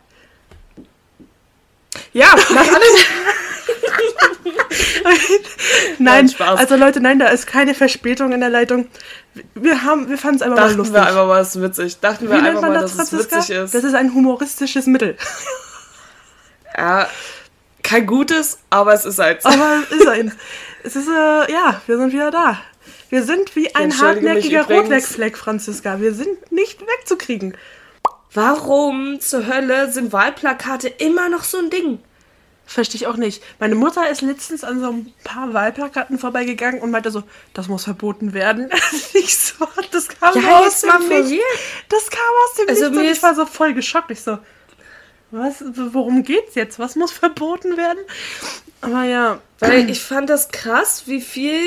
Ja, 2.12 2.28
nach 2.54 2.68
allem. 2.68 2.82
nein, 5.98 6.30
Spaß. 6.30 6.60
also 6.60 6.76
Leute, 6.76 7.00
nein, 7.02 7.18
da 7.18 7.28
ist 7.28 7.48
keine 7.48 7.74
Verspätung 7.74 8.32
in 8.32 8.42
der 8.42 8.50
Leitung. 8.50 8.88
Wir 9.56 9.84
haben, 9.84 10.08
wir 10.08 10.20
fanden 10.20 10.36
es 10.36 10.42
einfach 10.44 10.58
mal 10.58 10.64
Dachten 10.66 10.78
lustig. 10.78 10.94
wir 10.96 11.08
einfach 11.08 11.28
mal, 11.28 11.42
es 11.42 11.56
ist 11.56 11.62
witzig. 11.64 12.00
Dachten 12.00 12.26
Wie 12.26 12.30
wir 12.30 12.42
nennt 12.42 12.58
einfach 12.58 12.62
mal, 12.70 12.74
das, 12.74 12.96
dass 12.96 13.06
es 13.06 13.10
Franziska? 13.10 13.38
witzig 13.38 13.56
ist. 13.56 13.74
Das 13.74 13.84
ist 13.84 13.96
ein 13.96 14.14
humoristisches 14.14 14.86
Mittel. 14.86 15.18
Ja, 16.78 17.08
kein 17.84 18.06
gutes, 18.08 18.60
aber 18.70 18.94
es 18.94 19.06
ist 19.06 19.18
so. 19.18 19.24
Aber 19.24 19.84
es 19.84 19.98
ist 19.98 20.08
ein. 20.08 20.34
Es 20.86 20.98
ist, 20.98 21.08
äh, 21.08 21.50
ja, 21.50 21.82
wir 21.88 21.98
sind 21.98 22.12
wieder 22.12 22.30
da. 22.30 22.60
Wir 23.08 23.24
sind 23.24 23.56
wie 23.56 23.74
ein 23.74 23.98
hartnäckiger. 23.98 24.68
Rotwegfleck, 24.68 25.38
Franziska. 25.38 26.02
Wir 26.02 26.14
sind 26.14 26.52
nicht 26.52 26.82
wegzukriegen. 26.82 27.56
Warum 28.34 29.22
zur 29.22 29.48
Hölle 29.48 29.90
sind 29.94 30.12
Wahlplakate 30.12 30.90
immer 30.90 31.30
noch 31.30 31.46
so 31.46 31.58
ein 31.58 31.70
Ding? 31.70 32.00
Verstehe 32.66 32.96
ich 32.96 33.08
auch 33.08 33.18
nicht. 33.18 33.44
Meine 33.60 33.76
Mutter 33.76 34.10
ist 34.10 34.22
letztens 34.22 34.64
an 34.64 34.80
so 34.80 34.90
ein 34.90 35.14
paar 35.24 35.54
Wahlplakaten 35.54 36.18
vorbeigegangen 36.18 36.82
und 36.82 36.92
meinte 36.92 37.12
so, 37.12 37.24
das 37.54 37.68
muss 37.68 37.84
verboten 37.84 38.34
werden. 38.34 38.70
ich 39.14 39.38
so, 39.38 39.68
das 39.92 40.08
kam 40.08 40.42
Ja, 40.42 40.60
aus 40.60 40.82
dem 40.82 41.08
Nichts. 41.08 41.46
Das 41.90 42.10
kam 42.10 42.22
aus 42.46 42.56
dem 42.56 42.70
Also 42.70 42.90
Nichts 42.90 42.98
und 42.98 43.06
ich 43.06 43.24
war 43.24 43.36
so 43.36 43.46
voll 43.46 43.74
geschockt. 43.74 44.12
Ich 44.12 44.22
so, 44.22 44.40
Was, 45.34 45.64
worum 45.94 46.22
geht's 46.22 46.54
jetzt? 46.54 46.78
Was 46.78 46.96
muss 46.96 47.12
verboten 47.12 47.76
werden? 47.76 47.98
Aber 48.82 49.04
ja. 49.04 49.42
Weil 49.58 49.90
ich 49.90 50.00
fand 50.00 50.30
das 50.30 50.50
krass, 50.50 51.04
wie 51.08 51.22
viel, 51.22 51.60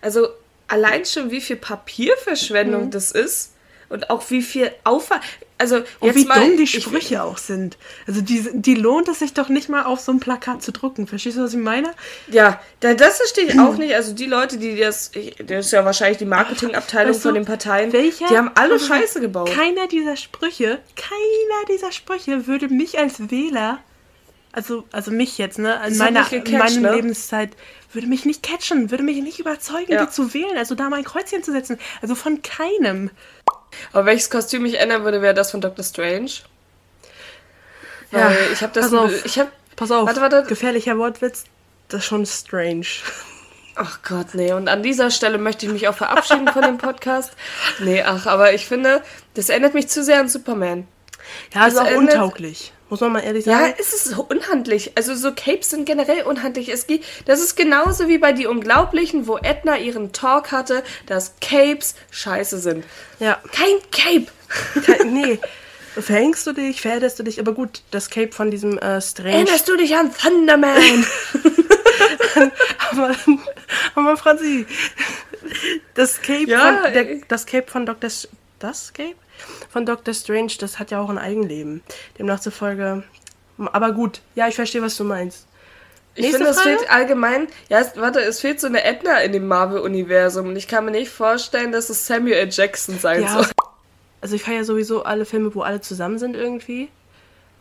also 0.00 0.28
allein 0.68 1.04
schon 1.04 1.30
wie 1.30 1.42
viel 1.42 1.56
Papierverschwendung 1.56 2.86
Mhm. 2.86 2.90
das 2.90 3.10
ist 3.10 3.52
und 3.90 4.08
auch 4.08 4.22
wie 4.30 4.40
viel 4.40 4.70
Aufwand. 4.84 5.22
Also 5.60 5.76
Und 5.76 5.86
jetzt 6.02 6.16
wie 6.16 6.24
mal, 6.24 6.40
dumm 6.40 6.56
die 6.56 6.62
ich- 6.64 6.82
Sprüche 6.82 7.22
auch 7.22 7.38
sind. 7.38 7.76
Also 8.06 8.20
die, 8.22 8.48
die 8.52 8.74
lohnt 8.74 9.08
es 9.08 9.18
sich 9.20 9.34
doch 9.34 9.48
nicht 9.48 9.68
mal 9.68 9.82
auf 9.84 10.00
so 10.00 10.10
ein 10.10 10.18
Plakat 10.18 10.62
zu 10.62 10.72
drucken. 10.72 11.06
Verstehst 11.06 11.36
du, 11.36 11.42
was 11.42 11.52
ich 11.52 11.60
meine? 11.60 11.92
Ja, 12.28 12.60
da- 12.80 12.94
das 12.94 13.18
verstehe 13.18 13.44
ich 13.44 13.60
auch 13.60 13.76
nicht. 13.76 13.94
Also 13.94 14.14
die 14.14 14.26
Leute, 14.26 14.56
die 14.56 14.76
das, 14.78 15.10
ich- 15.14 15.36
das 15.44 15.66
ist 15.66 15.72
ja 15.72 15.84
wahrscheinlich 15.84 16.18
die 16.18 16.24
Marketingabteilung 16.24 17.10
Weißt 17.14 17.24
du, 17.24 17.28
von 17.28 17.34
den 17.34 17.44
Parteien, 17.44 17.92
welcher- 17.92 18.26
die 18.28 18.36
haben 18.38 18.50
alle 18.54 18.80
Scheiße 18.80 19.20
gebaut. 19.20 19.50
Keiner 19.54 19.86
dieser 19.86 20.16
Sprüche, 20.16 20.78
keiner 20.96 21.66
dieser 21.76 21.92
Sprüche 21.92 22.46
würde 22.46 22.68
mich 22.68 22.98
als 22.98 23.30
Wähler, 23.30 23.78
also, 24.52 24.84
also 24.90 25.10
mich 25.10 25.38
jetzt, 25.38 25.58
ne, 25.58 25.78
in 25.86 25.96
meiner 25.98 26.24
gecatcht, 26.24 26.52
meiner 26.80 26.90
ne? 26.90 26.96
Lebenszeit, 26.96 27.50
würde 27.92 28.06
mich 28.08 28.24
nicht 28.24 28.42
catchen, 28.42 28.90
würde 28.90 29.02
mich 29.04 29.20
nicht 29.22 29.38
überzeugen, 29.38 29.92
Ja. 29.92 30.04
die 30.06 30.10
zu 30.10 30.32
wählen, 30.34 30.56
also 30.56 30.74
da 30.74 30.88
mein 30.88 31.04
Kreuzchen 31.04 31.42
zu 31.42 31.52
setzen. 31.52 31.78
Also 32.02 32.14
von 32.14 32.40
keinem. 32.42 33.10
Aber 33.92 34.06
welches 34.06 34.30
Kostüm 34.30 34.64
ich 34.66 34.78
ändern 34.78 35.04
würde, 35.04 35.22
wäre 35.22 35.34
das 35.34 35.50
von 35.50 35.60
Dr. 35.60 35.84
Strange. 35.84 36.30
Weil 38.10 38.20
Ja, 38.20 38.30
ich 38.52 38.60
habe 38.62 38.72
das, 38.72 38.90
pass 38.90 38.94
auf. 38.98 39.24
ich 39.24 39.38
habe, 39.38 39.50
Pass 39.76 39.90
auf, 39.90 40.06
Warte, 40.06 40.20
warte. 40.20 40.42
gefährlicher 40.44 40.98
Wortwitz, 40.98 41.44
das 41.88 42.00
ist 42.00 42.06
schon 42.06 42.26
strange. 42.26 42.84
ach 43.76 44.00
Gott, 44.06 44.34
nee. 44.34 44.52
Und 44.52 44.68
an 44.68 44.82
dieser 44.82 45.10
Stelle 45.10 45.38
möchte 45.38 45.64
ich 45.66 45.72
mich 45.72 45.88
auch 45.88 45.94
verabschieden 45.94 46.48
von 46.48 46.62
dem 46.62 46.76
Podcast. 46.76 47.32
Nee, 47.78 48.02
ach, 48.02 48.26
aber 48.26 48.52
ich 48.52 48.66
finde, 48.66 49.02
das 49.34 49.48
erinnert 49.48 49.72
mich 49.74 49.88
zu 49.88 50.04
sehr 50.04 50.20
an 50.20 50.28
Superman. 50.28 50.86
Ja, 51.54 51.66
ist 51.66 51.76
Das 51.76 51.84
auch 51.84 51.90
endet- 51.90 52.14
untauglich, 52.14 52.72
muss 52.90 53.00
man 53.00 53.12
mal 53.12 53.20
ehrlich 53.20 53.46
Ja, 53.46 53.60
sagen. 53.60 53.74
es 53.78 53.92
ist 53.94 54.04
so 54.04 54.22
unhandlich. 54.28 54.92
Also 54.96 55.14
so 55.14 55.32
Capes 55.32 55.70
sind 55.70 55.86
generell 55.86 56.22
unhandlich. 56.24 56.68
Es 56.68 56.86
geht, 56.86 57.04
das 57.24 57.40
ist 57.40 57.56
genauso 57.56 58.08
wie 58.08 58.18
bei 58.18 58.32
Die 58.32 58.46
Unglaublichen, 58.46 59.26
wo 59.26 59.38
Edna 59.38 59.78
ihren 59.78 60.12
Talk 60.12 60.52
hatte, 60.52 60.82
dass 61.06 61.34
Capes 61.40 61.94
scheiße 62.10 62.58
sind. 62.58 62.84
Ja, 63.20 63.38
Kein 63.52 63.76
Cape. 63.92 64.26
kein, 64.84 65.12
nee. 65.14 65.38
Verhängst 65.98 66.46
du 66.46 66.52
dich, 66.52 66.80
verhältst 66.80 67.18
du 67.18 67.24
dich, 67.24 67.40
aber 67.40 67.52
gut, 67.52 67.82
das 67.90 68.10
Cape 68.10 68.30
von 68.32 68.50
diesem 68.50 68.78
äh, 68.78 69.00
Strange. 69.00 69.32
Erinnerst 69.34 69.68
du 69.68 69.76
dich 69.76 69.96
an 69.96 70.12
Thunderman? 70.14 71.04
Aber, 72.90 73.14
aber 73.94 74.16
Franzi, 74.16 74.66
das 75.94 76.20
Cape, 76.22 76.44
Ja, 76.48 76.82
von, 76.82 76.92
der, 76.92 77.08
ey. 77.10 77.24
das 77.28 77.46
Cape 77.46 77.70
von 77.70 77.86
Dr. 77.86 78.08
Das 78.60 78.92
Cape? 78.92 79.14
Von 79.70 79.84
Dr. 79.86 80.14
Strange, 80.14 80.52
das 80.60 80.78
hat 80.78 80.90
ja 80.90 81.00
auch 81.00 81.08
ein 81.10 81.18
Eigenleben. 81.18 81.82
Demnach 82.18 82.40
zufolge. 82.40 83.02
Aber 83.58 83.92
gut, 83.92 84.20
ja, 84.34 84.48
ich 84.48 84.54
verstehe, 84.54 84.82
was 84.82 84.96
du 84.96 85.04
meinst. 85.04 85.46
Ich 86.14 86.22
Nächste 86.22 86.36
finde, 86.38 86.50
es 86.50 86.60
Frage? 86.60 86.78
fehlt 86.78 86.90
allgemein, 86.90 87.46
ja, 87.68 87.78
es, 87.80 87.96
warte, 87.96 88.20
es 88.20 88.40
fehlt 88.40 88.60
so 88.60 88.66
eine 88.66 88.84
Edna 88.84 89.20
in 89.20 89.32
dem 89.32 89.46
Marvel-Universum 89.46 90.48
und 90.48 90.56
ich 90.56 90.66
kann 90.68 90.84
mir 90.84 90.90
nicht 90.90 91.10
vorstellen, 91.10 91.72
dass 91.72 91.88
es 91.88 92.06
Samuel 92.06 92.34
L. 92.34 92.48
Jackson 92.50 92.98
sein 92.98 93.22
Ja. 93.22 93.28
soll. 93.42 93.46
Also 94.20 94.34
ich 94.34 94.42
feiere 94.42 94.64
sowieso 94.64 95.04
alle 95.04 95.24
Filme, 95.24 95.54
wo 95.54 95.62
alle 95.62 95.80
zusammen 95.80 96.18
sind 96.18 96.36
irgendwie. 96.36 96.88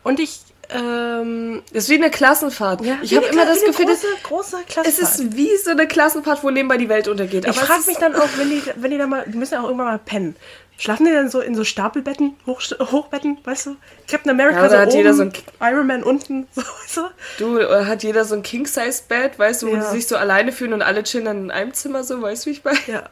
Und 0.04 0.20
ich, 0.20 0.39
ähm, 0.70 1.62
Das 1.72 1.84
ist 1.86 1.89
wie 1.89 1.95
eine 1.95 2.10
Klassenfahrt. 2.10 2.82
ich 3.02 3.12
wie 3.12 3.18
habe 3.18 3.28
immer 3.28 3.45
das 3.45 3.64
Gefühl, 3.64 3.86
große, 3.86 4.08
große 4.24 4.58
es 4.84 5.00
ist 5.00 5.36
wie 5.38 5.56
so 5.58 5.72
eine 5.72 5.88
Klassenfahrt, 5.88 6.43
wo 6.43 6.50
nebenbei 6.50 6.78
die 6.78 6.89
Welt 6.89 7.08
untergeht. 7.08 7.45
Ich 7.45 7.52
Aber 7.52 7.62
es 7.62 7.68
frage 7.68 7.84
mich 7.86 7.97
dann 7.97 8.16
auch, 8.16 8.28
wenn 8.38 8.50
die, 8.50 8.64
wenn 8.76 8.91
die 8.91 8.97
da 8.97 9.08
mal, 9.08 9.24
die 9.28 9.38
müssen 9.38 9.54
ja 9.54 9.60
auch 9.62 9.66
irgendwann 9.66 9.88
mal 9.88 10.00
pennen. 10.00 10.36
Schlafen 10.80 11.06
die 11.06 11.12
dann 11.12 11.30
so 11.30 11.42
in 11.42 11.56
so 11.56 11.64
Stapelbetten, 11.66 12.36
Hoch, 12.48 12.62
Hochbetten, 12.80 13.38
weißt 13.44 13.66
du? 13.68 13.76
Captain 14.10 14.32
America 14.32 14.64
Ja, 14.64 14.70
so 14.70 14.78
hat 14.78 14.88
oben, 14.88 14.98
jeder 14.98 15.14
so 15.14 15.24
ein- 15.24 15.34
Iron 15.62 15.86
Man 15.88 16.04
unten, 16.04 16.48
so, 16.56 16.62
weißt 16.62 16.98
du? 16.98 17.02
Du, 17.38 17.58
äh, 17.60 17.86
hat 17.86 18.02
jeder 18.04 18.24
so 18.26 18.34
ein 18.36 18.44
King-Size-Bett, 18.44 19.38
weißt 19.38 19.62
du, 19.64 19.68
wo 19.68 19.76
Ja. 19.76 19.80
die 19.82 19.98
sich 19.98 20.08
so 20.08 20.16
alleine 20.16 20.52
fühlen 20.54 20.72
und 20.74 20.82
alle 20.82 21.04
chillen 21.04 21.26
dann 21.26 21.38
in 21.46 21.52
einem 21.52 21.74
Zimmer, 21.74 22.04
so, 22.06 22.22
weißt 22.22 22.46
du, 22.46 22.50
wie 22.50 22.54
ich 22.54 22.64
bei? 22.64 22.72
Ja. 22.88 23.04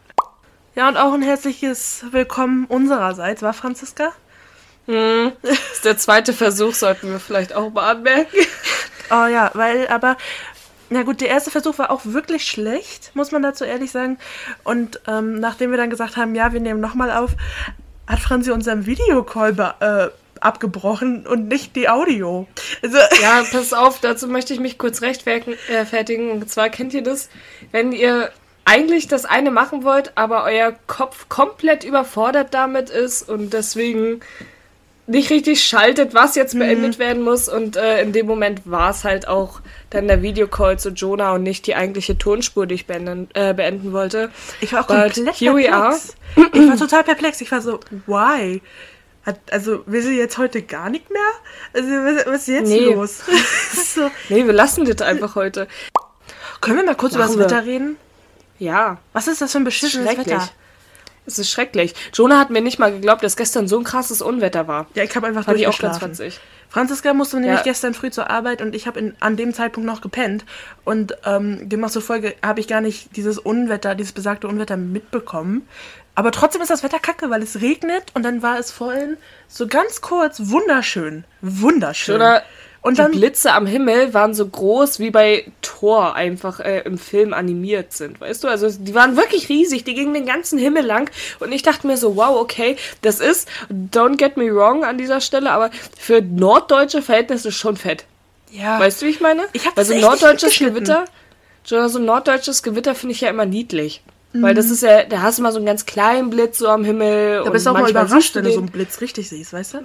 Ja, 0.75 0.87
und 0.87 0.95
auch 0.97 1.11
ein 1.13 1.21
herzliches 1.23 2.05
Willkommen 2.11 2.65
unsererseits, 2.65 3.41
war 3.41 3.53
Franziska? 3.53 4.13
Das 4.85 5.59
ist 5.73 5.83
der 5.83 5.97
zweite 5.97 6.31
Versuch, 6.31 6.73
sollten 6.73 7.11
wir 7.11 7.19
vielleicht 7.19 7.53
auch 7.53 7.71
mal 7.71 7.91
anmerken. 7.91 8.37
Oh 9.09 9.25
ja, 9.25 9.51
weil, 9.53 9.87
aber, 9.87 10.17
na 10.89 11.03
gut, 11.03 11.21
der 11.21 11.29
erste 11.29 11.51
Versuch 11.51 11.77
war 11.77 11.91
auch 11.91 12.01
wirklich 12.03 12.47
schlecht, 12.47 13.11
muss 13.13 13.31
man 13.31 13.41
dazu 13.41 13.63
ehrlich 13.63 13.91
sagen. 13.91 14.17
Und 14.63 15.01
ähm, 15.07 15.39
nachdem 15.39 15.71
wir 15.71 15.77
dann 15.77 15.89
gesagt 15.89 16.17
haben, 16.17 16.35
ja, 16.35 16.53
wir 16.53 16.59
nehmen 16.59 16.79
nochmal 16.79 17.11
auf, 17.11 17.31
hat 18.07 18.19
Franzi 18.19 18.51
unseren 18.51 18.85
Videocall 18.85 19.75
äh, 19.79 20.07
abgebrochen 20.39 21.27
und 21.27 21.47
nicht 21.47 21.75
die 21.75 21.89
Audio. 21.89 22.47
Also, 22.81 22.97
Ja, 23.21 23.43
pass 23.51 23.73
auf, 23.73 23.99
dazu 23.99 24.27
möchte 24.27 24.53
ich 24.53 24.59
mich 24.59 24.77
kurz 24.77 25.01
rechtfertigen. 25.01 25.55
Äh, 25.69 26.31
und 26.31 26.49
zwar 26.49 26.69
kennt 26.69 26.93
ihr 26.93 27.03
das, 27.03 27.29
wenn 27.71 27.91
ihr 27.91 28.31
eigentlich 28.65 29.07
das 29.07 29.25
eine 29.25 29.49
machen 29.49 29.83
wollt, 29.83 30.11
aber 30.15 30.43
euer 30.43 30.73
Kopf 30.87 31.29
komplett 31.29 31.83
überfordert 31.83 32.53
damit 32.53 32.89
ist 32.89 33.27
und 33.27 33.53
deswegen 33.53 34.19
nicht 35.07 35.29
richtig 35.29 35.63
schaltet, 35.63 36.13
was 36.13 36.35
jetzt 36.35 36.53
Mhm. 36.53 36.59
beendet 36.59 36.99
werden 36.99 37.23
muss. 37.23 37.47
Und 37.49 37.75
äh, 37.77 38.01
in 38.01 38.11
dem 38.13 38.25
Moment 38.27 38.61
war 38.65 38.89
es 38.91 39.03
halt 39.03 39.27
auch 39.27 39.61
dann 39.89 40.07
der 40.07 40.21
Videocall 40.21 40.77
zu 40.77 40.89
Jonah 40.89 41.33
und 41.33 41.43
nicht 41.43 41.65
die 41.65 41.75
eigentliche 41.75 42.17
Tonspur, 42.17 42.67
die 42.67 42.75
ich 42.75 42.85
beenden, 42.87 43.29
äh, 43.33 43.53
beenden 43.53 43.93
wollte. 43.93 44.29
Ich 44.61 44.73
war 44.73 44.81
auch 44.81 44.87
But 44.87 45.13
komplett 45.13 45.37
perplex. 45.37 46.15
Ich 46.53 46.67
war 46.69 46.77
total 46.77 47.03
perplex. 47.03 47.41
Ich 47.41 47.51
war 47.51 47.61
so, 47.61 47.79
why? 48.05 48.61
Hat, 49.25 49.39
also, 49.51 49.83
will 49.87 50.01
sie 50.01 50.17
jetzt 50.17 50.37
heute 50.37 50.61
gar 50.61 50.89
nicht 50.89 51.09
mehr? 51.09 51.21
Also, 51.73 51.87
was, 51.89 52.25
was 52.27 52.41
ist 52.41 52.47
jetzt 52.47 52.69
Nee. 52.69 52.93
los? 52.93 53.19
so, 53.95 54.09
Nee, 54.29 54.45
wir 54.45 54.53
lassen 54.53 54.85
das 54.85 55.01
einfach 55.01 55.35
heute. 55.35 55.67
können 56.61 56.77
wir 56.77 56.85
mal 56.85 56.95
kurz 56.95 57.13
über 57.13 57.23
das 57.23 57.35
Machen. 57.35 57.41
Wetter 57.45 57.65
reden? 57.65 57.97
Ja. 58.59 58.97
Was 59.13 59.27
ist 59.27 59.41
das 59.41 59.51
für 59.51 59.57
ein 59.59 59.63
beschissenes. 59.63 60.17
Wetter? 60.17 60.49
Es 61.27 61.37
ist 61.37 61.51
schrecklich. 61.51 61.93
Jonah 62.13 62.39
hat 62.39 62.49
mir 62.49 62.61
nicht 62.61 62.79
mal 62.79 62.91
geglaubt, 62.91 63.21
dass 63.21 63.35
gestern 63.35 63.67
so 63.67 63.77
ein 63.77 63.83
krasses 63.83 64.21
Unwetter 64.21 64.67
war. 64.67 64.87
Ja, 64.95 65.03
ich 65.03 65.15
habe 65.15 65.27
einfach 65.27 65.43
Fand 65.43 65.59
ich 65.59 65.67
auch 65.67 65.77
ganz 65.77 65.99
durchgeschlafen. 65.99 66.11
witzig. 66.25 66.39
Franziska 66.69 67.13
musste 67.13 67.39
nämlich 67.39 67.57
Ja. 67.59 67.63
gestern 67.63 67.93
früh 67.93 68.09
zur 68.11 68.29
Arbeit 68.29 68.61
und 68.61 68.73
ich 68.75 68.87
habe 68.87 68.99
in- 68.99 69.15
an 69.19 69.35
dem 69.37 69.53
Zeitpunkt 69.53 69.85
noch 69.87 70.01
gepennt. 70.01 70.45
Und 70.85 71.15
ähm, 71.25 71.67
demnach 71.69 71.91
zufolge 71.91 72.35
habe 72.43 72.59
ich 72.61 72.67
gar 72.67 72.81
nicht 72.81 73.15
dieses 73.15 73.37
Unwetter, 73.37 73.93
dieses 73.95 74.13
besagte 74.13 74.47
Unwetter 74.47 74.77
mitbekommen. 74.77 75.67
Aber 76.15 76.31
trotzdem 76.31 76.61
ist 76.61 76.71
das 76.71 76.81
Wetter 76.83 76.99
kacke, 76.99 77.29
weil 77.29 77.43
es 77.43 77.61
regnet 77.61 78.03
und 78.15 78.23
dann 78.23 78.41
war 78.41 78.57
es 78.57 78.71
vorhin 78.71 79.17
so 79.47 79.67
ganz 79.67 80.01
kurz 80.01 80.39
wunderschön. 80.49 81.25
Wunderschön. 81.41 82.15
Oder 82.15 82.41
und 82.81 82.97
die 82.97 83.01
dann 83.01 83.11
Blitze 83.11 83.53
am 83.53 83.65
Himmel 83.65 84.13
waren 84.13 84.33
so 84.33 84.47
groß, 84.47 84.99
wie 84.99 85.11
bei 85.11 85.45
Thor 85.61 86.15
einfach 86.15 86.59
äh, 86.59 86.81
im 86.81 86.97
Film 86.97 87.33
animiert 87.33 87.93
sind, 87.93 88.21
weißt 88.21 88.43
du? 88.43 88.47
Also 88.47 88.69
die 88.69 88.95
waren 88.95 89.17
wirklich 89.17 89.49
riesig, 89.49 89.83
die 89.83 89.93
gingen 89.93 90.13
den 90.13 90.25
ganzen 90.25 90.57
Himmel 90.57 90.85
lang 90.85 91.09
und 91.39 91.51
ich 91.51 91.63
dachte 91.63 91.87
mir 91.87 91.97
so, 91.97 92.15
wow, 92.15 92.39
okay, 92.39 92.77
das 93.01 93.19
ist, 93.19 93.47
don't 93.69 94.17
get 94.17 94.37
me 94.37 94.53
wrong 94.53 94.83
an 94.83 94.97
dieser 94.97 95.21
Stelle, 95.21 95.51
aber 95.51 95.71
für 95.97 96.21
norddeutsche 96.21 97.01
Verhältnisse 97.01 97.51
schon 97.51 97.77
fett. 97.77 98.05
ja, 98.51 98.79
Weißt 98.79 99.01
du, 99.01 99.05
wie 99.05 99.11
ich 99.11 99.21
meine? 99.21 99.43
Ich 99.53 99.65
hab 99.65 99.77
also 99.77 99.93
norddeutsches. 99.93 100.57
Gewitter, 100.57 101.05
so 101.63 101.75
ein 101.77 102.05
norddeutsches 102.05 102.63
Gewitter 102.63 102.95
finde 102.95 103.13
ich 103.13 103.21
ja 103.21 103.29
immer 103.29 103.45
niedlich. 103.45 104.01
Mhm. 104.33 104.41
Weil 104.41 104.55
das 104.55 104.69
ist 104.69 104.83
ja, 104.83 105.03
da 105.03 105.21
hast 105.21 105.39
du 105.39 105.43
mal 105.43 105.51
so 105.51 105.57
einen 105.57 105.65
ganz 105.65 105.85
kleinen 105.85 106.29
Blitz 106.29 106.57
so 106.57 106.67
am 106.69 106.83
Himmel. 106.83 107.43
da 107.43 107.49
bist 107.49 107.65
du 107.65 107.71
auch 107.71 107.73
mal 107.73 107.89
überrascht, 107.89 108.35
wenn 108.35 108.45
du 108.45 108.51
so 108.51 108.59
einen 108.59 108.69
Blitz 108.69 109.01
richtig 109.01 109.29
siehst, 109.29 109.53
weißt 109.53 109.75
du? 109.75 109.77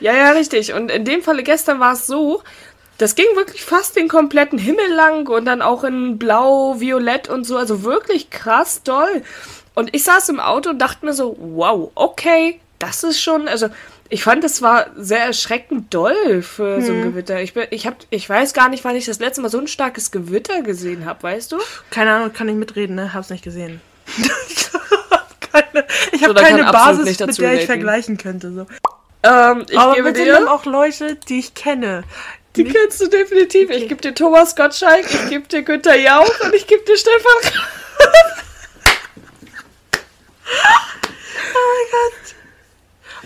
Ja, 0.00 0.14
ja, 0.14 0.30
richtig. 0.30 0.72
Und 0.72 0.90
in 0.90 1.04
dem 1.04 1.22
Falle 1.22 1.42
gestern 1.42 1.80
war 1.80 1.94
es 1.94 2.06
so, 2.06 2.42
das 2.98 3.14
ging 3.14 3.26
wirklich 3.34 3.62
fast 3.62 3.96
den 3.96 4.08
kompletten 4.08 4.58
Himmel 4.58 4.90
lang 4.94 5.28
und 5.28 5.44
dann 5.44 5.62
auch 5.62 5.84
in 5.84 6.18
Blau, 6.18 6.80
Violett 6.80 7.28
und 7.28 7.44
so. 7.44 7.56
Also 7.56 7.82
wirklich 7.82 8.30
krass 8.30 8.82
doll. 8.82 9.22
Und 9.74 9.94
ich 9.94 10.04
saß 10.04 10.30
im 10.30 10.40
Auto 10.40 10.70
und 10.70 10.78
dachte 10.78 11.04
mir 11.04 11.12
so, 11.12 11.36
wow, 11.38 11.90
okay, 11.94 12.60
das 12.78 13.04
ist 13.04 13.20
schon, 13.20 13.48
also 13.48 13.68
ich 14.08 14.22
fand, 14.22 14.44
es 14.44 14.62
war 14.62 14.86
sehr 14.96 15.24
erschreckend 15.24 15.92
doll 15.92 16.42
für 16.42 16.80
so 16.80 16.92
ein 16.92 17.02
Gewitter. 17.02 17.40
Ich, 17.40 17.54
bin, 17.54 17.66
ich, 17.70 17.86
hab, 17.86 17.96
ich 18.10 18.28
weiß 18.28 18.54
gar 18.54 18.68
nicht, 18.68 18.84
wann 18.84 18.96
ich 18.96 19.06
das 19.06 19.18
letzte 19.18 19.42
Mal 19.42 19.50
so 19.50 19.58
ein 19.58 19.66
starkes 19.66 20.10
Gewitter 20.10 20.62
gesehen 20.62 21.04
habe, 21.04 21.22
weißt 21.24 21.52
du? 21.52 21.58
Keine 21.90 22.12
Ahnung, 22.12 22.32
kann 22.32 22.48
ich 22.48 22.54
mitreden, 22.54 22.94
ne? 22.96 23.12
Hab's 23.12 23.30
nicht 23.30 23.42
gesehen. 23.42 23.80
ich 24.16 24.72
habe 24.72 25.34
keine, 25.40 25.86
ich 26.12 26.24
hab 26.24 26.36
kann 26.36 26.44
keine 26.44 26.64
Basis, 26.72 27.18
mit 27.18 27.20
der 27.20 27.28
ich 27.28 27.40
relaten. 27.40 27.66
vergleichen 27.66 28.16
könnte. 28.16 28.52
So. 28.52 28.66
Ähm, 29.22 29.66
ich 29.68 29.78
Aber 29.78 29.94
gebe 29.94 30.12
bitte 30.12 30.24
dir. 30.24 30.50
auch 30.50 30.64
Leute, 30.64 31.16
die 31.16 31.38
ich 31.38 31.54
kenne. 31.54 32.04
Die 32.54 32.64
kennst 32.64 33.00
du 33.02 33.08
definitiv. 33.08 33.70
Ich 33.70 33.88
gebe 33.88 34.00
dir 34.00 34.14
Thomas 34.14 34.56
Gottschalk, 34.56 35.04
ich 35.12 35.28
gebe 35.28 35.46
dir 35.46 35.62
Günther 35.62 35.96
Jauch 35.96 36.40
und 36.42 36.54
ich 36.54 36.66
gebe 36.66 36.82
dir 36.84 36.96
Stefan 36.96 37.40
Kraft. 37.42 38.46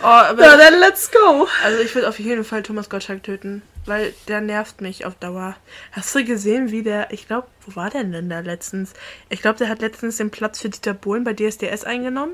Oh, 0.02 0.06
aber 0.06 0.42
Na 0.42 0.56
dann 0.56 0.80
let's 0.80 1.10
go. 1.10 1.46
Also 1.62 1.80
ich 1.82 1.94
würde 1.94 2.08
auf 2.08 2.18
jeden 2.18 2.44
Fall 2.44 2.62
Thomas 2.62 2.88
Gottschalk 2.88 3.22
töten, 3.22 3.62
weil 3.84 4.14
der 4.28 4.40
nervt 4.40 4.80
mich 4.80 5.04
auf 5.04 5.14
Dauer. 5.16 5.56
Hast 5.92 6.14
du 6.14 6.24
gesehen, 6.24 6.70
wie 6.70 6.82
der, 6.82 7.12
ich 7.12 7.26
glaube, 7.26 7.48
wo 7.66 7.76
war 7.76 7.90
der 7.90 8.04
denn 8.04 8.30
da 8.30 8.40
letztens? 8.40 8.94
Ich 9.28 9.42
glaube, 9.42 9.58
der 9.58 9.68
hat 9.68 9.82
letztens 9.82 10.16
den 10.16 10.30
Platz 10.30 10.60
für 10.60 10.70
Dieter 10.70 10.94
Bohlen 10.94 11.24
bei 11.24 11.34
DSDS 11.34 11.84
eingenommen. 11.84 12.32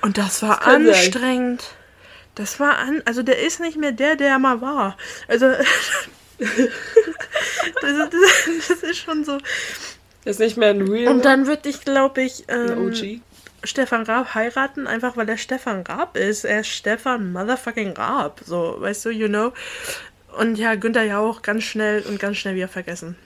Und 0.00 0.16
das 0.16 0.42
war 0.42 0.60
kann 0.60 0.86
sein. 0.86 1.58
Das 2.34 2.60
war 2.60 2.78
an, 2.78 3.02
also 3.04 3.22
der 3.22 3.40
ist 3.40 3.60
nicht 3.60 3.76
mehr 3.76 3.92
der, 3.92 4.16
der 4.16 4.28
er 4.28 4.38
mal 4.38 4.60
war. 4.60 4.96
Also 5.28 5.46
das, 6.38 6.50
das, 7.82 8.68
das 8.68 8.82
ist 8.82 8.98
schon 8.98 9.24
so. 9.24 9.38
Das 10.24 10.36
ist 10.36 10.40
nicht 10.40 10.56
mehr 10.56 10.70
ein 10.70 10.82
Real. 10.82 11.12
Und 11.12 11.24
dann 11.24 11.46
würde 11.46 11.68
ich, 11.68 11.80
glaube 11.82 12.22
ich, 12.22 12.44
ähm. 12.48 13.22
Stefan 13.62 14.04
Raab 14.04 14.34
heiraten, 14.34 14.86
einfach 14.86 15.16
weil 15.16 15.28
er 15.28 15.36
Stefan 15.36 15.82
Raab 15.82 16.16
ist. 16.16 16.44
Er 16.44 16.60
ist 16.60 16.68
Stefan 16.68 17.32
Motherfucking 17.32 17.92
Raab. 17.92 18.40
So, 18.46 18.76
weißt 18.78 19.04
du, 19.04 19.10
you 19.10 19.28
know. 19.28 19.52
Und 20.38 20.56
ja, 20.56 20.76
Günther 20.76 21.02
ja 21.02 21.18
auch 21.18 21.42
ganz 21.42 21.64
schnell 21.64 22.02
und 22.02 22.18
ganz 22.18 22.38
schnell 22.38 22.54
wieder 22.54 22.68
vergessen. 22.68 23.16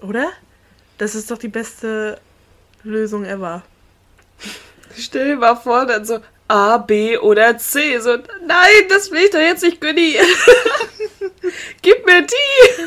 Oder? 0.00 0.30
Das 0.98 1.14
ist 1.14 1.30
doch 1.30 1.38
die 1.38 1.48
beste 1.48 2.20
Lösung 2.84 3.24
ever. 3.24 3.62
Stell 4.96 5.28
dir 5.28 5.36
mal 5.36 5.56
vor, 5.56 5.86
dann 5.86 6.04
so 6.04 6.20
A, 6.52 6.76
B 6.76 7.16
oder 7.16 7.56
C. 7.56 7.98
So, 7.98 8.18
nein, 8.46 8.84
das 8.90 9.10
will 9.10 9.22
ich 9.24 9.30
doch 9.30 9.38
jetzt 9.38 9.62
nicht, 9.62 9.80
Günni. 9.80 10.18
Gib 11.82 12.04
mir 12.04 12.20
die. 12.26 12.82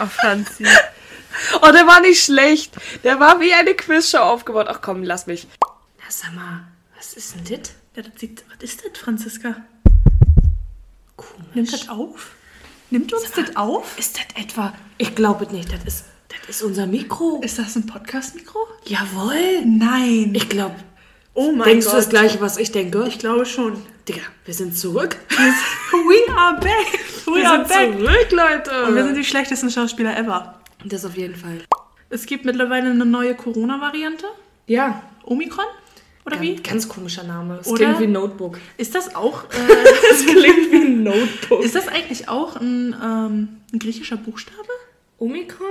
Ach, 0.00 0.10
Franzi. 0.10 0.66
Oh, 1.62 1.70
der 1.70 1.86
war 1.86 2.00
nicht 2.00 2.20
schlecht. 2.20 2.74
Der 3.04 3.20
war 3.20 3.38
wie 3.38 3.54
eine 3.54 3.74
Quizshow 3.74 4.18
aufgebaut. 4.18 4.66
Ach 4.68 4.80
komm, 4.80 5.04
lass 5.04 5.28
mich. 5.28 5.46
Na, 5.60 6.04
sag 6.08 6.34
mal, 6.34 6.66
was 6.96 7.12
ist 7.12 7.36
denn 7.36 7.44
das? 7.44 7.70
Ja, 7.94 8.02
das 8.02 8.20
sieht, 8.20 8.42
was 8.48 8.60
ist 8.60 8.84
das, 8.84 8.98
Franziska? 8.98 9.54
Komisch. 11.16 11.54
Nimmt 11.54 11.72
das 11.72 11.88
auf? 11.88 12.32
Nimmt 12.90 13.12
uns 13.12 13.30
das 13.30 13.54
auf? 13.54 13.96
Ist 13.96 14.18
das 14.18 14.42
etwa? 14.42 14.74
Ich 14.96 15.14
glaube 15.14 15.46
nicht. 15.52 15.72
Das 15.72 15.84
ist, 15.84 16.06
das 16.28 16.56
ist 16.56 16.62
unser 16.62 16.88
Mikro. 16.88 17.40
Ist 17.40 17.60
das 17.60 17.76
ein 17.76 17.86
Podcast-Mikro? 17.86 18.58
Jawohl. 18.84 19.64
Nein. 19.64 20.32
Ich 20.34 20.48
glaube. 20.48 20.74
Oh 21.38 21.52
mein 21.52 21.68
Denkst 21.68 21.86
du 21.86 21.90
Gott. 21.92 21.98
das 22.00 22.08
gleiche, 22.08 22.40
was 22.40 22.56
ich 22.58 22.72
denke? 22.72 23.04
Ich 23.08 23.18
glaube 23.18 23.46
schon. 23.46 23.80
Digga, 24.08 24.22
wir 24.44 24.54
sind 24.54 24.76
zurück. 24.76 25.16
We 25.30 26.32
are 26.36 26.54
back. 26.58 26.98
We 27.26 27.36
Wir 27.36 27.50
are 27.50 27.64
sind 27.66 27.68
back. 27.68 27.98
zurück, 27.98 28.28
Leute. 28.32 28.84
Und 28.86 28.94
wir 28.96 29.04
sind 29.04 29.16
die 29.16 29.24
schlechtesten 29.24 29.70
Schauspieler 29.70 30.16
ever. 30.18 30.58
das 30.84 31.04
auf 31.04 31.16
jeden 31.16 31.36
Fall. 31.36 31.58
Es 32.10 32.26
gibt 32.26 32.44
mittlerweile 32.44 32.90
eine 32.90 33.04
neue 33.04 33.34
Corona-Variante. 33.34 34.24
Ja. 34.66 35.02
Omikron? 35.24 35.64
Oder 36.24 36.40
wie? 36.40 36.56
Ganz, 36.56 36.68
ganz 36.68 36.88
komischer 36.88 37.22
Name. 37.24 37.58
Es 37.60 37.66
Oder? 37.68 37.84
klingt 37.84 38.00
wie 38.00 38.06
Notebook. 38.06 38.58
Ist 38.76 38.94
das 38.94 39.14
auch, 39.14 39.44
äh, 39.44 39.72
Es 40.10 40.26
klingt 40.26 40.72
wie 40.72 40.76
ein 40.76 41.02
Notebook. 41.02 41.62
ist 41.64 41.74
das 41.74 41.88
eigentlich 41.88 42.28
auch 42.28 42.56
ein, 42.56 42.94
ähm, 43.02 43.48
ein 43.72 43.78
griechischer 43.78 44.16
Buchstabe? 44.16 44.68
Omikron? 45.18 45.66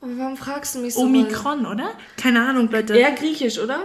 Warum 0.00 0.36
fragst 0.36 0.74
du 0.74 0.80
mich 0.80 0.94
so? 0.94 1.00
Omikron, 1.02 1.64
oder? 1.66 1.90
Keine 2.16 2.46
Ahnung, 2.46 2.70
Leute. 2.70 2.94
Eher 2.96 3.12
griechisch, 3.12 3.58
oder? 3.58 3.84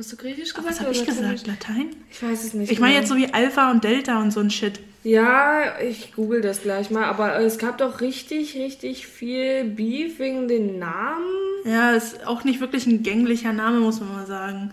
Hast 0.00 0.12
du 0.12 0.16
griechisch 0.16 0.54
gesagt? 0.54 0.66
Was 0.66 0.80
habe 0.80 0.92
ich 0.92 1.04
gesagt? 1.04 1.46
Latein? 1.46 1.94
Ich 2.10 2.22
weiß 2.22 2.42
es 2.42 2.54
nicht. 2.54 2.72
Ich 2.72 2.80
meine 2.80 2.94
genau. 2.94 3.02
jetzt 3.02 3.10
so 3.10 3.16
wie 3.18 3.34
Alpha 3.34 3.70
und 3.70 3.84
Delta 3.84 4.18
und 4.22 4.30
so 4.30 4.40
ein 4.40 4.50
Shit. 4.50 4.80
Ja, 5.04 5.78
ich 5.78 6.14
google 6.14 6.40
das 6.40 6.62
gleich 6.62 6.90
mal. 6.90 7.04
Aber 7.04 7.38
es 7.38 7.58
gab 7.58 7.76
doch 7.76 8.00
richtig, 8.00 8.56
richtig 8.56 9.06
viel 9.06 9.64
Beef 9.64 10.18
wegen 10.18 10.48
den 10.48 10.78
Namen. 10.78 11.26
Ja, 11.66 11.92
ist 11.92 12.26
auch 12.26 12.44
nicht 12.44 12.60
wirklich 12.60 12.86
ein 12.86 13.02
gänglicher 13.02 13.52
Name, 13.52 13.80
muss 13.80 14.00
man 14.00 14.14
mal 14.14 14.26
sagen. 14.26 14.72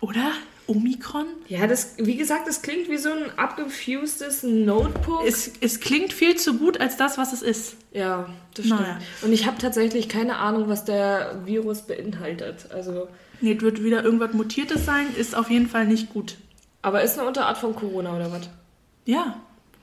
Oder? 0.00 0.32
Omikron? 0.68 1.26
Ja, 1.48 1.66
das, 1.66 1.94
wie 1.98 2.16
gesagt, 2.16 2.48
das 2.48 2.62
klingt 2.62 2.88
wie 2.88 2.96
so 2.96 3.10
ein 3.10 3.38
abgefustes 3.38 4.42
Notebook. 4.42 5.26
Es, 5.26 5.52
es 5.60 5.80
klingt 5.80 6.14
viel 6.14 6.36
zu 6.36 6.54
gut 6.54 6.80
als 6.80 6.96
das, 6.96 7.18
was 7.18 7.34
es 7.34 7.42
ist. 7.42 7.76
ja, 7.92 8.26
das 8.54 8.64
stimmt. 8.64 8.80
Naja. 8.80 8.98
Und 9.20 9.34
ich 9.34 9.46
habe 9.46 9.58
tatsächlich 9.58 10.08
keine 10.08 10.36
Ahnung, 10.36 10.68
was 10.68 10.86
der 10.86 11.42
Virus 11.44 11.82
beinhaltet. 11.82 12.70
Also, 12.72 13.08
Nee, 13.40 13.54
es 13.54 13.62
wird 13.62 13.82
wieder 13.82 14.02
irgendwas 14.04 14.32
Mutiertes 14.32 14.84
sein, 14.86 15.06
ist 15.16 15.34
auf 15.36 15.50
jeden 15.50 15.68
Fall 15.68 15.86
nicht 15.86 16.12
gut. 16.12 16.36
aber 16.82 17.02
ist 17.02 17.18
eine 17.18 17.26
Unterart 17.28 17.58
von 17.58 17.74
Corona 17.74 18.14
oder 18.16 18.30
was? 18.32 18.48
Ja, 19.04 19.36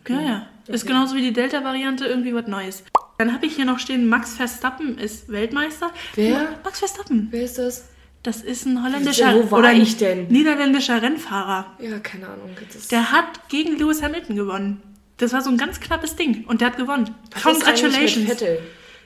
ja, 0.08 0.22
ja. 0.22 0.48
Ist 0.68 0.84
Okay. 0.84 0.94
genauso 0.94 1.16
wie 1.16 1.22
die 1.22 1.34
Delta-Variante 1.34 2.06
irgendwie 2.06 2.34
was 2.34 2.48
Neues. 2.48 2.84
Dann 3.18 3.34
habe 3.34 3.46
ich 3.46 3.56
hier 3.56 3.66
noch 3.66 3.80
stehen, 3.80 4.08
Max 4.08 4.34
Verstappen 4.36 4.98
ist 4.98 5.30
Weltmeister. 5.30 5.92
Wer? 6.16 6.58
Max 6.64 6.80
Verstappen. 6.80 7.28
Wer 7.32 7.44
ist 7.44 7.58
das? 7.58 7.86
Das 8.24 8.42
ist 8.42 8.66
ein 8.66 8.82
holländischer 8.84 9.36
Wo 9.36 9.52
war 9.52 9.60
oder 9.60 9.74
ich 9.74 9.98
denn? 9.98 10.28
niederländischer 10.28 11.02
Rennfahrer. 11.02 11.66
Ja, 11.80 12.00
keine 12.00 12.28
Ahnung. 12.28 12.50
Das 12.74 12.88
Der 12.88 13.12
hat 13.12 13.50
gegen 13.50 13.78
Lewis 13.78 14.02
Hamilton 14.02 14.36
gewonnen. 14.38 14.82
Das 15.18 15.34
war 15.34 15.42
so 15.42 15.50
ein 15.50 15.58
ganz 15.58 15.80
knappes 15.82 16.16
Ding 16.16 16.46
und 16.48 16.62
der 16.62 16.70
hat 16.70 16.78
gewonnen. 16.78 17.14
Was 17.32 17.40
ist 17.58 17.68
eigentlich 17.68 17.84
mit 17.84 17.92
Congratulations. 17.92 18.30
Vettel? 18.30 18.60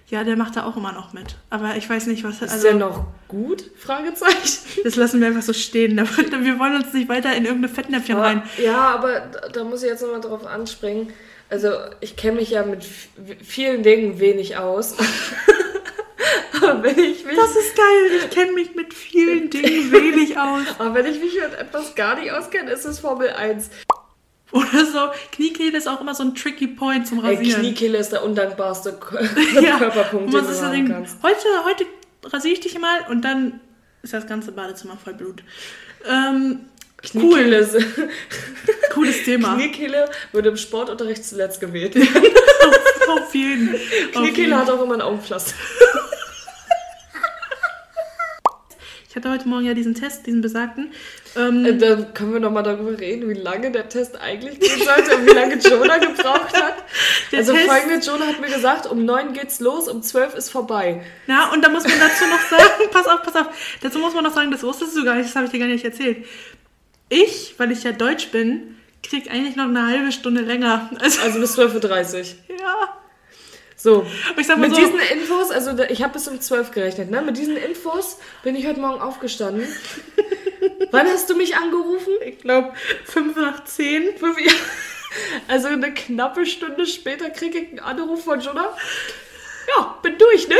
Ja, 0.09 0.23
der 0.23 0.38
macht 0.38 0.55
da 0.55 0.63
auch 0.65 0.77
immer 0.77 0.93
noch 0.93 1.11
mit. 1.11 1.35
Aber 1.49 1.75
ich 1.75 1.89
weiß 1.89 2.07
nicht, 2.07 2.23
was. 2.23 2.41
Ist 2.41 2.51
Also, 2.53 2.63
der 2.67 2.75
noch 2.75 3.07
gut? 3.27 3.65
Fragezeichen. 3.77 4.59
das 4.84 4.95
lassen 4.95 5.19
wir 5.19 5.27
einfach 5.27 5.41
so 5.41 5.51
stehen. 5.51 5.97
Wir 5.97 6.59
wollen 6.59 6.75
uns 6.75 6.93
nicht 6.93 7.09
weiter 7.09 7.35
in 7.35 7.43
irgendeine 7.43 7.73
Fettnäpfchen 7.73 8.17
rein. 8.17 8.43
Ja, 8.57 8.95
aber 8.95 9.29
da, 9.51 9.65
muss 9.65 9.84
ich 9.84 9.89
jetzt 9.89 10.01
nochmal 10.01 10.21
drauf 10.21 10.45
anspringen. 10.45 11.11
Also, 11.49 11.71
ich 11.99 12.15
kenne 12.15 12.38
mich 12.38 12.51
ja 12.51 12.63
mit 12.63 12.85
vielen 13.43 13.84
Dingen 13.84 14.19
wenig 14.19 14.57
aus. 14.57 14.95
aber, 16.61 16.84
wenn 16.84 16.99
ich 16.99 17.25
mich, 17.25 17.35
Das 17.35 17.55
ist 17.57 17.75
geil. 17.75 18.19
Ich 18.19 18.29
kenne 18.29 18.53
mich 18.53 18.75
mit 18.75 18.93
vielen 18.93 19.49
Dingen 19.49 19.91
wenig 19.91 20.38
aus. 20.39 20.63
aber 20.79 20.93
wenn 20.95 21.05
ich 21.05 21.19
mich 21.19 21.34
mit 21.34 21.59
etwas 21.59 21.95
gar 21.95 22.17
nicht 22.17 22.31
auskenne, 22.31 22.71
ist 22.71 22.85
es 22.85 22.99
Formel 22.99 23.29
1. 23.29 23.69
Oder 24.52 24.86
so. 24.86 25.10
Kniekehle 25.34 25.78
ist 25.78 25.88
auch 25.88 25.99
immer 26.02 26.15
so 26.15 26.24
ein 26.24 26.34
tricky 26.36 26.68
Point 26.68 27.06
zum 27.07 27.24
Ey, 27.24 27.36
Rasieren. 27.36 27.61
Kniekehle 27.61 27.98
ist 27.98 28.11
der 28.11 28.24
undankbarste 28.24 28.98
ja. 29.61 29.78
Körperpunkt, 29.78 30.34
den 30.34 30.41
du 30.45 30.61
haben 30.61 30.72
Ding? 30.72 30.88
kannst. 30.90 31.18
Heute, 31.22 31.45
heute 31.65 31.86
rasiere 32.24 32.53
ich 32.53 32.60
dich 32.61 32.78
mal 32.80 32.99
und 33.10 33.22
dann 33.24 33.60
ist 34.03 34.14
das 34.14 34.26
ganze 34.28 34.52
Badezimmer 34.53 34.98
voll 35.02 35.14
Blut. 35.15 35.44
Ähm, 36.07 36.61
Kniekehle, 36.98 37.57
ist- 37.57 37.76
cooles 38.94 39.24
Thema. 39.24 39.56
Kniekehle 39.56 40.10
wurde 40.32 40.49
im 40.49 40.57
Sportunterricht 40.57 41.24
zuletzt 41.26 41.60
gewählt. 41.60 41.95
Auf 43.07 43.34
jeden. 43.36 43.69
auf 43.76 43.82
jeden. 43.84 44.11
Kniekehle 44.11 44.57
hat 44.57 44.69
auch 44.69 44.82
immer 44.84 44.95
ein 44.95 45.02
Augenpflaster. 45.02 45.53
Ich 49.06 49.06
hatte 49.18 49.30
heute 49.30 49.48
Morgen 49.49 49.65
ja 49.65 49.73
diesen 49.73 49.94
Test, 49.95 50.26
diesen 50.26 50.39
besagten. 50.41 50.91
Ähm, 51.35 51.65
Äh, 51.65 51.77
Dann 51.77 52.14
können 52.14 52.31
wir 52.34 52.39
nochmal 52.39 52.64
darüber 52.64 52.98
reden, 52.98 53.27
wie 53.30 53.34
lange 53.34 53.69
der 53.72 53.89
Test 53.89 54.19
eigentlich 54.19 54.60
gehen 54.60 54.80
sollte 54.85 55.15
und 55.18 55.26
wie 55.27 55.31
lange 55.34 55.56
Jonah 55.57 55.98
gebraucht 55.98 56.53
hat. 56.61 56.76
Der 57.31 57.39
also 57.39 57.53
Test- 57.53 57.68
folgende, 57.69 58.06
Jonah 58.06 58.27
hat 58.27 58.39
mir 58.39 58.48
gesagt, 58.48 58.85
um 58.85 59.03
9 59.03 59.34
geht's 59.34 59.60
los, 59.60 59.88
um 59.89 60.02
12 60.02 60.35
ist 60.35 60.49
vorbei. 60.49 61.02
Ja, 61.27 61.49
und 61.52 61.64
da 61.65 61.69
muss 61.69 61.84
man 61.84 61.94
dazu 61.99 62.23
noch 62.26 62.39
sagen, 62.41 62.89
pass 62.91 63.06
auf, 63.07 63.22
pass 63.23 63.35
auf, 63.35 63.48
dazu 63.81 63.99
muss 63.99 64.14
man 64.14 64.23
noch 64.23 64.34
sagen, 64.34 64.49
das 64.52 64.64
wusstest 64.64 64.95
du 64.95 65.03
gar 65.03 65.15
nicht, 65.15 65.27
das 65.27 65.35
habe 65.35 65.45
ich 65.45 65.52
dir 65.52 65.60
gar 65.60 65.68
nicht 65.68 65.84
erzählt. 65.84 66.26
Ich, 67.10 67.56
weil 67.57 67.72
ich 67.72 67.84
ja 67.84 67.91
Deutsch 67.91 68.30
bin, 68.30 68.76
krieg 69.03 69.30
eigentlich 69.31 69.56
noch 69.56 69.65
eine 69.65 69.88
halbe 69.88 70.11
Stunde 70.11 70.41
länger. 70.41 70.89
Also, 70.99 71.22
Also 71.22 71.39
bis 71.39 71.57
12.30 71.57 72.15
Uhr. 72.49 72.57
ja. 72.60 72.98
So. 73.88 74.05
Aber 74.30 74.41
ich 74.41 74.47
sag 74.47 74.57
mal 74.57 74.68
Mit 74.68 74.76
so, 74.76 74.81
diesen 74.81 74.99
Infos, 74.99 75.49
also 75.49 75.72
ich 75.88 76.03
habe 76.03 76.11
bis 76.11 76.27
um 76.27 76.41
12 76.41 76.72
gerechnet, 76.72 77.09
ne? 77.09 77.22
Mit 77.22 77.38
diesen 77.38 77.55
Infos 77.55 78.18
bin 78.43 78.53
ich 78.53 78.68
heute 78.68 78.81
Morgen 78.81 78.99
aufgestanden. 78.99 79.65
Wann 80.91 81.07
hast 81.07 81.30
du 81.30 81.38
mich 81.38 81.55
angerufen? 81.55 82.11
ich 82.26 82.39
glaube, 82.39 82.73
fünf 83.05 83.38
nach 83.38 83.64
zehn. 83.64 84.09
Fünf 84.18 84.38
Uhr. 84.38 84.51
Also 85.47 85.69
eine 85.69 85.93
knappe 85.93 86.45
Stunde 86.45 86.85
später 86.85 87.30
kriege 87.30 87.59
ich 87.59 87.69
einen 87.69 87.80
Anruf 87.80 88.26
von 88.26 88.41
Jonah. 88.41 88.76
Ja, 89.73 89.97
bin 90.01 90.18
durch, 90.18 90.49
ne? 90.49 90.57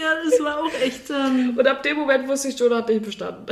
Ja, 0.00 0.14
das 0.24 0.40
war 0.40 0.60
auch 0.62 0.72
echt. 0.80 1.10
Ähm, 1.10 1.54
Und 1.58 1.66
ab 1.66 1.82
dem 1.82 1.96
Moment 1.96 2.28
wusste 2.28 2.46
ich, 2.46 2.58
Jonah 2.60 2.76
hat 2.76 2.88
nicht 2.88 3.04
bestanden. 3.04 3.44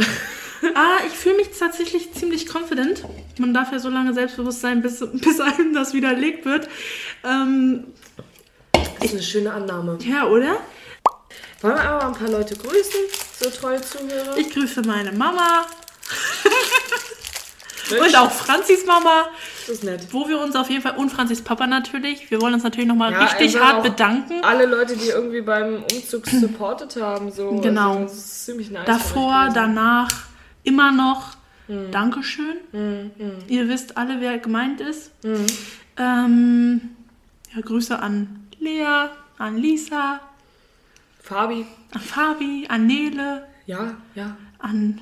ah, 0.75 0.99
ich 1.05 1.13
fühle 1.13 1.39
mich 1.39 1.49
tatsächlich 1.59 2.13
ziemlich 2.13 2.47
confident. 2.49 3.03
Man 3.39 3.53
darf 3.53 3.73
ja 3.73 3.81
so 3.81 3.89
lange 3.89 4.15
selbstbewusst 4.15 4.61
sein, 4.61 4.83
bis, 4.83 5.05
bis 5.15 5.41
einem 5.41 5.75
das 5.75 5.95
widerlegt 5.95 6.45
wird. 6.45 6.69
Ähm, 7.25 7.93
Das 8.99 9.07
ist 9.07 9.13
eine 9.13 9.23
schöne 9.23 9.53
Annahme. 9.53 9.99
ja, 10.03 10.27
oder? 10.27 10.57
Wollen 11.63 11.75
wir 11.75 11.83
aber 11.83 12.05
mal 12.05 12.13
ein 12.13 12.19
paar 12.19 12.29
Leute 12.29 12.55
grüßen? 12.57 13.01
So 13.41 13.51
treue 13.51 13.81
Zuhörer. 13.81 14.37
Ich 14.37 14.51
grüße 14.51 14.83
meine 14.83 15.13
Mama 15.13 15.67
und 17.91 18.17
auch 18.17 18.31
Franzis 18.31 18.85
Mama. 18.87 19.27
Das 19.67 19.77
ist 19.77 19.85
nett. 19.85 20.07
Wo 20.11 20.29
wir 20.29 20.41
uns 20.41 20.57
auf 20.57 20.69
jeden 20.71 20.83
Fall, 20.83 20.97
und 20.97 21.11
Franzis 21.11 21.43
Papa 21.43 21.67
natürlich, 21.67 22.31
wir 22.31 22.41
wollen 22.41 22.55
uns 22.55 22.65
natürlich 22.65 22.89
nochmal 22.89 23.13
Ja, 23.13 23.25
richtig 23.25 23.57
also 23.57 23.61
hart 23.61 23.83
bedanken. 23.83 24.43
Alle 24.43 24.67
Leute, 24.67 24.97
die 24.97 25.09
irgendwie 25.09 25.41
beim 25.41 25.83
Umzug 25.93 26.27
supportet 26.27 27.01
haben, 27.01 27.31
so. 27.31 27.57
Genau. 27.61 27.99
Also, 27.99 28.03
das 28.05 28.15
ist 28.15 28.45
ziemlich 28.47 28.71
nice. 28.71 28.87
Davor, 28.87 29.51
danach, 29.55 30.11
immer 30.63 30.93
noch. 30.93 31.37
Hm. 31.69 31.91
Dankeschön. 31.91 33.11
Ihr 33.49 33.69
wisst 33.69 33.97
alle, 33.97 34.21
wer 34.21 34.39
gemeint 34.39 34.81
ist. 34.81 35.11
Hm. 35.23 35.47
Ähm, 35.99 36.81
ja, 37.55 37.61
Grüße 37.61 37.99
an 37.99 38.46
Lea, 38.59 39.09
an 39.39 39.57
Lisa, 39.59 40.21
Fabi. 41.23 41.67
an 41.93 42.01
Fabi, 42.01 42.67
an 42.69 42.87
Nele, 42.87 43.47
Ja, 43.67 43.95
ja. 44.15 44.37
an 44.59 45.01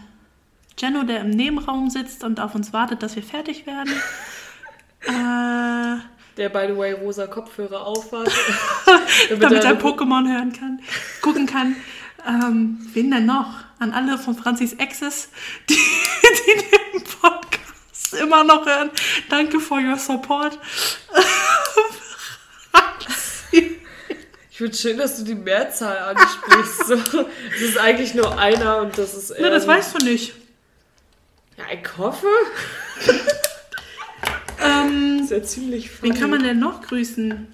Jenno, 0.79 1.05
der 1.05 1.21
im 1.21 1.31
Nebenraum 1.31 1.89
sitzt 1.91 2.25
und 2.25 2.41
auf 2.41 2.55
uns 2.55 2.73
wartet, 2.73 3.03
dass 3.03 3.15
wir 3.17 3.23
fertig 3.23 3.67
werden. 3.67 3.93
äh, 5.07 6.01
Der, 6.37 6.49
by 6.49 6.67
the 6.69 6.77
way, 6.77 6.93
rosa 6.93 7.27
Kopfhörer 7.27 7.87
aufhat. 7.87 8.27
damit 9.41 9.65
er 9.65 9.79
Pokémon 9.81 10.27
hören 10.31 10.53
kann, 10.53 10.81
gucken 11.23 11.47
kann. 11.47 11.77
Ähm, 12.27 12.79
wen 12.95 13.11
denn 13.11 13.27
noch? 13.27 13.55
An 13.79 13.93
alle 13.93 14.17
von 14.19 14.35
Franzis 14.35 14.73
Exes, 14.75 15.29
die, 15.69 15.75
die 15.75 16.97
den 16.97 17.05
Podcast 17.21 18.15
immer 18.15 18.45
noch 18.45 18.65
hören. 18.65 18.91
Danke 19.29 19.61
for 19.61 19.79
your 19.79 19.97
support. 19.99 20.59
Ich 24.55 24.59
finde 24.59 24.77
schön, 24.77 24.99
dass 24.99 25.17
du 25.17 25.25
die 25.25 25.35
Mehrzahl 25.35 25.99
ansprichst. 26.15 26.85
So, 26.87 26.95
das 26.95 27.61
ist 27.61 27.77
eigentlich 27.77 28.15
nur 28.15 28.39
einer 28.39 28.77
und 28.83 28.97
das 28.97 29.13
ist. 29.13 29.35
Na, 29.41 29.51
das 29.51 29.67
weißt 29.67 29.99
du 29.99 30.05
nicht. 30.05 30.33
Ja, 31.57 31.65
ich 31.73 31.99
hoffe. 31.99 32.29
Ähm, 34.63 35.19
Das 35.19 35.31
ist 35.33 35.37
ja 35.37 35.43
ziemlich 35.43 35.91
funny. 35.91 36.13
wen 36.15 36.21
kann 36.21 36.31
man 36.31 36.43
denn 36.45 36.61
noch 36.61 36.83
grüßen? 36.83 37.49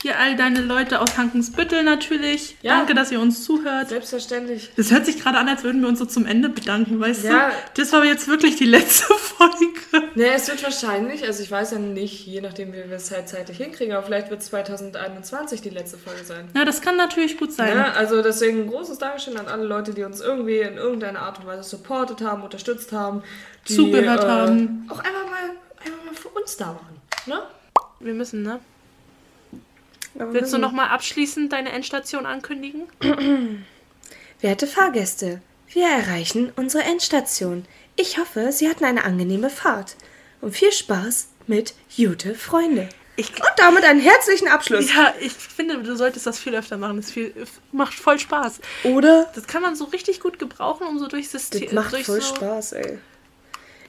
Hier 0.00 0.16
all 0.16 0.36
deine 0.36 0.60
Leute 0.60 1.00
aus 1.00 1.18
Hankensbüttel 1.18 1.82
natürlich. 1.82 2.56
Ja. 2.62 2.76
Danke, 2.78 2.94
dass 2.94 3.10
ihr 3.10 3.20
uns 3.20 3.42
zuhört. 3.42 3.88
Selbstverständlich. 3.88 4.70
Das 4.76 4.92
hört 4.92 5.04
sich 5.06 5.20
gerade 5.20 5.38
an, 5.38 5.48
als 5.48 5.64
würden 5.64 5.80
wir 5.82 5.88
uns 5.88 5.98
so 5.98 6.04
zum 6.04 6.24
Ende 6.24 6.48
bedanken, 6.48 7.00
weißt 7.00 7.24
Ja. 7.24 7.48
du? 7.48 7.80
Das 7.82 7.92
war 7.92 8.04
jetzt 8.04 8.28
wirklich 8.28 8.54
die 8.54 8.64
letzte 8.66 9.04
Folge. 9.14 9.66
Ne, 10.14 10.26
es 10.34 10.46
wird 10.46 10.62
wahrscheinlich, 10.62 11.24
also 11.26 11.42
ich 11.42 11.50
weiß 11.50 11.72
ja 11.72 11.78
nicht, 11.80 12.26
je 12.26 12.40
nachdem, 12.40 12.72
wie 12.72 12.76
wir 12.88 12.92
es 12.92 13.10
halt 13.10 13.28
zeitlich 13.28 13.56
hinkriegen, 13.58 13.92
aber 13.92 14.06
vielleicht 14.06 14.30
wird 14.30 14.40
2021 14.40 15.62
die 15.62 15.70
letzte 15.70 15.98
Folge 15.98 16.22
sein. 16.24 16.48
Ja, 16.54 16.64
das 16.64 16.80
kann 16.80 16.96
natürlich 16.96 17.36
gut 17.36 17.52
sein. 17.52 17.76
Ja, 17.76 17.92
also 17.92 18.22
deswegen 18.22 18.62
ein 18.62 18.70
großes 18.70 18.98
Dankeschön 18.98 19.36
an 19.36 19.46
alle 19.48 19.64
Leute, 19.64 19.94
die 19.94 20.04
uns 20.04 20.20
irgendwie 20.20 20.58
in 20.60 20.76
irgendeiner 20.76 21.20
Art 21.22 21.40
und 21.40 21.46
Weise 21.46 21.64
supportet 21.64 22.20
haben, 22.20 22.44
unterstützt 22.44 22.92
haben. 22.92 23.24
Die, 23.68 23.74
Zugehört 23.74 24.24
haben. 24.24 24.88
Auch 24.90 24.98
einfach 25.00 25.24
mal, 25.24 25.50
einfach 25.84 26.04
mal 26.04 26.14
für 26.14 26.28
uns 26.28 26.56
da 26.56 26.66
waren. 26.66 27.00
Ne? 27.26 27.42
Wir 27.98 28.14
müssen, 28.14 28.42
ne? 28.42 28.60
Aber 30.18 30.32
Willst 30.32 30.52
du 30.52 30.56
wir- 30.56 30.60
noch 30.62 30.72
mal 30.72 30.88
abschließend 30.88 31.52
deine 31.52 31.70
Endstation 31.72 32.26
ankündigen? 32.26 32.84
Werte 34.40 34.66
Fahrgäste, 34.66 35.40
wir 35.68 35.86
erreichen 35.86 36.52
unsere 36.56 36.84
Endstation. 36.84 37.64
Ich 37.96 38.18
hoffe, 38.18 38.52
Sie 38.52 38.68
hatten 38.68 38.84
eine 38.84 39.04
angenehme 39.04 39.50
Fahrt. 39.50 39.96
Und 40.40 40.52
viel 40.54 40.70
Spaß 40.72 41.28
mit 41.48 41.74
Jute 41.90 42.34
Freunde. 42.36 42.88
Ich, 43.16 43.30
Und 43.30 43.50
damit 43.56 43.82
einen 43.84 43.98
herzlichen 43.98 44.46
Abschluss. 44.46 44.94
ja, 44.94 45.12
ich 45.20 45.32
finde, 45.32 45.78
du 45.82 45.96
solltest 45.96 46.24
das 46.24 46.38
viel 46.38 46.54
öfter 46.54 46.76
machen. 46.76 46.98
Das 46.98 47.10
viel, 47.10 47.34
macht 47.72 47.94
voll 47.94 48.20
Spaß. 48.20 48.60
Oder? 48.84 49.28
Das 49.34 49.48
kann 49.48 49.62
man 49.62 49.74
so 49.74 49.86
richtig 49.86 50.20
gut 50.20 50.38
gebrauchen, 50.38 50.86
um 50.86 51.00
so 51.00 51.08
durchs 51.08 51.32
System. 51.32 51.62
Das 51.64 51.72
macht 51.72 51.96
voll 52.06 52.20
so 52.20 52.34
Spaß, 52.36 52.72
ey. 52.74 52.98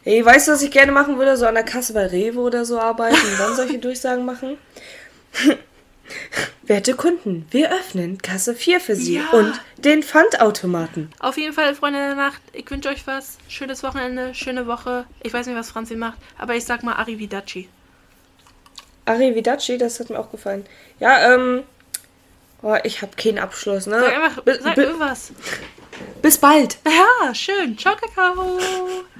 Ey, 0.06 0.26
weißt 0.26 0.48
du, 0.48 0.54
was 0.54 0.64
ich 0.64 0.72
gerne 0.72 0.92
machen 0.92 1.20
würde? 1.20 1.38
So 1.38 1.46
an 1.46 1.54
der 1.54 1.64
Kasse 1.64 1.94
bei 1.94 2.08
Rewe 2.08 2.40
oder 2.40 2.66
so 2.66 2.80
arbeiten 2.80 3.16
und 3.16 3.40
dann 3.40 3.56
solche 3.56 3.78
Durchsagen 3.78 4.26
machen? 4.26 4.58
Werte 6.64 6.94
Kunden, 6.96 7.48
wir 7.52 7.72
öffnen 7.72 8.20
Kasse 8.20 8.54
4 8.54 8.80
für 8.80 8.96
Sie 8.96 9.16
Ja. 9.16 9.30
und 9.32 9.60
den 9.78 10.04
Pfandautomaten. 10.04 11.12
Auf 11.20 11.38
jeden 11.38 11.54
Fall, 11.54 11.74
Freunde 11.76 12.00
der 12.00 12.16
Nacht, 12.16 12.42
ich 12.54 12.70
wünsche 12.70 12.90
euch 12.90 13.08
was. 13.08 13.38
Schönes 13.48 13.82
Wochenende, 13.84 14.36
schöne 14.36 14.68
Woche. 14.68 15.06
Ich 15.24 15.34
weiß 15.34 15.48
nicht, 15.48 15.56
was 15.56 15.72
Franzi 15.72 15.96
macht, 15.96 16.18
aber 16.38 16.56
ich 16.56 16.66
sag 16.66 16.84
mal 16.84 16.94
Arrivederci. 16.96 17.68
Arrivederci, 19.06 19.78
das 19.78 20.00
hat 20.00 20.10
mir 20.10 20.20
auch 20.20 20.32
gefallen. 20.32 20.66
Ja, 21.00 21.34
ähm. 21.34 21.64
Oh, 22.62 22.76
ich 22.84 23.02
habe 23.02 23.14
keinen 23.16 23.40
Abschluss, 23.40 23.88
ne? 23.88 24.00
Sag 24.02 24.14
einfach, 24.16 24.44
sag 24.62 24.78
irgendwas. 24.78 25.32
bis 26.22 26.38
bald. 26.38 26.78
Ja, 26.86 27.34
schön. 27.34 27.78
Ciao, 27.78 27.96
Kakao. 27.96 28.60